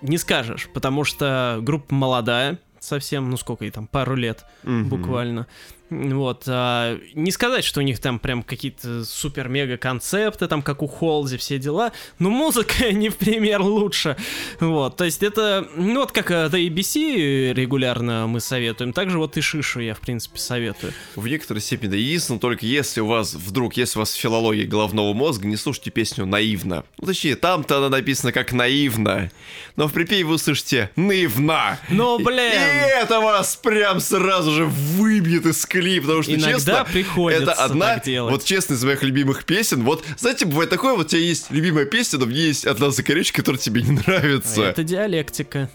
не 0.00 0.16
скажешь, 0.18 0.68
потому 0.72 1.04
что 1.04 1.58
группа 1.60 1.94
молодая, 1.94 2.58
совсем, 2.80 3.30
ну 3.30 3.36
сколько 3.36 3.64
ей 3.64 3.70
там, 3.70 3.86
пару 3.86 4.14
лет 4.14 4.44
mm-hmm. 4.64 4.84
буквально. 4.84 5.46
Вот. 5.90 6.44
А, 6.46 6.98
не 7.14 7.30
сказать, 7.32 7.64
что 7.64 7.80
у 7.80 7.82
них 7.82 7.98
там 7.98 8.18
прям 8.18 8.42
какие-то 8.42 9.04
супер-мега 9.04 9.76
концепты, 9.76 10.46
там 10.46 10.62
как 10.62 10.82
у 10.82 10.86
Холзи, 10.86 11.36
все 11.36 11.58
дела, 11.58 11.92
но 12.18 12.30
музыка 12.30 12.92
не 12.92 13.08
в 13.08 13.16
пример 13.16 13.60
лучше. 13.60 14.16
Вот. 14.60 14.96
То 14.96 15.04
есть 15.04 15.22
это, 15.22 15.68
ну 15.76 16.00
вот 16.00 16.12
как 16.12 16.30
The 16.30 16.68
ABC 16.68 17.52
регулярно 17.52 18.26
мы 18.26 18.40
советуем, 18.40 18.92
также 18.92 19.18
вот 19.18 19.36
и 19.36 19.40
Шишу 19.40 19.80
я, 19.80 19.94
в 19.94 20.00
принципе, 20.00 20.38
советую. 20.38 20.92
В 21.16 21.26
некоторой 21.26 21.60
степени 21.60 21.90
да, 21.90 21.96
единственное, 21.96 22.40
только 22.40 22.66
если 22.66 23.00
у 23.00 23.06
вас 23.06 23.34
вдруг, 23.34 23.76
если 23.76 23.98
у 23.98 24.00
вас 24.00 24.14
филология 24.14 24.66
головного 24.66 25.12
мозга, 25.12 25.46
не 25.46 25.56
слушайте 25.56 25.90
песню 25.90 26.24
«Наивно». 26.24 26.84
Ну, 26.98 27.06
точнее, 27.06 27.34
там-то 27.34 27.78
она 27.78 27.88
написана 27.88 28.32
как 28.32 28.52
«наивно», 28.52 29.30
но 29.76 29.88
в 29.88 29.92
припеве 29.92 30.24
вы 30.24 30.34
услышите 30.34 30.90
«наивна». 30.94 31.78
Ну, 31.88 32.18
блин! 32.18 32.52
И 32.52 33.02
это 33.02 33.20
вас 33.20 33.56
прям 33.56 34.00
сразу 34.00 34.52
же 34.52 34.64
выбьет 34.66 35.46
из 35.46 35.60
колеи, 35.80 36.00
потому 36.00 36.22
что, 36.22 36.34
Иногда 36.34 36.54
честно, 36.54 36.84
приходится 36.84 37.42
это 37.42 37.52
одна, 37.52 38.02
вот 38.24 38.44
честно, 38.44 38.74
из 38.74 38.84
моих 38.84 39.02
любимых 39.02 39.44
песен. 39.44 39.82
Вот, 39.82 40.04
знаете, 40.18 40.46
бывает 40.46 40.70
такое, 40.70 40.94
вот 40.94 41.06
у 41.06 41.08
тебя 41.08 41.20
есть 41.20 41.50
любимая 41.50 41.84
песня, 41.86 42.18
но 42.18 42.26
в 42.26 42.32
ней 42.32 42.48
есть 42.48 42.66
одна 42.66 42.90
закорючка, 42.90 43.38
которая 43.38 43.60
тебе 43.60 43.82
не 43.82 43.92
нравится. 43.92 44.66
А 44.68 44.70
Это 44.70 44.84
диалектика. 44.84 45.70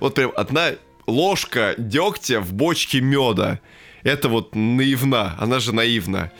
Вот 0.00 0.14
прям 0.14 0.32
одна 0.34 0.72
ложка 1.06 1.74
дегтя 1.78 2.40
в 2.40 2.52
бочке 2.52 3.00
меда. 3.00 3.60
Это 4.02 4.28
вот 4.28 4.54
наивна, 4.54 5.34
она 5.38 5.60
же 5.60 5.74
наивна. 5.74 6.30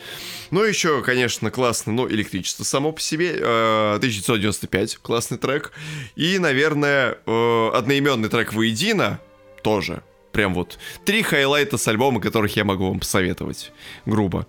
Ну, 0.51 0.63
еще, 0.63 1.03
конечно, 1.03 1.51
классно, 1.51 1.93
ну, 1.93 2.09
электричество 2.09 2.63
само 2.63 2.91
по 2.91 3.01
себе. 3.01 3.33
э, 3.37 3.95
1995, 3.97 4.97
классный 4.97 5.37
трек. 5.37 5.71
И, 6.15 6.39
наверное, 6.39 7.17
э, 7.25 7.69
одноименный 7.73 8.29
трек 8.29 8.53
«Воедино» 8.53 9.19
тоже. 9.61 10.01
Прям 10.39 10.53
вот 10.53 10.79
три 11.03 11.21
хайлайта 11.21 11.77
с 11.77 11.85
альбома, 11.89 12.21
которых 12.21 12.55
я 12.55 12.63
могу 12.63 12.87
вам 12.87 13.01
посоветовать. 13.01 13.73
Грубо. 14.05 14.47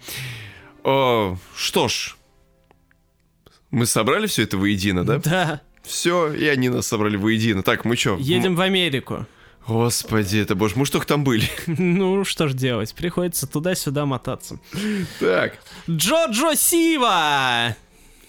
Э, 0.85 1.35
что 1.57 1.89
ж, 1.89 2.15
мы 3.73 3.87
собрали 3.87 4.29
все 4.29 4.45
это 4.45 4.57
воедино, 4.57 5.05
да? 5.05 5.19
Да. 5.19 5.62
Все, 5.83 6.33
и 6.33 6.47
они 6.47 6.69
нас 6.69 6.87
собрали 6.87 7.17
воедино. 7.17 7.65
Так, 7.65 7.85
мы 7.85 7.97
что? 7.97 8.17
Едем 8.19 8.55
в 8.55 8.61
Америку. 8.61 9.27
Господи, 9.67 10.39
это 10.39 10.55
боже, 10.55 10.75
мы 10.77 10.87
что 10.87 11.01
там 11.01 11.25
были? 11.25 11.51
Ну, 11.67 12.25
что 12.25 12.47
ж 12.47 12.55
делать, 12.55 12.95
приходится 12.95 13.49
туда-сюда 13.49 14.07
мотаться. 14.07 14.61
Так, 15.19 15.59
Джоджо 15.91 16.55
Сива! 16.55 17.75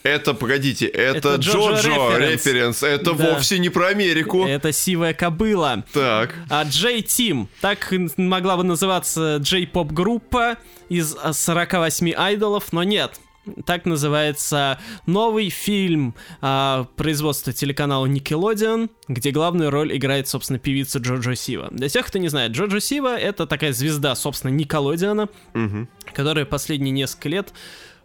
Это, 0.03 0.33
погодите, 0.33 0.87
это, 0.87 1.29
Это 1.29 1.35
Джоджо 1.35 1.81
Джоджо 1.81 2.17
референс. 2.17 2.83
это 2.83 3.13
Да. 3.13 3.33
вовсе 3.33 3.59
не 3.59 3.69
про 3.69 3.87
Америку. 3.87 4.45
Это 4.45 4.71
сивая 4.71 5.13
кобыла. 5.13 5.83
Так, 5.93 6.33
А 6.49 6.63
Джей 6.63 7.01
Тим, 7.01 7.47
так 7.61 7.93
могла 8.17 8.57
бы 8.57 8.63
называться 8.63 9.37
джей-поп 9.37 9.91
группа 9.91 10.57
из 10.89 11.15
а, 11.21 11.33
48 11.33 12.13
айдолов, 12.15 12.73
но 12.73 12.83
нет. 12.83 13.19
Так 13.65 13.85
называется 13.85 14.79
новый 15.07 15.49
фильм 15.49 16.13
а, 16.41 16.85
производства 16.95 17.51
телеканала 17.51 18.05
Nickelodeon, 18.05 18.89
где 19.07 19.31
главную 19.31 19.71
роль 19.71 19.97
играет, 19.97 20.27
собственно, 20.27 20.59
певица 20.59 20.99
Джоджо 20.99 21.33
Сива. 21.35 21.69
Для 21.71 21.89
тех, 21.89 22.05
кто 22.05 22.19
не 22.19 22.27
знает, 22.27 22.51
Джоджо 22.51 22.79
Сива— 22.79 23.17
это 23.19 23.47
такая 23.47 23.73
звезда, 23.73 24.13
собственно, 24.15 24.51
Никелодеона, 24.51 25.27
мгм. 25.55 25.89
которая 26.13 26.45
последние 26.45 26.91
несколько 26.91 27.29
лет 27.29 27.51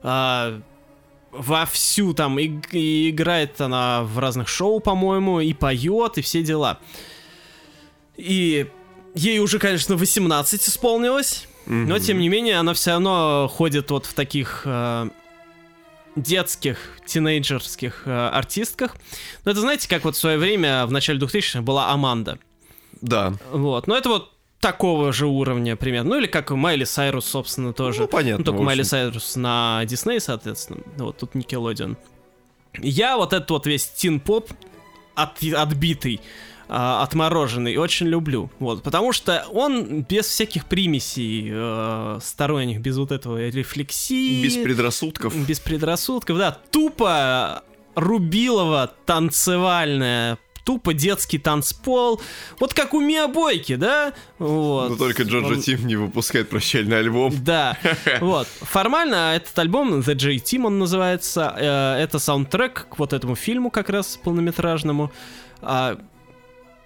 а, 0.02 0.60
вовсю 1.39 2.15
там 2.15 2.39
и, 2.39 2.51
и 2.73 3.11
играет 3.11 3.61
она 3.61 4.03
в 4.03 4.19
разных 4.19 4.49
шоу, 4.49 4.81
по-моему, 4.81 5.41
и 5.41 5.53
поет, 5.53 6.19
и 6.19 6.23
все 6.23 6.43
дела. 6.43 6.79
И 8.17 8.67
ей 9.15 9.39
уже, 9.41 9.59
конечно, 9.59 9.97
18 9.97 10.69
исполнилось, 10.69 11.47
но 11.67 11.99
тем 11.99 12.19
не 12.19 12.29
менее 12.29 12.59
она 12.59 12.75
все 12.75 12.93
равно 12.93 13.51
ходит 13.53 13.91
вот 13.91 14.07
в 14.07 14.15
таких 14.15 14.63
а, 14.65 15.09
детских, 16.15 16.79
тинейджерских 17.05 18.03
а, 18.07 18.31
артистках. 18.31 18.97
Но 19.45 19.51
это 19.51 19.61
знаете, 19.61 19.89
как 19.89 20.05
вот 20.05 20.15
в 20.15 20.19
свое 20.19 20.39
время, 20.39 20.87
в 20.87 20.93
начале 20.93 21.19
2000-х 21.19 21.63
была 21.63 21.91
Аманда. 21.91 22.39
да. 23.01 23.35
Вот, 23.51 23.87
но 23.87 23.97
это 23.97 24.09
вот 24.09 24.36
такого 24.61 25.12
же 25.12 25.27
уровня 25.27 25.77
примерно. 25.77 26.11
Ну 26.11 26.19
или 26.19 26.27
как 26.27 26.51
Майли 26.51 26.85
Сайрус, 26.85 27.27
собственно, 27.27 27.73
тоже. 27.73 28.03
Ну, 28.03 28.09
понятно, 28.09 28.39
Ну, 28.39 28.45
только 28.45 28.62
Майли. 28.62 28.83
Сайрус 28.83 29.37
на 29.37 29.83
Дисней, 29.85 30.20
соответственно. 30.20 30.81
Вот 30.97 31.19
тут 31.19 31.35
Nickelodeon. 31.35 31.97
Я 32.78 33.16
вот 33.16 33.33
этот 33.33 33.51
вот 33.51 33.66
весь 33.66 33.87
тин-поп 33.89 34.51
от, 35.15 35.43
отбитый, 35.43 36.20
а, 36.69 37.03
отмороженный, 37.03 37.77
очень 37.77 38.07
люблю. 38.07 38.51
Вот, 38.59 38.83
потому 38.83 39.12
что 39.12 39.47
он 39.53 40.03
без 40.03 40.27
всяких 40.27 40.66
примесей 40.66 41.49
э, 41.51 42.19
сторонних, 42.23 42.81
без 42.81 42.99
вот 42.99 43.12
этого 43.12 43.49
рефлексии. 43.49 44.43
Без 44.43 44.57
предрассудков. 44.57 45.35
Без 45.47 45.61
предрассудков, 45.61 46.37
да. 46.39 46.59
Тупо 46.70 47.62
рубилово 47.95 48.93
танцевальное 49.07 50.39
тупо 50.66 50.93
детский 50.93 51.38
танцпол. 51.38 52.20
Вот 52.59 52.74
как 52.74 52.93
у 52.93 53.01
Миабойки, 53.01 53.76
да? 53.76 54.12
Вот. 54.38 54.90
Но 54.90 54.97
только 54.97 55.22
Джоджо 55.22 55.55
Он- 55.55 55.60
Тим 55.62 55.86
не 55.86 55.94
выпускает 55.97 56.51
прощальный 56.51 56.98
альбом. 56.98 57.32
Да, 57.43 57.78
вот. 58.20 58.48
Формально 58.48 59.36
этот 59.36 59.56
альбом, 59.59 60.01
The 60.01 60.14
J 60.14 60.32
Team 60.34 60.66
он 60.66 60.78
называется, 60.80 61.55
э, 61.56 62.02
это 62.02 62.18
саундтрек 62.18 62.88
к 62.90 62.98
вот 62.98 63.12
этому 63.12 63.36
фильму 63.36 63.70
как 63.70 63.88
раз 63.88 64.18
полнометражному, 64.22 65.12
а, 65.62 65.98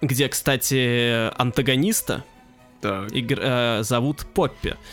где, 0.01 0.29
кстати, 0.29 1.31
антагониста 1.41 2.23
Так, 2.81 3.11
игр- 3.11 3.39
э, 3.41 3.83
зовут 3.83 4.25
Поппи. 4.33 4.75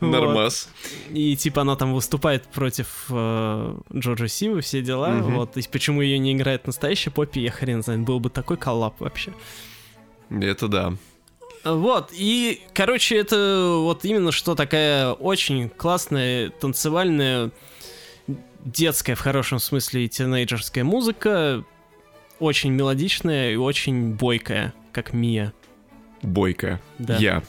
нормас. 0.00 0.70
И 1.10 1.36
типа 1.36 1.62
она 1.62 1.76
там 1.76 1.92
выступает 1.92 2.44
против 2.44 3.06
э, 3.10 3.76
Джорджа 3.94 4.28
Сивы, 4.28 4.60
все 4.60 4.80
дела. 4.80 5.10
Вот. 5.20 5.56
И 5.56 5.68
почему 5.68 6.00
ее 6.02 6.18
не 6.18 6.32
играет 6.32 6.66
настоящая 6.66 7.10
Поппи, 7.10 7.40
я 7.40 7.50
хрен 7.50 7.82
знает. 7.82 8.00
Был 8.00 8.20
бы 8.20 8.30
такой 8.30 8.56
коллап 8.56 9.00
вообще. 9.00 9.32
Это 10.30 10.68
да. 10.68 10.94
Вот, 11.64 12.10
и, 12.12 12.62
короче, 12.72 13.16
это 13.18 13.74
вот 13.80 14.04
именно 14.06 14.32
что 14.32 14.54
такая 14.54 15.12
очень 15.12 15.68
классная, 15.68 16.48
танцевальная, 16.48 17.50
детская 18.64 19.14
в 19.14 19.20
хорошем 19.20 19.58
смысле 19.58 20.08
тинейджерская 20.08 20.84
музыка, 20.84 21.62
очень 22.38 22.70
мелодичная 22.72 23.52
и 23.52 23.56
очень 23.56 24.14
бойкая, 24.14 24.72
как 24.92 25.12
Мия. 25.12 25.52
Бойко. 26.22 26.80
Да. 26.98 27.16
Я. 27.16 27.42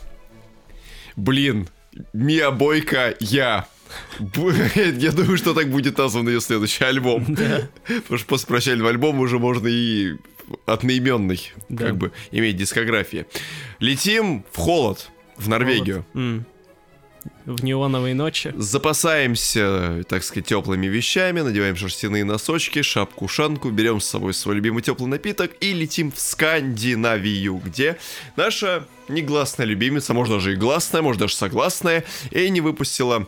Блин, 1.15 1.67
Мия 2.13 2.51
Бойко, 2.51 3.15
я. 3.19 3.67
Я 4.19 5.11
думаю, 5.11 5.35
что 5.37 5.53
так 5.53 5.69
будет 5.69 5.97
назван 5.97 6.27
ее 6.29 6.39
следующий 6.39 6.85
альбом. 6.85 7.25
Потому 7.25 8.17
что 8.17 8.25
после 8.27 8.47
прощального 8.47 8.89
альбома 8.89 9.19
уже 9.19 9.37
можно 9.37 9.67
и 9.67 10.15
Да. 11.67 11.87
как 11.87 11.97
бы, 11.97 12.11
иметь 12.31 12.55
дискографии. 12.55 13.25
Летим 13.79 14.45
в 14.51 14.57
холод, 14.57 15.09
в 15.37 15.49
Норвегию. 15.49 16.05
В 17.45 17.63
неоновые 17.63 18.15
ночи. 18.15 18.53
Запасаемся, 18.55 20.03
так 20.07 20.23
сказать, 20.23 20.47
теплыми 20.47 20.87
вещами, 20.87 21.41
надеваем 21.41 21.75
шерстяные 21.75 22.23
носочки, 22.23 22.81
шапку-шанку, 22.81 23.69
берем 23.69 23.99
с 23.99 24.05
собой 24.05 24.33
свой 24.33 24.55
любимый 24.55 24.81
теплый 24.81 25.07
напиток 25.07 25.51
и 25.59 25.73
летим 25.73 26.11
в 26.11 26.19
Скандинавию, 26.19 27.61
где 27.63 27.97
наша 28.35 28.87
негласная 29.07 29.65
любимица, 29.65 30.13
может 30.13 30.35
даже 30.35 30.53
и 30.53 30.55
гласная, 30.55 31.01
может 31.01 31.19
даже 31.19 31.35
согласная, 31.35 32.05
Энни 32.31 32.59
выпустила 32.59 33.27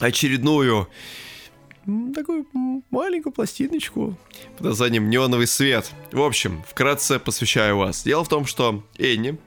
очередную 0.00 0.88
такую 2.14 2.46
маленькую 2.90 3.32
пластиночку 3.32 4.16
под 4.56 4.66
названием 4.66 5.10
«Неоновый 5.10 5.46
свет». 5.46 5.90
В 6.12 6.22
общем, 6.22 6.64
вкратце 6.68 7.18
посвящаю 7.18 7.76
вас. 7.76 8.02
Дело 8.04 8.24
в 8.24 8.28
том, 8.28 8.46
что 8.46 8.82
Энни, 8.98 9.38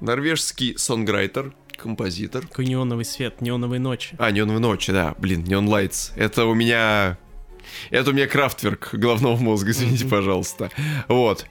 норвежский 0.00 0.76
сонграйтер, 0.78 1.52
композитор, 1.76 2.46
Такой 2.46 2.66
неоновый 2.66 3.04
свет, 3.04 3.40
неоновые 3.40 3.80
ночи. 3.80 4.14
а, 4.18 4.30
в 4.30 4.60
ночи, 4.60 4.92
да. 4.92 5.14
Блин, 5.18 5.44
Neon 5.44 5.66
Lights. 5.66 6.12
Это 6.16 6.44
у 6.46 6.54
меня... 6.54 7.18
Это 7.90 8.10
у 8.10 8.12
меня 8.12 8.26
крафтверк 8.26 8.90
головного 8.92 9.36
мозга, 9.36 9.70
извините, 9.70 10.06
пожалуйста. 10.06 10.70
Вот. 11.08 11.46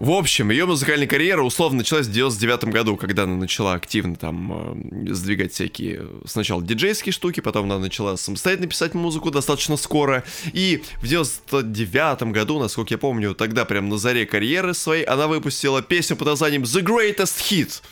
В 0.00 0.12
общем, 0.12 0.50
ее 0.50 0.64
музыкальная 0.64 1.06
карьера 1.06 1.42
условно 1.42 1.78
началась 1.78 2.06
в 2.06 2.12
99 2.12 2.64
году, 2.72 2.96
когда 2.96 3.24
она 3.24 3.36
начала 3.36 3.74
активно 3.74 4.16
там 4.16 5.04
э, 5.08 5.12
сдвигать 5.12 5.52
всякие 5.52 6.06
сначала 6.24 6.62
диджейские 6.62 7.12
штуки, 7.12 7.40
потом 7.40 7.66
она 7.66 7.78
начала 7.78 8.16
самостоятельно 8.16 8.66
писать 8.66 8.94
музыку 8.94 9.30
достаточно 9.30 9.76
скоро. 9.76 10.24
И 10.54 10.82
в 11.02 11.06
99 11.06 12.22
году, 12.32 12.58
насколько 12.58 12.94
я 12.94 12.98
помню, 12.98 13.34
тогда 13.34 13.66
прям 13.66 13.90
на 13.90 13.98
заре 13.98 14.24
карьеры 14.24 14.72
своей, 14.72 15.04
она 15.04 15.26
выпустила 15.26 15.82
песню 15.82 16.16
под 16.16 16.28
названием 16.28 16.62
The 16.62 16.80
Greatest 16.82 17.38
Hit. 17.50 17.82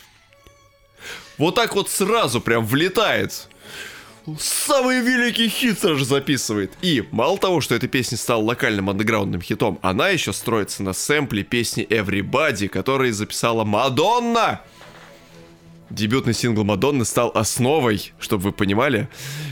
Вот 1.39 1.55
так 1.55 1.73
вот 1.75 1.89
сразу 1.89 2.41
прям 2.41 2.65
влетает. 2.65 3.47
Самый 4.37 5.01
великий 5.01 5.47
хит 5.47 5.81
же 5.81 6.05
записывает. 6.05 6.73
И 6.81 7.07
мало 7.11 7.37
того, 7.37 7.61
что 7.61 7.73
эта 7.73 7.87
песня 7.87 8.17
стала 8.17 8.43
локальным 8.43 8.89
андеграундным 8.89 9.41
хитом, 9.41 9.79
она 9.81 10.09
еще 10.09 10.33
строится 10.33 10.83
на 10.83 10.93
сэмпле 10.93 11.43
песни 11.43 11.87
Everybody, 11.89 12.67
который 12.67 13.11
записала 13.11 13.63
Мадонна. 13.63 14.61
Дебютный 15.89 16.33
сингл 16.33 16.63
Мадонны 16.63 17.05
стал 17.05 17.31
основой, 17.33 18.11
чтобы 18.19 18.43
вы 18.43 18.51
понимали, 18.51 19.07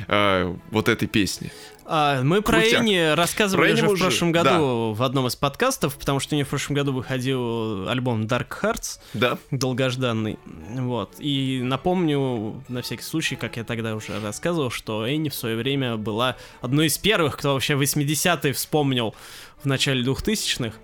э, 0.07 0.53
вот 0.69 0.89
этой 0.89 1.07
песни. 1.07 1.51
А, 1.89 2.21
мы 2.21 2.41
про 2.41 2.59
Крутяк. 2.59 2.81
Энни 2.81 3.13
рассказывали 3.15 3.61
Про 3.67 3.69
Энни 3.69 3.77
уже 3.79 3.83
мы 3.85 3.89
в 3.89 3.93
уже- 3.93 4.03
прошлом 4.03 4.31
году 4.33 4.91
в 4.93 5.03
одном 5.03 5.27
из 5.27 5.37
подкастов, 5.37 5.97
потому 5.97 6.19
что 6.19 6.33
у 6.33 6.35
нее 6.35 6.43
в 6.43 6.49
прошлом 6.49 6.75
году 6.75 6.91
выходил 6.91 7.87
альбом 7.87 8.23
Dark 8.23 8.47
Hearts, 8.61 8.99
Да? 9.13 9.37
долгожданный. 9.51 10.37
Вот. 10.75 11.13
И 11.19 11.61
напомню, 11.63 12.61
на 12.67 12.81
всякий 12.81 13.03
случай, 13.03 13.37
как 13.37 13.55
я 13.55 13.63
тогда 13.63 13.95
уже 13.95 14.19
рассказывал, 14.19 14.69
что 14.69 15.07
Энни 15.07 15.29
в 15.29 15.33
свое 15.35 15.55
время 15.55 15.95
была 15.95 16.35
одной 16.61 16.87
из 16.87 16.97
первых, 16.97 17.37
кто 17.37 17.53
вообще 17.53 17.75
80-е 17.75 18.51
вспомнил 18.51 19.15
в 19.63 19.65
начале 19.65 20.03
2000-х, 20.03 20.75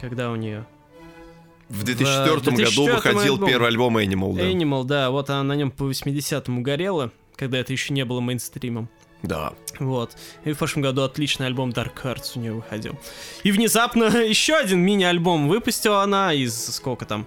когда 0.00 0.30
у 0.30 0.36
нее 0.36 0.64
В 1.68 1.82
2004, 1.82 2.36
в 2.36 2.42
2004 2.42 2.86
году 2.86 2.94
выходил 2.94 3.34
альбом. 3.34 3.48
первый 3.48 3.68
альбом 3.68 3.98
Animal, 3.98 4.36
да. 4.36 4.42
Animal, 4.48 4.84
да, 4.84 5.10
вот 5.10 5.28
она 5.28 5.42
на 5.42 5.54
нем 5.56 5.72
по 5.72 5.90
80-му 5.90 6.62
горела, 6.62 7.10
когда 7.34 7.58
это 7.58 7.72
еще 7.72 7.92
не 7.92 8.04
было 8.04 8.20
мейнстримом. 8.20 8.88
Да. 9.22 9.52
Вот. 9.78 10.16
И 10.44 10.52
в 10.52 10.58
прошлом 10.58 10.82
году 10.82 11.02
отличный 11.02 11.46
альбом 11.46 11.70
Dark 11.70 11.92
Hearts 12.02 12.32
у 12.34 12.40
нее 12.40 12.52
выходил. 12.52 12.98
И 13.42 13.52
внезапно 13.52 14.04
еще 14.22 14.54
один 14.54 14.80
мини-альбом 14.80 15.48
выпустила 15.48 16.02
она 16.02 16.32
из 16.32 16.74
сколько 16.74 17.04
там? 17.04 17.26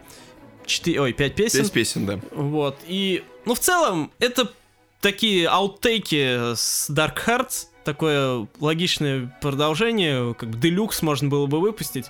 4, 0.65 0.99
ой, 0.99 1.13
5 1.13 1.35
песен. 1.35 1.59
5 1.61 1.71
песен, 1.71 2.05
да. 2.05 2.19
Вот. 2.31 2.77
И, 2.87 3.23
ну, 3.45 3.53
в 3.53 3.59
целом, 3.59 4.11
это 4.19 4.51
такие 4.99 5.47
ауттейки 5.47 6.55
с 6.55 6.89
Dark 6.89 7.17
Hearts, 7.25 7.67
такое 7.83 8.47
логичное 8.59 9.37
продолжение, 9.41 10.33
как 10.33 10.49
бы 10.49 10.57
делюкс 10.57 11.01
можно 11.03 11.29
было 11.29 11.45
бы 11.45 11.59
выпустить 11.59 12.07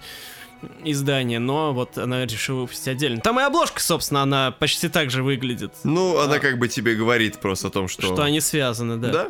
издание, 0.84 1.40
но 1.40 1.74
вот 1.74 1.98
она 1.98 2.26
решила 2.26 2.62
выпустить 2.62 2.88
отдельно. 2.88 3.22
Там 3.22 3.40
и 3.40 3.44
обложка, 3.44 3.82
собственно, 3.82 4.22
она 4.22 4.52
почти 4.52 4.88
так 4.88 5.12
же 5.12 5.22
выглядит. 5.22 5.74
Ну, 5.84 6.18
а, 6.18 6.24
она 6.24 6.40
как 6.40 6.57
бы 6.57 6.68
тебе 6.68 6.95
говорит 6.95 7.40
просто 7.40 7.68
о 7.68 7.72
том, 7.72 7.88
что... 7.88 8.02
Что 8.02 8.24
они 8.24 8.40
связаны, 8.40 8.98
да. 8.98 9.10
Да? 9.10 9.28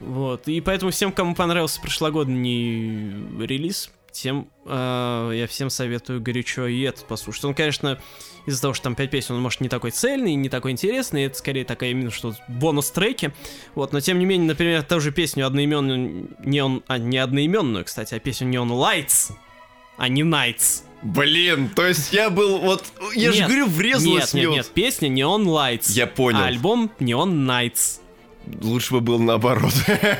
Вот. 0.00 0.48
И 0.48 0.60
поэтому 0.60 0.90
всем, 0.90 1.12
кому 1.12 1.34
понравился 1.34 1.80
прошлогодний 1.80 3.44
релиз, 3.44 3.90
тем 4.16 4.48
э, 4.64 5.32
я 5.34 5.46
всем 5.46 5.68
советую 5.68 6.22
горячо 6.22 6.66
и 6.66 6.80
этот 6.82 7.06
послушать. 7.06 7.44
Он, 7.44 7.54
конечно, 7.54 8.00
из-за 8.46 8.62
того, 8.62 8.74
что 8.74 8.84
там 8.84 8.94
5 8.94 9.10
песен, 9.10 9.34
он 9.34 9.42
может 9.42 9.60
не 9.60 9.68
такой 9.68 9.90
цельный, 9.90 10.34
не 10.34 10.48
такой 10.48 10.72
интересный, 10.72 11.24
это 11.24 11.36
скорее 11.36 11.64
такая 11.64 11.90
именно 11.90 12.10
что 12.10 12.34
бонус-треки. 12.48 13.34
Вот, 13.74 13.92
но 13.92 14.00
тем 14.00 14.18
не 14.18 14.24
менее, 14.24 14.48
например, 14.48 14.82
ту 14.84 15.00
же 15.00 15.12
песню 15.12 15.46
одноименную, 15.46 16.30
не 16.38 16.60
он, 16.62 16.82
а 16.86 16.98
не 16.98 17.18
одноименную, 17.18 17.84
кстати, 17.84 18.14
а 18.14 18.18
песню 18.18 18.48
Neon 18.48 18.68
Lights, 18.68 19.32
а 19.98 20.08
не 20.08 20.22
Nights. 20.22 20.82
Блин, 21.02 21.68
то 21.68 21.86
есть 21.86 22.12
я 22.12 22.30
был 22.30 22.58
вот, 22.58 22.84
я 23.14 23.32
же 23.32 23.44
говорю, 23.44 23.66
врезалась 23.66 24.32
нет, 24.32 24.44
нет, 24.44 24.50
нет, 24.50 24.70
песня 24.72 25.08
Neon 25.08 25.44
Lights. 25.44 25.90
Я 25.90 26.06
понял. 26.06 26.38
А 26.38 26.46
альбом 26.46 26.90
Neon 26.98 27.46
Nights. 27.46 28.00
Лучше 28.60 28.94
бы 28.94 29.00
был 29.00 29.18
наоборот. 29.18 29.72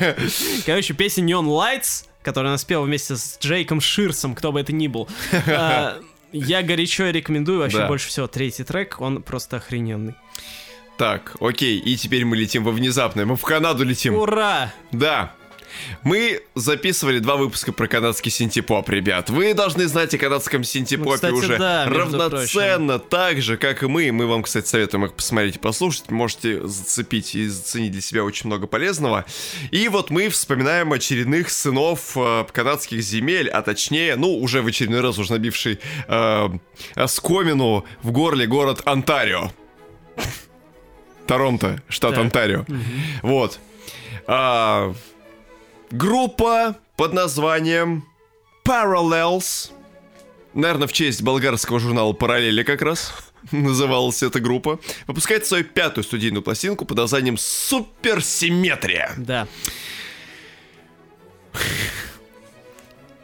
Короче, 0.65 0.93
песня 0.93 1.23
Neon 1.23 1.45
Lights, 1.45 2.05
которую 2.23 2.49
она 2.49 2.57
спела 2.57 2.83
вместе 2.83 3.15
с 3.15 3.37
Джейком 3.41 3.81
Ширсом, 3.81 4.35
кто 4.35 4.51
бы 4.51 4.59
это 4.59 4.73
ни 4.73 4.87
был. 4.87 5.07
А, 5.47 5.99
я 6.33 6.61
горячо 6.61 7.09
рекомендую 7.09 7.59
вообще 7.59 7.79
да. 7.79 7.87
больше 7.87 8.09
всего 8.09 8.27
третий 8.27 8.63
трек, 8.63 8.99
он 8.99 9.23
просто 9.23 9.57
охрененный. 9.57 10.15
Так, 10.97 11.35
окей, 11.39 11.77
и 11.77 11.95
теперь 11.95 12.25
мы 12.25 12.35
летим 12.35 12.63
во 12.63 12.71
внезапное, 12.71 13.25
мы 13.25 13.35
в 13.35 13.43
Канаду 13.43 13.85
летим. 13.85 14.15
Ура! 14.15 14.73
Да, 14.91 15.33
мы 16.03 16.41
записывали 16.55 17.19
два 17.19 17.35
выпуска 17.35 17.71
про 17.71 17.87
канадский 17.87 18.31
синтепоп, 18.31 18.89
ребят. 18.89 19.29
Вы 19.29 19.53
должны 19.53 19.87
знать 19.87 20.13
о 20.13 20.17
канадском 20.17 20.63
синтепопе 20.63 21.09
ну, 21.09 21.15
кстати, 21.15 21.33
уже 21.33 21.57
да, 21.57 21.85
равноценно, 21.85 22.99
прочим. 22.99 23.09
так 23.09 23.41
же, 23.41 23.57
как 23.57 23.83
и 23.83 23.87
мы. 23.87 24.11
Мы 24.11 24.27
вам, 24.27 24.43
кстати, 24.43 24.67
советуем 24.67 25.05
их 25.05 25.13
посмотреть 25.13 25.57
и 25.57 25.59
послушать. 25.59 26.09
Можете 26.11 26.65
зацепить 26.67 27.35
и 27.35 27.47
заценить 27.47 27.91
для 27.91 28.01
себя 28.01 28.23
очень 28.23 28.47
много 28.47 28.67
полезного. 28.67 29.25
И 29.71 29.87
вот 29.89 30.09
мы 30.09 30.29
вспоминаем 30.29 30.93
очередных 30.93 31.49
сынов 31.49 32.15
э, 32.15 32.45
канадских 32.51 33.01
земель, 33.01 33.49
а 33.49 33.61
точнее, 33.61 34.15
ну, 34.15 34.37
уже 34.37 34.61
в 34.61 34.67
очередной 34.67 35.01
раз 35.01 35.17
уже 35.17 35.31
набивший 35.31 35.79
э, 36.07 36.49
оскомину 36.95 37.85
в 38.01 38.11
горле 38.11 38.47
город 38.47 38.81
Онтарио. 38.85 39.51
Торонто, 41.27 41.81
штат 41.89 42.15
да. 42.15 42.21
Онтарио. 42.21 42.61
Угу. 42.61 42.77
Вот. 43.23 43.59
А, 44.27 44.93
Группа 45.91 46.75
под 46.97 47.13
названием 47.13 48.03
Parallels. 48.65 49.71
Наверное, 50.53 50.87
в 50.87 50.93
честь 50.93 51.21
болгарского 51.21 51.79
журнала 51.79 52.11
«Параллели» 52.11 52.63
как 52.63 52.81
раз 52.81 53.13
называлась 53.51 54.21
эта 54.21 54.41
группа. 54.41 54.81
Выпускает 55.07 55.45
свою 55.45 55.63
пятую 55.63 56.03
студийную 56.03 56.43
пластинку 56.43 56.83
под 56.83 56.97
названием 56.97 57.37
«Суперсимметрия». 57.37 59.13
Да. 59.17 59.47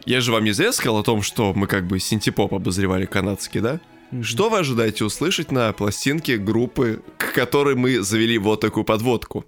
Я 0.06 0.22
же 0.22 0.31
вам 0.31 0.45
не 0.45 0.53
зря 0.53 0.72
сказал 0.72 0.99
о 0.99 1.03
том, 1.03 1.22
что 1.22 1.53
мы 1.53 1.68
как 1.68 1.85
бы 1.85 1.99
синтепоп 1.99 2.53
обозревали 2.53 3.06
канадский, 3.06 3.60
да? 3.60 3.81
Mm-hmm. 4.11 4.23
Что 4.23 4.49
вы 4.49 4.60
ожидаете 4.60 5.03
услышать 5.03 5.52
на 5.52 5.73
пластинке 5.73 6.38
группы, 6.38 7.02
к 7.18 7.34
которой 7.34 7.76
мы 7.76 8.02
завели 8.02 8.38
вот 8.38 8.61
такую 8.61 8.85
подводку? 8.85 9.45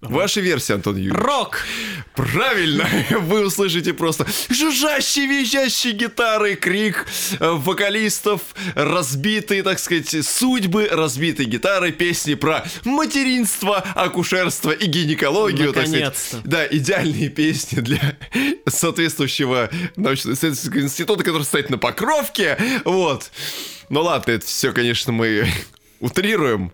Ваша 0.00 0.40
версия, 0.40 0.74
Антон 0.74 0.96
Юрьевич. 0.96 1.18
Рок! 1.22 1.66
Правильно! 2.14 2.88
Вы 3.10 3.44
услышите 3.46 3.92
просто 3.92 4.26
жужжащие, 4.48 5.26
визжащие 5.26 5.92
гитары, 5.92 6.54
крик 6.54 7.06
э, 7.38 7.50
вокалистов, 7.50 8.40
разбитые, 8.74 9.62
так 9.62 9.78
сказать, 9.78 10.24
судьбы, 10.26 10.88
разбитые 10.90 11.46
гитары, 11.46 11.92
песни 11.92 12.32
про 12.32 12.64
материнство, 12.84 13.76
акушерство 13.94 14.70
и 14.70 14.86
гинекологию, 14.86 15.70
сказать. 15.70 16.36
Да, 16.44 16.66
идеальные 16.66 17.28
песни 17.28 17.80
для 17.80 18.16
соответствующего 18.66 19.68
научно-исследовательского 19.96 20.80
института, 20.80 21.24
который 21.24 21.42
стоит 21.42 21.68
на 21.68 21.76
Покровке. 21.76 22.56
Вот. 22.86 23.30
Ну 23.90 24.00
ладно, 24.00 24.32
это 24.32 24.46
все, 24.46 24.72
конечно, 24.72 25.12
мы 25.12 25.46
утрируем 26.00 26.72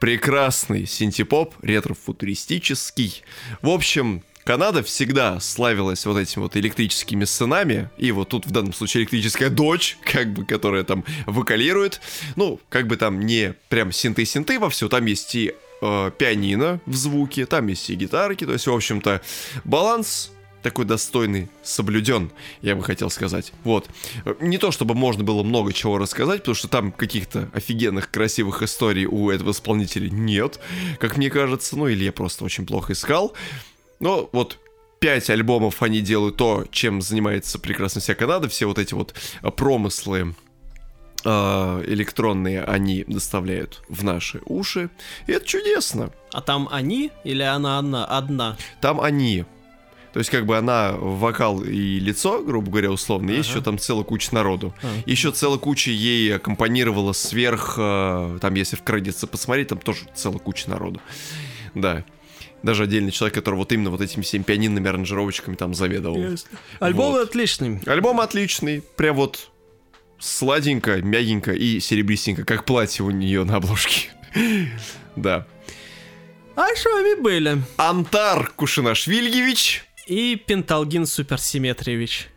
прекрасный 0.00 0.86
синтепоп, 0.86 1.54
ретро-футуристический. 1.62 3.22
В 3.62 3.68
общем, 3.68 4.24
Канада 4.44 4.82
всегда 4.82 5.38
славилась 5.38 6.06
вот 6.06 6.16
этими 6.16 6.42
вот 6.42 6.56
электрическими 6.56 7.24
сценами, 7.24 7.90
и 7.98 8.10
вот 8.10 8.30
тут 8.30 8.46
в 8.46 8.50
данном 8.50 8.72
случае 8.72 9.02
электрическая 9.02 9.50
дочь, 9.50 9.98
как 10.04 10.32
бы, 10.32 10.44
которая 10.44 10.82
там 10.82 11.04
вокалирует. 11.26 12.00
Ну, 12.34 12.58
как 12.70 12.86
бы 12.86 12.96
там 12.96 13.20
не 13.20 13.54
прям 13.68 13.92
синты-синты 13.92 14.58
во 14.58 14.70
все, 14.70 14.88
там 14.88 15.04
есть 15.04 15.34
и 15.34 15.54
э, 15.82 16.10
пианино 16.18 16.80
в 16.86 16.96
звуке, 16.96 17.46
там 17.46 17.68
есть 17.68 17.90
и 17.90 17.94
гитарки, 17.94 18.46
то 18.46 18.54
есть, 18.54 18.66
в 18.66 18.74
общем-то, 18.74 19.20
баланс 19.64 20.32
такой 20.62 20.84
достойный 20.84 21.48
соблюден, 21.62 22.30
я 22.62 22.76
бы 22.76 22.82
хотел 22.82 23.10
сказать. 23.10 23.52
Вот. 23.64 23.88
Не 24.40 24.58
то, 24.58 24.70
чтобы 24.70 24.94
можно 24.94 25.24
было 25.24 25.42
много 25.42 25.72
чего 25.72 25.98
рассказать, 25.98 26.40
потому 26.40 26.54
что 26.54 26.68
там 26.68 26.92
каких-то 26.92 27.50
офигенных, 27.52 28.10
красивых 28.10 28.62
историй 28.62 29.06
у 29.06 29.30
этого 29.30 29.52
исполнителя 29.52 30.08
нет, 30.10 30.60
как 30.98 31.16
мне 31.16 31.30
кажется. 31.30 31.76
Ну, 31.76 31.88
или 31.88 32.04
я 32.04 32.12
просто 32.12 32.44
очень 32.44 32.66
плохо 32.66 32.92
искал. 32.92 33.34
Но 33.98 34.28
вот 34.32 34.58
пять 34.98 35.30
альбомов 35.30 35.82
они 35.82 36.00
делают 36.00 36.36
то, 36.36 36.66
чем 36.70 37.00
занимается 37.02 37.58
прекрасно 37.58 38.00
вся 38.00 38.14
Канада. 38.14 38.48
Все 38.48 38.66
вот 38.66 38.78
эти 38.78 38.94
вот 38.94 39.14
промыслы 39.56 40.34
э, 41.24 41.84
электронные 41.86 42.62
они 42.62 43.04
доставляют 43.06 43.82
в 43.88 44.04
наши 44.04 44.40
уши. 44.44 44.90
И 45.26 45.32
это 45.32 45.46
чудесно. 45.46 46.12
А 46.32 46.40
там 46.40 46.68
они 46.70 47.10
или 47.24 47.42
она 47.42 47.78
одна? 47.78 48.04
одна? 48.04 48.56
Там 48.80 49.00
они. 49.00 49.44
То 50.12 50.18
есть, 50.18 50.30
как 50.30 50.44
бы 50.44 50.56
она 50.56 50.92
вокал 50.92 51.62
и 51.62 52.00
лицо, 52.00 52.42
грубо 52.42 52.70
говоря, 52.70 52.90
условно, 52.90 53.28
ага. 53.28 53.36
есть 53.38 53.50
еще 53.50 53.60
там 53.60 53.78
целая 53.78 54.04
куча 54.04 54.34
народу. 54.34 54.74
А. 54.82 54.88
Еще 55.06 55.30
целая 55.30 55.58
куча 55.58 55.90
ей 55.90 56.34
аккомпанировала 56.34 57.12
сверх, 57.12 57.74
э, 57.78 58.38
там, 58.40 58.54
если 58.54 58.76
в 58.76 58.82
кредитсы 58.82 59.26
посмотреть, 59.26 59.68
там 59.68 59.78
тоже 59.78 60.00
целая 60.14 60.38
куча 60.38 60.68
народу. 60.68 61.00
Да. 61.74 62.04
Даже 62.62 62.84
отдельный 62.84 63.12
человек, 63.12 63.34
который 63.34 63.54
вот 63.54 63.72
именно 63.72 63.90
вот 63.90 64.00
этими 64.00 64.22
всеми 64.22 64.42
пианинными 64.42 64.88
аранжировочками 64.88 65.54
там 65.54 65.74
заведовал. 65.74 66.18
Ясно. 66.18 66.58
Альбом 66.80 67.12
вот. 67.12 67.28
отличный. 67.28 67.80
Альбом 67.86 68.20
отличный. 68.20 68.82
Прям 68.96 69.16
вот 69.16 69.50
сладенько, 70.18 71.00
мягенько 71.00 71.52
и 71.52 71.80
серебристенько, 71.80 72.44
как 72.44 72.64
платье 72.64 73.04
у 73.04 73.10
нее 73.10 73.44
на 73.44 73.56
обложке. 73.56 74.10
да. 75.16 75.46
А 76.56 76.74
с 76.74 76.84
вами 76.84 77.18
были 77.20 77.62
Антар 77.78 78.52
Кушинашвильевич 78.54 79.84
и 80.10 80.34
Пенталгин 80.34 81.06
Суперсимметриевич. 81.06 82.28